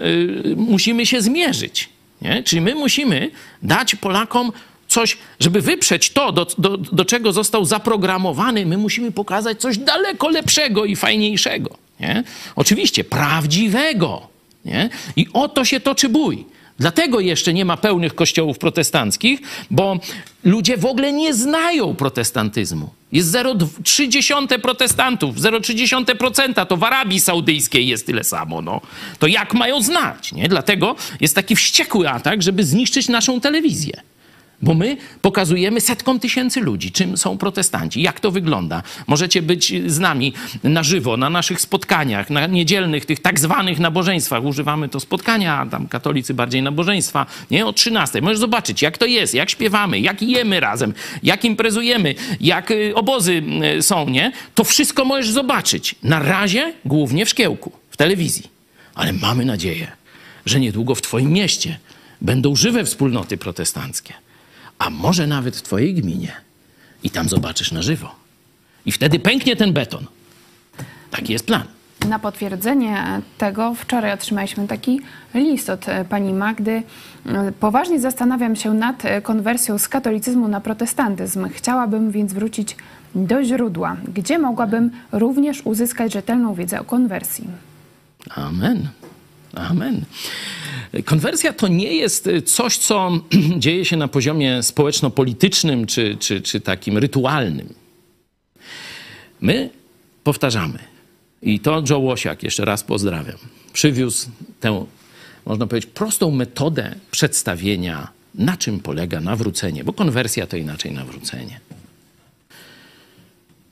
musimy 0.55 1.05
się 1.05 1.21
zmierzyć. 1.21 1.89
Nie? 2.21 2.43
Czyli 2.43 2.61
my 2.61 2.75
musimy 2.75 3.31
dać 3.63 3.95
Polakom 3.95 4.51
coś, 4.87 5.17
żeby 5.39 5.61
wyprzeć 5.61 6.09
to, 6.09 6.31
do, 6.31 6.47
do, 6.57 6.77
do 6.77 7.05
czego 7.05 7.33
został 7.33 7.65
zaprogramowany, 7.65 8.65
my 8.65 8.77
musimy 8.77 9.11
pokazać 9.11 9.61
coś 9.61 9.77
daleko 9.77 10.29
lepszego 10.29 10.85
i 10.85 10.95
fajniejszego. 10.95 11.77
Nie? 11.99 12.23
Oczywiście 12.55 13.03
prawdziwego. 13.03 14.36
Nie? 14.67 14.89
I 15.15 15.27
o 15.33 15.49
to 15.49 15.65
się 15.65 15.79
toczy 15.79 16.09
bój. 16.09 16.45
Dlatego 16.79 17.19
jeszcze 17.19 17.53
nie 17.53 17.65
ma 17.65 17.77
pełnych 17.77 18.15
kościołów 18.15 18.57
protestanckich, 18.57 19.39
bo 19.71 19.99
ludzie 20.43 20.77
w 20.77 20.85
ogóle 20.85 21.11
nie 21.13 21.33
znają 21.33 21.95
protestantyzmu. 21.95 22.89
Jest 23.11 23.31
0,3 23.31 24.59
protestantów, 24.59 25.35
0,3% 25.35 26.65
to 26.65 26.77
w 26.77 26.83
Arabii 26.83 27.19
Saudyjskiej 27.19 27.87
jest 27.87 28.05
tyle 28.05 28.23
samo. 28.23 28.61
No. 28.61 28.81
To 29.19 29.27
jak 29.27 29.53
mają 29.53 29.81
znać? 29.81 30.31
Nie? 30.31 30.49
Dlatego 30.49 30.95
jest 31.21 31.35
taki 31.35 31.55
wściekły 31.55 32.09
atak, 32.09 32.41
żeby 32.41 32.63
zniszczyć 32.63 33.09
naszą 33.09 33.41
telewizję. 33.41 34.01
Bo 34.61 34.73
my 34.73 34.97
pokazujemy 35.21 35.81
setkom 35.81 36.19
tysięcy 36.19 36.61
ludzi, 36.61 36.91
czym 36.91 37.17
są 37.17 37.37
protestanci, 37.37 38.01
jak 38.01 38.19
to 38.19 38.31
wygląda. 38.31 38.83
Możecie 39.07 39.41
być 39.41 39.73
z 39.87 39.99
nami 39.99 40.33
na 40.63 40.83
żywo, 40.83 41.17
na 41.17 41.29
naszych 41.29 41.61
spotkaniach, 41.61 42.29
na 42.29 42.47
niedzielnych, 42.47 43.05
tych 43.05 43.19
tak 43.19 43.39
zwanych 43.39 43.79
nabożeństwach. 43.79 44.43
Używamy 44.43 44.89
to 44.89 44.99
spotkania, 44.99 45.57
a 45.59 45.65
tam 45.65 45.87
katolicy 45.87 46.33
bardziej 46.33 46.61
nabożeństwa, 46.61 47.25
nie? 47.51 47.65
O 47.65 47.73
13. 47.73 48.21
Możesz 48.21 48.37
zobaczyć, 48.39 48.81
jak 48.81 48.97
to 48.97 49.05
jest, 49.05 49.33
jak 49.33 49.49
śpiewamy, 49.49 49.99
jak 49.99 50.21
jemy 50.21 50.59
razem, 50.59 50.93
jak 51.23 51.45
imprezujemy, 51.45 52.15
jak 52.41 52.71
y, 52.71 52.95
obozy 52.95 53.43
y, 53.77 53.81
są, 53.81 54.09
nie? 54.09 54.31
To 54.55 54.63
wszystko 54.63 55.05
możesz 55.05 55.31
zobaczyć. 55.31 55.95
Na 56.03 56.19
razie 56.19 56.73
głównie 56.85 57.25
w 57.25 57.29
szkiełku, 57.29 57.71
w 57.89 57.97
telewizji. 57.97 58.49
Ale 58.95 59.13
mamy 59.13 59.45
nadzieję, 59.45 59.91
że 60.45 60.59
niedługo 60.59 60.95
w 60.95 61.01
twoim 61.01 61.31
mieście 61.31 61.79
będą 62.21 62.55
żywe 62.55 62.85
wspólnoty 62.85 63.37
protestanckie 63.37 64.13
a 64.79 64.89
może 64.89 65.27
nawet 65.27 65.55
w 65.55 65.61
twojej 65.61 65.93
gminie. 65.93 66.31
I 67.03 67.09
tam 67.09 67.29
zobaczysz 67.29 67.71
na 67.71 67.81
żywo. 67.81 68.15
I 68.85 68.91
wtedy 68.91 69.19
pęknie 69.19 69.55
ten 69.55 69.73
beton. 69.73 70.05
Taki 71.11 71.33
jest 71.33 71.45
plan. 71.45 71.63
Na 72.09 72.19
potwierdzenie 72.19 73.21
tego 73.37 73.73
wczoraj 73.73 74.13
otrzymaliśmy 74.13 74.67
taki 74.67 75.01
list 75.33 75.69
od 75.69 75.89
e, 75.89 76.05
pani 76.05 76.33
Magdy. 76.33 76.83
E, 77.25 77.51
Poważnie 77.51 77.99
zastanawiam 77.99 78.55
się 78.55 78.73
nad 78.73 79.05
e, 79.05 79.21
konwersją 79.21 79.77
z 79.77 79.87
katolicyzmu 79.87 80.47
na 80.47 80.61
protestantyzm. 80.61 81.49
Chciałabym 81.49 82.11
więc 82.11 82.33
wrócić 82.33 82.75
do 83.15 83.43
źródła, 83.43 83.97
gdzie 84.13 84.39
mogłabym 84.39 84.91
również 85.11 85.61
uzyskać 85.65 86.13
rzetelną 86.13 86.53
wiedzę 86.53 86.79
o 86.81 86.83
konwersji. 86.83 87.47
Amen. 88.35 88.89
Amen. 89.57 90.05
Konwersja 91.05 91.53
to 91.53 91.67
nie 91.67 91.93
jest 91.93 92.29
coś, 92.45 92.77
co 92.77 93.11
dzieje 93.57 93.85
się 93.85 93.97
na 93.97 94.07
poziomie 94.07 94.63
społeczno-politycznym 94.63 95.85
czy, 95.85 96.17
czy, 96.19 96.41
czy 96.41 96.61
takim 96.61 96.97
rytualnym. 96.97 97.73
My 99.41 99.69
powtarzamy. 100.23 100.79
I 101.41 101.59
to 101.59 101.83
Joe 101.89 101.99
Łosiak, 101.99 102.43
jeszcze 102.43 102.65
raz 102.65 102.83
pozdrawiam, 102.83 103.37
przywiózł 103.73 104.29
tę, 104.59 104.85
można 105.45 105.67
powiedzieć, 105.67 105.91
prostą 105.93 106.31
metodę 106.31 106.95
przedstawienia, 107.11 108.07
na 108.35 108.57
czym 108.57 108.79
polega 108.79 109.21
nawrócenie, 109.21 109.83
bo 109.83 109.93
konwersja 109.93 110.47
to 110.47 110.57
inaczej 110.57 110.91
nawrócenie. 110.91 111.59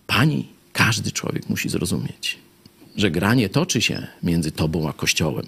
Pani, 0.08 0.48
każdy 0.74 1.12
człowiek 1.12 1.50
musi 1.50 1.70
zrozumieć, 1.70 2.38
że 2.96 3.12
granie 3.12 3.50
toczy 3.50 3.82
się 3.82 4.08
między 4.24 4.52
tobą 4.52 4.90
a 4.90 4.94
Kościołem, 4.94 5.46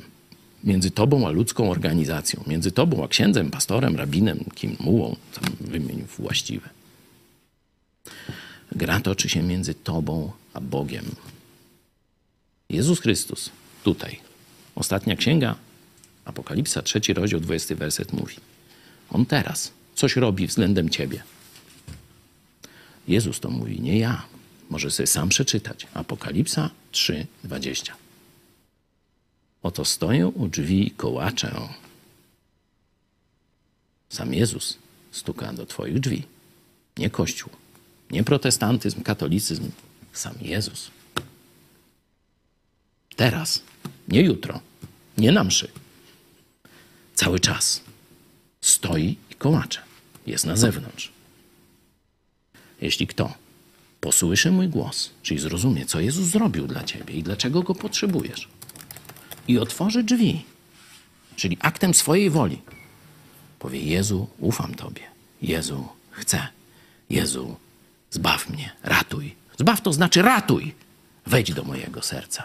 między 0.64 0.92
tobą 0.92 1.28
a 1.28 1.30
ludzką 1.30 1.72
organizacją, 1.72 2.44
między 2.48 2.72
tobą 2.72 3.04
a 3.04 3.08
księdzem, 3.08 3.52
pastorem, 3.52 3.96
rabinem, 3.96 4.40
kim 4.56 4.76
mułą, 4.80 5.16
tam 5.34 5.56
wymień 5.60 6.04
właściwe. 6.18 6.70
Gra 8.72 9.00
toczy 9.00 9.30
się 9.30 9.44
między 9.44 9.74
tobą 9.74 10.32
a 10.54 10.62
Bogiem. 10.62 11.06
Jezus 12.70 13.00
Chrystus 13.00 13.50
tutaj. 13.84 14.20
Ostatnia 14.76 15.16
księga, 15.16 15.56
Apokalipsa, 16.26 16.82
trzeci 16.82 17.14
rozdział, 17.14 17.40
dwudziesty 17.40 17.76
werset 17.76 18.14
mówi. 18.14 18.36
On 19.10 19.26
teraz 19.26 19.72
coś 19.96 20.16
robi 20.16 20.48
względem 20.48 20.90
ciebie. 20.90 21.24
Jezus 23.08 23.40
to 23.40 23.50
mówi, 23.50 23.82
nie 23.82 24.00
ja. 24.00 24.26
Może 24.70 24.92
sobie 24.92 25.08
sam 25.08 25.30
przeczytać. 25.30 25.88
Apokalipsa 25.94 26.70
3, 26.92 27.26
20. 27.44 28.07
Oto 29.68 29.86
stoję 29.86 30.28
u 30.28 30.48
drzwi 30.48 30.88
i 30.88 30.92
kołaczę. 30.92 31.52
Sam 34.10 34.34
Jezus 34.34 34.78
stuka 35.12 35.54
do 35.54 35.66
twoich 35.66 36.00
drzwi. 36.00 36.24
Nie 36.98 37.10
Kościół, 37.10 37.52
nie 38.12 38.24
protestantyzm, 38.24 39.02
katolicyzm. 39.02 39.72
Sam 40.14 40.36
Jezus. 40.42 40.92
Teraz, 43.16 43.62
nie 44.08 44.22
jutro, 44.22 44.60
nie 45.18 45.32
na 45.32 45.44
mszy. 45.44 45.72
Cały 47.16 47.40
czas 47.40 47.82
stoi 48.62 49.18
i 49.32 49.36
kołacze. 49.36 49.82
Jest 50.28 50.46
na 50.46 50.56
zewnątrz. 50.56 51.12
Jeśli 52.82 53.08
kto 53.08 53.34
posłyszy 54.02 54.52
mój 54.52 54.68
głos, 54.68 55.10
czyli 55.24 55.40
zrozumie, 55.40 55.86
co 55.86 56.00
Jezus 56.00 56.28
zrobił 56.28 56.68
dla 56.68 56.84
ciebie 56.84 57.14
i 57.14 57.24
dlaczego 57.24 57.64
go 57.64 57.76
potrzebujesz, 57.76 58.57
i 59.48 59.58
otworzy 59.60 60.04
drzwi, 60.04 60.46
czyli 61.36 61.58
aktem 61.62 61.94
swojej 61.94 62.30
woli, 62.30 62.62
powie: 63.60 63.80
Jezu, 63.80 64.28
ufam 64.40 64.76
Tobie. 64.76 65.02
Jezu, 65.42 65.88
chcę. 66.12 66.48
Jezu, 67.10 67.56
zbaw 68.12 68.50
mnie, 68.50 68.72
ratuj. 68.84 69.36
Zbaw 69.60 69.82
to 69.82 69.94
znaczy 69.94 70.22
ratuj. 70.22 70.74
Wejdź 71.26 71.54
do 71.54 71.64
mojego 71.64 72.02
serca. 72.02 72.44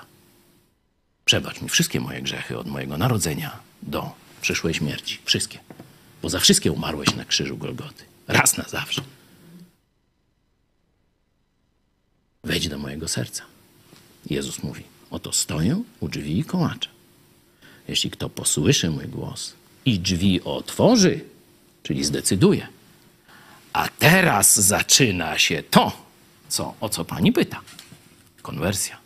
Przebacz 1.24 1.60
mi 1.60 1.68
wszystkie 1.68 2.00
moje 2.00 2.22
grzechy 2.22 2.58
od 2.58 2.66
mojego 2.66 2.98
narodzenia 2.98 3.58
do 3.82 4.12
przyszłej 4.40 4.74
śmierci. 4.74 5.18
Wszystkie. 5.24 5.58
Bo 6.22 6.28
za 6.28 6.40
wszystkie 6.40 6.72
umarłeś 6.72 7.14
na 7.14 7.24
krzyżu 7.24 7.56
Golgoty. 7.56 8.04
Raz 8.28 8.56
na 8.56 8.64
zawsze. 8.64 9.02
Wejdź 12.44 12.68
do 12.68 12.78
mojego 12.78 13.08
serca. 13.08 13.42
Jezus 14.30 14.62
mówi: 14.62 14.84
Oto 15.10 15.32
stoję 15.32 15.82
u 16.00 16.08
drzwi 16.08 16.38
i 16.38 16.44
kołaczę. 16.44 16.88
Jeśli 17.88 18.10
kto 18.10 18.28
posłyszy 18.28 18.90
mój 18.90 19.06
głos 19.06 19.52
i 19.84 19.98
drzwi 19.98 20.44
otworzy, 20.44 21.20
czyli 21.82 22.04
zdecyduje, 22.04 22.66
a 23.72 23.88
teraz 23.98 24.60
zaczyna 24.60 25.38
się 25.38 25.62
to, 25.62 25.92
co, 26.48 26.74
o 26.80 26.88
co 26.88 27.04
pani 27.04 27.32
pyta. 27.32 27.60
Konwersja. 28.42 28.98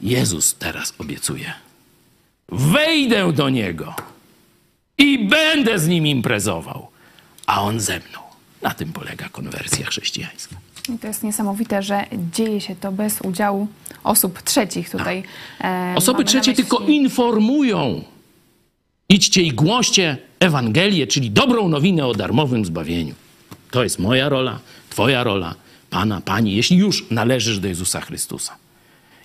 Jezus 0.00 0.54
teraz 0.54 0.94
obiecuje: 0.98 1.52
Wejdę 2.48 3.32
do 3.32 3.48
niego 3.48 3.94
i 4.98 5.28
będę 5.28 5.78
z 5.78 5.88
nim 5.88 6.06
imprezował, 6.06 6.88
a 7.46 7.62
on 7.62 7.80
ze 7.80 7.98
mną. 7.98 8.18
Na 8.62 8.74
tym 8.74 8.92
polega 8.92 9.28
konwersja 9.28 9.86
chrześcijańska. 9.86 10.56
I 10.88 10.98
to 10.98 11.06
jest 11.06 11.22
niesamowite, 11.22 11.82
że 11.82 12.04
dzieje 12.32 12.60
się 12.60 12.76
to 12.76 12.92
bez 12.92 13.20
udziału 13.20 13.68
osób 14.04 14.42
trzecich 14.42 14.90
tutaj. 14.90 15.22
e, 15.60 15.94
Osoby 15.96 16.24
trzecie 16.24 16.50
myśli- 16.52 16.56
tylko 16.56 16.78
informują. 16.78 18.02
Idźcie 19.08 19.42
i 19.42 19.52
głoście 19.52 20.16
Ewangelię, 20.40 21.06
czyli 21.06 21.30
dobrą 21.30 21.68
nowinę 21.68 22.06
o 22.06 22.14
darmowym 22.14 22.64
zbawieniu. 22.64 23.14
To 23.70 23.84
jest 23.84 23.98
moja 23.98 24.28
rola, 24.28 24.58
twoja 24.90 25.24
rola, 25.24 25.54
pana, 25.90 26.20
pani, 26.20 26.56
jeśli 26.56 26.76
już 26.76 27.10
należysz 27.10 27.58
do 27.58 27.68
Jezusa 27.68 28.00
Chrystusa. 28.00 28.56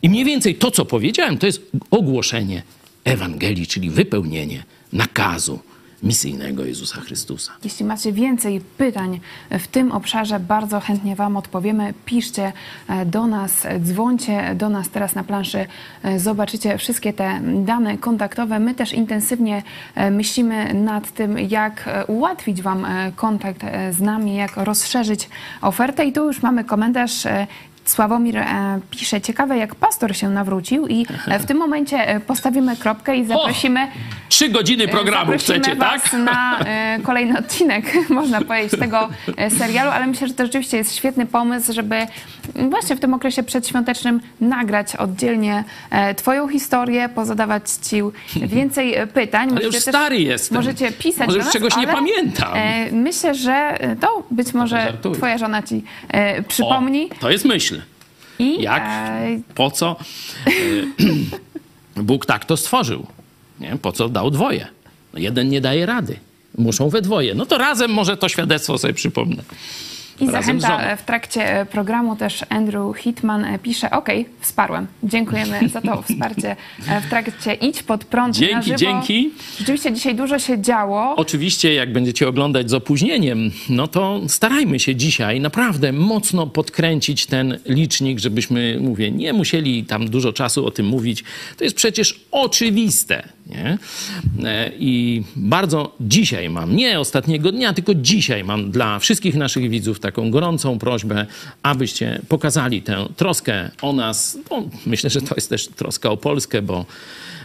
I 0.01 0.09
mniej 0.09 0.25
więcej 0.25 0.55
to, 0.55 0.71
co 0.71 0.85
powiedziałem, 0.85 1.37
to 1.37 1.45
jest 1.45 1.61
ogłoszenie 1.91 2.63
Ewangelii, 3.03 3.67
czyli 3.67 3.89
wypełnienie 3.89 4.63
nakazu 4.93 5.59
misyjnego 6.03 6.65
Jezusa 6.65 7.01
Chrystusa. 7.01 7.51
Jeśli 7.63 7.85
macie 7.85 8.11
więcej 8.11 8.61
pytań 8.77 9.19
w 9.49 9.67
tym 9.67 9.91
obszarze, 9.91 10.39
bardzo 10.39 10.79
chętnie 10.79 11.15
Wam 11.15 11.37
odpowiemy. 11.37 11.93
Piszcie 12.05 12.53
e, 12.87 13.05
do 13.05 13.27
nas, 13.27 13.67
dzwońcie 13.79 14.55
do 14.55 14.69
nas 14.69 14.89
teraz 14.89 15.15
na 15.15 15.23
planszy. 15.23 15.65
E, 16.03 16.19
Zobaczycie 16.19 16.77
wszystkie 16.77 17.13
te 17.13 17.39
dane 17.65 17.97
kontaktowe. 17.97 18.59
My 18.59 18.75
też 18.75 18.93
intensywnie 18.93 19.63
e, 19.95 20.11
myślimy 20.11 20.73
nad 20.73 21.11
tym, 21.11 21.39
jak 21.39 21.89
ułatwić 22.07 22.61
Wam 22.61 22.85
kontakt 23.15 23.61
z 23.91 24.01
nami, 24.01 24.35
jak 24.35 24.57
rozszerzyć 24.57 25.29
ofertę. 25.61 26.05
I 26.05 26.13
tu 26.13 26.27
już 26.27 26.41
mamy 26.41 26.63
komentarz. 26.63 27.27
Sławomir 27.85 28.37
e, 28.37 28.79
pisze, 28.91 29.21
ciekawe 29.21 29.57
jak 29.57 29.75
pastor 29.75 30.15
się 30.15 30.29
nawrócił 30.29 30.87
i 30.87 31.05
e, 31.27 31.39
w 31.43 31.45
tym 31.45 31.57
momencie 31.57 32.07
e, 32.07 32.19
postawimy 32.19 32.77
kropkę 32.77 33.17
i 33.17 33.25
zaprosimy 33.25 33.87
Trzy 34.29 34.49
godziny 34.49 34.87
programu 34.87 35.31
chcecie, 35.37 35.75
was 35.75 36.03
tak? 36.03 36.13
na 36.13 36.59
kolejny 37.07 37.39
odcinek, 37.39 37.85
można 38.09 38.41
powiedzieć, 38.41 38.79
tego 38.79 39.09
serialu, 39.57 39.91
ale 39.91 40.07
myślę, 40.07 40.27
że 40.27 40.33
to 40.33 40.45
rzeczywiście 40.45 40.77
jest 40.77 40.95
świetny 40.95 41.25
pomysł, 41.25 41.73
żeby 41.73 42.07
właśnie 42.69 42.95
w 42.95 42.99
tym 42.99 43.13
okresie 43.13 43.43
przedświątecznym 43.43 44.21
nagrać 44.41 44.95
oddzielnie 44.95 45.63
twoją 46.15 46.47
historię, 46.47 47.09
pozadawać 47.09 47.63
ci 47.71 48.01
więcej 48.35 48.95
pytań. 49.13 49.49
Ale 49.51 49.63
już 49.63 49.75
też- 49.75 49.83
stary 49.83 50.19
jestem. 50.19 50.57
Możecie 50.57 50.91
pisać 50.91 51.27
Może 51.27 51.39
nas, 51.39 51.53
czegoś 51.53 51.77
nie 51.77 51.87
pamiętam. 51.87 52.53
Myślę, 52.91 53.35
że 53.35 53.77
to 54.01 54.23
być 54.31 54.53
może 54.53 54.93
twoja 55.13 55.37
żona 55.37 55.63
ci 55.63 55.83
przypomni. 56.47 57.09
O, 57.11 57.15
to 57.21 57.31
jest 57.31 57.45
myśl. 57.45 57.72
I 58.43 58.61
Jak? 58.61 58.83
e, 58.83 59.39
Po 59.55 59.71
co? 59.71 59.95
E, 60.47 60.51
Bóg 62.03 62.25
tak 62.25 62.45
to 62.45 62.57
stworzył. 62.57 63.05
Nie? 63.59 63.77
Po 63.81 63.91
co 63.91 64.09
dał 64.09 64.31
dwoje? 64.31 64.67
No 65.13 65.19
jeden 65.19 65.49
nie 65.49 65.61
daje 65.61 65.85
rady. 65.85 66.19
Muszą 66.57 66.89
we 66.89 67.01
dwoje. 67.01 67.35
No 67.35 67.45
to 67.45 67.57
razem 67.57 67.91
może 67.91 68.17
to 68.17 68.29
świadectwo 68.29 68.77
sobie 68.77 68.93
przypomnę. 68.93 69.43
I 70.23 70.31
zachęta 70.31 70.81
e, 70.81 70.97
w 70.97 71.03
trakcie 71.03 71.59
e, 71.59 71.65
programu 71.65 72.15
też 72.15 72.45
Andrew 72.49 72.97
Hitman 72.97 73.45
e, 73.45 73.59
pisze, 73.59 73.91
ok, 73.91 74.09
wsparłem. 74.39 74.87
Dziękujemy 75.03 75.69
za 75.69 75.81
to 75.81 76.01
wsparcie 76.09 76.55
w 77.05 77.09
trakcie 77.09 77.53
Idź 77.53 77.83
pod 77.83 78.05
prąd 78.05 78.39
na 78.39 78.47
Dzięki, 78.47 78.65
żywo. 78.65 78.77
dzięki. 78.77 79.31
Rzeczywiście 79.59 79.93
dzisiaj 79.93 80.15
dużo 80.15 80.39
się 80.39 80.61
działo. 80.61 81.15
Oczywiście, 81.15 81.73
jak 81.73 81.93
będziecie 81.93 82.27
oglądać 82.27 82.69
z 82.69 82.73
opóźnieniem, 82.73 83.51
no 83.69 83.87
to 83.87 84.21
starajmy 84.27 84.79
się 84.79 84.95
dzisiaj 84.95 85.39
naprawdę 85.39 85.91
mocno 85.91 86.47
podkręcić 86.47 87.25
ten 87.25 87.59
licznik, 87.65 88.19
żebyśmy, 88.19 88.77
mówię, 88.81 89.11
nie 89.11 89.33
musieli 89.33 89.83
tam 89.85 90.09
dużo 90.09 90.33
czasu 90.33 90.65
o 90.65 90.71
tym 90.71 90.85
mówić. 90.85 91.23
To 91.57 91.63
jest 91.63 91.75
przecież 91.75 92.19
oczywiste. 92.31 93.23
Nie? 93.47 93.77
E, 94.43 94.71
I 94.79 95.23
bardzo 95.35 95.95
dzisiaj 95.99 96.49
mam, 96.49 96.75
nie 96.75 96.99
ostatniego 96.99 97.51
dnia, 97.51 97.73
tylko 97.73 97.93
dzisiaj 97.93 98.43
mam 98.43 98.71
dla 98.71 98.99
wszystkich 98.99 99.35
naszych 99.35 99.69
widzów 99.69 99.99
taką 99.99 100.31
gorącą 100.31 100.79
prośbę, 100.79 101.25
abyście 101.63 102.21
pokazali 102.27 102.81
tę 102.81 103.05
troskę 103.15 103.71
o 103.81 103.93
nas. 103.93 104.37
Bo 104.49 104.63
myślę, 104.85 105.09
że 105.09 105.21
to 105.21 105.35
jest 105.35 105.49
też 105.49 105.67
troska 105.67 106.09
o 106.09 106.17
Polskę, 106.17 106.61
bo 106.61 106.85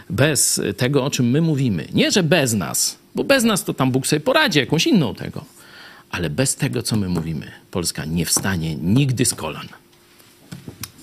bez 0.09 0.61
tego, 0.77 1.05
o 1.05 1.09
czym 1.09 1.29
my 1.29 1.41
mówimy, 1.41 1.87
nie 1.93 2.11
że 2.11 2.23
bez 2.23 2.53
nas, 2.53 2.97
bo 3.15 3.23
bez 3.23 3.43
nas 3.43 3.63
to 3.63 3.73
tam 3.73 3.91
Bóg 3.91 4.07
sobie 4.07 4.19
poradzi 4.19 4.59
jakąś 4.59 4.87
inną 4.87 5.15
tego, 5.15 5.45
ale 6.11 6.29
bez 6.29 6.55
tego, 6.55 6.83
co 6.83 6.95
my 6.95 7.09
mówimy, 7.09 7.51
Polska 7.71 8.05
nie 8.05 8.25
wstanie 8.25 8.75
nigdy 8.75 9.25
z 9.25 9.33
kolan. 9.33 9.67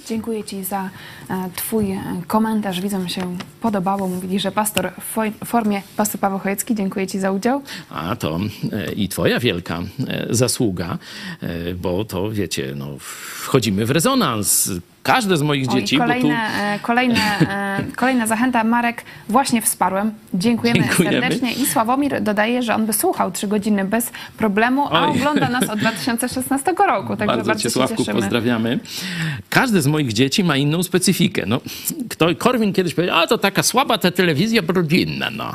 Dziękuję 0.06 0.44
Ci 0.44 0.64
za 0.64 0.90
e, 1.30 1.50
Twój 1.56 1.90
e, 1.92 2.02
komentarz. 2.26 2.80
Widzom 2.80 3.08
się 3.08 3.36
podobało. 3.60 4.08
Mówili, 4.08 4.40
że 4.40 4.52
pastor 4.52 4.90
w 5.00 5.16
fo- 5.16 5.32
formie 5.44 5.82
pastor 5.96 6.20
Paweł 6.20 6.38
Chojecki. 6.38 6.74
Dziękuję 6.74 7.06
Ci 7.06 7.18
za 7.18 7.30
udział. 7.30 7.62
A 7.90 8.16
to 8.16 8.38
e, 8.72 8.92
i 8.92 9.08
twoja 9.08 9.40
wielka 9.40 9.80
zasługa, 10.30 10.98
bo 11.82 12.04
to 12.04 12.30
wiecie, 12.30 12.72
no, 12.76 12.86
wchodzimy 12.98 13.86
w 13.86 13.90
rezonans. 13.90 14.70
Każde 15.06 15.36
z 15.36 15.42
moich 15.42 15.68
O, 15.68 15.72
dzieci, 15.72 15.98
bo 15.98 16.04
tu 16.04 16.08
kolejne, 16.08 16.34
e, 16.74 16.78
kolejne, 16.82 17.20
e, 17.40 17.84
kolejna 17.96 18.26
zachęta. 18.26 18.64
Marek, 18.64 19.04
właśnie 19.28 19.62
wsparłem. 19.62 20.12
Dziękujemy, 20.34 20.80
Dziękujemy. 20.80 21.20
serdecznie. 21.20 21.52
I 21.52 21.66
Sławomir 21.66 22.22
dodaje, 22.22 22.62
że 22.62 22.74
on 22.74 22.86
by 22.86 22.92
słuchał 22.92 23.30
trzy 23.30 23.48
godziny 23.48 23.84
bez 23.84 24.12
problemu, 24.38 24.88
a 24.90 25.06
Oj. 25.06 25.10
ogląda 25.10 25.48
nas 25.48 25.70
od 25.70 25.78
2016 25.78 26.86
roku. 26.86 27.08
Także 27.08 27.26
bardzo, 27.26 27.44
bardzo 27.48 27.62
cię, 27.62 27.70
Sławku, 27.70 27.96
cieszymy. 27.96 28.20
pozdrawiamy. 28.20 28.78
Każde 29.50 29.82
z 29.82 29.86
moich 29.86 30.12
dzieci 30.12 30.44
ma 30.44 30.56
inną 30.56 30.82
specyfikę. 30.82 31.42
No, 31.46 31.60
kto, 32.08 32.26
Korwin 32.38 32.72
kiedyś 32.72 32.94
powiedział, 32.94 33.18
a 33.18 33.26
to 33.26 33.38
taka 33.38 33.62
słaba 33.62 33.98
ta 33.98 34.10
telewizja 34.10 34.62
rodzinna, 34.68 35.30
no. 35.30 35.54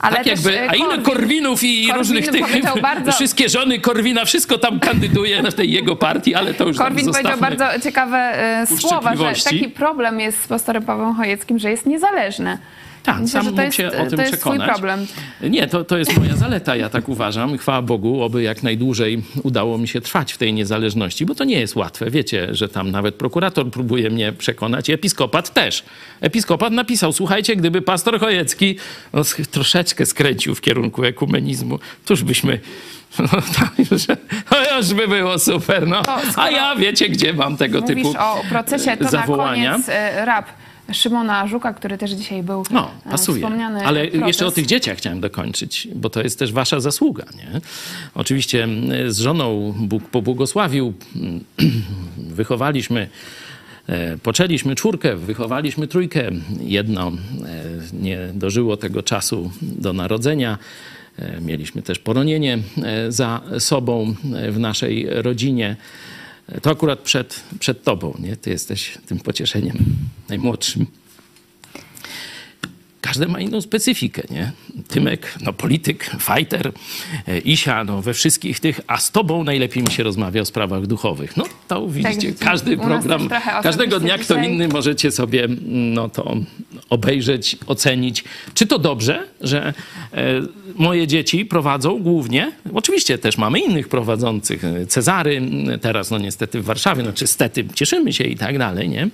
Ale 0.00 0.16
tak 0.16 0.26
jakby, 0.26 0.60
e, 0.60 0.70
a 0.70 0.74
ile 0.74 0.86
Korwin- 0.98 1.02
Korwinów 1.02 1.62
i 1.62 1.86
Korwin 1.86 1.98
różnych 1.98 2.28
tych, 2.28 2.42
bardzo- 2.82 3.12
wszystkie 3.12 3.48
żony 3.48 3.78
Korwina, 3.80 4.24
wszystko 4.24 4.58
tam 4.58 4.80
kandyduje 4.80 5.42
w 5.42 5.54
tej 5.54 5.72
jego 5.72 5.96
partii, 5.96 6.34
ale 6.34 6.54
to 6.54 6.68
już 6.68 6.76
Korwin 6.76 7.06
powiedział 7.12 7.38
bardzo 7.38 7.64
ciekawe 7.82 8.18
e, 8.18 8.66
słowa, 8.66 9.16
że 9.16 9.32
taki 9.44 9.68
problem 9.68 10.20
jest 10.20 10.42
z 10.42 10.46
pastorem 10.48 10.82
Pawłem 10.82 11.14
Chojeckim, 11.14 11.58
że 11.58 11.70
jest 11.70 11.86
niezależny. 11.86 12.58
Tak, 13.02 13.20
Myślę, 13.20 13.42
sam 13.42 13.50
mógł 13.50 13.62
jest, 13.62 13.76
się 13.76 13.88
o 13.88 13.90
tym 13.90 14.16
to 14.16 14.22
jest 14.22 14.40
twój 14.40 14.52
przekonać. 14.52 14.68
problem. 14.68 15.06
Nie, 15.40 15.66
to, 15.66 15.84
to 15.84 15.98
jest 15.98 16.18
moja 16.18 16.36
zaleta, 16.36 16.76
ja 16.76 16.88
tak 16.88 17.08
uważam. 17.08 17.58
Chwała 17.58 17.82
Bogu, 17.82 18.22
oby 18.22 18.42
jak 18.42 18.62
najdłużej 18.62 19.22
udało 19.42 19.78
mi 19.78 19.88
się 19.88 20.00
trwać 20.00 20.32
w 20.32 20.38
tej 20.38 20.52
niezależności, 20.52 21.26
bo 21.26 21.34
to 21.34 21.44
nie 21.44 21.60
jest 21.60 21.76
łatwe. 21.76 22.10
Wiecie, 22.10 22.48
że 22.54 22.68
tam 22.68 22.90
nawet 22.90 23.14
prokurator 23.14 23.70
próbuje 23.70 24.10
mnie 24.10 24.32
przekonać 24.32 24.90
episkopat 24.90 25.54
też. 25.54 25.84
Episkopat 26.20 26.72
napisał, 26.72 27.12
słuchajcie, 27.12 27.56
gdyby 27.56 27.82
pastor 27.82 28.20
Chojecki 28.20 28.76
no, 29.12 29.22
troszeczkę 29.50 30.06
skręcił 30.06 30.54
w 30.54 30.60
kierunku 30.60 31.04
ekumenizmu, 31.04 31.78
toż 32.04 32.22
byśmy... 32.24 32.60
No, 33.18 33.24
już, 33.90 34.06
no 34.50 34.76
już 34.76 34.94
by 34.94 35.08
było 35.08 35.38
super, 35.38 35.88
no. 35.88 36.02
A 36.36 36.50
ja 36.50 36.76
wiecie, 36.76 37.08
gdzie 37.08 37.32
mam 37.32 37.56
tego 37.56 37.80
Mówisz 37.80 37.96
typu 37.96 38.14
o 38.18 38.42
procesie, 38.48 38.96
to 38.96 39.08
zawołania. 39.08 39.64
na 39.64 39.72
koniec 39.72 39.88
e, 39.88 40.24
rap 40.24 40.46
Szymona 40.92 41.46
Żuka, 41.46 41.74
który 41.74 41.98
też 41.98 42.10
dzisiaj 42.10 42.42
był 42.42 42.62
No, 42.70 42.90
e, 43.06 43.10
pasuje. 43.10 43.38
wspomniany 43.38 43.86
Ale 43.86 44.06
proces. 44.08 44.26
jeszcze 44.26 44.46
o 44.46 44.50
tych 44.50 44.66
dzieciach 44.66 44.98
chciałem 44.98 45.20
dokończyć, 45.20 45.88
bo 45.94 46.10
to 46.10 46.22
jest 46.22 46.38
też 46.38 46.52
wasza 46.52 46.80
zasługa. 46.80 47.24
Nie? 47.36 47.60
Oczywiście 48.14 48.68
z 49.08 49.18
żoną 49.18 49.74
Bóg 49.78 50.08
pobłogosławił, 50.08 50.92
wychowaliśmy, 52.16 53.08
e, 53.86 54.18
poczęliśmy 54.18 54.74
czwórkę, 54.74 55.16
wychowaliśmy 55.16 55.86
trójkę. 55.86 56.30
Jedno 56.60 57.08
e, 57.08 57.12
nie 57.92 58.18
dożyło 58.34 58.76
tego 58.76 59.02
czasu 59.02 59.50
do 59.62 59.92
narodzenia. 59.92 60.58
Mieliśmy 61.40 61.82
też 61.82 61.98
poronienie 61.98 62.58
za 63.08 63.40
sobą 63.58 64.14
w 64.50 64.58
naszej 64.58 65.06
rodzinie. 65.10 65.76
To 66.62 66.70
akurat 66.70 66.98
przed, 66.98 67.42
przed 67.58 67.84
tobą, 67.84 68.14
nie? 68.18 68.36
Ty 68.36 68.50
jesteś 68.50 68.98
tym 69.06 69.18
pocieszeniem 69.18 69.76
najmłodszym. 70.30 70.86
Każdy 73.00 73.26
ma 73.26 73.40
inną 73.40 73.60
specyfikę, 73.60 74.22
nie? 74.30 74.52
Tymek, 74.88 75.34
no 75.40 75.52
polityk, 75.52 76.10
fighter, 76.18 76.72
e, 77.28 77.38
Isia, 77.38 77.84
no 77.84 78.02
we 78.02 78.14
wszystkich 78.14 78.60
tych, 78.60 78.80
a 78.86 78.96
z 78.96 79.10
tobą 79.10 79.44
najlepiej 79.44 79.82
mi 79.82 79.90
się 79.90 80.02
rozmawia 80.02 80.42
o 80.42 80.44
sprawach 80.44 80.86
duchowych. 80.86 81.36
No 81.36 81.44
to 81.68 81.86
widzicie, 81.86 82.14
widzicie, 82.14 82.44
każdy 82.44 82.76
program, 82.76 83.28
każdego 83.62 84.00
dnia 84.00 84.18
kto 84.18 84.34
dzisiaj. 84.34 84.52
inny 84.52 84.68
możecie 84.68 85.10
sobie 85.10 85.48
no 85.68 86.08
to 86.08 86.36
obejrzeć, 86.90 87.56
ocenić. 87.66 88.24
Czy 88.54 88.66
to 88.66 88.78
dobrze, 88.78 89.26
że 89.40 89.74
e, 90.12 90.40
moje 90.74 91.06
dzieci 91.06 91.44
prowadzą 91.44 91.98
głównie, 91.98 92.52
oczywiście 92.74 93.18
też 93.18 93.38
mamy 93.38 93.60
innych 93.60 93.88
prowadzących, 93.88 94.64
e, 94.64 94.86
Cezary, 94.86 95.36
m, 95.36 95.78
teraz 95.80 96.10
no 96.10 96.18
niestety 96.18 96.60
w 96.60 96.64
Warszawie, 96.64 97.02
no 97.02 97.12
czy 97.12 97.26
stety, 97.26 97.64
cieszymy 97.74 98.12
się 98.12 98.24
i 98.24 98.36
tak 98.36 98.58
dalej, 98.58 98.88
nie? 98.88 99.08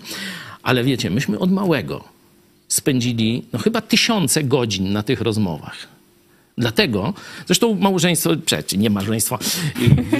Ale 0.67 0.85
wiecie, 0.85 1.11
myśmy 1.11 1.39
od 1.39 1.53
małego 1.53 2.05
spędzili 2.69 3.43
no, 3.53 3.59
chyba 3.59 3.81
tysiące 3.81 4.45
godzin 4.45 4.93
na 4.93 5.03
tych 5.03 5.21
rozmowach. 5.21 5.89
Dlatego, 6.59 7.15
zresztą 7.47 7.75
małżeństwo, 7.75 8.31
przecież 8.47 8.79
nie 8.79 8.91
małżeństwo, 8.91 9.39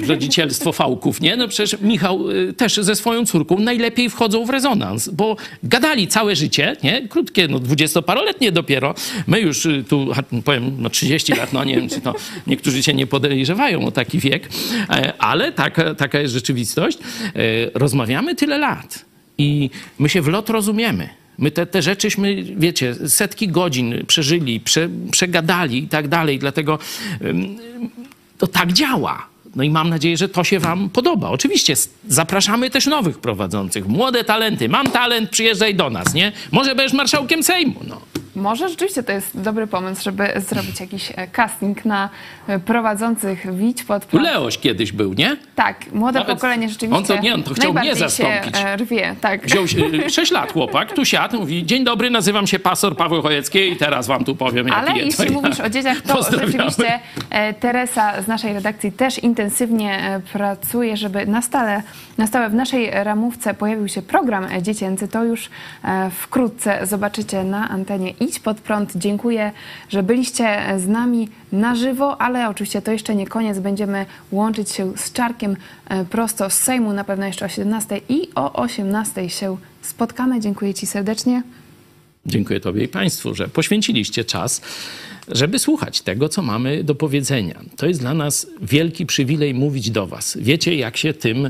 y, 0.03 0.07
rodzicielstwo 0.07 0.71
fałków, 0.71 1.21
nie? 1.21 1.35
No 1.35 1.47
przecież 1.47 1.81
Michał 1.81 2.31
y, 2.31 2.53
też 2.53 2.75
ze 2.75 2.95
swoją 2.95 3.25
córką 3.25 3.59
najlepiej 3.59 4.09
wchodzą 4.09 4.45
w 4.45 4.49
rezonans, 4.49 5.09
bo 5.09 5.35
gadali 5.63 6.07
całe 6.07 6.35
życie, 6.35 6.75
nie? 6.83 7.07
Krótkie, 7.07 7.47
no 7.47 7.59
dwudziestoparoletnie 7.59 8.51
dopiero. 8.51 8.95
My 9.27 9.39
już 9.39 9.65
y, 9.65 9.83
tu, 9.89 10.07
powiem, 10.45 10.75
no 10.79 10.89
30 10.89 11.33
lat, 11.33 11.53
no 11.53 11.63
nie 11.63 11.75
wiem, 11.75 11.89
czy 11.89 12.01
to 12.01 12.15
niektórzy 12.47 12.83
się 12.83 12.93
nie 12.93 13.07
podejrzewają 13.07 13.85
o 13.85 13.91
taki 13.91 14.19
wiek, 14.19 14.49
e, 14.89 15.13
ale 15.17 15.51
taka, 15.51 15.95
taka 15.95 16.19
jest 16.19 16.33
rzeczywistość. 16.33 16.97
E, 16.97 17.31
Rozmawiamy 17.73 18.35
tyle 18.35 18.57
lat 18.57 19.07
i 19.37 19.69
my 19.99 20.09
się 20.09 20.21
w 20.21 20.27
lot 20.27 20.49
rozumiemy. 20.49 21.09
My 21.37 21.51
te, 21.51 21.65
te 21.65 21.81
rzeczyśmy, 21.81 22.43
wiecie, 22.43 22.95
setki 23.07 23.47
godzin 23.47 24.05
przeżyli, 24.07 24.59
prze, 24.59 24.89
przegadali 25.11 25.83
i 25.83 25.87
tak 25.87 26.07
dalej, 26.07 26.39
dlatego 26.39 26.79
to 28.37 28.47
tak 28.47 28.73
działa. 28.73 29.27
No 29.55 29.63
i 29.63 29.69
mam 29.69 29.89
nadzieję, 29.89 30.17
że 30.17 30.29
to 30.29 30.43
się 30.43 30.59
Wam 30.59 30.89
podoba. 30.89 31.29
Oczywiście 31.29 31.73
zapraszamy 32.07 32.69
też 32.69 32.85
nowych 32.85 33.19
prowadzących, 33.19 33.87
młode 33.87 34.23
talenty. 34.23 34.69
Mam 34.69 34.91
talent, 34.91 35.29
przyjeżdżaj 35.29 35.75
do 35.75 35.89
nas, 35.89 36.13
nie? 36.13 36.31
Może 36.51 36.75
będziesz 36.75 36.93
marszałkiem 36.93 37.43
Sejmu, 37.43 37.79
no. 37.87 38.01
Może 38.37 38.69
rzeczywiście 38.69 39.03
to 39.03 39.11
jest 39.11 39.41
dobry 39.41 39.67
pomysł, 39.67 40.03
żeby 40.03 40.33
zrobić 40.35 40.79
jakiś 40.79 41.11
e, 41.15 41.27
casting 41.27 41.85
na 41.85 42.09
e, 42.47 42.59
prowadzących 42.59 43.55
Widź 43.55 43.83
pod 43.83 44.05
prąd. 44.05 44.25
Leoś 44.25 44.57
kiedyś 44.57 44.91
był, 44.91 45.13
nie? 45.13 45.37
Tak, 45.55 45.91
młode 45.93 46.19
Nawet 46.19 46.35
pokolenie 46.35 46.69
rzeczywiście 46.69 46.97
on 46.97 47.17
to 47.17 47.23
nie, 47.23 47.33
on 47.33 47.43
to 47.43 47.53
chciał 47.53 47.73
mnie 47.73 47.95
zastąpić. 47.95 48.57
Się 48.57 48.67
e, 48.67 48.77
rwie, 48.77 49.15
tak. 49.21 49.45
Wziął 49.45 49.67
się- 49.67 50.09
6 50.09 50.31
lat 50.31 50.51
chłopak, 50.53 50.93
tu 50.93 51.05
siadł, 51.05 51.39
mówi, 51.39 51.65
dzień 51.65 51.83
dobry, 51.83 52.09
nazywam 52.09 52.47
się 52.47 52.59
pastor 52.59 52.97
Paweł 52.97 53.21
Chojecki 53.21 53.59
i 53.59 53.75
teraz 53.75 54.07
wam 54.07 54.25
tu 54.25 54.35
powiem, 54.35 54.67
jak 54.67 54.77
Ale 54.77 54.91
je, 54.97 55.05
jeśli 55.05 55.31
mówisz 55.41 55.59
o 55.59 55.69
dzieciach, 55.69 56.01
to 56.01 56.23
rzeczywiście 56.31 56.99
Teresa 57.59 58.21
z 58.21 58.27
naszej 58.27 58.53
redakcji 58.53 58.91
też 58.91 59.19
intensywnie 59.19 60.21
pracuje, 60.33 60.97
żeby 60.97 61.25
na 61.25 61.41
stale, 61.41 61.83
na 62.17 62.27
stałe 62.27 62.49
w 62.49 62.53
naszej 62.53 62.91
ramówce 62.91 63.53
pojawił 63.53 63.87
się 63.87 64.01
program 64.01 64.47
dziecięcy. 64.61 65.07
To 65.07 65.23
już 65.23 65.49
e, 65.83 66.09
wkrótce 66.09 66.87
zobaczycie 66.87 67.43
na 67.43 67.69
antenie 67.69 68.09
Idź 68.09 68.39
Pod 68.39 68.61
Prąd. 68.61 68.91
Dziękuję, 68.95 69.51
że 69.89 70.03
byliście 70.03 70.59
z 70.77 70.87
nami 70.87 71.29
na 71.51 71.75
żywo, 71.75 72.21
ale 72.21 72.49
oczywiście 72.49 72.81
to 72.81 72.91
jeszcze 72.91 73.15
nie 73.15 73.27
koniec. 73.27 73.59
Będziemy 73.59 74.05
łączyć 74.31 74.71
się 74.71 74.97
z 74.97 75.11
Czarkiem 75.11 75.55
e, 75.89 76.05
prosto 76.05 76.49
z 76.49 76.53
Sejmu, 76.53 76.93
na 76.93 77.03
pewno 77.03 77.25
jeszcze 77.25 77.45
o 77.45 77.49
17 77.49 78.01
i 78.09 78.29
o 78.35 78.53
18 78.53 79.29
się 79.29 79.57
spotkamy. 79.81 80.39
Dziękuję 80.39 80.73
Ci 80.73 80.87
serdecznie. 80.87 81.43
Dziękuję 82.25 82.59
Tobie 82.59 82.83
i 82.83 82.87
Państwu, 82.87 83.35
że 83.35 83.47
poświęciliście 83.47 84.23
czas, 84.23 84.61
żeby 85.27 85.59
słuchać 85.59 86.01
tego, 86.01 86.29
co 86.29 86.41
mamy 86.41 86.83
do 86.83 86.95
powiedzenia. 86.95 87.61
To 87.77 87.87
jest 87.87 87.99
dla 87.99 88.13
nas 88.13 88.47
wielki 88.61 89.05
przywilej 89.05 89.53
mówić 89.53 89.91
do 89.91 90.07
Was. 90.07 90.37
Wiecie, 90.41 90.75
jak 90.75 90.97
się 90.97 91.13
tym 91.13 91.45
e, 91.45 91.49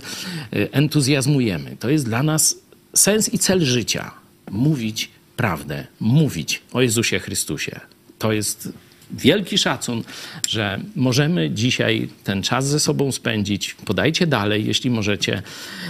entuzjazmujemy. 0.72 1.78
To 1.80 1.90
jest 1.90 2.06
dla 2.06 2.24
nas 2.24 2.56
sens 2.96 3.34
i 3.34 3.40
cel 3.40 3.66
życia. 3.66 4.12
Mówić 4.52 5.10
prawdę, 5.36 5.88
mówić 6.00 6.62
o 6.74 6.82
Jezusie 6.82 7.20
Chrystusie. 7.20 7.80
To 8.20 8.32
jest 8.32 8.70
wielki 9.12 9.58
szacun, 9.58 10.04
że 10.48 10.80
możemy 10.96 11.52
dzisiaj 11.52 12.10
ten 12.24 12.44
czas 12.44 12.68
ze 12.68 12.80
sobą 12.80 13.12
spędzić. 13.12 13.74
Podajcie 13.74 14.28
dalej, 14.28 14.66
jeśli 14.66 14.90
możecie. 14.90 15.42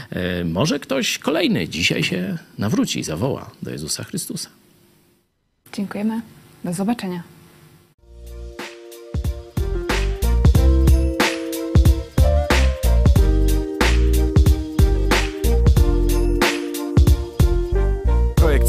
E, 0.10 0.44
Może 0.44 0.80
ktoś 0.80 1.18
kolejny 1.18 1.70
dzisiaj 1.70 2.04
się 2.04 2.38
nawróci, 2.58 3.04
zawoła 3.04 3.52
do 3.62 3.72
Jezusa 3.72 4.04
Chrystusa. 4.04 4.50
Dziękujemy. 5.74 6.22
Do 6.64 6.74
zobaczenia. 6.74 7.37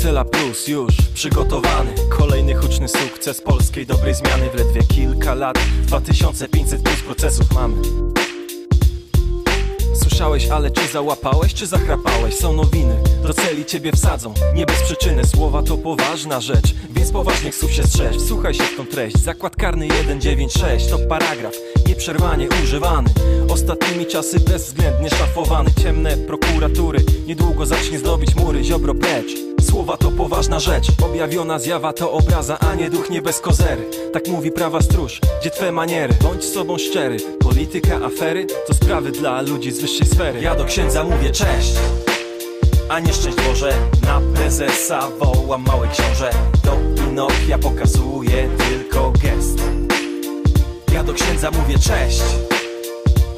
Cela 0.09 0.25
Plus 0.25 0.69
już 0.69 0.95
przygotowany. 1.15 1.95
Kolejny 2.19 2.55
huczny 2.55 2.89
sukces 2.89 3.41
polskiej 3.41 3.87
dobrej 3.87 4.15
zmiany. 4.15 4.51
W 4.51 4.55
ledwie 4.55 4.83
kilka 4.83 5.35
lat 5.35 5.59
2500 5.83 6.83
plus 6.83 7.01
procesów 7.01 7.53
mamy. 7.55 7.75
Słyszałeś, 9.95 10.49
ale 10.49 10.71
czy 10.71 10.89
załapałeś, 10.93 11.55
czy 11.55 11.67
zachrapałeś? 11.67 12.35
Są 12.35 12.53
nowiny, 12.53 12.95
do 13.23 13.35
celi 13.35 13.65
ciebie 13.65 13.93
wsadzą. 13.93 14.35
Nie 14.55 14.67
bez 14.67 14.83
przyczyny, 14.83 15.25
słowa 15.25 15.63
to 15.63 15.79
poważna 15.79 16.41
rzecz. 16.41 16.75
Więc 16.91 17.11
poważnych 17.11 17.55
słów 17.55 17.73
się 17.73 17.83
strzeż. 17.83 18.17
Słuchaj 18.29 18.55
się 18.55 18.65
w 18.65 18.77
tą 18.77 18.87
treść. 18.87 19.19
Zakład 19.19 19.57
karny 19.57 19.89
196 20.05 20.87
To 20.87 20.99
paragraf, 20.99 21.55
nieprzerwanie 21.87 22.49
używany. 22.63 23.11
Ostatnimi 23.49 24.07
czasy 24.07 24.41
bezwzględnie 24.41 25.11
szafowany. 25.11 25.71
Ciemne 25.83 26.17
prokuratury. 26.17 26.99
Niedługo 27.27 27.67
zacznie 27.67 27.99
zdobić 27.99 28.35
mury. 28.35 28.65
Ziobro 28.65 28.95
precz 28.95 29.48
Słowa 29.71 29.97
to 29.97 30.11
poważna 30.11 30.61
rzecz. 30.61 30.87
Objawiona 31.05 31.59
zjawa 31.59 31.93
to 31.93 32.13
obraza, 32.13 32.59
a 32.59 32.75
nie 32.75 32.91
duch 32.91 33.11
nie 33.11 33.23
bez 33.23 33.41
kozery. 33.41 33.91
Tak 34.13 34.29
mówi 34.29 34.51
prawa 34.53 34.83
stróż, 34.83 35.21
gdzie 35.41 35.51
twe 35.51 35.73
maniery? 35.73 36.15
Bądź 36.23 36.45
sobą 36.45 36.79
szczery. 36.79 37.17
Polityka, 37.41 37.97
afery 38.05 38.47
To 38.67 38.75
sprawy 38.75 39.11
dla 39.11 39.43
ludzi 39.43 39.73
z 39.73 39.81
wyższej 39.81 40.07
sfery. 40.07 40.41
Ja 40.41 40.55
do 40.55 40.65
księdza 40.65 41.05
mówię 41.05 41.31
cześć! 41.31 41.75
A 42.89 43.01
nie 43.01 43.13
szczęść 43.13 43.37
Boże 43.49 43.73
Na 44.07 44.21
prezesa 44.35 45.09
wołam 45.19 45.65
mały 45.67 45.89
książę. 45.89 46.31
Do 46.65 46.77
Pinokia 46.97 47.59
pokazuje 47.59 48.49
tylko 48.59 49.13
gest. 49.23 49.59
Ja 50.93 51.05
do 51.05 51.13
księdza 51.13 51.51
mówię 51.51 51.79
cześć! 51.79 52.23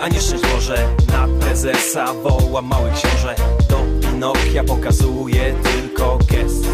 A 0.00 0.08
nie 0.08 0.20
szczęść 0.20 0.44
Boże 0.54 0.88
Na 1.12 1.28
prezesa 1.40 2.14
wołam 2.14 2.66
mały 2.66 2.90
książę 2.90 3.34
Do 4.20 4.32
Pinokia 4.32 4.64
pokazuje 4.64 5.54
tylko 5.62 6.18
gest. 6.30 6.64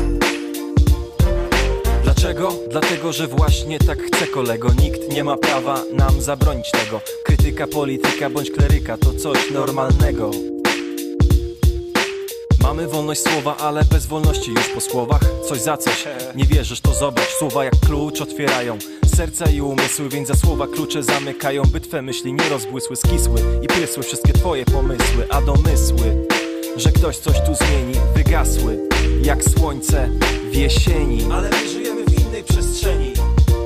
Dlaczego? 2.05 2.52
Dlatego, 2.70 3.12
że 3.12 3.27
właśnie 3.27 3.78
tak 3.78 4.02
chce 4.02 4.27
kolego. 4.27 4.68
Nikt 4.82 5.12
nie 5.12 5.24
ma 5.24 5.36
prawa 5.36 5.82
nam 5.93 6.20
zabronić 6.23 6.70
tego. 6.70 7.01
Krytyka, 7.24 7.66
polityka 7.66 8.31
bądź 8.31 8.51
kleryka 8.51 8.98
to 8.98 9.12
coś 9.14 9.51
normalnego. 9.51 10.31
Mamy 12.62 12.89
wolność 12.89 13.23
słowa, 13.23 13.56
ale 13.56 13.85
bez 13.85 14.06
wolności 14.06 14.51
już 14.51 14.68
po 14.68 14.81
słowach. 14.81 15.23
Coś 15.48 15.60
za 15.60 15.77
coś, 15.77 16.05
nie 16.35 16.44
wierzysz 16.44 16.81
to 16.81 16.94
zobacz. 16.94 17.28
Słowa 17.39 17.64
jak 17.64 17.77
klucz 17.86 18.20
otwierają 18.20 18.78
serca 19.16 19.51
i 19.51 19.60
umysły 19.60 20.09
Więc 20.09 20.28
za 20.28 20.35
słowa 20.35 20.66
klucze 20.66 21.02
zamykają 21.02 21.62
By 21.62 21.81
twe 21.81 22.02
myśli 22.02 22.32
nie 22.32 22.48
rozbłysły, 22.48 22.97
skisły 22.97 23.40
I 23.62 23.66
prysły 23.66 24.02
wszystkie 24.02 24.32
twoje 24.32 24.64
pomysły 24.64 25.27
A 25.31 25.40
domysły, 25.40 26.27
że 26.77 26.93
ktoś 26.93 27.16
coś 27.16 27.40
tu 27.40 27.55
zmieni. 27.55 27.94
Wygasły, 28.15 28.78
jak 29.23 29.44
słońce 29.44 30.09
w 30.51 30.57
jesieni. 30.57 31.27
Ale 31.32 31.51
my 31.51 31.69
żyjemy 31.69 32.05
w 32.05 32.27
innej 32.27 32.44
przestrzeni. 32.44 33.12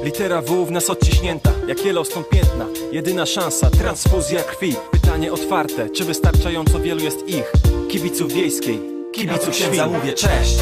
Litera 0.04 0.42
W 0.42 0.66
w 0.66 0.70
nas 0.70 0.90
odciśnięta, 0.90 1.50
jak 1.68 1.84
Yellowstone 1.84 2.24
piętna. 2.24 2.66
Jedyna 2.92 3.26
szansa, 3.26 3.70
transfuzja 3.70 4.42
krwi. 4.42 4.74
Pytanie 4.90 5.32
otwarte, 5.32 5.90
czy 5.90 6.04
wystarczająco 6.04 6.80
wielu 6.80 7.00
jest 7.04 7.28
ich? 7.28 7.52
Kibiców 7.88 8.32
wiejskiej, 8.32 8.80
kibiców 9.12 9.50
księdza 9.50 9.86
mówię 9.86 10.12
cześć 10.12 10.58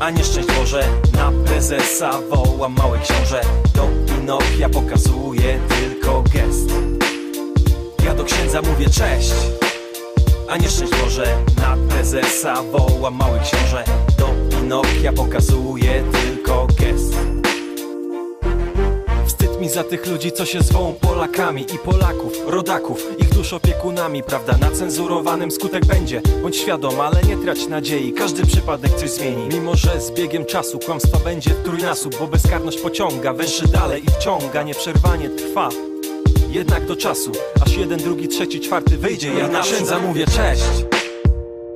a 0.00 0.10
nie 0.10 0.24
szczęść 0.24 0.48
Boże. 0.48 0.88
Na 1.14 1.32
prezesa 1.44 2.20
wołam 2.30 2.76
mały 2.76 2.98
książę. 2.98 3.40
Do 3.74 3.88
Pinokia 4.06 4.68
pokazuje 4.68 5.60
tylko 5.68 6.22
gest. 6.22 6.70
Ja 8.04 8.14
do 8.14 8.24
księdza 8.24 8.62
mówię 8.62 8.90
cześć 8.90 9.32
a 10.48 10.56
nie 10.56 10.68
szczęść 10.68 10.92
Na 11.56 11.76
prezesa 11.88 12.62
wołam 12.62 13.14
mały 13.14 13.38
książę 13.38 13.84
Do 14.18 14.28
Pinokia 14.50 15.12
pokazuje 15.12 16.04
tylko 16.12 16.66
gest 16.66 17.14
Wstyd 19.26 19.60
mi 19.60 19.68
za 19.68 19.84
tych 19.84 20.06
ludzi, 20.06 20.32
co 20.32 20.44
się 20.46 20.62
zwą 20.62 20.94
Polakami 21.00 21.62
i 21.62 21.78
Polaków, 21.78 22.32
rodaków, 22.46 23.06
ich 23.18 23.28
dusz 23.28 23.52
opiekunami, 23.52 24.22
prawda? 24.22 24.58
Na 24.58 24.70
cenzurowanym 24.70 25.50
skutek 25.50 25.86
będzie, 25.86 26.20
bądź 26.42 26.56
świadom, 26.56 27.00
ale 27.00 27.22
nie 27.22 27.36
trać 27.36 27.66
nadziei, 27.66 28.12
każdy 28.12 28.46
przypadek 28.46 28.94
coś 28.94 29.10
zmieni. 29.10 29.48
Mimo, 29.54 29.76
że 29.76 30.00
z 30.00 30.10
biegiem 30.10 30.44
czasu 30.44 30.78
kłamstwa 30.78 31.18
będzie 31.18 31.50
trójnasób, 31.50 32.18
bo 32.18 32.26
bezkarność 32.26 32.78
pociąga, 32.78 33.32
węszy 33.32 33.68
dalej 33.68 34.04
i 34.04 34.10
wciąga, 34.10 34.62
nieprzerwanie 34.62 35.30
trwa. 35.30 35.68
Jednak 36.50 36.86
do 36.86 36.96
czasu, 36.96 37.32
aż 37.66 37.76
jeden, 37.76 37.98
drugi, 37.98 38.28
trzeci, 38.28 38.60
czwarty 38.60 38.98
wyjdzie, 38.98 39.34
ja 39.34 39.48
na 39.48 39.60
księdza 39.60 39.98
mówię 39.98 40.26
cześć. 40.26 40.84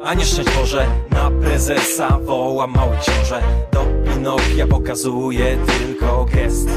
A 0.03 0.15
nie 0.15 0.25
szczęść 0.25 0.51
Boże, 0.59 0.87
na 1.11 1.31
prezesa 1.31 2.19
wołam 2.23 2.73
mały 2.73 2.97
książę. 2.97 3.43
Do 3.73 3.87
Pinokia 4.05 4.67
pokazuje 4.67 5.57
tylko 5.67 6.27
gest. 6.35 6.69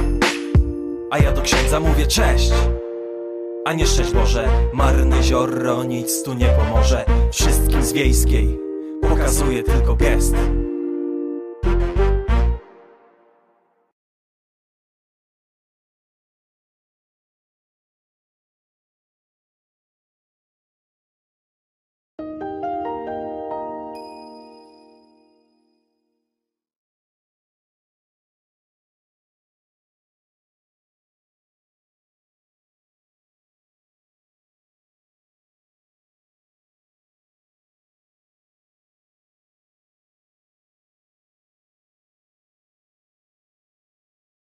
A 1.11 1.17
ja 1.17 1.31
do 1.31 1.41
księdza 1.41 1.79
mówię 1.79 2.07
cześć. 2.07 2.51
A 3.65 3.73
nie 3.73 3.85
szczęść 3.87 4.11
Boże, 4.11 4.49
marne 4.73 5.23
zioro 5.23 5.83
nic 5.83 6.23
tu 6.23 6.33
nie 6.33 6.47
pomoże. 6.47 7.05
Wszystkim 7.31 7.83
z 7.83 7.93
wiejskiej 7.93 8.59
pokazuje 9.01 9.63
tylko 9.63 9.95
gest 9.95 10.35